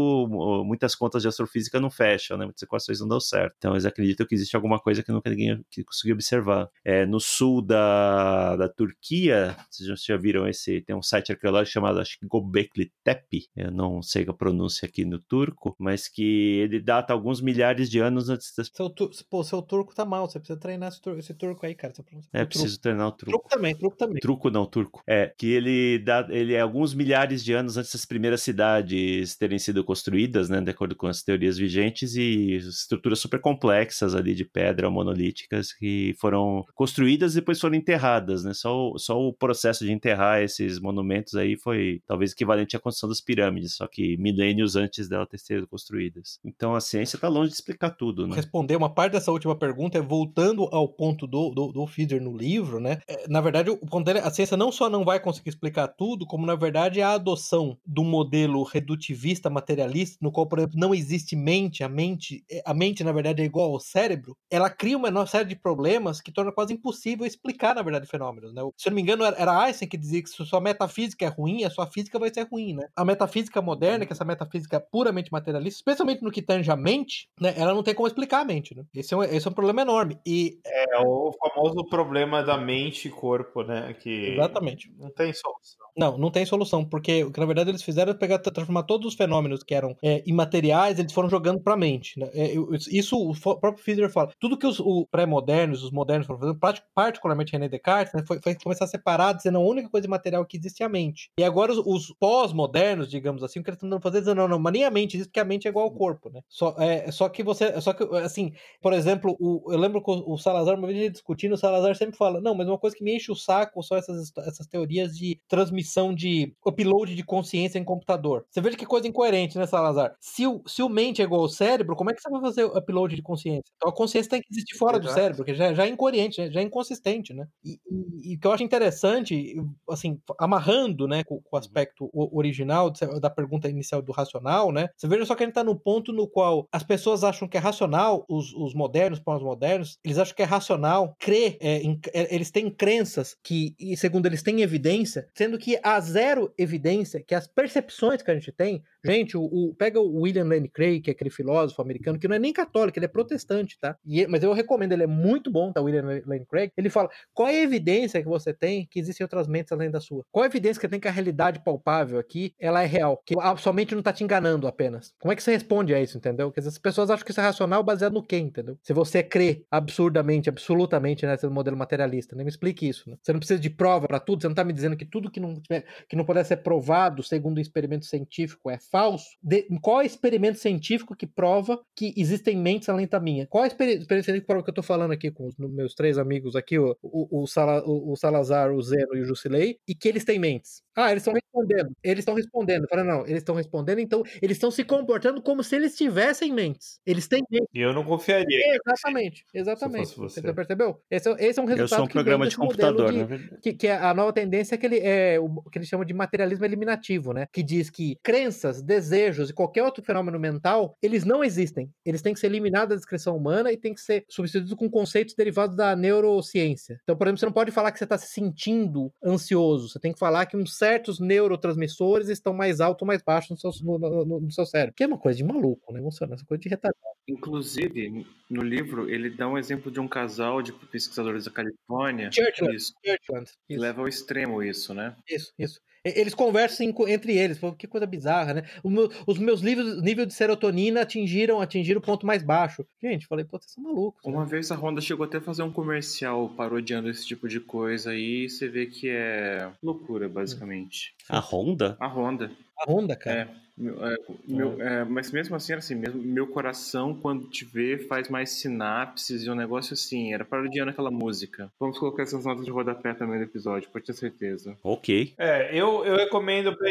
muitas 0.65 0.95
contas 0.95 1.21
de 1.21 1.27
astrofísica 1.27 1.79
não 1.79 1.89
fecham, 1.89 2.37
né? 2.37 2.45
Muitas 2.45 2.63
equações 2.63 2.99
não 2.99 3.07
dão 3.07 3.19
certo. 3.19 3.55
Então, 3.57 3.73
eles 3.73 3.85
acreditam 3.85 4.06
acredito 4.07 4.25
que 4.25 4.35
existe 4.35 4.55
alguma 4.55 4.79
coisa 4.79 5.03
que 5.03 5.11
nunca 5.11 5.29
ninguém 5.29 5.63
conseguiu 5.85 6.15
observar. 6.15 6.69
É, 6.83 7.05
no 7.05 7.19
sul 7.19 7.61
da, 7.61 8.55
da 8.55 8.69
Turquia, 8.69 9.55
vocês 9.69 10.03
já 10.03 10.17
viram 10.17 10.47
esse, 10.47 10.81
tem 10.81 10.95
um 10.95 11.01
site 11.01 11.31
arqueológico 11.31 11.73
chamado, 11.73 11.99
acho 11.99 12.19
que 12.19 12.27
Gobekli 12.27 12.91
Tepe, 13.03 13.47
eu 13.55 13.71
não 13.71 14.01
sei 14.01 14.25
a 14.27 14.33
pronúncia 14.33 14.87
aqui 14.87 15.05
no 15.05 15.19
turco, 15.19 15.75
mas 15.79 16.07
que 16.07 16.59
ele 16.59 16.79
data 16.79 17.13
alguns 17.13 17.41
milhares 17.41 17.89
de 17.89 17.99
anos 17.99 18.29
antes 18.29 18.53
das... 18.55 18.69
Seu, 18.73 18.89
tu, 18.89 19.09
pô, 19.29 19.43
seu 19.43 19.61
turco 19.61 19.93
tá 19.93 20.05
mal, 20.05 20.29
você 20.29 20.39
precisa 20.39 20.59
treinar 20.59 20.89
esse, 20.89 21.01
turco, 21.01 21.19
esse 21.19 21.33
turco 21.33 21.65
aí, 21.65 21.75
cara. 21.75 21.93
É, 22.33 22.45
preciso 22.45 22.79
treinar 22.79 23.07
o 23.07 23.11
turco. 23.11 23.31
Truco 23.31 23.49
também, 23.49 23.75
truco 23.75 23.97
também. 23.97 24.19
Truco 24.19 24.49
não, 24.49 24.65
turco. 24.65 25.01
É, 25.07 25.33
que 25.37 25.47
ele 25.47 25.99
dá, 25.99 26.27
ele 26.29 26.53
é 26.53 26.59
alguns 26.59 26.93
milhares 26.93 27.43
de 27.43 27.53
anos 27.53 27.77
antes 27.77 27.91
das 27.91 28.05
primeiras 28.05 28.41
cidades 28.41 29.35
terem 29.35 29.57
sido 29.57 29.83
construídas, 29.83 30.49
né, 30.49 30.61
de 30.61 30.69
acordo 30.69 30.95
com 30.95 31.07
as 31.07 31.23
teorias 31.23 31.57
vigentes, 31.57 32.15
e 32.15 32.55
estruturas 32.55 33.19
super 33.19 33.39
complexas, 33.39 33.96
complexas 33.97 34.15
ali 34.15 34.33
de 34.35 34.45
pedra 34.45 34.89
monolíticas 34.89 35.73
que 35.73 36.15
foram 36.19 36.63
construídas 36.75 37.33
e 37.33 37.35
depois 37.35 37.59
foram 37.59 37.75
enterradas, 37.75 38.43
né? 38.43 38.53
Só, 38.53 38.91
o, 38.91 38.99
só 38.99 39.19
o 39.19 39.33
processo 39.33 39.83
de 39.85 39.91
enterrar 39.91 40.41
esses 40.41 40.79
monumentos 40.79 41.35
aí 41.35 41.57
foi 41.57 42.01
talvez 42.05 42.31
equivalente 42.31 42.75
à 42.75 42.79
construção 42.79 43.09
das 43.09 43.21
pirâmides, 43.21 43.75
só 43.75 43.87
que 43.87 44.17
milênios 44.17 44.75
antes 44.75 45.09
dela 45.09 45.25
ter 45.25 45.39
sido 45.39 45.67
construídas. 45.67 46.39
Então 46.45 46.75
a 46.75 46.81
ciência 46.81 47.17
está 47.17 47.27
longe 47.27 47.49
de 47.49 47.55
explicar 47.55 47.91
tudo, 47.91 48.27
né? 48.27 48.35
Responder 48.35 48.75
uma 48.75 48.93
parte 48.93 49.13
dessa 49.13 49.31
última 49.31 49.55
pergunta 49.55 49.97
é 49.97 50.01
voltando 50.01 50.63
ao 50.71 50.87
ponto 50.87 51.25
do, 51.25 51.49
do, 51.49 51.71
do 51.71 51.87
Feeder 51.87 52.21
no 52.21 52.35
livro, 52.35 52.79
né? 52.79 52.99
É, 53.07 53.27
na 53.27 53.41
verdade, 53.41 53.69
o 53.69 53.77
ponto 53.77 54.05
dele, 54.05 54.19
a 54.19 54.29
ciência 54.29 54.57
não 54.57 54.71
só 54.71 54.89
não 54.89 55.03
vai 55.03 55.19
conseguir 55.19 55.49
explicar 55.49 55.87
tudo, 55.87 56.25
como 56.25 56.45
na 56.45 56.55
verdade 56.55 57.01
a 57.01 57.13
adoção 57.13 57.77
do 57.85 58.03
modelo 58.03 58.63
redutivista 58.63 59.49
materialista, 59.49 60.17
no 60.21 60.31
qual, 60.31 60.45
por 60.45 60.59
exemplo, 60.59 60.79
não 60.79 60.93
existe 60.93 61.35
mente, 61.35 61.83
a 61.83 61.89
mente, 61.89 62.43
a 62.65 62.73
mente 62.73 63.03
na 63.03 63.11
verdade 63.11 63.41
é 63.41 63.45
igual 63.45 63.76
ao 63.77 63.79
cérebro, 63.79 64.35
ela 64.51 64.69
cria 64.69 64.97
uma 64.97 65.25
série 65.25 65.47
de 65.47 65.55
problemas 65.55 66.19
que 66.19 66.31
torna 66.31 66.51
quase 66.51 66.73
impossível 66.73 67.25
explicar, 67.25 67.75
na 67.75 67.81
verdade, 67.81 68.07
fenômenos, 68.07 68.53
né? 68.53 68.61
Se 68.75 68.89
eu 68.89 68.91
não 68.91 68.95
me 68.95 69.01
engano, 69.01 69.23
era 69.23 69.63
Einstein 69.63 69.87
que 69.87 69.97
dizia 69.97 70.21
que 70.21 70.29
se 70.29 70.45
sua 70.45 70.59
metafísica 70.59 71.25
é 71.25 71.29
ruim, 71.29 71.63
a 71.63 71.69
sua 71.69 71.87
física 71.87 72.19
vai 72.19 72.33
ser 72.33 72.47
ruim, 72.49 72.73
né? 72.73 72.87
A 72.95 73.05
metafísica 73.05 73.61
moderna, 73.61 74.05
que 74.05 74.11
é 74.11 74.15
essa 74.15 74.25
metafísica 74.25 74.79
puramente 74.79 75.31
materialista, 75.31 75.77
especialmente 75.79 76.23
no 76.23 76.31
que 76.31 76.41
tange 76.41 76.69
a 76.71 76.75
mente, 76.75 77.29
né? 77.39 77.53
Ela 77.57 77.73
não 77.73 77.83
tem 77.83 77.93
como 77.93 78.07
explicar 78.07 78.41
a 78.41 78.45
mente, 78.45 78.75
né? 78.75 78.83
Esse 78.93 79.13
é 79.13 79.17
um, 79.17 79.23
esse 79.23 79.47
é 79.47 79.51
um 79.51 79.53
problema 79.53 79.81
enorme. 79.81 80.19
E... 80.25 80.59
É 80.65 80.99
o 80.99 81.31
famoso 81.33 81.85
problema 81.89 82.43
da 82.43 82.57
mente 82.57 83.07
e 83.07 83.11
corpo, 83.11 83.63
né? 83.63 83.93
Que 83.93 84.33
Exatamente. 84.33 84.91
Não 84.97 85.11
tem 85.11 85.31
solução. 85.33 85.86
Não, 85.97 86.15
não 86.15 86.29
tem 86.29 86.45
solução, 86.45 86.85
porque 86.85 87.23
o 87.23 87.31
que 87.31 87.39
na 87.39 87.45
verdade 87.47 87.71
eles 87.71 87.81
fizeram 87.81 88.11
é 88.11 88.15
pegar, 88.15 88.37
transformar 88.37 88.83
todos 88.83 89.07
os 89.07 89.15
fenômenos 89.15 89.63
que 89.63 89.73
eram 89.73 89.97
é, 90.03 90.21
imateriais, 90.27 90.99
eles 90.99 91.11
foram 91.11 91.27
jogando 91.27 91.59
para 91.59 91.73
a 91.73 91.77
mente. 91.77 92.19
Né? 92.19 92.29
É, 92.35 92.53
isso 92.91 93.17
o 93.17 93.33
próprio 93.59 93.83
Fiedler 93.83 94.11
fala. 94.11 94.31
Tudo 94.39 94.57
que 94.57 94.67
os 94.67 94.79
pré-modernos, 95.09 95.83
os 95.83 95.89
modernos 95.89 96.27
foram 96.27 96.39
fazendo, 96.39 96.59
particularmente 96.93 97.51
René 97.51 97.67
Descartes, 97.67 98.13
né, 98.13 98.23
foi, 98.27 98.39
foi, 98.39 98.53
começar 98.53 98.85
a 98.85 98.87
separar, 98.87 99.33
dizendo 99.33 99.57
a 99.57 99.61
única 99.61 99.89
coisa 99.89 100.05
imaterial 100.05 100.45
que 100.45 100.57
existe 100.57 100.83
é 100.83 100.85
a 100.85 100.89
mente. 100.89 101.31
E 101.39 101.43
agora 101.43 101.71
os, 101.71 101.79
os 101.79 102.15
pós-modernos, 102.19 103.09
digamos 103.09 103.41
assim, 103.41 103.59
o 103.59 103.63
que 103.63 103.71
eles 103.71 103.81
estão 103.81 103.99
fazer 103.99 104.17
é 104.17 104.21
dizer, 104.21 104.35
não, 104.35 104.47
não, 104.47 104.59
mas 104.59 104.73
nem 104.73 104.83
a 104.83 104.91
mente 104.91 105.17
existe, 105.17 105.29
porque 105.29 105.39
a 105.39 105.45
mente 105.45 105.67
é 105.67 105.71
igual 105.71 105.85
ao 105.85 105.95
corpo, 105.95 106.29
né? 106.29 106.41
Só, 106.47 106.75
é, 106.77 107.09
só 107.11 107.27
que 107.27 107.41
você, 107.41 107.81
só 107.81 107.93
que, 107.93 108.03
assim, 108.17 108.53
por 108.81 108.93
exemplo, 108.93 109.35
o, 109.39 109.63
eu 109.71 109.79
lembro 109.79 110.03
que 110.03 110.11
o, 110.11 110.33
o 110.33 110.37
Salazar, 110.37 110.77
uma 110.77 110.87
vez 110.87 111.11
discutindo, 111.11 111.53
o 111.53 111.57
Salazar 111.57 111.95
sempre 111.95 112.15
fala, 112.15 112.39
não, 112.39 112.53
mas 112.53 112.67
uma 112.67 112.77
coisa 112.77 112.95
que 112.95 113.03
me 113.03 113.15
enche 113.15 113.31
o 113.31 113.35
saco 113.35 113.81
são 113.81 113.97
essas, 113.97 114.31
essas 114.37 114.67
teorias 114.67 115.17
de 115.17 115.39
transmissão 115.47 115.86
de 116.13 116.53
upload 116.65 117.15
de 117.15 117.23
consciência 117.23 117.79
em 117.79 117.83
computador. 117.83 118.45
Você 118.49 118.61
veja 118.61 118.77
que 118.77 118.85
coisa 118.85 119.07
incoerente, 119.07 119.57
né, 119.57 119.65
Salazar? 119.65 120.15
Se 120.19 120.45
o, 120.45 120.61
se 120.65 120.81
o 120.81 120.89
mente 120.89 121.21
é 121.21 121.25
igual 121.25 121.41
ao 121.41 121.49
cérebro, 121.49 121.95
como 121.95 122.11
é 122.11 122.13
que 122.13 122.21
você 122.21 122.29
vai 122.29 122.41
fazer 122.41 122.65
upload 122.65 123.15
de 123.15 123.21
consciência? 123.21 123.71
Então 123.75 123.89
a 123.89 123.95
consciência 123.95 124.29
tem 124.29 124.41
que 124.41 124.47
existir 124.51 124.77
fora 124.77 124.97
Exato. 124.97 125.07
do 125.07 125.13
cérebro, 125.13 125.37
porque 125.37 125.55
já, 125.55 125.73
já 125.73 125.85
é 125.85 125.89
incoerente, 125.89 126.51
já 126.51 126.59
é 126.59 126.63
inconsistente, 126.63 127.33
né? 127.33 127.47
E, 127.63 127.79
e, 127.89 128.33
e, 128.33 128.35
o 128.35 128.39
que 128.39 128.47
eu 128.47 128.51
acho 128.51 128.63
interessante, 128.63 129.55
assim, 129.89 130.19
amarrando, 130.39 131.07
né, 131.07 131.23
com, 131.23 131.37
com 131.37 131.41
o 131.43 131.49
uhum. 131.53 131.59
aspecto 131.59 132.09
original 132.13 132.91
da 133.19 133.29
pergunta 133.29 133.69
inicial 133.69 134.01
do 134.01 134.11
racional, 134.11 134.71
né? 134.71 134.89
Você 134.95 135.07
veja 135.07 135.25
só 135.25 135.35
que 135.35 135.43
a 135.43 135.45
gente 135.45 135.55
tá 135.55 135.63
no 135.63 135.75
ponto 135.75 136.11
no 136.11 136.27
qual 136.27 136.67
as 136.71 136.83
pessoas 136.83 137.23
acham 137.23 137.47
que 137.47 137.57
é 137.57 137.59
racional, 137.59 138.25
os, 138.27 138.53
os 138.53 138.73
modernos, 138.73 139.19
pós-modernos, 139.19 139.97
eles 140.03 140.17
acham 140.17 140.35
que 140.35 140.41
é 140.41 140.45
racional 140.45 141.15
crer, 141.19 141.57
é, 141.59 141.81
em, 141.81 141.99
é, 142.13 142.33
eles 142.33 142.51
têm 142.51 142.69
crenças 142.69 143.35
que, 143.43 143.75
segundo 143.97 144.25
eles 144.25 144.43
têm 144.43 144.61
evidência, 144.61 145.27
sendo 145.35 145.57
que 145.57 145.76
as 145.83 146.05
zero 146.05 146.53
evidência 146.57 147.21
que 147.21 147.35
as 147.35 147.47
percepções 147.47 148.21
que 148.21 148.31
a 148.31 148.33
gente 148.33 148.51
tem. 148.51 148.83
Gente, 149.05 149.37
o, 149.37 149.43
o 149.43 149.75
pega 149.75 149.99
o 149.99 150.21
William 150.21 150.45
Lane 150.45 150.69
Craig, 150.69 151.01
que 151.01 151.09
é 151.09 151.13
aquele 151.13 151.29
filósofo 151.29 151.81
americano, 151.81 152.19
que 152.19 152.27
não 152.27 152.35
é 152.35 152.39
nem 152.39 152.53
católico, 152.53 152.97
ele 152.97 153.05
é 153.05 153.09
protestante, 153.09 153.77
tá? 153.79 153.95
E, 154.05 154.25
mas 154.27 154.43
eu 154.43 154.53
recomendo, 154.53 154.91
ele 154.91 155.03
é 155.03 155.07
muito 155.07 155.51
bom, 155.51 155.71
tá? 155.71 155.81
William 155.81 156.21
Lane 156.25 156.45
Craig. 156.45 156.71
Ele 156.75 156.89
fala: 156.89 157.09
qual 157.33 157.47
é 157.47 157.59
a 157.59 157.63
evidência 157.63 158.21
que 158.21 158.27
você 158.27 158.53
tem 158.53 158.87
que 158.89 158.99
existem 158.99 159.23
outras 159.23 159.47
mentes 159.47 159.71
além 159.71 159.89
da 159.89 159.99
sua? 159.99 160.23
Qual 160.31 160.43
é 160.43 160.47
a 160.47 160.49
evidência 160.49 160.79
que 160.79 160.87
tem 160.87 160.99
que 160.99 161.07
a 161.07 161.11
realidade 161.11 161.63
palpável 161.63 162.19
aqui 162.19 162.53
ela 162.59 162.81
é 162.81 162.85
real? 162.85 163.21
Que 163.25 163.35
a 163.39 163.55
sua 163.57 163.73
mente 163.73 163.95
não 163.95 164.01
tá 164.01 164.11
te 164.11 164.23
enganando 164.23 164.67
apenas. 164.67 165.13
Como 165.19 165.31
é 165.31 165.35
que 165.35 165.43
você 165.43 165.51
responde 165.51 165.93
a 165.93 166.01
isso, 166.01 166.17
entendeu? 166.17 166.51
Porque 166.51 166.67
as 166.67 166.77
pessoas 166.77 167.09
acham 167.09 167.25
que 167.25 167.31
isso 167.31 167.39
é 167.39 167.43
racional 167.43 167.83
baseado 167.83 168.13
no 168.13 168.23
quê, 168.23 168.37
entendeu? 168.37 168.77
Se 168.81 168.93
você 168.93 169.23
crê 169.23 169.65
absurdamente, 169.69 170.49
absolutamente 170.49 171.25
nesse 171.25 171.47
modelo 171.47 171.77
materialista, 171.77 172.35
né? 172.35 172.43
Me 172.43 172.49
explique 172.49 172.87
isso, 172.87 173.09
né? 173.09 173.17
Você 173.21 173.31
não 173.31 173.39
precisa 173.39 173.59
de 173.59 173.69
prova 173.69 174.07
para 174.07 174.19
tudo, 174.19 174.41
você 174.41 174.47
não 174.47 174.55
tá 174.55 174.63
me 174.63 174.73
dizendo 174.73 174.97
que 174.97 175.05
tudo 175.05 175.31
que 175.31 175.39
não 175.39 175.61
que 176.09 176.15
não 176.15 176.25
puder 176.25 176.43
ser 176.45 176.57
provado 176.57 177.23
segundo 177.23 177.57
o 177.57 177.61
experimento 177.61 178.05
científico 178.05 178.69
é 178.69 178.77
falso, 178.91 179.25
de, 179.41 179.67
qual 179.81 180.01
é 180.01 180.03
o 180.03 180.07
experimento 180.07 180.59
científico 180.59 181.15
que 181.15 181.27
prova 181.27 181.79
que 181.95 182.13
existem 182.17 182.57
mentes 182.57 182.89
além 182.89 183.07
da 183.07 183.19
minha? 183.19 183.47
Qual 183.47 183.63
é 183.63 183.67
o 183.67 183.69
experimento 183.69 184.07
científico 184.07 184.41
que 184.41 184.47
prova 184.47 184.63
que 184.63 184.69
eu 184.69 184.73
estou 184.73 184.83
falando 184.83 185.11
aqui 185.11 185.31
com 185.31 185.47
os 185.47 185.55
meus 185.57 185.93
três 185.93 186.17
amigos 186.17 186.55
aqui, 186.55 186.77
o, 186.77 186.95
o, 187.01 187.43
o, 187.43 187.47
Sala, 187.47 187.83
o, 187.85 188.15
Salazar, 188.15 188.71
o 188.71 188.81
Zeno 188.81 189.15
e 189.15 189.21
o 189.21 189.25
Jusilei, 189.25 189.77
e 189.87 189.95
que 189.95 190.07
eles 190.07 190.23
têm 190.23 190.39
mentes? 190.39 190.81
Ah, 190.95 191.11
eles 191.11 191.21
estão 191.21 191.33
respondendo. 191.33 191.91
Eles 192.03 192.19
estão 192.19 192.35
respondendo. 192.35 192.87
Fala, 192.89 193.03
não, 193.03 193.21
eles 193.21 193.37
estão 193.37 193.55
respondendo, 193.55 193.99
então 193.99 194.23
eles 194.41 194.57
estão 194.57 194.71
se 194.71 194.83
comportando 194.83 195.41
como 195.41 195.63
se 195.63 195.75
eles 195.75 195.95
tivessem 195.95 196.51
mentes. 196.51 196.99
Eles 197.05 197.27
têm 197.27 197.43
mentes. 197.49 197.67
E 197.73 197.79
eu 197.79 197.93
não 197.93 198.03
confiaria. 198.03 198.59
Exatamente, 198.85 199.45
exatamente. 199.53 200.15
Você. 200.15 200.41
você 200.41 200.53
percebeu? 200.53 200.99
Esse, 201.09 201.29
é 201.29 201.45
esse, 201.45 201.59
é 201.59 201.63
um 201.63 201.65
resultado. 201.65 201.93
Eu 201.93 201.97
sou 201.97 202.05
um 202.05 202.07
programa 202.07 202.47
de 202.47 202.57
computador, 202.57 203.11
de, 203.11 203.25
né? 203.25 203.49
Que, 203.61 203.73
que, 203.73 203.87
é 203.87 203.95
a 203.95 204.13
nova 204.13 204.33
tendência 204.33 204.75
é 204.75 204.77
que, 204.77 204.85
ele, 204.85 204.99
é 204.99 205.39
o 205.39 205.61
que 205.69 205.77
eles 205.77 205.87
chamam 205.87 206.05
de 206.05 206.13
materialismo 206.13 206.65
eliminativo, 206.65 207.33
né? 207.33 207.47
Que 207.51 207.61
diz 207.61 207.89
que 207.89 208.17
crenças, 208.23 208.76
desejos 208.81 209.49
e 209.49 209.53
qualquer 209.53 209.83
outro 209.83 210.03
fenômeno 210.03 210.39
mental, 210.39 210.95
eles 211.01 211.23
não 211.23 211.43
existem. 211.43 211.89
Eles 212.05 212.21
têm 212.21 212.33
que 212.33 212.39
ser 212.39 212.47
eliminados 212.47 212.89
da 212.89 212.95
descrição 212.95 213.35
humana 213.35 213.71
e 213.71 213.77
têm 213.77 213.93
que 213.93 214.01
ser 214.01 214.25
substituídos 214.29 214.73
com 214.73 214.89
conceitos 214.89 215.35
derivados 215.35 215.75
da 215.75 215.95
neurociência. 215.95 216.99
Então, 217.03 217.15
por 217.15 217.27
exemplo, 217.27 217.39
você 217.39 217.45
não 217.45 217.53
pode 217.53 217.71
falar 217.71 217.91
que 217.91 217.97
você 217.97 218.03
está 218.03 218.17
se 218.17 218.27
sentindo 218.27 219.11
ansioso. 219.23 219.89
Você 219.89 219.99
tem 219.99 220.13
que 220.13 220.19
falar 220.19 220.45
que 220.45 220.57
certo 220.67 220.97
certos 221.07 221.19
neurotransmissores 221.19 222.29
estão 222.29 222.53
mais 222.53 222.81
altos 222.81 223.03
ou 223.03 223.07
mais 223.07 223.21
baixos 223.21 223.51
no 223.51 223.57
seu, 223.57 223.71
no, 223.83 223.97
no, 223.97 224.39
no 224.41 224.51
seu 224.51 224.65
cérebro. 224.65 224.95
Que 224.95 225.03
é 225.03 225.07
uma 225.07 225.17
coisa 225.17 225.37
de 225.37 225.43
maluco, 225.43 225.93
né? 225.93 226.01
Funciona, 226.01 226.35
essa 226.35 226.45
coisa 226.45 226.61
de 226.61 226.69
retardado. 226.69 226.97
Inclusive, 227.27 228.25
no 228.49 228.61
livro, 228.61 229.09
ele 229.09 229.29
dá 229.29 229.47
um 229.47 229.57
exemplo 229.57 229.91
de 229.91 229.99
um 229.99 230.07
casal 230.07 230.61
de 230.61 230.71
pesquisadores 230.71 231.45
da 231.45 231.51
Califórnia. 231.51 232.31
Churchland. 232.31 232.75
Isso, 232.75 232.93
Churchland. 233.05 233.51
Isso. 233.69 233.81
Leva 233.81 234.01
ao 234.01 234.07
extremo 234.07 234.63
isso, 234.63 234.93
né? 234.93 235.15
Isso, 235.29 235.53
isso. 235.57 235.79
Eles 236.15 236.33
conversam 236.33 236.93
entre 237.07 237.37
eles, 237.37 237.59
que 237.77 237.87
coisa 237.87 238.05
bizarra, 238.05 238.53
né? 238.53 238.63
Meu, 238.83 239.09
os 239.25 239.37
meus 239.37 239.61
níveis, 239.61 240.01
nível 240.01 240.25
de 240.25 240.33
serotonina 240.33 241.01
atingiram, 241.01 241.61
atingiram 241.61 241.99
o 241.99 242.03
ponto 242.03 242.25
mais 242.25 242.43
baixo. 242.43 242.85
Gente, 243.01 243.27
falei, 243.27 243.45
pô, 243.45 243.57
vocês 243.57 243.71
são 243.71 243.83
malucos. 243.83 244.23
Uma 244.25 244.43
né? 244.43 244.49
vez 244.49 244.71
a 244.71 244.75
Honda 244.75 245.01
chegou 245.01 245.25
até 245.25 245.37
a 245.37 245.41
fazer 245.41 245.63
um 245.63 245.71
comercial 245.71 246.49
parodiando 246.49 247.09
esse 247.09 247.25
tipo 247.25 247.47
de 247.47 247.59
coisa 247.59 248.11
aí, 248.11 248.49
você 248.49 248.67
vê 248.67 248.85
que 248.85 249.09
é 249.09 249.69
loucura, 249.81 250.29
basicamente. 250.29 251.13
A 251.29 251.39
Honda? 251.39 251.97
A 251.99 252.07
Honda. 252.07 252.51
A 252.77 252.91
Honda, 252.91 253.15
cara. 253.15 253.41
É. 253.63 253.67
Meu, 253.77 254.03
é, 254.03 254.15
meu, 254.47 254.81
é, 254.81 255.05
mas 255.05 255.31
mesmo 255.31 255.55
assim, 255.55 255.73
era 255.73 255.79
assim, 255.79 255.93
mesmo, 255.93 256.19
meu 256.19 256.47
coração, 256.47 257.13
quando 257.13 257.47
te 257.47 257.63
vê, 257.63 257.99
faz 257.99 258.27
mais 258.27 258.49
sinapses 258.49 259.43
e 259.43 259.49
um 259.51 259.55
negócio 259.55 259.93
assim. 259.93 260.33
Era 260.33 260.43
parodiando 260.43 260.89
aquela 260.89 261.11
música. 261.11 261.71
Vamos 261.79 261.99
colocar 261.99 262.23
essas 262.23 262.43
notas 262.43 262.65
de 262.65 262.71
rodapé 262.71 263.13
também 263.13 263.37
no 263.37 263.43
episódio, 263.43 263.89
pode 263.91 264.05
ter 264.05 264.13
certeza. 264.13 264.75
Ok. 264.83 265.35
É, 265.37 265.69
eu, 265.79 266.03
eu 266.03 266.15
recomendo 266.15 266.75
pra 266.75 266.89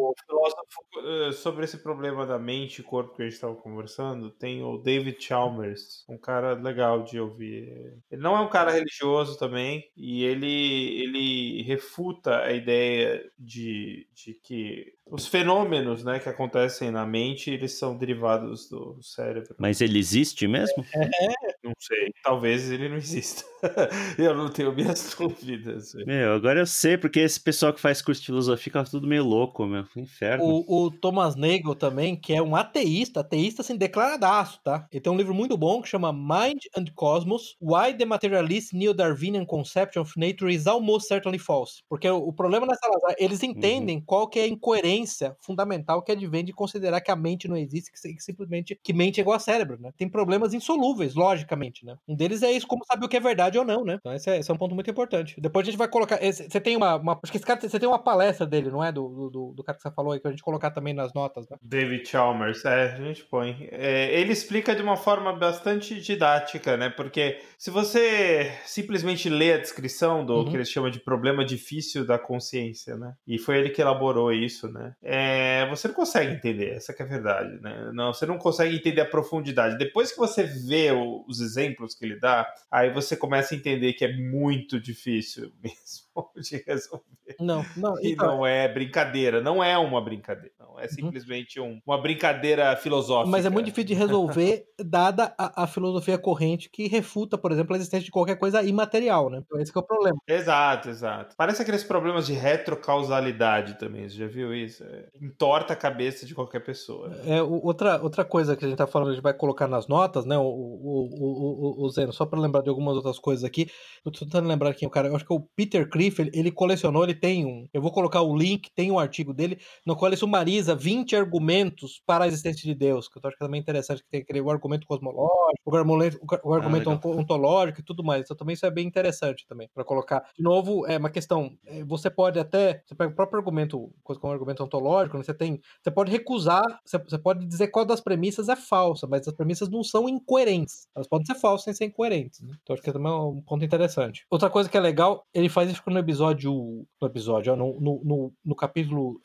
o 0.00 0.14
filósofo 0.26 1.28
eh, 1.28 1.32
sobre 1.32 1.64
esse 1.64 1.78
problema 1.78 2.26
da 2.26 2.38
mente 2.38 2.80
e 2.80 2.84
corpo 2.84 3.14
que 3.14 3.22
a 3.22 3.24
gente 3.24 3.34
estava 3.34 3.54
conversando, 3.54 4.30
tem 4.30 4.62
o 4.62 4.78
David 4.78 5.22
Chalmers, 5.22 6.04
um 6.08 6.18
cara 6.18 6.54
legal 6.54 7.02
de 7.02 7.20
ouvir. 7.20 7.98
Ele 8.10 8.22
não 8.22 8.36
é 8.36 8.40
um 8.40 8.48
cara 8.48 8.70
religioso 8.72 9.38
também, 9.38 9.90
e 9.96 10.24
ele, 10.24 11.02
ele 11.02 11.62
refuta 11.62 12.38
a 12.42 12.52
ideia 12.52 13.24
de, 13.38 14.06
de 14.14 14.34
que 14.34 14.94
os 15.06 15.26
fenômenos 15.26 16.04
né, 16.04 16.18
que 16.18 16.28
acontecem 16.28 16.90
na 16.90 17.04
mente, 17.04 17.50
eles 17.50 17.78
são 17.78 17.96
derivados 17.96 18.68
do 18.68 19.02
cérebro. 19.02 19.54
Mas 19.58 19.80
ele 19.80 19.98
existe 19.98 20.46
mesmo? 20.46 20.84
É, 20.94 21.49
não 21.70 21.76
sei. 21.78 22.12
Talvez 22.22 22.70
ele 22.70 22.88
não 22.88 22.96
exista. 22.96 23.44
eu 24.18 24.34
não 24.34 24.48
tenho 24.48 24.72
minhas 24.72 25.14
dúvidas. 25.18 25.94
Meu, 26.06 26.34
agora 26.34 26.60
eu 26.60 26.66
sei, 26.66 26.96
porque 26.96 27.20
esse 27.20 27.40
pessoal 27.40 27.72
que 27.72 27.80
faz 27.80 28.02
curso 28.02 28.20
de 28.20 28.26
filosofia 28.26 28.60
fica 28.60 28.84
tudo 28.84 29.06
meio 29.06 29.24
louco, 29.24 29.64
meu. 29.66 29.84
Inferno. 29.96 30.44
O, 30.44 30.86
o 30.86 30.90
Thomas 30.90 31.34
Nagel 31.34 31.74
também, 31.74 32.14
que 32.14 32.32
é 32.32 32.42
um 32.42 32.54
ateísta, 32.54 33.20
ateísta 33.20 33.62
assim, 33.62 33.76
declaradaço, 33.76 34.60
tá? 34.62 34.86
Ele 34.92 35.00
tem 35.00 35.12
um 35.12 35.16
livro 35.16 35.34
muito 35.34 35.56
bom 35.56 35.80
que 35.80 35.88
chama 35.88 36.12
Mind 36.12 36.64
and 36.76 36.86
Cosmos: 36.94 37.56
Why 37.60 37.94
the 37.96 38.04
Materialist 38.04 38.72
Neo-Darwinian 38.72 39.44
Conception 39.44 40.02
of 40.02 40.12
Nature 40.16 40.52
is 40.54 40.66
Almost 40.66 41.08
Certainly 41.08 41.38
False. 41.38 41.82
Porque 41.88 42.08
o, 42.08 42.28
o 42.28 42.32
problema 42.32 42.66
nessa 42.66 42.80
eles 43.18 43.42
entendem 43.42 43.96
uhum. 43.96 44.02
qual 44.04 44.28
que 44.28 44.38
é 44.38 44.44
a 44.44 44.48
incoerência 44.48 45.36
fundamental 45.40 46.02
que 46.02 46.12
advém 46.12 46.44
de 46.44 46.52
considerar 46.52 47.00
que 47.00 47.10
a 47.10 47.16
mente 47.16 47.48
não 47.48 47.56
existe, 47.56 47.90
que, 47.90 48.14
que 48.14 48.22
simplesmente 48.22 48.78
que 48.82 48.92
mente 48.92 49.20
é 49.20 49.22
igual 49.22 49.36
a 49.36 49.40
cérebro, 49.40 49.78
né? 49.80 49.92
Tem 49.96 50.08
problemas 50.08 50.54
insolúveis, 50.54 51.14
logicamente, 51.14 51.59
né? 51.84 51.96
Um 52.08 52.16
deles 52.16 52.42
é 52.42 52.50
isso, 52.50 52.66
como 52.66 52.84
saber 52.84 53.06
o 53.06 53.08
que 53.08 53.16
é 53.16 53.20
verdade 53.20 53.58
ou 53.58 53.64
não, 53.64 53.84
né? 53.84 53.96
Então 53.98 54.12
esse 54.14 54.30
é, 54.30 54.38
esse 54.38 54.50
é 54.50 54.54
um 54.54 54.58
ponto 54.58 54.74
muito 54.74 54.90
importante. 54.90 55.40
Depois 55.40 55.66
a 55.66 55.70
gente 55.70 55.78
vai 55.78 55.88
colocar. 55.88 56.18
Você 56.18 56.60
tem 56.60 56.76
uma, 56.76 56.96
uma. 56.96 57.18
Acho 57.22 57.32
que 57.32 57.38
esse 57.38 57.46
cara 57.46 57.60
você 57.60 57.78
tem 57.78 57.88
uma 57.88 58.02
palestra 58.02 58.46
dele, 58.46 58.70
não 58.70 58.82
é? 58.82 58.90
Do, 58.90 59.30
do, 59.30 59.52
do 59.54 59.62
cara 59.62 59.76
que 59.76 59.82
você 59.82 59.90
falou 59.90 60.12
aí, 60.12 60.20
que 60.20 60.26
a 60.26 60.30
gente 60.30 60.42
colocar 60.42 60.70
também 60.70 60.94
nas 60.94 61.12
notas, 61.12 61.48
né? 61.48 61.56
David 61.62 62.08
Chalmers, 62.08 62.64
é, 62.64 62.92
a 62.92 62.96
gente 62.96 63.24
põe. 63.24 63.68
É, 63.70 64.18
ele 64.18 64.32
explica 64.32 64.74
de 64.74 64.82
uma 64.82 64.96
forma 64.96 65.32
bastante 65.32 66.00
didática, 66.00 66.76
né? 66.76 66.88
Porque 66.88 67.40
se 67.58 67.70
você 67.70 68.52
simplesmente 68.64 69.28
lê 69.28 69.54
a 69.54 69.58
descrição 69.58 70.24
do 70.24 70.36
uhum. 70.36 70.44
que 70.44 70.56
ele 70.56 70.64
chama 70.64 70.90
de 70.90 71.00
problema 71.00 71.44
difícil 71.44 72.06
da 72.06 72.18
consciência, 72.18 72.96
né? 72.96 73.14
E 73.26 73.38
foi 73.38 73.58
ele 73.58 73.70
que 73.70 73.80
elaborou 73.80 74.32
isso, 74.32 74.68
né? 74.68 74.94
É, 75.02 75.68
você 75.68 75.88
não 75.88 75.94
consegue 75.94 76.32
entender, 76.32 76.74
essa 76.74 76.92
é 76.92 77.02
a 77.02 77.06
verdade, 77.06 77.60
né? 77.60 77.90
Não, 77.92 78.12
você 78.12 78.26
não 78.26 78.38
consegue 78.38 78.76
entender 78.76 79.00
a 79.00 79.06
profundidade. 79.06 79.78
Depois 79.78 80.12
que 80.12 80.18
você 80.18 80.44
vê 80.44 80.90
os 81.26 81.40
exemplos 81.50 81.94
que 81.94 82.04
ele 82.04 82.18
dá, 82.18 82.46
aí 82.70 82.92
você 82.92 83.16
começa 83.16 83.54
a 83.54 83.58
entender 83.58 83.92
que 83.94 84.04
é 84.04 84.16
muito 84.16 84.80
difícil 84.80 85.52
mesmo. 85.62 86.09
de 86.36 86.62
resolver. 86.66 87.04
Não, 87.38 87.64
não. 87.76 87.94
E 88.00 88.12
então- 88.12 88.26
não 88.38 88.46
é 88.46 88.66
brincadeira, 88.68 89.40
não 89.40 89.62
é 89.62 89.76
uma 89.78 90.00
brincadeira. 90.00 90.52
Não, 90.58 90.78
é 90.80 90.88
simplesmente 90.88 91.60
um- 91.60 91.80
uma 91.86 92.00
brincadeira 92.00 92.74
filosófica. 92.76 93.30
Mas 93.30 93.46
é 93.46 93.50
muito 93.50 93.66
difícil 93.66 93.84
de 93.88 93.94
resolver, 93.94 94.64
dada 94.84 95.34
a, 95.38 95.64
a 95.64 95.66
filosofia 95.66 96.18
corrente 96.18 96.68
que 96.70 96.88
refuta, 96.88 97.38
por 97.38 97.52
exemplo, 97.52 97.74
a 97.74 97.76
existência 97.76 98.04
de 98.04 98.10
qualquer 98.10 98.36
coisa 98.36 98.62
imaterial, 98.62 99.30
né? 99.30 99.42
Então 99.44 99.60
esse 99.60 99.72
que 99.72 99.78
é 99.78 99.80
o 99.82 99.84
problema. 99.86 100.18
Exato, 100.26 100.88
exato. 100.88 101.34
Parece 101.36 101.62
aqueles 101.62 101.84
problemas 101.84 102.26
de 102.26 102.32
retrocausalidade 102.34 103.78
também. 103.78 104.08
Você 104.08 104.16
já 104.16 104.26
viu 104.26 104.54
isso? 104.54 104.82
É, 104.84 105.06
entorta 105.20 105.72
a 105.72 105.76
cabeça 105.76 106.26
de 106.26 106.34
qualquer 106.34 106.60
pessoa. 106.60 107.14
É, 107.24 107.42
o- 107.42 107.64
outra, 107.64 108.02
outra 108.02 108.24
coisa 108.24 108.56
que 108.56 108.64
a 108.64 108.68
gente 108.68 108.78
tá 108.78 108.86
falando, 108.86 109.08
a 109.10 109.12
gente 109.14 109.22
vai 109.22 109.34
colocar 109.34 109.68
nas 109.68 109.86
notas, 109.86 110.24
né? 110.24 110.36
O, 110.36 110.42
o, 110.42 111.08
o, 111.12 111.82
o, 111.82 111.84
o 111.86 111.90
Zeno, 111.90 112.12
só 112.12 112.26
para 112.26 112.40
lembrar 112.40 112.62
de 112.62 112.68
algumas 112.68 112.96
outras 112.96 113.18
coisas 113.18 113.44
aqui. 113.44 113.70
Eu 114.04 114.10
tô 114.12 114.20
tentando 114.20 114.48
lembrar 114.48 114.70
aqui, 114.70 114.86
o 114.86 114.90
cara, 114.90 115.08
eu 115.08 115.16
acho 115.16 115.24
que 115.26 115.32
é 115.32 115.36
o 115.36 115.46
Peter 115.54 115.88
Criff, 116.10 116.20
ele, 116.20 116.30
ele 116.34 116.50
colecionou, 116.50 117.04
ele 117.04 117.14
tem 117.14 117.44
um. 117.46 117.68
Eu 117.72 117.80
vou 117.80 117.92
colocar 117.92 118.22
o 118.22 118.36
link, 118.36 118.70
tem 118.74 118.90
um 118.90 118.98
artigo 118.98 119.32
dele, 119.32 119.58
no 119.86 119.96
qual 119.96 120.08
ele 120.08 120.16
sumariza 120.16 120.74
20 120.74 121.14
argumentos 121.16 122.02
para 122.06 122.24
a 122.24 122.28
existência 122.28 122.62
de 122.62 122.74
Deus, 122.74 123.08
que 123.08 123.18
eu 123.18 123.22
acho 123.24 123.36
que 123.36 123.44
também 123.44 123.58
é 123.58 123.62
interessante, 123.62 124.02
que 124.02 124.08
tem 124.10 124.20
aquele 124.20 124.40
o 124.40 124.50
argumento 124.50 124.86
cosmológico, 124.86 125.30
o 125.64 125.76
argumento, 125.76 126.18
o 126.44 126.54
argumento 126.54 126.90
legal. 126.90 126.94
onto- 126.94 127.18
ontológico 127.18 127.80
e 127.80 127.84
tudo 127.84 128.02
mais. 128.04 128.22
Então 128.24 128.36
também 128.36 128.54
isso 128.54 128.66
é 128.66 128.70
bem 128.70 128.86
interessante 128.86 129.46
também, 129.46 129.68
para 129.74 129.84
colocar. 129.84 130.24
De 130.36 130.42
novo, 130.42 130.86
é 130.86 130.96
uma 130.98 131.10
questão, 131.10 131.56
é, 131.66 131.84
você 131.84 132.10
pode 132.10 132.38
até, 132.38 132.82
você 132.86 132.94
pega 132.94 133.12
o 133.12 133.14
próprio 133.14 133.38
argumento, 133.38 133.92
coisa 134.02 134.20
como 134.20 134.32
argumento 134.32 134.62
ontológico, 134.64 135.16
né, 135.16 135.22
você 135.24 135.34
tem, 135.34 135.60
você 135.82 135.90
pode 135.90 136.10
recusar, 136.10 136.62
você, 136.84 136.98
você 136.98 137.18
pode 137.18 137.46
dizer 137.46 137.68
qual 137.68 137.84
das 137.84 138.00
premissas 138.00 138.48
é 138.48 138.56
falsa, 138.56 139.06
mas 139.06 139.26
as 139.26 139.34
premissas 139.34 139.68
não 139.68 139.82
são 139.82 140.08
incoerentes. 140.08 140.88
Elas 140.94 141.08
podem 141.08 141.26
ser 141.26 141.34
falsas 141.34 141.64
sem 141.64 141.74
ser 141.74 141.84
incoerentes. 141.86 142.40
Né? 142.40 142.54
Então 142.62 142.74
acho 142.74 142.82
que 142.82 142.92
também 142.92 143.10
é 143.10 143.14
um 143.14 143.40
ponto 143.42 143.64
interessante. 143.64 144.24
Outra 144.30 144.48
coisa 144.50 144.68
que 144.68 144.76
é 144.76 144.80
legal, 144.80 145.24
ele 145.34 145.48
faz 145.48 145.70
isso 145.70 145.82
no 145.90 145.98
episódio, 145.98 146.86
no 147.00 147.06
episódio, 147.06 147.52
ó, 147.52 147.56
no, 147.56 147.80
no, 147.80 148.00
no, 148.04 148.32
no 148.44 148.54
capítulo 148.54 149.20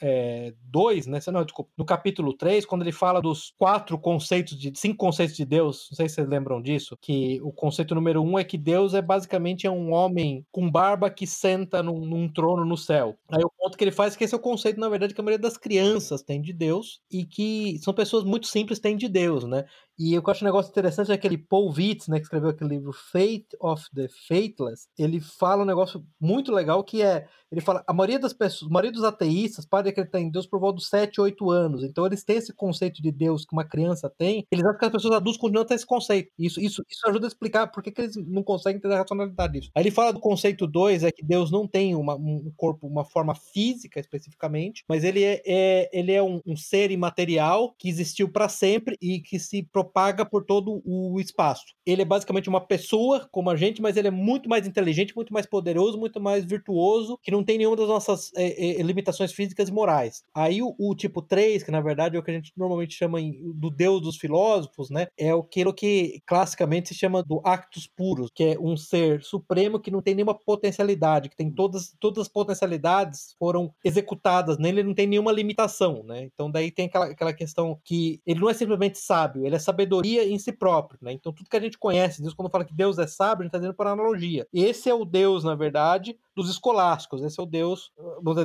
2, 0.64 1.08
né? 1.08 1.20
Não, 1.32 1.44
desculpa, 1.44 1.72
no 1.78 1.86
capítulo 1.86 2.34
3, 2.34 2.66
quando 2.66 2.82
ele 2.82 2.92
fala 2.92 3.22
dos 3.22 3.54
quatro 3.58 3.98
conceitos 3.98 4.58
de 4.58 4.72
cinco 4.76 4.98
conceitos 4.98 5.36
de 5.36 5.46
Deus, 5.46 5.88
não 5.92 5.96
sei 5.96 6.10
se 6.10 6.16
vocês 6.16 6.28
lembram 6.28 6.62
disso, 6.62 6.98
que 7.02 7.40
o 7.42 7.52
conceito 7.52 7.96
número 7.96 8.22
um 8.22 8.38
é 8.38 8.44
que 8.44 8.58
Deus 8.58 8.94
é 8.94 9.02
basicamente 9.02 9.68
é 9.68 9.72
um 9.72 9.92
homem 9.94 10.46
com 10.52 10.70
barba 10.70 11.10
que 11.10 11.26
senta 11.26 11.82
num, 11.82 12.06
num 12.06 12.28
trono 12.28 12.66
no 12.66 12.78
céu. 12.78 13.16
Aí 13.30 13.44
o 13.44 13.52
ponto 13.58 13.78
que 13.78 13.84
ele 13.84 13.92
faz 13.92 14.14
é 14.14 14.18
que 14.18 14.24
esse 14.24 14.34
é 14.34 14.38
o 14.38 14.42
conceito, 14.42 14.80
na 14.80 14.90
verdade, 14.90 15.14
que 15.14 15.22
a 15.22 15.24
maioria 15.24 15.42
das 15.42 15.58
crianças 15.58 16.22
tem 16.22 16.42
de 16.42 16.54
Deus 16.54 17.02
e 17.12 17.26
que 17.26 17.80
são 17.82 17.94
pessoas 17.94 18.24
muito 18.24 18.48
simples 18.48 18.80
têm 18.80 18.98
de 18.98 19.08
Deus, 19.08 19.44
né? 19.44 19.66
E 19.98 20.14
eu 20.14 20.22
acho 20.28 20.44
um 20.44 20.48
negócio 20.48 20.70
interessante 20.70 21.12
é 21.12 21.16
aquele 21.16 21.38
Paul 21.38 21.72
Vitz, 21.72 22.08
né, 22.08 22.18
que 22.18 22.24
escreveu 22.24 22.50
aquele 22.50 22.72
livro 22.72 22.92
Fate 22.92 23.48
of 23.62 23.84
the 23.94 24.08
Fateless, 24.28 24.88
ele 24.98 25.20
fala 25.22 25.64
um 25.64 25.66
negócio 25.66 26.06
muito 26.20 26.52
legal 26.52 26.84
que 26.84 27.02
é, 27.02 27.28
ele 27.52 27.62
fala, 27.62 27.84
a 27.88 27.94
maioria 27.94 28.20
das 28.20 28.34
pessoas, 28.34 28.70
a 28.70 28.74
maioria 28.74 28.92
dos 28.92 29.04
ateístas 29.04 29.66
para 29.66 29.90
acreditar 29.90 30.20
em 30.20 30.30
Deus 30.30 30.46
por 30.46 30.60
volta 30.60 30.76
dos 30.78 30.90
7, 30.90 31.22
8 31.22 31.50
anos. 31.50 31.84
Então 31.84 32.06
eles 32.06 32.24
têm 32.24 32.38
esse 32.38 32.54
conceito 32.54 33.02
de 33.02 33.12
Deus 33.12 33.46
que 33.46 33.54
uma 33.54 33.64
criança 33.64 34.10
tem, 34.10 34.46
eles 34.52 34.66
acham 34.66 34.78
que 34.80 34.86
as 34.86 34.92
pessoas 34.92 35.16
adultas 35.16 35.40
continuam 35.40 35.64
a 35.64 35.68
ter 35.68 35.76
esse 35.76 35.86
conceito. 35.86 36.30
Isso, 36.38 36.60
isso, 36.60 36.84
isso 36.90 37.08
ajuda 37.08 37.28
a 37.28 37.30
explicar 37.30 37.68
por 37.68 37.82
que, 37.82 37.92
que 37.92 38.02
eles 38.02 38.16
não 38.18 38.44
conseguem 38.44 38.78
entender 38.78 38.96
a 38.96 39.00
racionalidade 39.00 39.54
disso. 39.54 39.72
Aí 39.76 39.84
ele 39.84 39.92
fala 39.92 40.12
do 40.12 40.20
conceito 40.20 40.68
2, 40.68 41.04
é 41.04 41.12
que 41.12 41.24
Deus 41.24 41.50
não 41.52 41.68
tem 41.68 41.96
uma, 41.96 42.16
um 42.16 42.52
corpo, 42.58 42.88
uma 42.88 43.06
forma 43.06 43.34
física 43.36 44.00
especificamente, 44.00 44.84
mas 44.90 45.04
ele 45.04 45.24
é, 45.24 45.42
é- 45.46 45.90
ele 45.94 46.12
é 46.12 46.22
um, 46.22 46.42
um 46.46 46.56
ser 46.58 46.92
imaterial 46.92 47.74
que 47.78 47.88
existiu 47.88 48.30
para 48.32 48.50
sempre 48.50 48.98
e 49.02 49.20
que 49.22 49.40
se 49.40 49.64
propaga 49.86 50.26
por 50.26 50.44
todo 50.44 50.82
o 50.84 51.20
espaço. 51.20 51.64
Ele 51.86 52.02
é 52.02 52.06
basicamente 52.06 52.50
uma 52.50 52.60
pessoa 52.60 53.28
como 53.32 53.50
a 53.50 53.56
gente, 53.56 53.82
mas 53.82 53.96
ele 53.96 54.08
é 54.08 54.12
muito 54.12 54.50
mais 54.50 54.66
inteligente, 54.66 55.16
muito 55.16 55.32
mais 55.32 55.46
poderoso, 55.46 55.98
muito 55.98 56.20
mais 56.20 56.44
virtuoso, 56.44 57.20
que 57.22 57.32
não 57.32 57.44
tem 57.44 57.58
nenhuma 57.58 57.76
das 57.76 57.88
nossas 57.88 58.32
é, 58.36 58.80
é, 58.80 58.82
limitações 58.82 59.32
físicas 59.32 59.70
e 59.70 59.72
morais. 59.72 60.24
Aí 60.34 60.62
o, 60.62 60.76
o 60.80 60.96
tipo 60.96 61.22
3, 61.22 61.64
que 61.64 61.72
na 61.72 61.82
verdade 61.82 62.16
é 62.16 62.20
o 62.20 62.24
que 62.24 62.32
a 62.32 62.34
gente 62.34 62.52
normalmente 62.58 62.96
chama 62.96 63.20
do 63.54 63.70
Deus 63.70 64.02
dos 64.02 64.18
filósofos, 64.18 64.90
né? 64.90 65.08
É 65.18 65.32
aquilo 65.32 65.74
que 65.74 66.22
classicamente 66.26 66.90
se 66.90 66.96
chama 66.96 67.22
do 67.22 67.42
Actus 67.44 67.88
Puros, 67.88 68.32
que 68.34 68.44
é 68.44 68.60
um 68.60 68.76
ser 68.76 69.24
supremo 69.24 69.80
que 69.80 69.92
não 69.92 70.02
tem 70.02 70.16
nenhuma 70.16 70.34
potencialidade, 70.34 71.30
que 71.30 71.36
tem 71.36 71.52
todas, 71.52 71.96
todas 72.00 72.24
as 72.24 72.28
potencialidades 72.28 73.36
foram 73.38 73.74
executadas 73.84 74.58
nele, 74.58 74.80
ele 74.80 74.88
não 74.88 74.96
tem 74.96 75.08
nenhuma 75.08 75.32
limitação, 75.32 76.04
né? 76.04 76.24
Então 76.24 76.50
daí 76.50 76.72
tem 76.72 76.88
aquela, 76.88 77.06
aquela 77.06 77.34
questão 77.34 77.80
que 77.84 78.22
ele 78.26 78.40
não 78.40 78.50
é 78.50 78.54
simplesmente 78.54 78.98
sábio, 78.98 79.46
ele 79.46 79.56
é 79.56 79.60
sabedoria 79.76 80.28
em 80.28 80.40
si 80.40 80.52
próprio, 80.52 80.98
né? 81.02 81.12
Então 81.12 81.34
tudo 81.34 81.50
que 81.50 81.58
a 81.58 81.62
gente 81.62 81.78
conhece, 81.78 82.22
Deus 82.22 82.34
quando 82.34 82.50
fala 82.50 82.64
que 82.64 82.74
Deus 82.74 82.98
é 82.98 83.06
sábio, 83.06 83.42
a 83.42 83.44
gente 83.44 83.50
está 83.50 83.58
dizendo 83.58 83.76
por 83.76 83.86
analogia. 83.86 84.48
Esse 84.54 84.90
é 84.90 84.94
o 84.94 85.04
Deus, 85.04 85.44
na 85.44 85.56
verdade, 85.56 86.18
dos 86.36 86.50
escolásticos. 86.50 87.24
Esse 87.24 87.40
é 87.40 87.44
o 87.44 87.46
Deus 87.46 87.92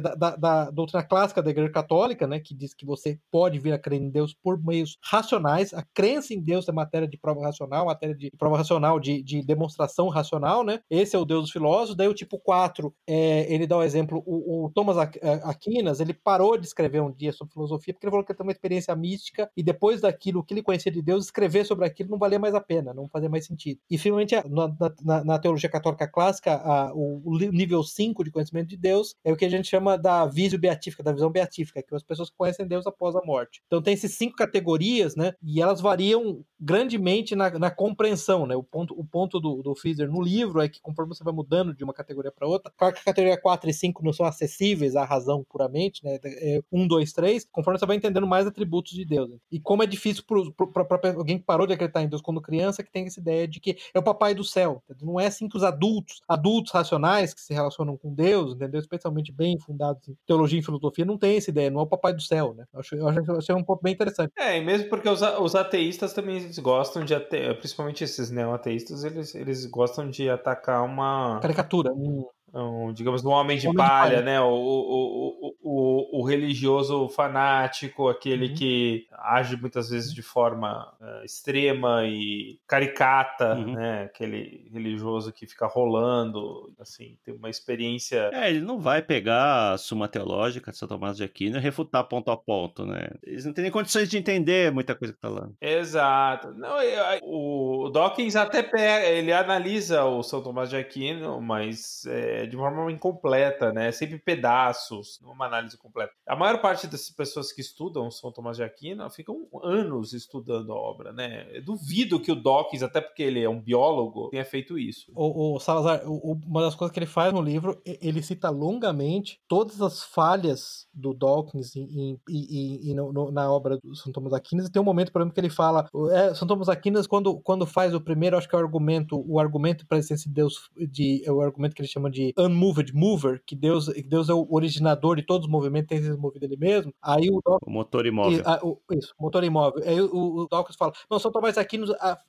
da, 0.01 0.15
da, 0.15 0.37
da 0.37 0.71
doutrina 0.71 1.03
clássica 1.03 1.43
da 1.43 1.51
Igreja 1.51 1.71
Católica, 1.71 2.27
né, 2.27 2.41
que 2.41 2.55
diz 2.55 2.75
que 2.75 2.85
você 2.85 3.19
pode 3.31 3.59
vir 3.59 3.73
a 3.73 3.79
crer 3.79 4.01
em 4.01 4.11
Deus 4.11 4.35
por 4.35 4.63
meios 4.63 4.99
racionais. 5.03 5.73
A 5.73 5.83
crença 5.95 6.35
em 6.35 6.41
Deus 6.41 6.69
é 6.69 6.73
matéria 6.73 7.09
de 7.09 7.19
prova 7.19 7.43
racional, 7.43 7.87
matéria 7.87 8.15
de 8.15 8.31
prova 8.39 8.57
racional, 8.57 8.99
de, 8.99 9.23
de 9.23 9.43
demonstração 9.43 10.09
racional, 10.09 10.65
né? 10.65 10.81
Esse 10.91 11.15
é 11.15 11.19
o 11.19 11.25
Deus 11.25 11.43
dos 11.43 11.51
filósofos. 11.51 11.97
Daí 11.97 12.09
o 12.09 12.15
tipo 12.15 12.39
4, 12.39 12.95
é, 13.07 13.53
ele 13.53 13.67
dá 13.67 13.77
o 13.77 13.83
exemplo, 13.83 14.23
o, 14.27 14.67
o 14.67 14.71
Thomas 14.71 14.97
eh, 14.97 15.41
Aquinas, 15.45 16.01
ele 16.01 16.15
parou 16.15 16.57
de 16.57 16.67
escrever 16.67 17.01
um 17.01 17.13
dia 17.13 17.33
sobre 17.33 17.53
filosofia 17.53 17.93
porque 17.93 18.07
ele 18.07 18.11
falou 18.11 18.25
que 18.25 18.33
ele 18.33 18.37
tem 18.37 18.47
uma 18.47 18.53
experiência 18.53 18.95
mística 18.95 19.51
e 19.57 19.63
depois 19.63 20.01
daquilo 20.01 20.45
que 20.45 20.55
ele 20.55 20.63
conhecia 20.63 20.93
de 20.93 21.03
Deus, 21.03 21.20
escrever 21.21 21.65
sobre 21.65 21.85
aquilo 21.87 22.11
não 22.11 22.19
valia 22.19 22.39
mais 22.39 22.55
a 22.55 22.61
pena, 22.61 22.93
não 22.95 23.09
fazia 23.09 23.29
mais 23.29 23.47
sentido. 23.47 23.81
E 23.91 23.99
finalmente, 23.99 24.35
na, 24.49 24.69
na- 25.05 25.25
na 25.25 25.39
teologia 25.39 25.69
católica 25.71 26.07
clássica, 26.09 26.55
a- 26.57 26.93
o, 26.95 27.21
o 27.25 27.39
nível 27.39 27.83
5 27.83 28.25
de 28.25 28.31
conhecimento 28.31 28.69
de 28.69 28.77
Deus 28.77 29.15
é 29.25 29.33
o 29.33 29.37
que 29.37 29.45
a 29.45 29.49
gente 29.49 29.69
chama 29.69 29.97
da 29.97 30.27
visio 30.27 30.59
beatífica, 30.59 31.03
da 31.03 31.13
visão 31.13 31.31
beatífica, 31.31 31.83
que 31.83 31.95
as 31.95 32.03
pessoas 32.03 32.31
conhecem 32.31 32.67
Deus 32.67 32.87
após 32.87 33.15
a 33.17 33.23
morte. 33.25 33.63
Então 33.67 33.83
tem 33.83 33.95
esses 33.95 34.15
cinco 34.15 34.37
categorias, 34.37 35.15
né? 35.17 35.33
E 35.43 35.61
elas 35.61 35.81
variam 35.81 36.45
grandemente 36.59 37.35
na, 37.35 37.51
na 37.59 37.71
compreensão, 37.71 38.47
né? 38.47 38.55
O 38.55 38.63
ponto, 38.63 38.95
o 38.99 39.05
ponto 39.05 39.41
do, 39.41 39.63
do 39.63 39.75
Fizer 39.75 40.09
no 40.09 40.21
livro 40.23 40.61
é 40.61 40.69
que 40.69 40.81
conforme 40.81 41.15
você 41.15 41.25
vai 41.25 41.33
mudando 41.33 41.75
de 41.75 41.83
uma 41.85 41.93
categoria 41.95 42.31
para 42.33 42.47
outra, 42.47 42.73
claro 42.77 42.95
que 42.95 43.01
a 43.01 43.05
categoria 43.05 43.41
4 43.41 43.69
e 43.71 43.75
5 43.75 44.05
não 44.05 44.13
são 44.13 44.27
acessíveis 44.27 44.95
à 44.97 45.05
razão 45.05 45.45
puramente, 45.49 46.05
né? 46.05 46.19
É 46.25 46.61
1, 46.71 46.87
2, 46.87 47.13
3, 47.13 47.47
conforme 47.51 47.79
você 47.79 47.87
vai 47.87 47.97
entendendo 47.97 48.27
mais 48.27 48.47
atributos 48.47 48.93
de 48.93 49.05
Deus. 49.05 49.31
E 49.51 49.59
como 49.61 49.83
é 49.83 49.87
difícil 49.87 50.23
para 50.25 50.85
alguém 51.11 51.39
que 51.39 51.45
parou 51.45 51.67
de 51.67 51.73
acreditar 51.73 52.03
em 52.03 52.09
Deus 52.09 52.23
quando 52.23 52.41
criança, 52.41 52.83
que 52.83 52.91
tem 52.91 53.07
essa 53.07 53.21
ideia 53.21 53.47
de 53.47 53.61
que 53.61 53.77
é 53.95 53.99
o 53.99 54.03
papai 54.03 54.35
do 54.35 54.45
céu. 54.45 54.83
Não 55.03 55.19
é 55.21 55.27
assim 55.27 55.49
que 55.49 55.57
os 55.57 55.63
adultos, 55.65 56.21
adultos 56.29 56.73
racionais 56.73 57.33
que 57.35 57.41
se 57.41 57.53
relacionam 57.55 57.97
com 57.97 58.13
Deus, 58.15 58.55
entendeu? 58.55 58.81
Especialmente 58.81 59.33
bem 59.33 59.59
fundados 59.59 60.09
em 60.09 60.17
teologia 60.27 60.59
e 60.59 60.63
filosofia, 60.63 61.05
não 61.05 61.19
tem 61.19 61.37
essa 61.37 61.51
ideia, 61.51 61.71
não 61.71 61.81
é 61.81 61.83
o 61.83 61.87
papai 61.87 62.13
do 62.13 62.23
céu, 62.23 62.55
né? 62.55 62.65
Eu 62.73 62.81
acho, 62.81 62.95
eu 62.95 63.09
acho, 63.09 63.31
eu 63.31 63.37
achei 63.39 63.55
um 63.55 63.63
ponto 63.65 63.83
bem 63.83 63.93
interessante. 63.93 64.33
É, 64.39 64.59
e 64.59 64.65
mesmo 64.65 64.89
porque 64.89 65.09
os, 65.09 65.21
os 65.23 65.55
ateístas 65.55 66.13
também 66.13 66.37
eles 66.37 66.59
gostam 66.59 67.05
de, 67.05 67.15
ate- 67.15 67.55
principalmente 67.59 68.05
esses 68.05 68.31
neo-ateístas, 68.31 69.05
eles, 69.05 69.35
eles 69.35 69.67
gostam 69.67 70.09
de 70.11 70.29
atacar 70.29 70.85
uma, 70.85 71.39
Caricatura. 71.41 71.93
um- 71.93 72.27
um, 72.55 72.93
digamos, 72.93 73.25
um 73.25 73.31
homem 73.31 73.59
de 73.59 73.67
Homem 73.69 73.83
de 73.83 73.89
palha, 73.91 74.11
palha. 74.17 74.23
né? 74.23 74.41
O, 74.41 74.49
o, 74.53 75.55
o, 75.63 76.21
o, 76.21 76.25
religioso 76.27 77.09
fanático, 77.09 78.09
aquele 78.09 78.49
Uhum. 78.49 78.55
que 78.55 79.07
age 79.13 79.57
muitas 79.57 79.91
vezes 79.91 80.13
de 80.13 80.23
forma 80.23 80.93
eh, 81.01 81.23
extrema 81.25 82.05
e 82.05 82.59
caricata, 82.67 83.55
Uhum. 83.55 83.75
né? 83.75 84.05
Aquele 84.05 84.69
religioso 84.73 85.33
que 85.33 85.47
fica 85.47 85.67
rolando, 85.67 86.73
assim, 86.81 87.17
tem 87.25 87.35
uma 87.35 87.49
experiência 87.51 88.31
É, 88.33 88.51
ele 88.51 88.61
não 88.61 88.79
vai 88.79 89.03
pegar 89.03 89.73
a 89.73 89.79
Suma 89.79 90.09
Teológica 90.09 90.71
de 90.71 90.77
São 90.79 90.89
Tomás 90.89 91.17
de 91.17 91.25
Aquino 91.25 91.57
e 91.57 91.61
refutar 91.61 92.05
ponto 92.09 92.31
a 92.31 92.37
ponto, 92.37 92.85
né? 92.85 93.11
Eles 93.23 93.45
não 93.45 93.53
têm 93.53 93.63
nem 93.63 93.71
condições 93.73 94.09
de 94.09 94.19
entender 94.19 94.73
muita 94.73 94.95
coisa 94.95 95.13
que 95.15 95.21
tá 95.21 95.29
lá. 95.29 95.49
Exato. 95.61 96.53
Não, 96.55 96.81
eu- 96.83 97.21
o 97.23 97.91
Dawkins 97.91 98.37
até 98.37 98.63
pega, 98.63 99.07
ele 99.07 99.33
analisa 99.33 100.05
o 100.05 100.23
São 100.23 100.43
Tomás 100.43 100.71
de 100.71 100.77
Aquino, 100.77 101.41
mas 101.41 102.05
é, 102.07 102.40
de 102.47 102.57
forma 102.57 102.91
incompleta, 102.91 103.73
né? 103.73 103.91
Sempre 103.93 104.19
pedaços, 104.19 105.19
não 105.23 105.33
uma 105.33 105.47
análise 105.47 105.77
completa. 105.77 106.13
A 106.27 106.37
maior 106.37 106.61
parte 106.61 106.87
das 106.87 107.09
pessoas 107.11 107.53
que 107.53 107.61
estudam 107.61 108.11
São 108.11 108.33
Tomás 108.33 108.57
de 108.57 108.63
Aquino 108.63 109.09
ficam 109.11 109.47
anos 109.63 110.13
estudando 110.13 110.73
a 110.73 110.77
obra, 110.77 111.13
né? 111.13 111.47
Eu 111.53 111.63
duvido 111.65 112.21
que 112.21 112.33
o 112.33 112.37
Dawkins, 112.37 112.83
até 112.83 113.01
porque 113.01 113.23
ele 113.23 113.43
é 113.43 113.49
um 113.49 113.61
biólogo, 113.61 114.29
tenha 114.31 114.45
feito 114.45 114.79
isso. 114.79 115.11
O, 115.15 115.55
o 115.57 115.61
Salazar, 115.61 116.03
o- 116.07 116.39
uma 116.47 116.63
das 116.63 116.75
coisas 116.75 116.93
que 116.93 116.99
ele 116.99 117.07
faz 117.07 117.33
no 117.33 117.41
livro, 117.43 117.81
ele 117.85 118.23
cita 118.23 118.51
longamente 118.51 119.41
todas 119.49 119.81
as 119.83 120.03
falhas 120.03 120.87
do 120.93 121.13
Dawkins 121.15 121.75
em, 121.77 122.19
em- 122.29 122.91
em- 122.91 122.95
no- 122.95 123.13
no- 123.13 123.31
na 123.31 123.51
obra 123.51 123.79
do 123.83 123.95
São 123.95 124.13
Tomás 124.13 124.33
Aquinas. 124.33 124.67
E 124.67 124.73
tem 124.73 124.81
um 124.81 124.85
momento, 124.85 125.13
por 125.13 125.21
exemplo, 125.21 125.35
que 125.35 125.41
ele 125.41 125.51
fala: 125.51 125.89
é, 126.13 126.35
São 126.35 126.47
Tomás 126.47 126.69
Aquinas, 126.69 127.07
quando, 127.07 127.39
quando 127.41 127.67
faz 127.67 127.95
o 127.95 128.01
primeiro, 128.01 128.37
acho 128.37 128.49
que 128.49 128.55
é 128.55 128.59
o 128.59 128.63
argumento, 128.63 129.23
o 129.27 129.39
argumento 129.39 129.87
para 129.87 129.97
a 129.97 129.99
existência 129.99 130.29
de 130.29 130.35
Deus, 130.35 130.71
de, 130.91 131.23
é 131.25 131.33
o 131.33 131.41
argumento 131.41 131.75
que 131.75 131.83
ele 131.83 131.89
chama 131.89 132.11
de 132.11 132.30
unmoved 132.39 132.93
mover, 132.95 133.43
que 133.47 133.55
Deus, 133.57 133.89
que 133.89 134.03
Deus 134.03 134.29
é 134.29 134.35
o 134.35 134.47
originador 134.51 135.17
de 135.17 135.23
todos 135.23 135.47
os 135.47 135.53
movimentos, 135.53 135.89
tem 135.89 136.03
se 136.03 136.11
movido 136.17 136.45
ele 136.45 136.57
mesmo. 136.57 136.93
Aí 137.03 137.29
o 137.31 137.41
Dawkins 137.45 137.67
O 137.67 137.71
motor 137.71 138.07
imóvel. 138.07 138.39
e, 138.39 138.43
a- 138.45 138.61
o- 138.63 138.81
Isso, 138.93 139.15
motor 139.19 139.45
imóvel. 139.45 139.83
Aí 139.87 140.01
o, 140.01 140.37
o 140.37 140.49
Dawkins 140.49 140.77
fala, 140.77 140.93
não, 141.11 141.19
São 141.19 141.31
Tomás 141.33 141.57
Aquino 141.59 141.87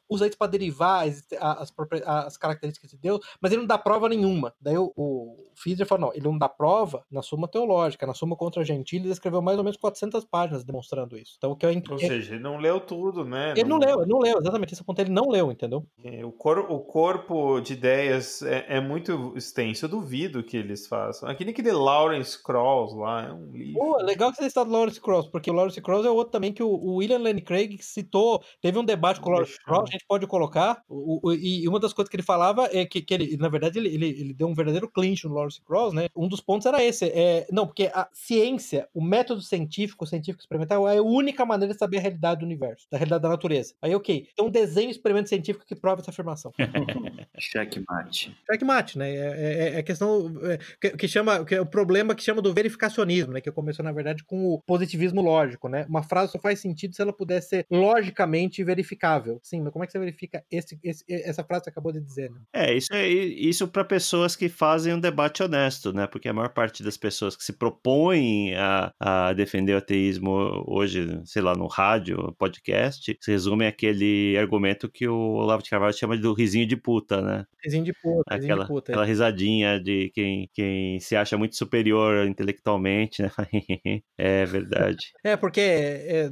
usa 0.09 0.27
isso 0.27 0.37
para 0.37 0.51
derivar 0.51 1.07
as, 1.07 1.23
as, 1.39 1.73
as, 2.05 2.37
características 2.37 2.91
de 2.91 2.97
Deus, 2.97 3.19
mas 3.39 3.51
ele 3.51 3.61
não 3.61 3.67
dá 3.67 3.77
prova 3.77 4.09
nenhuma. 4.09 4.53
Daí 4.59 4.77
o, 4.77 4.91
o 4.95 5.45
Fizer 5.55 5.85
fala, 5.85 6.01
não, 6.01 6.13
ele 6.13 6.23
não 6.23 6.37
dá 6.37 6.49
prova 6.49 7.03
na 7.09 7.21
Suma 7.21 7.47
Teológica, 7.47 8.07
na 8.07 8.13
Suma 8.13 8.35
contra 8.35 8.63
Gentili, 8.63 9.05
ele 9.05 9.11
escreveu 9.13 9.41
mais 9.41 9.57
ou 9.57 9.63
menos 9.63 9.77
400 9.77 10.25
páginas 10.25 10.63
demonstrando 10.63 11.17
isso. 11.17 11.35
Então, 11.37 11.51
o 11.51 11.55
que 11.55 11.65
eu 11.65 11.69
Ou 11.89 11.99
seja, 11.99 12.33
ele 12.33 12.43
não 12.43 12.57
leu 12.57 12.79
tudo, 12.79 13.23
né? 13.23 13.51
Ele 13.51 13.63
não, 13.63 13.77
não 13.77 13.87
leu, 13.87 14.01
ele 14.01 14.09
não 14.11 14.19
leu, 14.19 14.39
exatamente, 14.39 14.73
esse 14.73 14.83
ponto 14.83 14.99
ele 14.99 15.11
não 15.11 15.29
leu, 15.29 15.51
entendeu? 15.51 15.85
É, 16.03 16.25
o, 16.25 16.31
cor, 16.31 16.59
o 16.59 16.79
corpo 16.79 17.59
de 17.61 17.73
ideias 17.73 18.41
é, 18.41 18.65
é, 18.77 18.81
muito 18.81 19.33
extenso, 19.35 19.85
duvido 19.91 20.41
que 20.41 20.55
eles 20.55 20.87
façam. 20.87 21.27
Aquele 21.27 21.51
que 21.51 21.61
de 21.61 21.71
Lawrence 21.71 22.41
Krauss 22.41 22.95
lá, 22.95 23.27
é 23.27 23.33
um 23.33 23.51
livro. 23.51 23.79
Pô, 23.79 23.97
legal 24.01 24.31
que 24.31 24.37
você 24.37 24.45
está 24.45 24.63
do 24.63 24.71
Lawrence 24.71 25.01
Krauss, 25.01 25.27
porque 25.27 25.51
o 25.51 25.53
Lawrence 25.53 25.81
Krauss 25.81 26.05
é 26.05 26.09
outro 26.09 26.31
também 26.31 26.53
que 26.53 26.63
o, 26.63 26.95
William 26.95 27.19
Lane 27.19 27.41
Craig 27.41 27.77
citou, 27.81 28.41
teve 28.61 28.79
um 28.79 28.85
debate 28.85 29.19
com 29.19 29.29
o 29.29 29.33
Lawrence 29.33 29.59
Krauss, 29.63 29.89
a 29.89 29.91
gente 29.91 30.05
pode 30.07 30.25
colocar, 30.25 30.81
o, 30.87 31.19
o, 31.21 31.33
e 31.33 31.67
uma 31.67 31.79
das 31.79 31.91
coisas 31.91 32.09
que 32.09 32.15
ele 32.15 32.23
falava 32.23 32.69
é 32.71 32.85
que, 32.85 33.01
que 33.01 33.13
ele, 33.13 33.37
na 33.37 33.49
verdade, 33.49 33.79
ele, 33.79 33.89
ele, 33.89 34.07
ele 34.07 34.33
deu 34.33 34.47
um 34.47 34.53
verdadeiro 34.53 34.89
clinch 34.89 35.27
no 35.27 35.33
Lawrence 35.33 35.61
Krauss, 35.61 35.93
né? 35.93 36.07
Um 36.15 36.29
dos 36.29 36.39
pontos 36.39 36.65
era 36.65 36.81
esse, 36.81 37.05
é, 37.07 37.45
não, 37.51 37.67
porque 37.67 37.91
a 37.93 38.07
ciência, 38.13 38.87
o 38.93 39.03
método 39.03 39.41
científico, 39.41 40.05
o 40.05 40.07
científico 40.07 40.41
experimental, 40.41 40.87
é 40.87 40.97
a 40.99 41.03
única 41.03 41.45
maneira 41.45 41.73
de 41.73 41.79
saber 41.79 41.97
a 41.97 42.01
realidade 42.01 42.39
do 42.39 42.45
universo, 42.45 42.87
da 42.89 42.97
realidade 42.97 43.23
da 43.23 43.29
natureza. 43.29 43.73
Aí, 43.81 43.93
ok, 43.93 44.27
então 44.31 44.49
desenho 44.49 44.89
experimento 44.89 45.27
científico 45.27 45.65
que 45.65 45.75
prova 45.75 46.01
essa 46.01 46.11
afirmação. 46.11 46.53
Checkmate. 47.37 48.35
Checkmate, 48.49 48.97
né? 48.97 49.11
É, 49.11 49.69
é, 49.75 49.79
é 49.79 49.80
questão 49.83 50.33
é, 50.43 50.57
que, 50.79 50.89
que, 50.91 51.07
chama, 51.07 51.43
que 51.45 51.55
é 51.55 51.61
o 51.61 51.65
problema 51.65 52.15
que 52.15 52.23
chama 52.23 52.41
do 52.41 52.53
verificacionismo, 52.53 53.33
né? 53.33 53.41
Que 53.41 53.51
começou, 53.51 53.83
na 53.83 53.91
verdade, 53.91 54.23
com 54.23 54.53
o 54.53 54.61
positivismo 54.61 55.21
lógico, 55.21 55.67
né? 55.67 55.85
Uma 55.89 56.03
frase 56.03 56.31
só 56.31 56.39
faz 56.39 56.59
sentido 56.59 56.95
se 56.95 57.01
ela 57.01 57.13
puder 57.13 57.41
ser 57.41 57.65
logicamente 57.69 58.63
verificável. 58.63 59.39
Sim, 59.43 59.61
mas 59.61 59.71
como 59.71 59.83
é 59.83 59.87
que 59.87 59.91
você 59.91 59.99
verifica 59.99 60.43
esse, 60.51 60.79
esse 60.83 61.03
essa 61.09 61.43
frase 61.43 61.61
que 61.61 61.65
você 61.65 61.69
acabou 61.69 61.91
de 61.91 62.01
dizer, 62.01 62.29
né? 62.31 62.39
É, 62.53 62.73
isso 62.73 62.93
é 62.93 63.07
isso 63.07 63.67
para 63.67 63.83
pessoas 63.83 64.35
que 64.35 64.49
fazem 64.49 64.93
um 64.93 64.99
debate 64.99 65.43
honesto, 65.43 65.93
né? 65.93 66.07
Porque 66.07 66.29
a 66.29 66.33
maior 66.33 66.49
parte 66.49 66.83
das 66.83 66.97
pessoas 66.97 67.35
que 67.35 67.43
se 67.43 67.53
propõem 67.53 68.55
a, 68.55 68.91
a 68.99 69.33
defender 69.33 69.73
o 69.73 69.77
ateísmo 69.77 70.63
hoje, 70.67 71.21
sei 71.25 71.41
lá, 71.41 71.55
no 71.55 71.67
rádio, 71.67 72.33
podcast, 72.37 73.17
se 73.19 73.31
resume 73.31 73.65
àquele 73.67 74.37
argumento 74.37 74.89
que 74.89 75.07
o 75.07 75.33
Olavo 75.35 75.63
de 75.63 75.69
Carvalho 75.69 75.93
chama 75.93 76.17
do 76.17 76.33
risinho 76.33 76.65
de 76.65 76.75
puta, 76.75 77.21
né? 77.21 77.45
Risinho 77.63 77.83
de 77.83 77.93
puta, 77.93 78.23
aquela, 78.27 78.37
risinho 78.37 78.59
de 78.59 78.67
puta. 78.67 78.91
Aquela 78.91 79.05
risadinha 79.05 79.70
de 79.79 80.11
quem, 80.13 80.49
quem 80.53 80.99
se 80.99 81.15
acha 81.15 81.37
muito 81.37 81.55
superior 81.55 82.27
intelectualmente, 82.27 83.21
né? 83.21 83.31
é 84.17 84.45
verdade. 84.45 85.11
É, 85.23 85.37
porque. 85.37 85.61
É, 85.61 86.29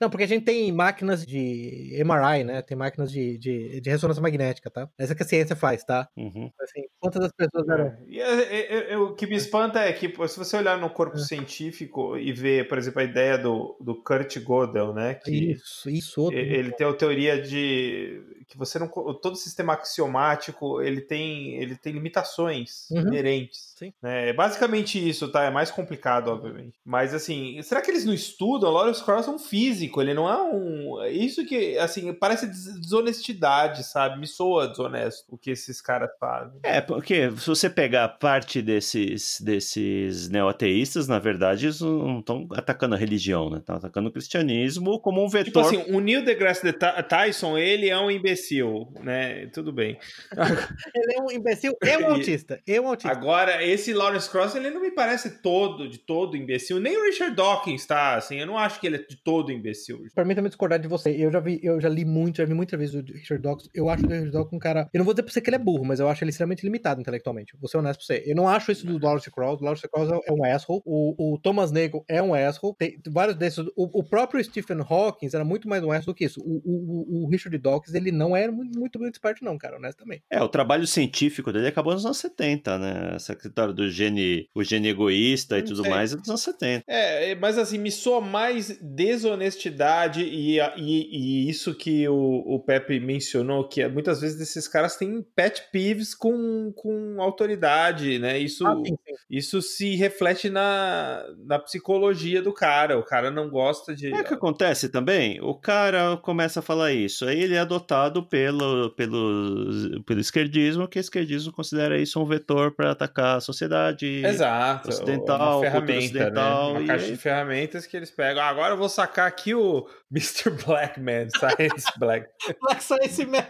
não, 0.00 0.10
porque 0.10 0.24
a 0.24 0.28
gente 0.28 0.44
tem 0.44 0.70
máquinas 0.72 1.24
de 1.24 1.96
MRI, 2.04 2.44
né? 2.44 2.60
Tem 2.60 2.76
máquinas 2.76 3.10
de, 3.10 3.38
de, 3.38 3.80
de 3.80 3.90
ressonância 3.90 4.22
magnética, 4.22 4.70
tá? 4.70 4.88
Essa 4.98 5.14
que 5.14 5.22
a 5.22 5.26
ciência 5.26 5.54
faz, 5.54 5.84
tá? 5.84 6.08
Uhum. 6.16 6.50
Assim, 6.60 6.82
quantas 6.98 7.22
das 7.22 7.32
pessoas 7.32 7.68
eram. 7.68 7.86
É, 7.86 7.96
e, 8.08 8.20
é, 8.20 8.92
é, 8.92 8.98
o 8.98 9.14
que 9.14 9.26
me 9.26 9.36
espanta 9.36 9.80
é 9.80 9.92
que, 9.92 10.08
se 10.28 10.38
você 10.38 10.56
olhar 10.56 10.78
no 10.78 10.90
corpo 10.90 11.18
científico 11.18 12.16
e 12.16 12.32
ver, 12.32 12.68
por 12.68 12.78
exemplo, 12.78 13.00
a 13.00 13.04
ideia 13.04 13.38
do, 13.38 13.76
do 13.80 14.02
Kurt 14.02 14.36
Gödel, 14.38 14.92
né? 14.92 15.14
Que 15.14 15.52
isso, 15.52 15.88
isso. 15.88 16.20
Outro. 16.20 16.38
Ele 16.38 16.72
tem 16.72 16.86
a 16.86 16.92
teoria 16.92 17.40
de 17.40 18.22
que 18.48 18.56
você 18.56 18.78
não 18.78 18.88
todo 18.88 19.36
sistema 19.36 19.72
axiomático 19.72 20.80
ele 20.80 21.00
tem 21.00 21.56
ele 21.56 21.76
tem 21.76 21.92
limitações 21.92 22.88
uhum. 22.90 23.00
inerentes 23.00 23.74
Sim. 23.76 23.92
Né? 24.00 24.30
é 24.30 24.32
basicamente 24.32 24.96
isso 24.96 25.28
tá 25.28 25.44
é 25.44 25.50
mais 25.50 25.70
complicado 25.70 26.28
obviamente 26.28 26.78
mas 26.84 27.12
assim 27.12 27.60
será 27.62 27.80
que 27.80 27.90
eles 27.90 28.04
não 28.04 28.14
estudam 28.14 28.70
Lawrence 28.70 29.04
Krauss 29.04 29.26
é 29.26 29.30
um 29.30 29.38
físico 29.38 30.00
ele 30.00 30.14
não 30.14 30.28
é 30.28 30.42
um 30.42 31.04
isso 31.06 31.44
que 31.44 31.76
assim 31.78 32.12
parece 32.14 32.46
desonestidade 32.46 33.84
sabe 33.84 34.20
me 34.20 34.26
soa 34.26 34.68
desonesto 34.68 35.24
o 35.28 35.36
que 35.36 35.50
esses 35.50 35.80
caras 35.80 36.10
fazem 36.20 36.60
é 36.62 36.80
porque 36.80 37.30
se 37.32 37.46
você 37.46 37.68
pegar 37.68 38.08
parte 38.08 38.62
desses 38.62 39.40
desses 39.40 40.28
neoateístas 40.28 41.08
na 41.08 41.18
verdade 41.18 41.66
eles 41.66 41.80
não 41.80 42.20
estão 42.20 42.46
atacando 42.52 42.94
a 42.94 42.98
religião 42.98 43.50
né 43.50 43.58
estão 43.58 43.76
atacando 43.76 44.08
o 44.08 44.12
cristianismo 44.12 45.00
como 45.00 45.24
um 45.24 45.28
vetor 45.28 45.46
tipo 45.46 45.58
assim 45.58 45.92
o 45.92 46.00
Neil 46.00 46.24
deGrasse 46.24 46.62
Tyson 47.08 47.58
ele 47.58 47.88
é 47.88 47.98
um 47.98 48.10
imbecil 48.10 48.35
imbecil, 48.36 48.88
né? 49.02 49.46
Tudo 49.46 49.72
bem. 49.72 49.98
ele 50.94 51.14
é 51.16 51.20
um 51.20 51.30
imbecil 51.30 51.72
e 51.82 51.96
um 51.96 52.06
autista. 52.06 52.60
E 52.66 52.78
um 52.78 52.88
autista. 52.88 53.10
Agora, 53.10 53.64
esse 53.64 53.92
Lawrence 53.92 54.28
Cross, 54.28 54.54
ele 54.54 54.70
não 54.70 54.80
me 54.80 54.90
parece 54.90 55.42
todo, 55.42 55.88
de 55.88 55.98
todo 55.98 56.36
imbecil. 56.36 56.78
Nem 56.78 56.96
o 56.96 57.02
Richard 57.02 57.34
Dawkins 57.34 57.86
tá, 57.86 58.14
assim. 58.14 58.38
Eu 58.38 58.46
não 58.46 58.58
acho 58.58 58.78
que 58.78 58.86
ele 58.86 58.96
é 58.96 58.98
de 58.98 59.16
todo 59.16 59.50
imbecil. 59.50 60.04
Pra 60.14 60.24
mim 60.24 60.34
também 60.34 60.50
discordar 60.50 60.78
de 60.78 60.86
você. 60.86 61.10
Eu 61.10 61.32
já 61.32 61.40
vi, 61.40 61.58
eu 61.62 61.80
já 61.80 61.88
li 61.88 62.04
muito, 62.04 62.36
já 62.36 62.44
vi 62.44 62.54
muitas 62.54 62.78
vezes 62.78 62.94
o 62.94 63.00
Richard 63.00 63.42
Dawkins. 63.42 63.70
Eu 63.74 63.88
acho 63.88 64.04
o 64.04 64.08
Richard 64.08 64.30
Dawkins 64.30 64.52
um 64.52 64.58
cara... 64.58 64.88
Eu 64.92 64.98
não 64.98 65.04
vou 65.04 65.14
dizer 65.14 65.22
pra 65.22 65.32
você 65.32 65.40
que 65.40 65.48
ele 65.48 65.56
é 65.56 65.60
burro, 65.60 65.84
mas 65.84 65.98
eu 65.98 66.08
acho 66.08 66.22
ele 66.22 66.30
extremamente 66.30 66.62
limitado 66.62 67.00
intelectualmente. 67.00 67.56
Vou 67.58 67.68
ser 67.68 67.78
honesto 67.78 68.06
pra 68.06 68.16
você. 68.16 68.22
Eu 68.26 68.36
não 68.36 68.48
acho 68.48 68.70
isso 68.70 68.86
do 68.86 68.98
Lawrence 69.04 69.30
Cross. 69.30 69.60
O 69.60 69.64
Lawrence 69.64 69.88
Cross 69.88 70.10
é 70.26 70.32
um 70.32 70.44
asshole. 70.44 70.82
O, 70.84 71.34
o 71.34 71.38
Thomas 71.38 71.72
Nagel 71.72 72.04
é 72.08 72.22
um 72.22 72.34
asshole. 72.34 72.74
Tem 72.78 73.00
vários 73.08 73.36
desses. 73.36 73.58
O, 73.76 74.00
o 74.00 74.04
próprio 74.04 74.42
Stephen 74.42 74.78
Hawking 74.80 75.28
era 75.32 75.44
muito 75.44 75.68
mais 75.68 75.82
um 75.82 75.90
asshole 75.90 76.06
do 76.06 76.14
que 76.14 76.24
isso. 76.24 76.40
O, 76.40 76.60
o, 76.64 77.24
o 77.24 77.28
Richard 77.28 77.56
Dawkins, 77.58 77.94
ele 77.94 78.12
não 78.12 78.25
era 78.34 78.50
muito, 78.50 78.78
muito, 78.78 78.98
muito 78.98 79.14
esperto, 79.14 79.44
não, 79.44 79.58
cara, 79.58 79.76
honestamente. 79.76 80.22
É, 80.30 80.42
o 80.42 80.48
trabalho 80.48 80.86
científico 80.86 81.52
dele 81.52 81.68
acabou 81.68 81.92
nos 81.92 82.06
anos 82.06 82.16
70, 82.16 82.78
né? 82.78 83.12
Essa 83.16 83.34
história 83.34 83.74
do 83.74 83.90
gene, 83.90 84.48
o 84.54 84.64
gene 84.64 84.88
egoísta 84.88 85.58
e 85.58 85.62
tudo 85.62 85.82
sei. 85.82 85.90
mais 85.90 86.12
é 86.12 86.16
dos 86.16 86.28
anos 86.28 86.40
70. 86.40 86.84
É, 86.88 87.34
mas 87.34 87.58
assim, 87.58 87.78
me 87.78 87.90
soa 87.92 88.20
mais 88.20 88.78
desonestidade 88.80 90.22
e, 90.22 90.58
e, 90.58 91.46
e 91.46 91.50
isso 91.50 91.74
que 91.74 92.08
o, 92.08 92.42
o 92.46 92.60
Pepe 92.60 92.98
mencionou, 92.98 93.68
que 93.68 93.82
é, 93.82 93.88
muitas 93.88 94.20
vezes 94.20 94.40
esses 94.40 94.66
caras 94.66 94.96
têm 94.96 95.22
pet 95.34 95.64
peeves 95.70 96.14
com, 96.14 96.72
com 96.74 97.20
autoridade, 97.20 98.18
né? 98.18 98.38
Isso, 98.38 98.66
ah, 98.66 98.76
sim, 98.76 98.96
sim. 99.06 99.14
isso 99.28 99.60
se 99.60 99.94
reflete 99.96 100.48
na, 100.48 101.24
na 101.44 101.58
psicologia 101.58 102.40
do 102.40 102.52
cara. 102.52 102.98
O 102.98 103.04
cara 103.04 103.30
não 103.30 103.48
gosta 103.50 103.94
de. 103.94 104.12
É 104.12 104.20
o 104.20 104.24
que 104.24 104.34
acontece 104.34 104.88
também. 104.88 105.40
O 105.40 105.54
cara 105.54 106.16
começa 106.16 106.60
a 106.60 106.62
falar 106.62 106.92
isso, 106.92 107.24
aí 107.26 107.40
ele 107.40 107.54
é 107.54 107.58
adotado 107.58 108.15
pelo, 108.22 108.90
pelo, 108.90 110.02
pelo 110.04 110.20
esquerdismo, 110.20 110.88
que 110.88 110.98
o 110.98 111.00
esquerdismo 111.00 111.52
considera 111.52 111.98
isso 111.98 112.20
um 112.20 112.26
vetor 112.26 112.72
para 112.72 112.90
atacar 112.90 113.36
a 113.36 113.40
sociedade 113.40 114.24
Exato, 114.24 114.88
ocidental, 114.88 115.58
uma 115.58 115.60
ferramenta, 115.60 115.98
ocidental. 115.98 116.72
Né? 116.74 116.78
Uma 116.80 116.86
caixa 116.86 117.06
de 117.06 117.16
ferramentas 117.16 117.86
que 117.86 117.96
eles 117.96 118.10
pegam. 118.10 118.42
Ah, 118.42 118.48
agora 118.48 118.74
eu 118.74 118.78
vou 118.78 118.88
sacar 118.88 119.26
aqui 119.26 119.54
o 119.54 119.86
Mr. 120.10 120.50
Blackman, 120.64 121.28
Science 121.30 121.86
Black. 121.98 122.28
Black 122.62 122.82
Science 122.82 123.26
Man. 123.26 123.46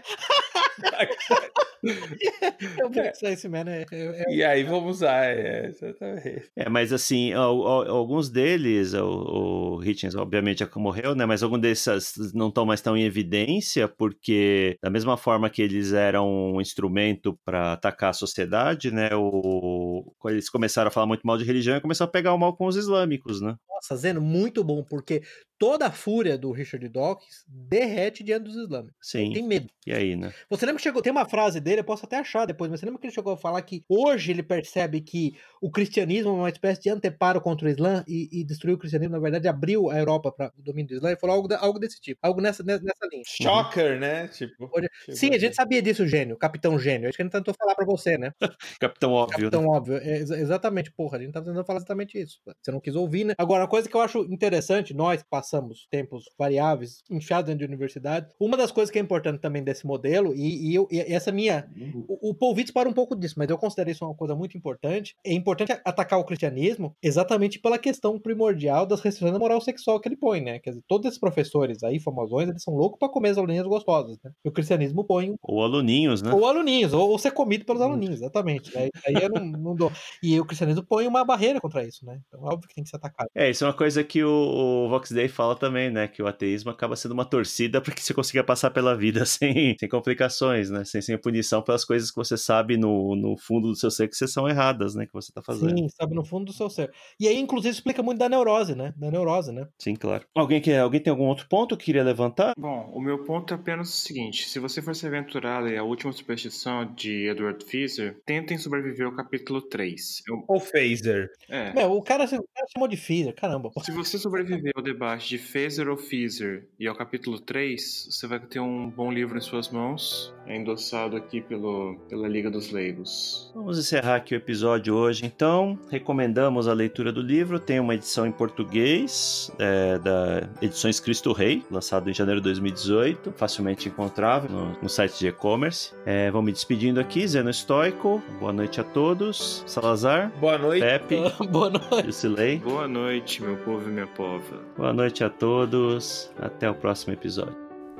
eu 2.81 2.89
Black 2.89 3.17
Science 3.19 3.47
Man 3.49 3.65
é, 3.69 3.85
é, 3.93 4.23
é... 4.23 4.35
E 4.35 4.43
aí 4.43 4.65
vamos 4.65 4.97
usar, 4.97 5.27
é, 5.27 5.67
exatamente. 5.67 6.51
É, 6.57 6.69
mas 6.69 6.93
assim, 6.95 7.33
alguns 7.35 8.31
deles, 8.31 8.95
o, 8.95 9.77
o 9.77 9.85
Hitchens 9.85 10.15
obviamente 10.15 10.61
já 10.61 10.71
morreu, 10.77 11.15
né? 11.15 11.27
Mas 11.27 11.43
alguns 11.43 11.61
desses 11.61 12.33
não 12.33 12.49
estão 12.49 12.65
mais 12.65 12.81
tão 12.81 12.97
em 12.97 13.05
evidência, 13.05 13.87
porque 13.87 14.79
da 14.83 14.89
mesma 14.89 15.19
forma 15.19 15.51
que 15.51 15.61
eles 15.61 15.93
eram 15.93 16.55
um 16.55 16.61
instrumento 16.61 17.39
para 17.45 17.75
atacar 17.75 18.11
a 18.11 18.15
sociedade, 18.15 18.91
né? 18.91 19.11
O, 19.15 20.11
eles 20.25 20.49
começaram 20.49 20.89
a 20.89 20.93
falar 20.93 21.07
muito 21.07 21.27
mal 21.27 21.37
de 21.37 21.45
religião 21.45 21.77
e 21.77 21.83
começaram 21.83 22.09
a 22.09 22.13
pegar 22.13 22.33
o 22.33 22.39
mal 22.39 22.57
com 22.57 22.67
os 22.67 22.77
islâmicos, 22.77 23.43
né? 23.43 23.57
Nossa, 23.69 23.95
Zeno, 23.95 24.23
muito 24.23 24.65
bom, 24.65 24.83
porque 24.83 25.23
toda 25.59 25.87
a 25.87 25.91
fúria 25.91 26.37
do 26.37 26.51
Richard 26.53 26.89
Dawkins 26.89 27.45
derrete 27.47 28.23
diante 28.23 28.45
dos 28.45 28.57
islâmicos. 28.57 28.97
Sim. 29.01 29.33
Tem 29.33 29.43
medo. 29.43 29.69
E 29.87 29.93
aí, 29.93 30.17
né? 30.17 30.33
Você 30.51 30.67
lembra 30.67 30.79
que 30.79 30.83
chegou. 30.83 31.01
Tem 31.01 31.13
uma 31.13 31.29
frase 31.29 31.61
dele, 31.61 31.81
eu 31.81 31.85
posso 31.85 32.05
até 32.05 32.19
achar 32.19 32.47
depois, 32.47 32.71
mas 32.71 32.81
você 32.81 32.87
lembra 32.87 33.01
que 33.01 33.07
ele 33.07 33.15
chegou 33.15 33.33
a 33.33 33.37
falar 33.37 33.63
que 33.63 33.85
hoje 33.89 34.33
ele 34.33 34.43
percebe 34.43 35.01
que 35.01 35.37
o 35.63 35.71
cristianismo 35.71 36.31
é 36.31 36.33
uma 36.33 36.49
espécie 36.49 36.83
de 36.83 36.91
anteparo 36.91 37.41
contra 37.41 37.67
o 37.67 37.71
Islã 37.71 38.05
e, 38.07 38.29
e 38.33 38.45
destruiu 38.45 38.77
o 38.77 38.79
cristianismo, 38.79 39.15
na 39.15 39.21
verdade, 39.21 39.49
abriu 39.49 39.91
a 39.91 39.99
Europa 39.99 40.33
para 40.33 40.53
o 40.59 40.63
domínio 40.63 40.89
do 40.89 40.95
Islã 40.97 41.13
e 41.13 41.17
falou 41.17 41.37
algo, 41.37 41.55
algo 41.55 41.79
desse 41.79 42.01
tipo, 42.01 42.19
algo 42.23 42.41
nessa, 42.41 42.63
nessa, 42.63 42.83
linha. 43.11 43.23
Shocker, 43.27 43.95
uhum. 43.95 44.01
né? 44.01 44.29
Tipo, 44.29 44.71
hoje... 44.75 44.89
Sim, 45.11 45.35
a 45.35 45.39
gente 45.39 45.55
sabia 45.55 45.81
disso, 45.81 46.07
gênio, 46.07 46.37
capitão 46.37 46.79
gênio. 46.79 47.09
Acho 47.09 47.17
que 47.17 47.23
a 47.23 47.25
gente 47.25 47.33
tentou 47.33 47.55
falar 47.55 47.75
para 47.75 47.87
você, 47.87 48.19
né? 48.19 48.33
capitão 48.81 49.13
óbvio. 49.13 49.39
Capitão 49.39 49.63
né? 49.63 49.69
óbvio. 49.69 49.97
É, 49.99 50.19
exatamente, 50.19 50.93
porra, 50.93 51.19
a 51.19 51.21
gente 51.21 51.33
tá 51.33 51.41
tentando 51.41 51.65
falar 51.65 51.79
exatamente 51.79 52.21
isso. 52.21 52.41
Você 52.61 52.71
não 52.71 52.81
quis 52.81 52.95
ouvir, 52.95 53.25
né? 53.25 53.35
Agora, 53.39 53.65
a 53.65 53.69
coisa 53.69 53.89
que 53.89 53.97
eu 53.97 54.01
acho 54.01 54.21
interessante, 54.25 54.93
nós 54.93 55.23
passamos 55.29 55.46
tempos 55.91 56.25
variáveis, 56.39 57.03
enfiados 57.11 57.47
dentro 57.47 57.61
de 57.61 57.73
universidade. 57.73 58.29
Uma 58.41 58.57
das 58.57 58.71
coisas 58.71 58.91
que 58.91 58.99
é 58.99 59.03
importante 59.03 59.41
também 59.41 59.63
desse 59.63 59.87
modelo, 59.87 60.35
e, 60.35 60.71
e, 60.71 60.75
eu, 60.75 60.89
e 60.91 61.01
essa 61.01 61.33
minha. 61.33 61.69
O, 62.09 62.31
o 62.31 62.35
Paul 62.35 62.55
para 62.73 62.89
um 62.89 62.93
pouco 62.93 63.15
disso, 63.15 63.35
mas 63.37 63.49
eu 63.51 63.59
considero 63.59 63.91
isso 63.91 64.05
uma 64.05 64.15
coisa 64.15 64.35
muito 64.35 64.57
importante. 64.57 65.15
É 65.25 65.33
importante 65.33 65.73
atacar 65.85 66.19
o 66.19 66.25
cristianismo 66.25 66.95
exatamente 67.03 67.59
pela 67.59 67.79
questão 67.79 68.19
primordial 68.19 68.87
das 68.87 69.01
restrições 69.01 69.33
da 69.33 69.39
moral 69.39 69.61
sexual 69.61 70.01
que 70.01 70.09
ele 70.09 70.17
põe, 70.17 70.41
né? 70.41 70.59
Quer 70.59 70.71
dizer, 70.71 70.83
todos 70.89 71.07
esses 71.07 71.19
professores 71.19 71.83
aí, 71.83 72.01
famosões, 72.01 72.49
eles 72.49 72.63
são 72.63 72.75
loucos 72.75 72.99
para 72.99 73.09
comer 73.09 73.31
as 73.31 73.39
aluninhas 73.39 73.67
gostosas, 73.67 74.19
né? 74.25 74.31
E 74.45 74.49
o 74.49 74.53
cristianismo 74.53 75.05
põe. 75.05 75.35
Ou 75.43 75.63
aluninhos, 75.63 76.23
né? 76.23 76.33
Ou 76.33 76.47
aluninhos, 76.47 76.93
ou, 76.93 77.11
ou 77.11 77.19
ser 77.19 77.31
comido 77.33 77.65
pelos 77.65 77.83
aluninhos, 77.83 78.17
exatamente. 78.17 78.77
Aí, 78.77 78.91
aí 79.07 79.15
eu 79.23 79.29
não, 79.29 79.45
não, 79.45 79.75
dou. 79.75 79.93
E 80.23 80.39
o 80.41 80.45
cristianismo 80.45 80.85
põe 80.85 81.07
uma 81.07 81.25
barreira 81.25 81.61
contra 81.61 81.85
isso, 81.85 82.05
né? 82.05 82.19
Então, 82.27 82.43
óbvio 82.43 82.69
que 82.69 82.75
tem 82.75 82.85
que 82.85 82.91
ser 82.91 82.97
atacado. 82.97 83.29
É, 83.35 83.51
isso 83.51 83.65
é 83.65 83.67
uma 83.67 83.75
coisa 83.75 84.03
que 84.03 84.23
o, 84.23 84.31
o 84.31 84.89
Vox 84.89 85.11
Day 85.11 85.29
fala 85.37 85.55
também, 85.55 85.91
né, 85.91 86.09
que 86.09 86.23
o 86.23 86.27
ateísmo 86.27 86.71
acaba 86.71 86.97
sendo 86.97 87.13
uma 87.13 87.25
torcida 87.25 87.81
para 87.81 87.95
que 87.95 88.03
você 88.03 88.15
consiga 88.15 88.43
passar 88.43 88.71
pela 88.71 88.97
vida 88.97 89.25
sem, 89.27 89.77
sem 89.79 89.89
complicações, 89.89 90.71
né, 90.71 90.85
sem, 90.85 91.01
sem 91.01 91.19
punição 91.19 91.63
pelas 91.63 91.85
coisas 91.85 92.11
que 92.11 92.17
você 92.17 92.37
sabe 92.37 92.77
no, 92.77 93.15
no 93.15 93.37
fundo 93.37 93.69
do 93.69 93.77
seu 93.77 93.91
ser 93.91 94.09
que 94.09 94.17
são 94.17 94.49
erradas, 94.49 94.95
né, 94.95 95.07
que 95.07 95.13
você 95.13 95.33
tá 95.33 95.43
fazendo. 95.43 95.77
Sim, 95.77 95.89
sabe 95.89 96.15
no 96.15 96.25
fundo 96.25 96.47
do 96.47 96.53
seu 96.53 96.69
ser. 96.69 96.91
E 97.21 97.29
aí, 97.29 97.39
inclusive, 97.39 97.73
explica 97.75 98.03
muito 98.03 98.19
da 98.19 98.29
neurose, 98.29 98.75
né, 98.75 98.93
da 98.97 99.11
neurose, 99.11 99.53
né. 99.53 99.69
Sim, 99.79 99.95
claro. 99.95 100.25
Alguém, 100.35 100.61
quer, 100.61 100.81
alguém 100.81 101.01
tem 101.01 101.11
algum 101.11 101.27
outro 101.27 101.47
ponto 101.49 101.77
que 101.77 101.87
queria 101.87 102.03
levantar? 102.03 102.55
Bom, 102.59 102.91
o 102.93 103.01
meu 103.01 103.23
ponto 103.25 103.53
é 103.53 103.57
apenas 103.57 103.89
o 103.91 103.97
seguinte, 103.97 104.49
se 104.49 104.59
você 104.59 104.83
for 104.83 104.95
se 104.95 105.07
aventurar 105.07 105.63
a 105.63 105.77
a 105.77 105.83
última 105.83 106.13
superstição 106.13 106.93
de 106.95 107.29
Edward 107.29 107.65
Feser, 107.65 108.21
tentem 108.25 108.59
sobreviver 108.59 109.07
ao 109.07 109.13
capítulo 109.15 109.61
3. 109.61 110.23
Eu... 110.29 110.45
Ou 110.49 110.61
Phaser. 110.61 111.31
É. 111.49 111.73
Meu, 111.73 111.93
o 111.93 112.03
cara, 112.03 112.25
o 112.25 112.29
cara 112.29 112.67
chamou 112.73 112.89
de 112.89 112.97
Feser, 112.97 113.35
caramba. 113.35 113.71
Se 113.83 113.93
você 113.93 114.19
sobreviver 114.19 114.73
ao 114.75 114.83
debate 114.83 115.26
de 115.27 115.39
Phaser 115.39 115.89
ou 115.89 115.97
Feser 115.97 116.63
e 116.79 116.87
ao 116.87 116.95
capítulo 116.95 117.41
3, 117.41 118.09
você 118.11 118.27
vai 118.29 118.39
ter 118.39 118.61
um 118.61 118.89
bom 118.89 119.11
livro 119.11 119.37
em 119.37 119.41
suas 119.41 119.69
mãos, 119.69 120.33
é 120.47 120.57
endossado 120.57 121.17
aqui 121.17 121.41
pelo, 121.41 121.97
pela 122.09 122.29
Liga 122.29 122.49
dos 122.49 122.71
Leigos. 122.71 123.51
Vamos 123.53 123.77
encerrar 123.77 124.17
aqui 124.17 124.35
o 124.35 124.37
episódio 124.37 124.95
hoje, 124.95 125.27
então. 125.27 125.77
Recomendamos 125.91 126.69
a 126.69 126.73
leitura 126.73 127.13
do 127.13 127.21
livro, 127.21 127.59
tem 127.59 127.81
uma 127.81 127.95
edição 127.97 128.25
em 128.25 128.31
português, 128.31 129.51
é, 129.59 129.99
da 129.99 130.49
Edições 130.63 131.01
Cristo 131.01 131.33
Rei, 131.33 131.65
lançado 131.69 132.09
em 132.09 132.15
janeiro 132.15 132.41
de 132.41 132.45
2018, 132.45 133.33
facilmente 133.33 133.89
encontrável 133.89 134.49
no, 134.49 134.81
no 134.81 134.89
site 134.89 135.19
de 135.19 135.29
e-commerce. 135.29 135.93
É, 136.05 136.31
vou 136.31 136.41
me 136.43 136.53
despedindo 136.53 137.01
aqui, 137.01 137.27
Zeno 137.27 137.51
Estoico, 137.51 138.23
boa 138.39 138.53
noite 138.53 138.81
a 138.81 138.85
todos. 138.85 139.65
Salazar. 139.67 140.31
Boa 140.39 140.57
noite. 140.57 140.83
Pepe. 140.83 141.17
boa 141.51 141.71
noite. 141.71 142.07
Lucilei. 142.07 142.59
Boa 142.59 142.87
noite, 142.87 143.43
meu 143.43 143.57
povo 143.57 143.89
e 143.89 143.93
minha 143.93 144.07
pova. 144.07 144.63
Boa 144.77 144.93
noite 145.17 145.25
a 145.25 145.31
todos. 145.31 146.31
Até 146.39 146.69
o 146.69 146.75
próximo 146.75 147.15
episódio. 147.15 147.57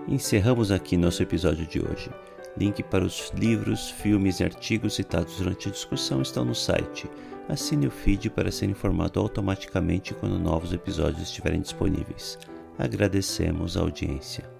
Encerramos 0.07 0.71
aqui 0.71 0.97
nosso 0.97 1.23
episódio 1.23 1.67
de 1.67 1.81
hoje. 1.81 2.11
Link 2.57 2.83
para 2.83 3.05
os 3.05 3.33
livros, 3.35 3.91
filmes 3.91 4.41
e 4.41 4.45
artigos 4.45 4.95
citados 4.95 5.39
durante 5.39 5.69
a 5.69 5.73
discussão 5.73 6.21
estão 6.21 6.45
no 6.45 6.55
site. 6.55 7.09
Assine 7.49 7.87
o 7.87 7.91
feed 7.91 8.31
para 8.31 8.51
ser 8.51 8.69
informado 8.69 9.21
automaticamente 9.21 10.15
quando 10.15 10.39
novos 10.39 10.73
episódios 10.73 11.23
estiverem 11.23 11.61
disponíveis. 11.61 12.39
Agradecemos 12.79 13.77
a 13.77 13.81
audiência. 13.81 14.56